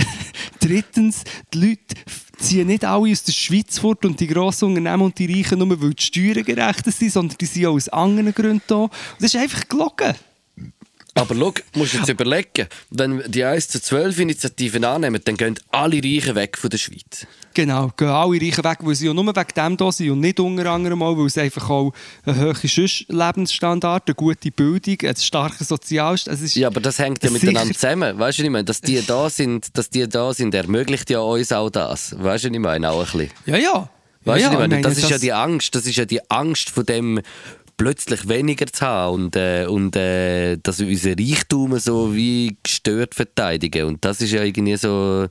Drittens, 0.61 1.24
die 1.52 1.59
Leute 1.59 1.97
ziehen 2.39 2.69
nicht 2.69 2.85
alle 2.85 3.11
aus 3.11 3.24
der 3.24 3.32
Schweiz 3.32 3.81
fort 3.81 4.05
und 4.05 4.20
die 4.20 4.28
grossen 4.28 4.69
Unternehmen 4.69 5.02
und 5.02 5.19
die 5.19 5.27
Reichen 5.27 5.59
nur, 5.59 5.82
weil 5.82 5.93
die 5.93 6.05
Steuern 6.05 6.44
gerechter 6.44 6.93
sind, 6.93 7.11
sondern 7.11 7.36
die 7.36 7.47
sind 7.47 7.66
auch 7.66 7.74
aus 7.74 7.89
anderen 7.89 8.32
Gründen 8.32 8.62
da. 8.69 8.89
Das 9.19 9.35
ist 9.35 9.40
einfach 9.40 9.66
gelogen. 9.66 10.15
Aber 11.16 11.35
schau, 11.36 11.55
musst 11.77 11.95
jetzt 11.95 12.09
überlegen, 12.09 12.66
wenn 12.91 13.23
die 13.31 13.45
1 13.45 13.69
zu 13.69 13.81
12 13.81 14.19
Initiativen 14.19 14.85
annehmen, 14.85 15.20
dann 15.24 15.36
gehen 15.36 15.55
alle 15.70 16.03
Reichen 16.03 16.35
weg 16.35 16.59
von 16.59 16.70
der 16.70 16.78
Schweiz. 16.78 17.27
Genau, 17.55 17.93
gehen 17.97 18.09
alle 18.09 18.41
Reichen 18.41 18.65
weg, 18.65 18.78
weil 18.81 18.97
sie 18.97 19.07
ja 19.07 19.15
nur 19.15 19.24
wegen 19.27 19.55
dem 19.57 19.77
da 19.77 19.93
sind 19.93 20.11
und 20.11 20.20
nicht 20.20 20.41
unter 20.41 20.66
anderem 20.73 20.99
mal, 20.99 21.16
weil 21.16 21.27
es 21.27 21.39
einfach 21.39 21.70
auch 21.70 21.93
ein 22.27 22.36
hoher 22.41 22.55
Sonst- 22.57 23.07
Lebensstandard, 23.09 24.03
eine 24.09 24.15
gute 24.16 24.51
Bildung, 24.51 24.97
ein 25.09 25.15
starker 25.16 25.65
Sozialstaat, 25.65 26.41
ist 26.41 26.57
Ja, 26.57 26.66
aber 26.66 26.81
das 26.81 26.99
hängt 26.99 27.23
ja 27.23 27.31
miteinander 27.31 27.73
zusammen. 27.74 28.19
Weißt 28.19 28.39
du, 28.39 28.43
was 28.43 28.47
ich 28.47 28.51
meine? 28.51 28.65
Dass 28.65 28.81
die 28.81 29.01
da 29.07 29.31
sind, 29.31 29.78
dass 29.78 29.91
die 29.91 30.09
da 30.09 30.35
sind, 30.35 30.53
ermöglicht 30.55 31.11
ja 31.11 31.20
uns 31.20 31.53
auch 31.53 31.70
das. 31.70 32.12
Weißt 32.19 32.45
du, 32.45 32.49
was 32.49 32.55
ich 32.55 32.59
meine? 32.59 32.91
Auch 32.91 33.01
ein 33.01 33.19
bisschen. 33.19 33.31
Ja, 33.47 33.57
ja. 33.57 33.89
Weißt 34.24 34.43
ja, 34.43 34.49
du, 34.49 34.55
ja, 34.59 34.65
ich 34.65 34.69
meine, 34.70 34.82
das 34.82 34.97
ist 34.97 35.03
ja 35.05 35.09
das- 35.11 35.20
die 35.20 35.32
Angst, 35.32 35.74
das 35.77 35.86
ist 35.86 35.97
ja 35.97 36.07
die 36.07 36.28
Angst 36.31 36.70
von 36.70 36.85
dem 36.86 37.20
plötzlich 37.77 38.29
weniger 38.29 38.67
zu 38.67 38.85
haben 38.87 39.15
und, 39.15 39.37
äh, 39.37 39.67
und 39.67 39.97
äh, 39.97 40.57
dass 40.63 40.79
wir 40.79 40.89
unseren 40.89 41.19
Reichtum 41.19 41.79
so 41.79 42.15
wie 42.15 42.57
gestört 42.63 43.15
verteidigen. 43.15 43.87
Und 43.87 44.05
das 44.05 44.21
ist 44.21 44.33
ja 44.33 44.43
irgendwie 44.43 44.77
so. 44.77 45.27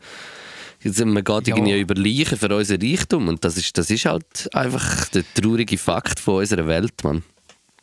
Man 1.05 1.23
geht 1.23 1.47
Ja. 1.47 1.55
irgendwie 1.55 1.79
über 1.79 1.95
Leichen 1.95 2.37
für 2.37 2.53
unseren 2.53 2.81
Reichtum 2.81 3.29
und 3.29 3.43
das 3.45 3.55
ist, 3.55 3.77
das 3.77 3.89
ist 3.89 4.05
halt 4.05 4.53
einfach 4.53 5.07
der 5.09 5.23
traurige 5.33 5.77
Fakt 5.77 6.19
von 6.19 6.39
unserer 6.39 6.67
Welt, 6.67 7.03
Mann. 7.03 7.23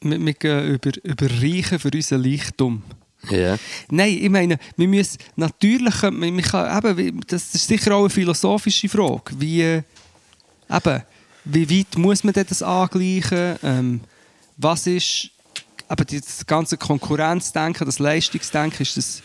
Wir, 0.03 0.19
wir 0.21 0.35
gehen 0.35 0.75
über, 0.75 0.91
über 1.03 1.27
Reichen 1.43 1.79
für 1.79 1.91
unseren 1.95 2.23
Reichtum. 2.23 2.83
Ja. 3.31 3.57
Nein, 3.91 4.19
ich 4.21 4.31
meine, 4.31 4.59
wir 4.77 4.89
müssen 4.89 5.19
natürlich, 5.37 6.03
man, 6.03 6.41
kann, 6.43 6.99
eben, 6.99 7.21
das 7.27 7.55
ist 7.55 7.67
sicher 7.67 7.95
auch 7.95 8.01
eine 8.01 8.11
philosophische 8.11 8.89
Frage, 8.89 9.33
wie, 9.39 9.63
äh, 9.63 9.83
eben, 10.71 11.03
wie 11.45 11.71
weit 11.79 11.99
muss 11.99 12.25
man 12.25 12.35
das 12.35 12.63
angleichen, 12.63 13.57
ähm, 13.63 14.01
was 14.61 14.87
ist, 14.87 15.31
eben 15.91 16.21
das 16.21 16.47
ganze 16.47 16.77
Konkurrenzdenken, 16.77 17.85
das 17.85 17.99
Leistungsdenken, 17.99 18.83
ist 18.83 18.97
das, 18.97 19.23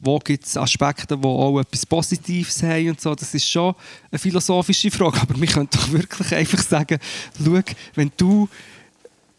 wo 0.00 0.18
gibt 0.18 0.44
es 0.44 0.56
Aspekte, 0.56 1.16
die 1.16 1.26
auch 1.26 1.60
etwas 1.60 1.86
Positives 1.86 2.62
haben 2.62 2.90
und 2.90 3.00
so, 3.00 3.14
das 3.14 3.34
ist 3.34 3.48
schon 3.48 3.74
eine 4.10 4.18
philosophische 4.18 4.90
Frage, 4.90 5.20
aber 5.20 5.40
wir 5.40 5.46
können 5.46 5.68
doch 5.70 5.92
wirklich 5.92 6.34
einfach 6.34 6.62
sagen, 6.62 6.98
schau, 7.42 7.60
wenn 7.94 8.10
du 8.16 8.48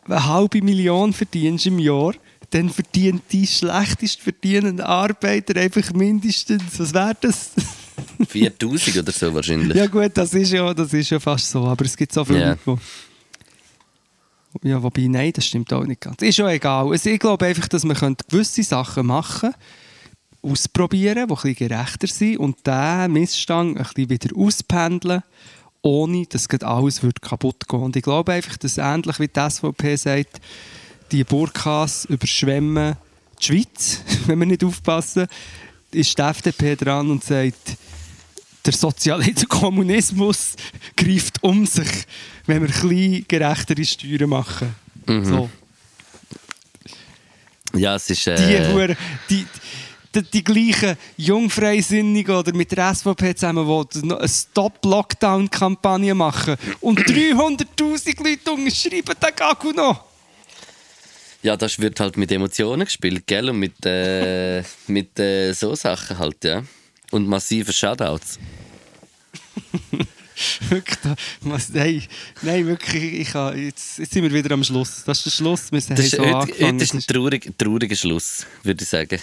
eine 0.05 0.25
halbe 0.25 0.61
Million 0.61 1.13
verdienst 1.13 1.65
im 1.65 1.79
Jahr, 1.79 2.13
dann 2.49 2.69
verdient 2.69 3.23
die 3.31 3.47
schlechtest 3.47 4.21
verdienende 4.21 4.85
Arbeiter 4.85 5.59
einfach 5.59 5.91
mindestens, 5.93 6.63
was 6.77 6.93
wäre 6.93 7.17
das? 7.19 7.51
4000 8.27 8.97
oder 8.97 9.11
so 9.11 9.33
wahrscheinlich. 9.33 9.75
ja 9.75 9.87
gut, 9.87 10.11
das 10.13 10.33
ist 10.33 10.51
ja, 10.51 10.73
das 10.73 10.93
ist 10.93 11.09
ja 11.09 11.19
fast 11.19 11.49
so, 11.49 11.65
aber 11.65 11.85
es 11.85 11.97
gibt 11.97 12.13
so 12.13 12.23
viele. 12.23 12.49
Leute, 12.49 12.59
die... 12.65 12.77
Ja, 14.61 14.81
wobei, 14.83 15.07
nein, 15.07 15.33
das 15.33 15.45
stimmt 15.45 15.73
auch 15.73 15.83
nicht 15.83 16.01
ganz. 16.01 16.21
Ist 16.21 16.35
schon 16.35 16.49
egal. 16.49 16.89
Also 16.89 17.09
ich 17.09 17.19
glaube 17.19 17.45
einfach, 17.45 17.67
dass 17.67 17.83
man 17.83 18.15
gewisse 18.29 18.63
Sachen 18.63 19.07
machen 19.07 19.53
ausprobieren, 20.43 21.29
die 21.29 21.47
ein 21.47 21.55
gerechter 21.55 22.07
sind 22.07 22.37
und 22.37 22.67
diesen 22.67 23.13
Missstand 23.13 23.77
ein 23.77 23.83
bisschen 23.83 24.09
wieder 24.09 24.37
auspendeln, 24.37 25.23
ohne 25.81 26.25
dass 26.25 26.49
alles 26.61 27.01
wird 27.01 27.21
kaputt 27.21 27.67
gehen 27.67 27.81
Und 27.81 27.95
ich 27.95 28.03
glaube 28.03 28.33
einfach, 28.33 28.57
dass 28.57 28.77
ähnlich 28.77 29.19
wie 29.19 29.27
die 29.27 29.49
SVP 29.49 29.95
sagt, 29.95 30.41
die 31.11 31.23
Burkas 31.23 32.05
überschwemmen 32.05 32.97
die 33.39 33.45
Schweiz, 33.45 34.01
wenn 34.25 34.39
wir 34.39 34.45
nicht 34.45 34.63
aufpassen, 34.63 35.27
ist 35.91 36.17
die 36.17 36.21
FDP 36.21 36.75
dran 36.75 37.09
und 37.09 37.23
sagt, 37.23 37.77
der 38.65 38.73
Sozialismus, 38.73 39.49
Kommunismus 39.49 40.53
greift 40.95 41.41
um 41.43 41.65
sich, 41.65 41.89
wenn 42.45 42.61
wir 42.61 42.69
ein 42.69 42.89
bisschen 42.89 43.25
gerechtere 43.27 43.83
Steuern 43.85 44.29
machen. 44.29 44.75
So. 45.07 45.49
Ja, 47.75 47.95
es 47.95 48.09
ist. 48.09 48.25
Die, 48.25 48.31
Äh, 48.31 48.71
Hure- 48.73 48.95
die, 49.29 49.45
die, 50.15 50.21
die 50.21 50.43
gleichen 50.43 50.95
Jungfreisinnigen 51.17 52.35
oder 52.35 52.53
mit 52.53 52.71
der 52.71 52.93
SVP 52.93 53.33
zusammen, 53.35 53.67
die 53.93 54.01
eine 54.03 54.27
Stop-Lockdown-Kampagne 54.29 56.13
machen 56.13 56.55
und 56.81 56.99
300'000 57.09 58.23
Leute 58.23 58.51
unterschreiben 58.51 59.15
den 59.21 59.35
Gagu 59.35 59.71
noch. 59.71 60.03
Ja, 61.41 61.57
das 61.57 61.77
wird 61.79 61.99
halt 61.99 62.15
mit 62.15 62.31
Emotionen 62.31 62.85
gespielt, 62.85 63.27
gell? 63.27 63.49
Und 63.49 63.57
mit, 63.59 63.85
äh, 63.85 64.63
mit 64.87 65.19
äh, 65.19 65.51
so 65.51 65.75
Sachen 65.75 66.17
halt, 66.17 66.41
ja. 66.45 66.63
Und 67.13 67.27
massiven 67.27 67.71
Shoutouts. 67.71 68.39
Was, 71.41 71.69
nein, 71.69 72.03
nein, 72.41 72.65
wirklich, 72.65 73.13
ich 73.21 73.29
kann, 73.29 73.55
jetzt, 73.55 73.99
jetzt 73.99 74.13
sind 74.13 74.23
wir 74.23 74.33
wieder 74.33 74.55
am 74.55 74.63
Schluss. 74.63 75.03
Das 75.05 75.19
ist 75.19 75.25
der 75.25 75.29
Schluss, 75.31 75.71
wir 75.71 75.79
Das 75.79 75.99
ist, 75.99 76.15
so 76.15 76.23
heute, 76.23 76.35
angefangen. 76.35 76.73
heute 76.73 76.83
ist 76.83 76.93
ein 76.95 77.01
traurig, 77.01 77.53
trauriger 77.55 77.95
Schluss, 77.95 78.47
würde 78.63 78.81
ich 78.81 78.89
sagen. 78.89 79.19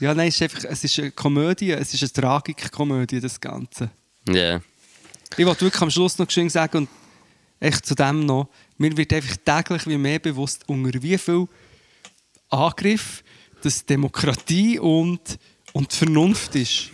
Ja, 0.00 0.14
nein, 0.14 0.28
es 0.28 0.36
ist 0.36 0.42
einfach, 0.42 0.64
es 0.64 0.84
ist 0.84 0.98
eine 0.98 1.10
Komödie, 1.10 1.72
es 1.72 1.92
ist 1.92 2.02
eine 2.02 2.12
Tragikkomödie, 2.12 3.20
das 3.20 3.38
Ganze. 3.38 3.90
Ja. 4.26 4.62
Ich 5.36 5.44
wollte 5.44 5.66
wirklich 5.66 5.82
am 5.82 5.90
Schluss 5.90 6.16
noch 6.16 6.30
schön 6.30 6.48
sagen 6.48 6.78
und 6.78 6.88
echt 7.60 7.84
zu 7.84 7.94
dem 7.94 8.24
noch, 8.24 8.48
mir 8.78 8.96
wird 8.96 9.12
einfach 9.12 9.36
täglich 9.44 9.86
wie 9.86 9.98
mehr 9.98 10.18
bewusst, 10.18 10.66
unter 10.66 11.02
wie 11.02 11.18
viel 11.18 11.46
Angriff 12.48 13.22
dass 13.62 13.84
Demokratie 13.84 14.78
und, 14.78 15.38
und 15.76 15.92
Vernunft 15.92 16.54
ist. 16.56 16.88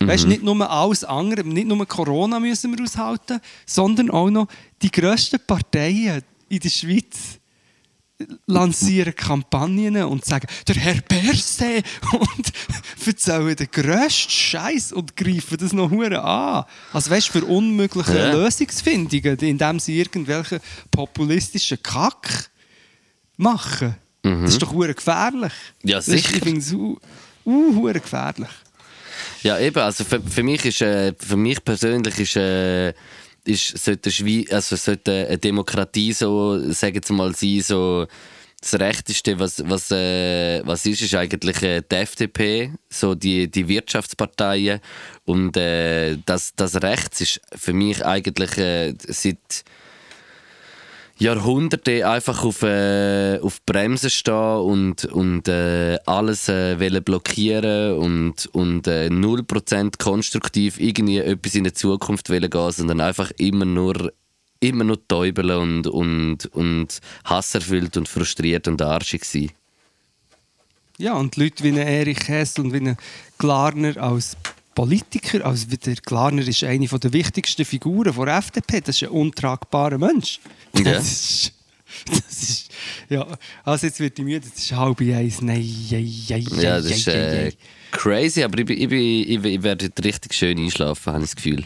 Weißt 0.00 0.28
nicht 0.28 0.44
nur 0.44 0.70
alles 0.70 1.02
andere, 1.02 1.44
nicht 1.44 1.66
nur 1.66 1.84
Corona 1.86 2.38
müssen 2.38 2.76
wir 2.76 2.84
aushalten, 2.84 3.40
sondern 3.66 4.10
auch 4.12 4.30
noch 4.30 4.46
die 4.80 4.92
grössten 4.92 5.40
Parteien 5.44 6.22
in 6.48 6.60
der 6.60 6.68
Schweiz 6.68 7.16
lancieren 8.46 9.14
Kampagnen 9.14 10.04
und 10.04 10.24
sagen, 10.24 10.46
der 10.68 10.76
Herr 10.76 11.00
Perse 11.00 11.82
und 12.12 12.52
erzählen 13.06 13.56
den 13.56 13.70
grössten 13.72 14.30
Scheiß 14.30 14.92
und 14.92 15.16
greifen 15.16 15.56
das 15.58 15.72
noch 15.72 15.90
hure 15.90 16.22
an. 16.22 16.64
Also 16.92 17.10
weißt 17.10 17.28
für 17.30 17.44
unmögliche 17.44 18.16
Ja. 18.16 18.32
Lösungsfindungen, 18.32 19.36
indem 19.40 19.80
sie 19.80 19.98
irgendwelche 19.98 20.60
populistischen 20.92 21.82
Kack 21.82 22.50
machen. 23.36 23.96
Das 24.22 24.52
ist 24.52 24.62
doch 24.62 24.72
hure 24.72 24.94
gefährlich. 24.94 25.52
Ja, 25.82 26.00
sicher. 26.00 26.36
Ich 26.36 26.42
finde 26.42 26.60
uh, 27.48 27.92
gefährlich. 27.92 28.48
Ja, 29.42 29.58
eben. 29.58 29.78
Also 29.78 30.04
für, 30.04 30.20
für, 30.20 30.42
mich, 30.42 30.64
ist, 30.64 30.82
äh, 30.82 31.14
für 31.18 31.36
mich 31.36 31.64
persönlich 31.64 32.18
ist, 32.18 32.36
äh, 32.36 32.92
ist 33.44 33.78
sollte, 33.78 34.10
also 34.50 34.76
sollte 34.76 35.26
eine 35.28 35.38
Demokratie 35.38 36.12
so, 36.12 36.58
sagen 36.72 37.00
wir 37.06 37.16
mal, 37.16 37.34
sein, 37.34 37.62
so 37.62 38.06
das 38.60 38.74
Rechteste, 38.74 39.38
was, 39.38 39.62
was, 39.68 39.90
äh, 39.92 40.66
was 40.66 40.84
ist, 40.84 41.02
ist 41.02 41.14
eigentlich 41.14 41.62
äh, 41.62 41.80
die 41.80 41.94
FDP, 41.94 42.72
so 42.88 43.14
die, 43.14 43.48
die 43.48 43.68
Wirtschaftsparteien. 43.68 44.80
Und 45.24 45.56
äh, 45.56 46.16
das, 46.26 46.54
das 46.56 46.82
Rechts 46.82 47.20
ist 47.20 47.40
für 47.54 47.72
mich 47.72 48.04
eigentlich 48.04 48.58
äh, 48.58 48.94
seit 49.06 49.64
Jahrhunderten 51.18 52.04
einfach 52.04 52.44
auf, 52.44 52.62
äh, 52.62 53.38
auf 53.40 53.60
Bremsen 53.66 54.10
stehen 54.10 54.34
und, 54.34 55.04
und 55.06 55.48
äh, 55.48 55.98
alles 56.06 56.48
äh, 56.48 57.00
blockieren 57.04 57.98
und, 57.98 58.46
und 58.52 58.86
äh, 58.86 59.08
0% 59.08 59.98
konstruktiv 59.98 60.78
irgendwie 60.78 61.18
etwas 61.18 61.54
in 61.54 61.64
die 61.64 61.72
Zukunft 61.72 62.30
wollen 62.30 62.48
gehen, 62.48 62.72
sondern 62.72 63.00
einfach 63.00 63.30
immer 63.36 63.64
nur 63.64 64.12
immer 64.60 64.84
nur 64.84 65.06
täubeln 65.06 65.50
und, 65.50 65.86
und, 65.86 66.46
und 66.46 66.98
hasserfüllt 67.24 67.96
und 67.96 68.08
frustriert 68.08 68.66
und 68.66 68.82
arschig 68.82 69.24
sein. 69.24 69.52
Ja, 70.98 71.14
und 71.14 71.36
Leute 71.36 71.62
wie 71.62 71.78
Erich 71.78 72.26
Hess 72.26 72.58
und 72.58 72.72
wie 72.72 72.78
ein 72.78 72.96
Glarner 73.38 73.96
als 73.98 74.36
Politiker, 74.78 75.44
also 75.44 75.66
der 75.66 75.96
Glarner 75.96 76.46
ist 76.46 76.62
eine 76.62 76.86
der 76.86 77.12
wichtigsten 77.12 77.64
Figuren 77.64 78.14
der 78.14 78.36
FDP, 78.36 78.80
das 78.80 78.94
ist 78.94 79.08
ein 79.08 79.08
untragbarer 79.08 79.98
Mensch. 79.98 80.38
Das 80.72 80.84
Ja. 80.84 80.98
ist, 80.98 81.52
das 82.06 82.42
ist, 82.42 82.70
ja, 83.08 83.26
also 83.64 83.86
jetzt 83.88 83.98
wird 83.98 84.16
ich 84.20 84.24
müde, 84.24 84.46
das 84.48 84.56
ist 84.62 84.70
halb 84.70 85.00
eins, 85.00 85.42
nein, 85.42 85.58
ei, 85.90 86.06
ei, 86.32 86.44
Ja, 86.60 86.76
das 86.76 86.92
ist 86.92 87.08
äh, 87.08 87.50
crazy, 87.90 88.44
aber 88.44 88.56
ich, 88.60 88.70
ich, 88.70 88.92
ich, 88.92 89.44
ich 89.44 89.62
werde 89.64 89.90
richtig 90.04 90.32
schön 90.32 90.56
einschlafen, 90.56 91.12
habe 91.12 91.24
ich 91.24 91.30
das 91.30 91.34
Gefühl. 91.34 91.64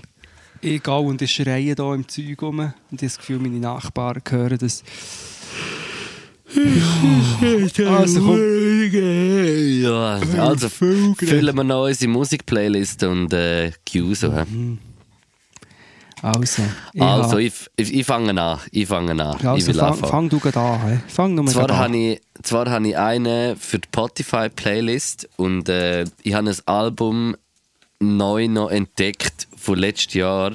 Ich 0.62 0.82
gehe 0.82 0.94
und 0.94 1.20
ich 1.20 1.32
schreie 1.32 1.60
hier 1.60 1.78
im 1.80 2.08
Zeug 2.08 2.40
rum 2.40 2.60
und 2.60 2.72
ich 2.92 2.92
habe 2.92 2.96
das 3.02 3.18
Gefühl, 3.18 3.40
meine 3.40 3.58
Nachbarn 3.58 4.22
hören 4.26 4.56
das. 4.56 4.82
Also 7.88 8.20
komm, 8.20 8.38
Ja, 9.82 10.20
also 10.38 10.68
füllen 10.68 11.56
wir 11.56 11.64
noch 11.64 11.84
unsere 11.86 12.10
Musikplaylist 12.10 13.02
und 13.04 13.32
äh, 13.32 13.72
Q 13.90 14.14
so. 14.14 14.32
hä? 14.32 14.44
also, 16.22 16.58
ich 16.92 17.00
Also, 17.02 17.38
ich, 17.38 17.52
ich, 17.76 17.94
ich 17.94 18.06
fange 18.06 18.40
an. 18.40 18.58
Ich 18.70 18.86
fange 18.86 19.10
an. 19.12 19.36
ich 19.38 19.46
also 19.46 19.66
will 19.66 19.74
fang, 19.74 19.88
anfangen. 19.90 20.10
fang 20.10 20.28
du 20.28 20.38
gerade 20.38 20.60
an. 20.60 20.80
hä? 20.88 21.00
Fang 21.08 21.34
nur 21.34 21.46
Zwar 21.46 21.76
habe 21.76 21.96
ich, 21.96 22.20
zwar 22.42 22.70
habe 22.70 22.88
ich 22.88 22.96
eine 22.96 23.56
für 23.58 23.78
die 23.78 23.88
Spotify-Playlist 23.88 25.28
und 25.36 25.68
äh, 25.68 26.04
ich 26.22 26.34
habe 26.34 26.50
ein 26.50 26.56
Album 26.66 27.36
neu 27.98 28.48
noch 28.48 28.70
entdeckt 28.70 29.48
von 29.56 29.78
letztes 29.78 30.14
Jahr 30.14 30.52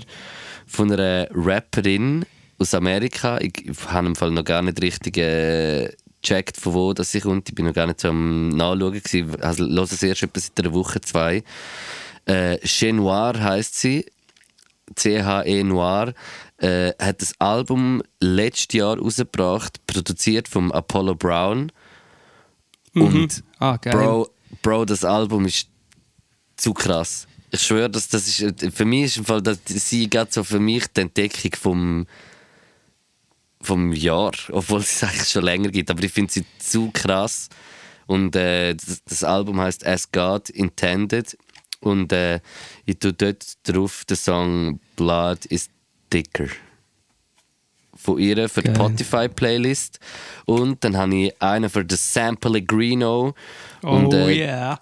von 0.65 0.91
einer 0.91 1.28
Rapperin 1.34 2.26
aus 2.58 2.74
Amerika. 2.74 3.40
Ich 3.40 3.54
habe 3.88 4.08
im 4.08 4.16
Fall 4.16 4.32
noch 4.32 4.44
gar 4.44 4.62
nicht 4.62 4.82
richtig 4.82 5.18
äh, 5.18 5.92
gecheckt, 6.22 6.58
von 6.58 6.74
wo 6.74 6.94
das 6.94 7.12
sie 7.12 7.22
kommt. 7.22 7.50
Ich 7.50 7.56
bin 7.56 7.66
noch 7.66 7.74
gar 7.74 7.88
nicht 7.88 8.02
so 8.02 8.10
am 8.10 8.50
Nachschauen. 8.50 8.94
gewesen. 8.94 9.42
Also, 9.42 9.66
ich 9.66 9.74
höre 9.76 9.84
es 9.84 10.04
erst 10.04 10.24
etwa 10.24 10.40
seit 10.40 10.60
einer 10.60 10.74
Woche, 10.74 11.02
zwei. 11.02 11.44
Äh, 12.26 12.58
Chez 12.66 12.94
Noir 12.94 13.40
heisst 13.42 13.76
sie. 13.80 14.06
CHE 14.96 15.64
Noir, 15.66 16.14
äh, 16.60 16.94
hat 17.00 17.22
das 17.22 17.34
Album 17.40 18.02
letztes 18.22 18.78
Jahr 18.80 18.98
rausgebracht, 18.98 19.86
produziert 19.86 20.48
vom 20.48 20.72
Apollo 20.72 21.16
Brown. 21.16 21.72
Und 22.94 23.44
Ah, 23.60 23.76
geil. 23.78 23.94
Bro, 23.94 24.30
Bro, 24.62 24.86
das 24.86 25.04
Album 25.04 25.46
ist 25.46 25.68
zu 26.56 26.74
krass. 26.74 27.28
Ich 27.52 27.62
schwöre, 27.62 27.90
dass 27.90 28.08
das 28.08 28.28
ist, 28.28 28.74
für 28.74 28.86
mich 28.86 29.04
ist 29.06 29.18
im 29.18 29.26
Fall, 29.26 29.42
dass 29.42 29.60
sie 29.68 30.10
geht 30.10 30.34
so 30.34 30.44
für 30.44 30.60
mich 30.60 30.88
die 30.88 31.02
Entdeckung 31.02 31.52
vom, 31.60 32.08
vom 33.68 33.91
Jahr, 33.91 34.31
obwohl 34.52 34.80
es 34.80 35.03
eigentlich 35.03 35.27
schon 35.27 35.44
länger 35.44 35.69
gibt. 35.69 35.91
Aber 35.91 36.03
ich 36.03 36.11
finde 36.11 36.31
sie 36.31 36.45
zu 36.57 36.89
krass. 36.91 37.49
Und 38.07 38.35
äh, 38.35 38.73
das, 38.73 39.03
das 39.03 39.23
Album 39.23 39.60
heißt 39.60 39.85
As 39.85 40.11
God 40.11 40.49
Intended. 40.49 41.38
Und 41.81 42.11
äh, 42.11 42.39
ich 42.85 42.98
tue 42.98 43.14
dort 43.14 43.45
drauf 43.64 44.06
den 44.06 44.18
Song 44.18 44.80
Blood 44.95 45.45
is 45.48 45.69
Thicker. 46.10 46.48
Von 47.94 48.19
ihr 48.19 48.48
für 48.48 48.61
die. 48.61 48.73
Spotify-Playlist. 48.73 49.99
Und 50.45 50.84
dann 50.84 50.95
habe 50.95 51.15
ich 51.15 51.41
einen 51.41 51.69
für 51.69 51.84
den 51.84 51.98
Sample 51.98 52.61
Greeno. 52.61 53.35
Oh 53.84 53.89
und, 53.89 54.14
äh, 54.14 54.38
yeah. 54.38 54.81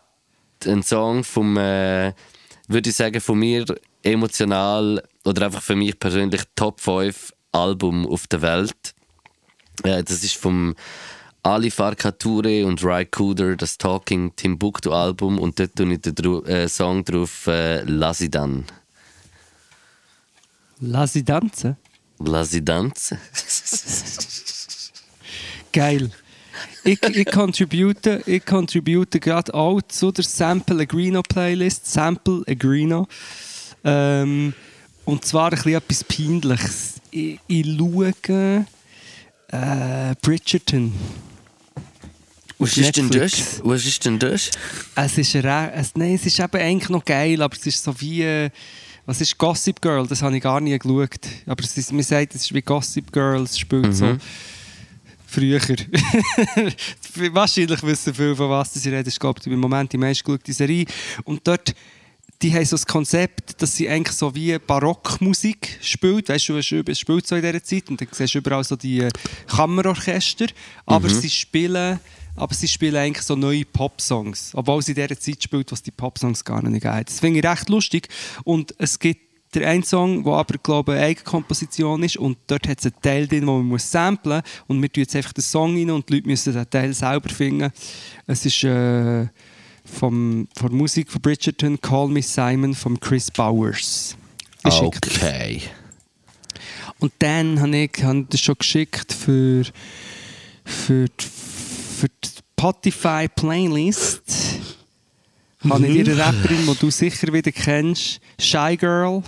ein 0.66 0.84
Song 0.84 1.24
vom, 1.24 1.58
äh, 1.58 2.14
würde 2.68 2.90
ich 2.90 2.96
sagen, 2.96 3.20
von 3.20 3.40
mir 3.40 3.66
emotional 4.04 5.04
oder 5.24 5.48
einfach 5.48 5.64
für 5.64 5.76
mich 5.76 5.98
persönlich 5.98 6.42
Top 6.56 6.80
5 6.80 7.34
Album 7.56 8.08
auf 8.08 8.28
der 8.28 8.42
Welt. 8.42 8.94
Äh, 9.84 10.04
das 10.04 10.24
ist 10.24 10.36
vom 10.36 10.76
Ali 11.44 11.70
Farkature 11.70 12.66
und 12.66 12.84
Rai 12.84 13.06
Cooder, 13.06 13.56
das 13.56 13.78
Talking 13.78 14.36
Timbuktu 14.36 14.92
Album 14.92 15.40
und 15.40 15.60
dort 15.60 15.76
tue 15.76 15.94
ich 15.94 16.02
den 16.02 16.16
Dru 16.16 16.44
äh, 16.44 16.68
Song 16.68 17.04
drauf 17.06 17.48
äh, 17.48 17.82
Lassi 17.84 18.30
Dan. 18.30 18.66
Lass 20.80 21.14
sie 21.14 21.24
tanzen. 21.24 21.78
Lassi 22.20 22.64
Dance. 22.64 23.18
Geil. 25.72 26.12
Ich, 26.84 27.02
ich 27.02 27.26
contribute, 27.26 28.06
ich 28.26 28.46
contribute 28.46 29.12
gerade 29.22 29.54
auch 29.54 29.82
zu 29.82 30.12
der 30.12 30.24
Sample 30.24 30.82
Agrino 30.82 31.22
Playlist. 31.22 31.92
Sample 31.92 32.44
Agrino. 32.48 33.08
Ähm, 33.84 34.54
und 35.06 35.26
zwar 35.26 35.52
ein 35.52 35.58
bisschen 35.58 35.76
etwas 35.76 36.04
Peinliches. 36.04 36.95
Ich, 37.16 37.40
ich 37.48 37.66
schaue 37.66 38.14
äh, 39.48 40.16
Bridgerton. 40.22 40.94
Was 42.60 42.76
ist 42.76 42.98
denn 42.98 43.10
das? 43.10 43.62
Was 43.64 43.86
ist 43.86 44.04
denn 44.04 44.20
das? 44.20 44.52
Es 44.96 45.18
ist, 45.18 45.34
es, 45.36 45.96
nein, 45.96 46.16
es 46.16 46.26
ist 46.26 46.40
eben 46.40 46.58
eigentlich 46.58 46.90
noch 46.90 47.06
geil, 47.06 47.42
aber 47.42 47.56
es 47.56 47.66
ist 47.66 47.82
so 47.82 47.94
wie. 48.02 48.22
äh, 48.22 48.50
Was 49.06 49.22
ist 49.22 49.38
Gossip 49.38 49.82
Girl? 49.82 50.06
Das 50.06 50.22
habe 50.22 50.36
ich 50.36 50.44
gar 50.44 50.60
nie 50.60 50.78
geschaut. 50.78 51.22
Aber 51.46 51.64
es 51.64 51.78
ist, 51.78 51.94
man 51.94 52.04
sagt, 52.04 52.36
es 52.36 52.42
ist 52.42 52.54
wie 52.54 52.62
Gossip 52.62 53.10
Girl, 53.14 53.44
es 53.44 53.58
spielt 53.58 53.96
so 53.96 54.18
früher. 55.26 55.62
Wahrscheinlich 57.32 57.82
wissen 57.84 58.14
viele, 58.14 58.36
von 58.36 58.50
was 58.50 58.74
sie 58.74 58.90
reden. 58.90 59.06
Das 59.06 59.14
ist, 59.14 59.20
glaube 59.22 59.40
ich, 59.40 59.48
im 59.48 59.60
Moment 59.60 59.94
die 59.94 59.98
meistgeschaute 59.98 60.52
Serie. 60.52 60.86
Und 61.24 61.48
dort, 61.48 61.74
die 62.42 62.54
haben 62.54 62.66
so 62.66 62.76
das 62.76 62.86
Konzept, 62.86 63.62
dass 63.62 63.76
sie 63.76 63.90
eigentlich 63.90 64.16
so 64.16 64.36
wie 64.36 64.58
Barockmusik 64.60 65.80
spielt. 65.82 66.30
Weißt 66.30 66.50
du, 66.50 66.58
es 66.58 67.00
spielt 67.00 67.28
so 67.28 67.36
in 67.36 67.42
dieser 67.42 67.64
Zeit 67.64 67.90
und 67.90 68.00
dann 68.02 68.08
siehst 68.12 68.34
du 68.34 68.40
überall 68.40 68.64
so 68.64 68.76
die 68.76 69.00
äh, 69.00 69.10
Kammerorchester. 69.48 70.48
Aber 70.86 71.10
sie 71.10 71.30
spielen... 71.30 72.00
Aber 72.38 72.54
sie 72.54 72.68
spielen 72.68 72.98
eigentlich 72.98 73.26
so 73.26 73.38
neue 73.38 73.64
Popsongs. 73.64 74.52
Obwohl 74.56 74.82
sie 74.82 74.92
in 74.92 74.96
dieser 74.96 75.18
Zeit 75.18 75.42
spielt, 75.42 75.72
was 75.72 75.82
die 75.82 75.92
Popsongs 75.92 76.44
gar 76.44 76.62
nicht 76.62 76.84
gibt. 76.84 77.10
Das 77.10 77.22
finde 77.22 77.40
ich 77.40 77.46
recht 77.46 77.70
lustig. 77.70 78.10
Und 78.44 78.76
es 78.78 79.00
gibt 79.00 79.22
der 79.54 79.70
einen 79.70 79.84
Song, 79.84 80.22
der 80.24 80.34
aber, 80.34 80.58
glaube 80.58 80.92
ich, 80.92 80.98
eine 80.98 81.08
Eigenkomposition 81.08 82.04
ist. 82.04 82.18
Und 82.18 82.38
dort 82.48 82.68
hat 82.68 82.80
es 82.80 82.88
einen 82.88 83.02
Teil 83.02 83.28
drin, 83.28 83.40
den 83.40 83.46
man 83.46 83.66
muss 83.66 83.90
samplen 83.90 84.42
muss. 84.42 84.64
Und 84.68 84.82
wir 84.82 84.92
tun 84.92 85.04
jetzt 85.04 85.16
einfach 85.16 85.32
den 85.32 85.44
Song 85.44 85.78
rein 85.78 85.90
und 85.92 86.10
die 86.10 86.16
Leute 86.16 86.28
müssen 86.28 86.54
den 86.54 86.70
Teil 86.70 86.94
selber 86.94 87.30
finden. 87.30 87.72
Es 88.28 88.46
ist 88.46 88.66
äh, 88.66 89.28
vom, 89.96 90.48
von 90.56 90.76
Musik 90.76 91.12
von 91.12 91.22
Bridgerton, 91.22 91.80
Call 91.80 92.10
Me 92.10 92.22
Simon, 92.22 92.74
von 92.74 93.00
Chris 93.00 93.32
Bowers. 93.32 94.16
Geschickt. 94.64 95.08
Okay. 95.08 95.62
Und 97.00 97.14
dann 97.20 97.60
habe 97.60 97.76
ich, 97.78 98.04
hab 98.04 98.30
das 98.30 98.42
schon 98.42 98.56
geschickt 98.58 99.14
für, 99.14 99.64
für, 100.64 101.06
die, 101.06 101.26
für 101.26 102.08
die 102.08 102.30
Spotify 102.30 103.28
Playlist. 103.28 104.24
Habe 105.70 105.88
ich 105.88 106.08
eine 106.08 106.18
Rapperin, 106.18 106.66
die 106.66 106.76
du 106.80 106.92
sicher 106.92 107.34
wieder 107.34 107.52
kennst, 107.52 108.20
Shy 108.40 108.78
Girl. 108.78 109.24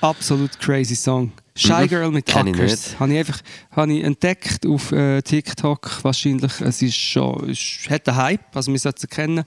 Absolut 0.00 0.58
crazy 0.58 0.96
Song. 0.96 1.32
Shy. 1.58 1.88
Girl 1.88 2.10
mit 2.10 2.26
Kenn 2.26 2.48
ich 2.48 2.54
Ackers. 2.54 2.70
nicht. 2.88 3.00
Habe 3.00 3.12
ich 3.12 3.18
einfach 3.18 3.40
habe 3.72 3.92
ich 3.92 4.04
entdeckt 4.04 4.66
auf 4.66 4.92
äh, 4.92 5.22
TikTok. 5.22 6.04
Wahrscheinlich, 6.04 6.60
es 6.60 6.82
ist 6.82 6.96
schon, 6.96 7.50
es 7.50 7.86
hat 7.88 8.06
einen 8.08 8.16
Hype, 8.18 8.54
also 8.56 8.70
wir 8.70 8.78
sollten 8.78 9.00
sie 9.00 9.06
kennen. 9.06 9.44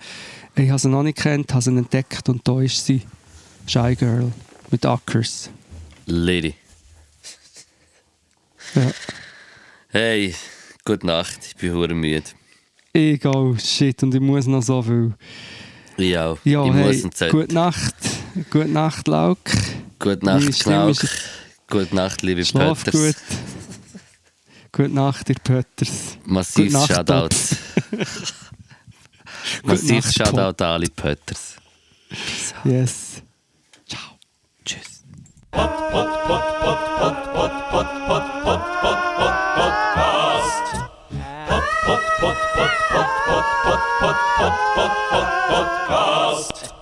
Ich 0.56 0.70
habe 0.70 0.80
sie 0.80 0.90
noch 0.90 1.04
nicht 1.04 1.18
kennt, 1.20 1.52
habe 1.54 1.62
sie 1.62 1.70
entdeckt 1.76 2.28
und 2.30 2.48
da 2.48 2.60
ist 2.62 2.84
sie. 2.86 3.04
Shy 3.68 3.96
Girl 3.96 4.32
mit 4.72 4.86
Ackers. 4.86 5.50
Lady. 6.08 6.56
Ja. 8.76 8.92
Hey, 9.90 10.36
gute 10.86 11.06
Nacht. 11.06 11.40
Ich 11.46 11.56
bin 11.56 11.74
hure 11.74 11.94
müde. 11.94 12.24
Egal, 12.94 13.56
shit, 13.60 14.02
und 14.04 14.14
ich 14.16 14.22
muss 14.22 14.48
noch 14.48 14.62
so 14.64 14.82
viel. 14.82 15.14
Ich 15.98 16.18
auch. 16.18 16.38
Ja, 16.44 16.66
ich 16.66 16.74
hey, 16.74 17.02
muss 17.04 17.30
gute 17.30 17.54
Nacht. 17.54 17.96
Gute 18.50 18.68
Nacht, 18.70 19.08
Lauk. 19.08 19.38
Gute 20.00 20.26
Nacht, 20.26 20.60
Knauk. 20.64 20.92
ist- 20.92 21.18
Gute 21.70 21.96
Nacht, 21.96 22.24
liebe 22.24 22.44
Schlaf 22.44 22.84
Pötters. 22.84 23.02
gut. 23.02 23.16
Gute 24.72 24.90
Nacht, 24.90 25.30
ihr 25.30 25.36
Pötters. 25.36 26.18
Massives 26.26 26.74
Gute 26.74 26.74
Nacht, 26.74 26.90
Shoutout. 26.90 27.30
Massives 29.64 30.18
Nacht, 30.18 30.18
Shoutout 30.18 30.64
an 30.64 30.72
alle 30.72 30.90
Pötters. 30.90 31.56
Yes. 32.64 33.22
Tschüss. 34.66 35.04
Pod, 35.52 35.70
Podcast. 45.50 46.74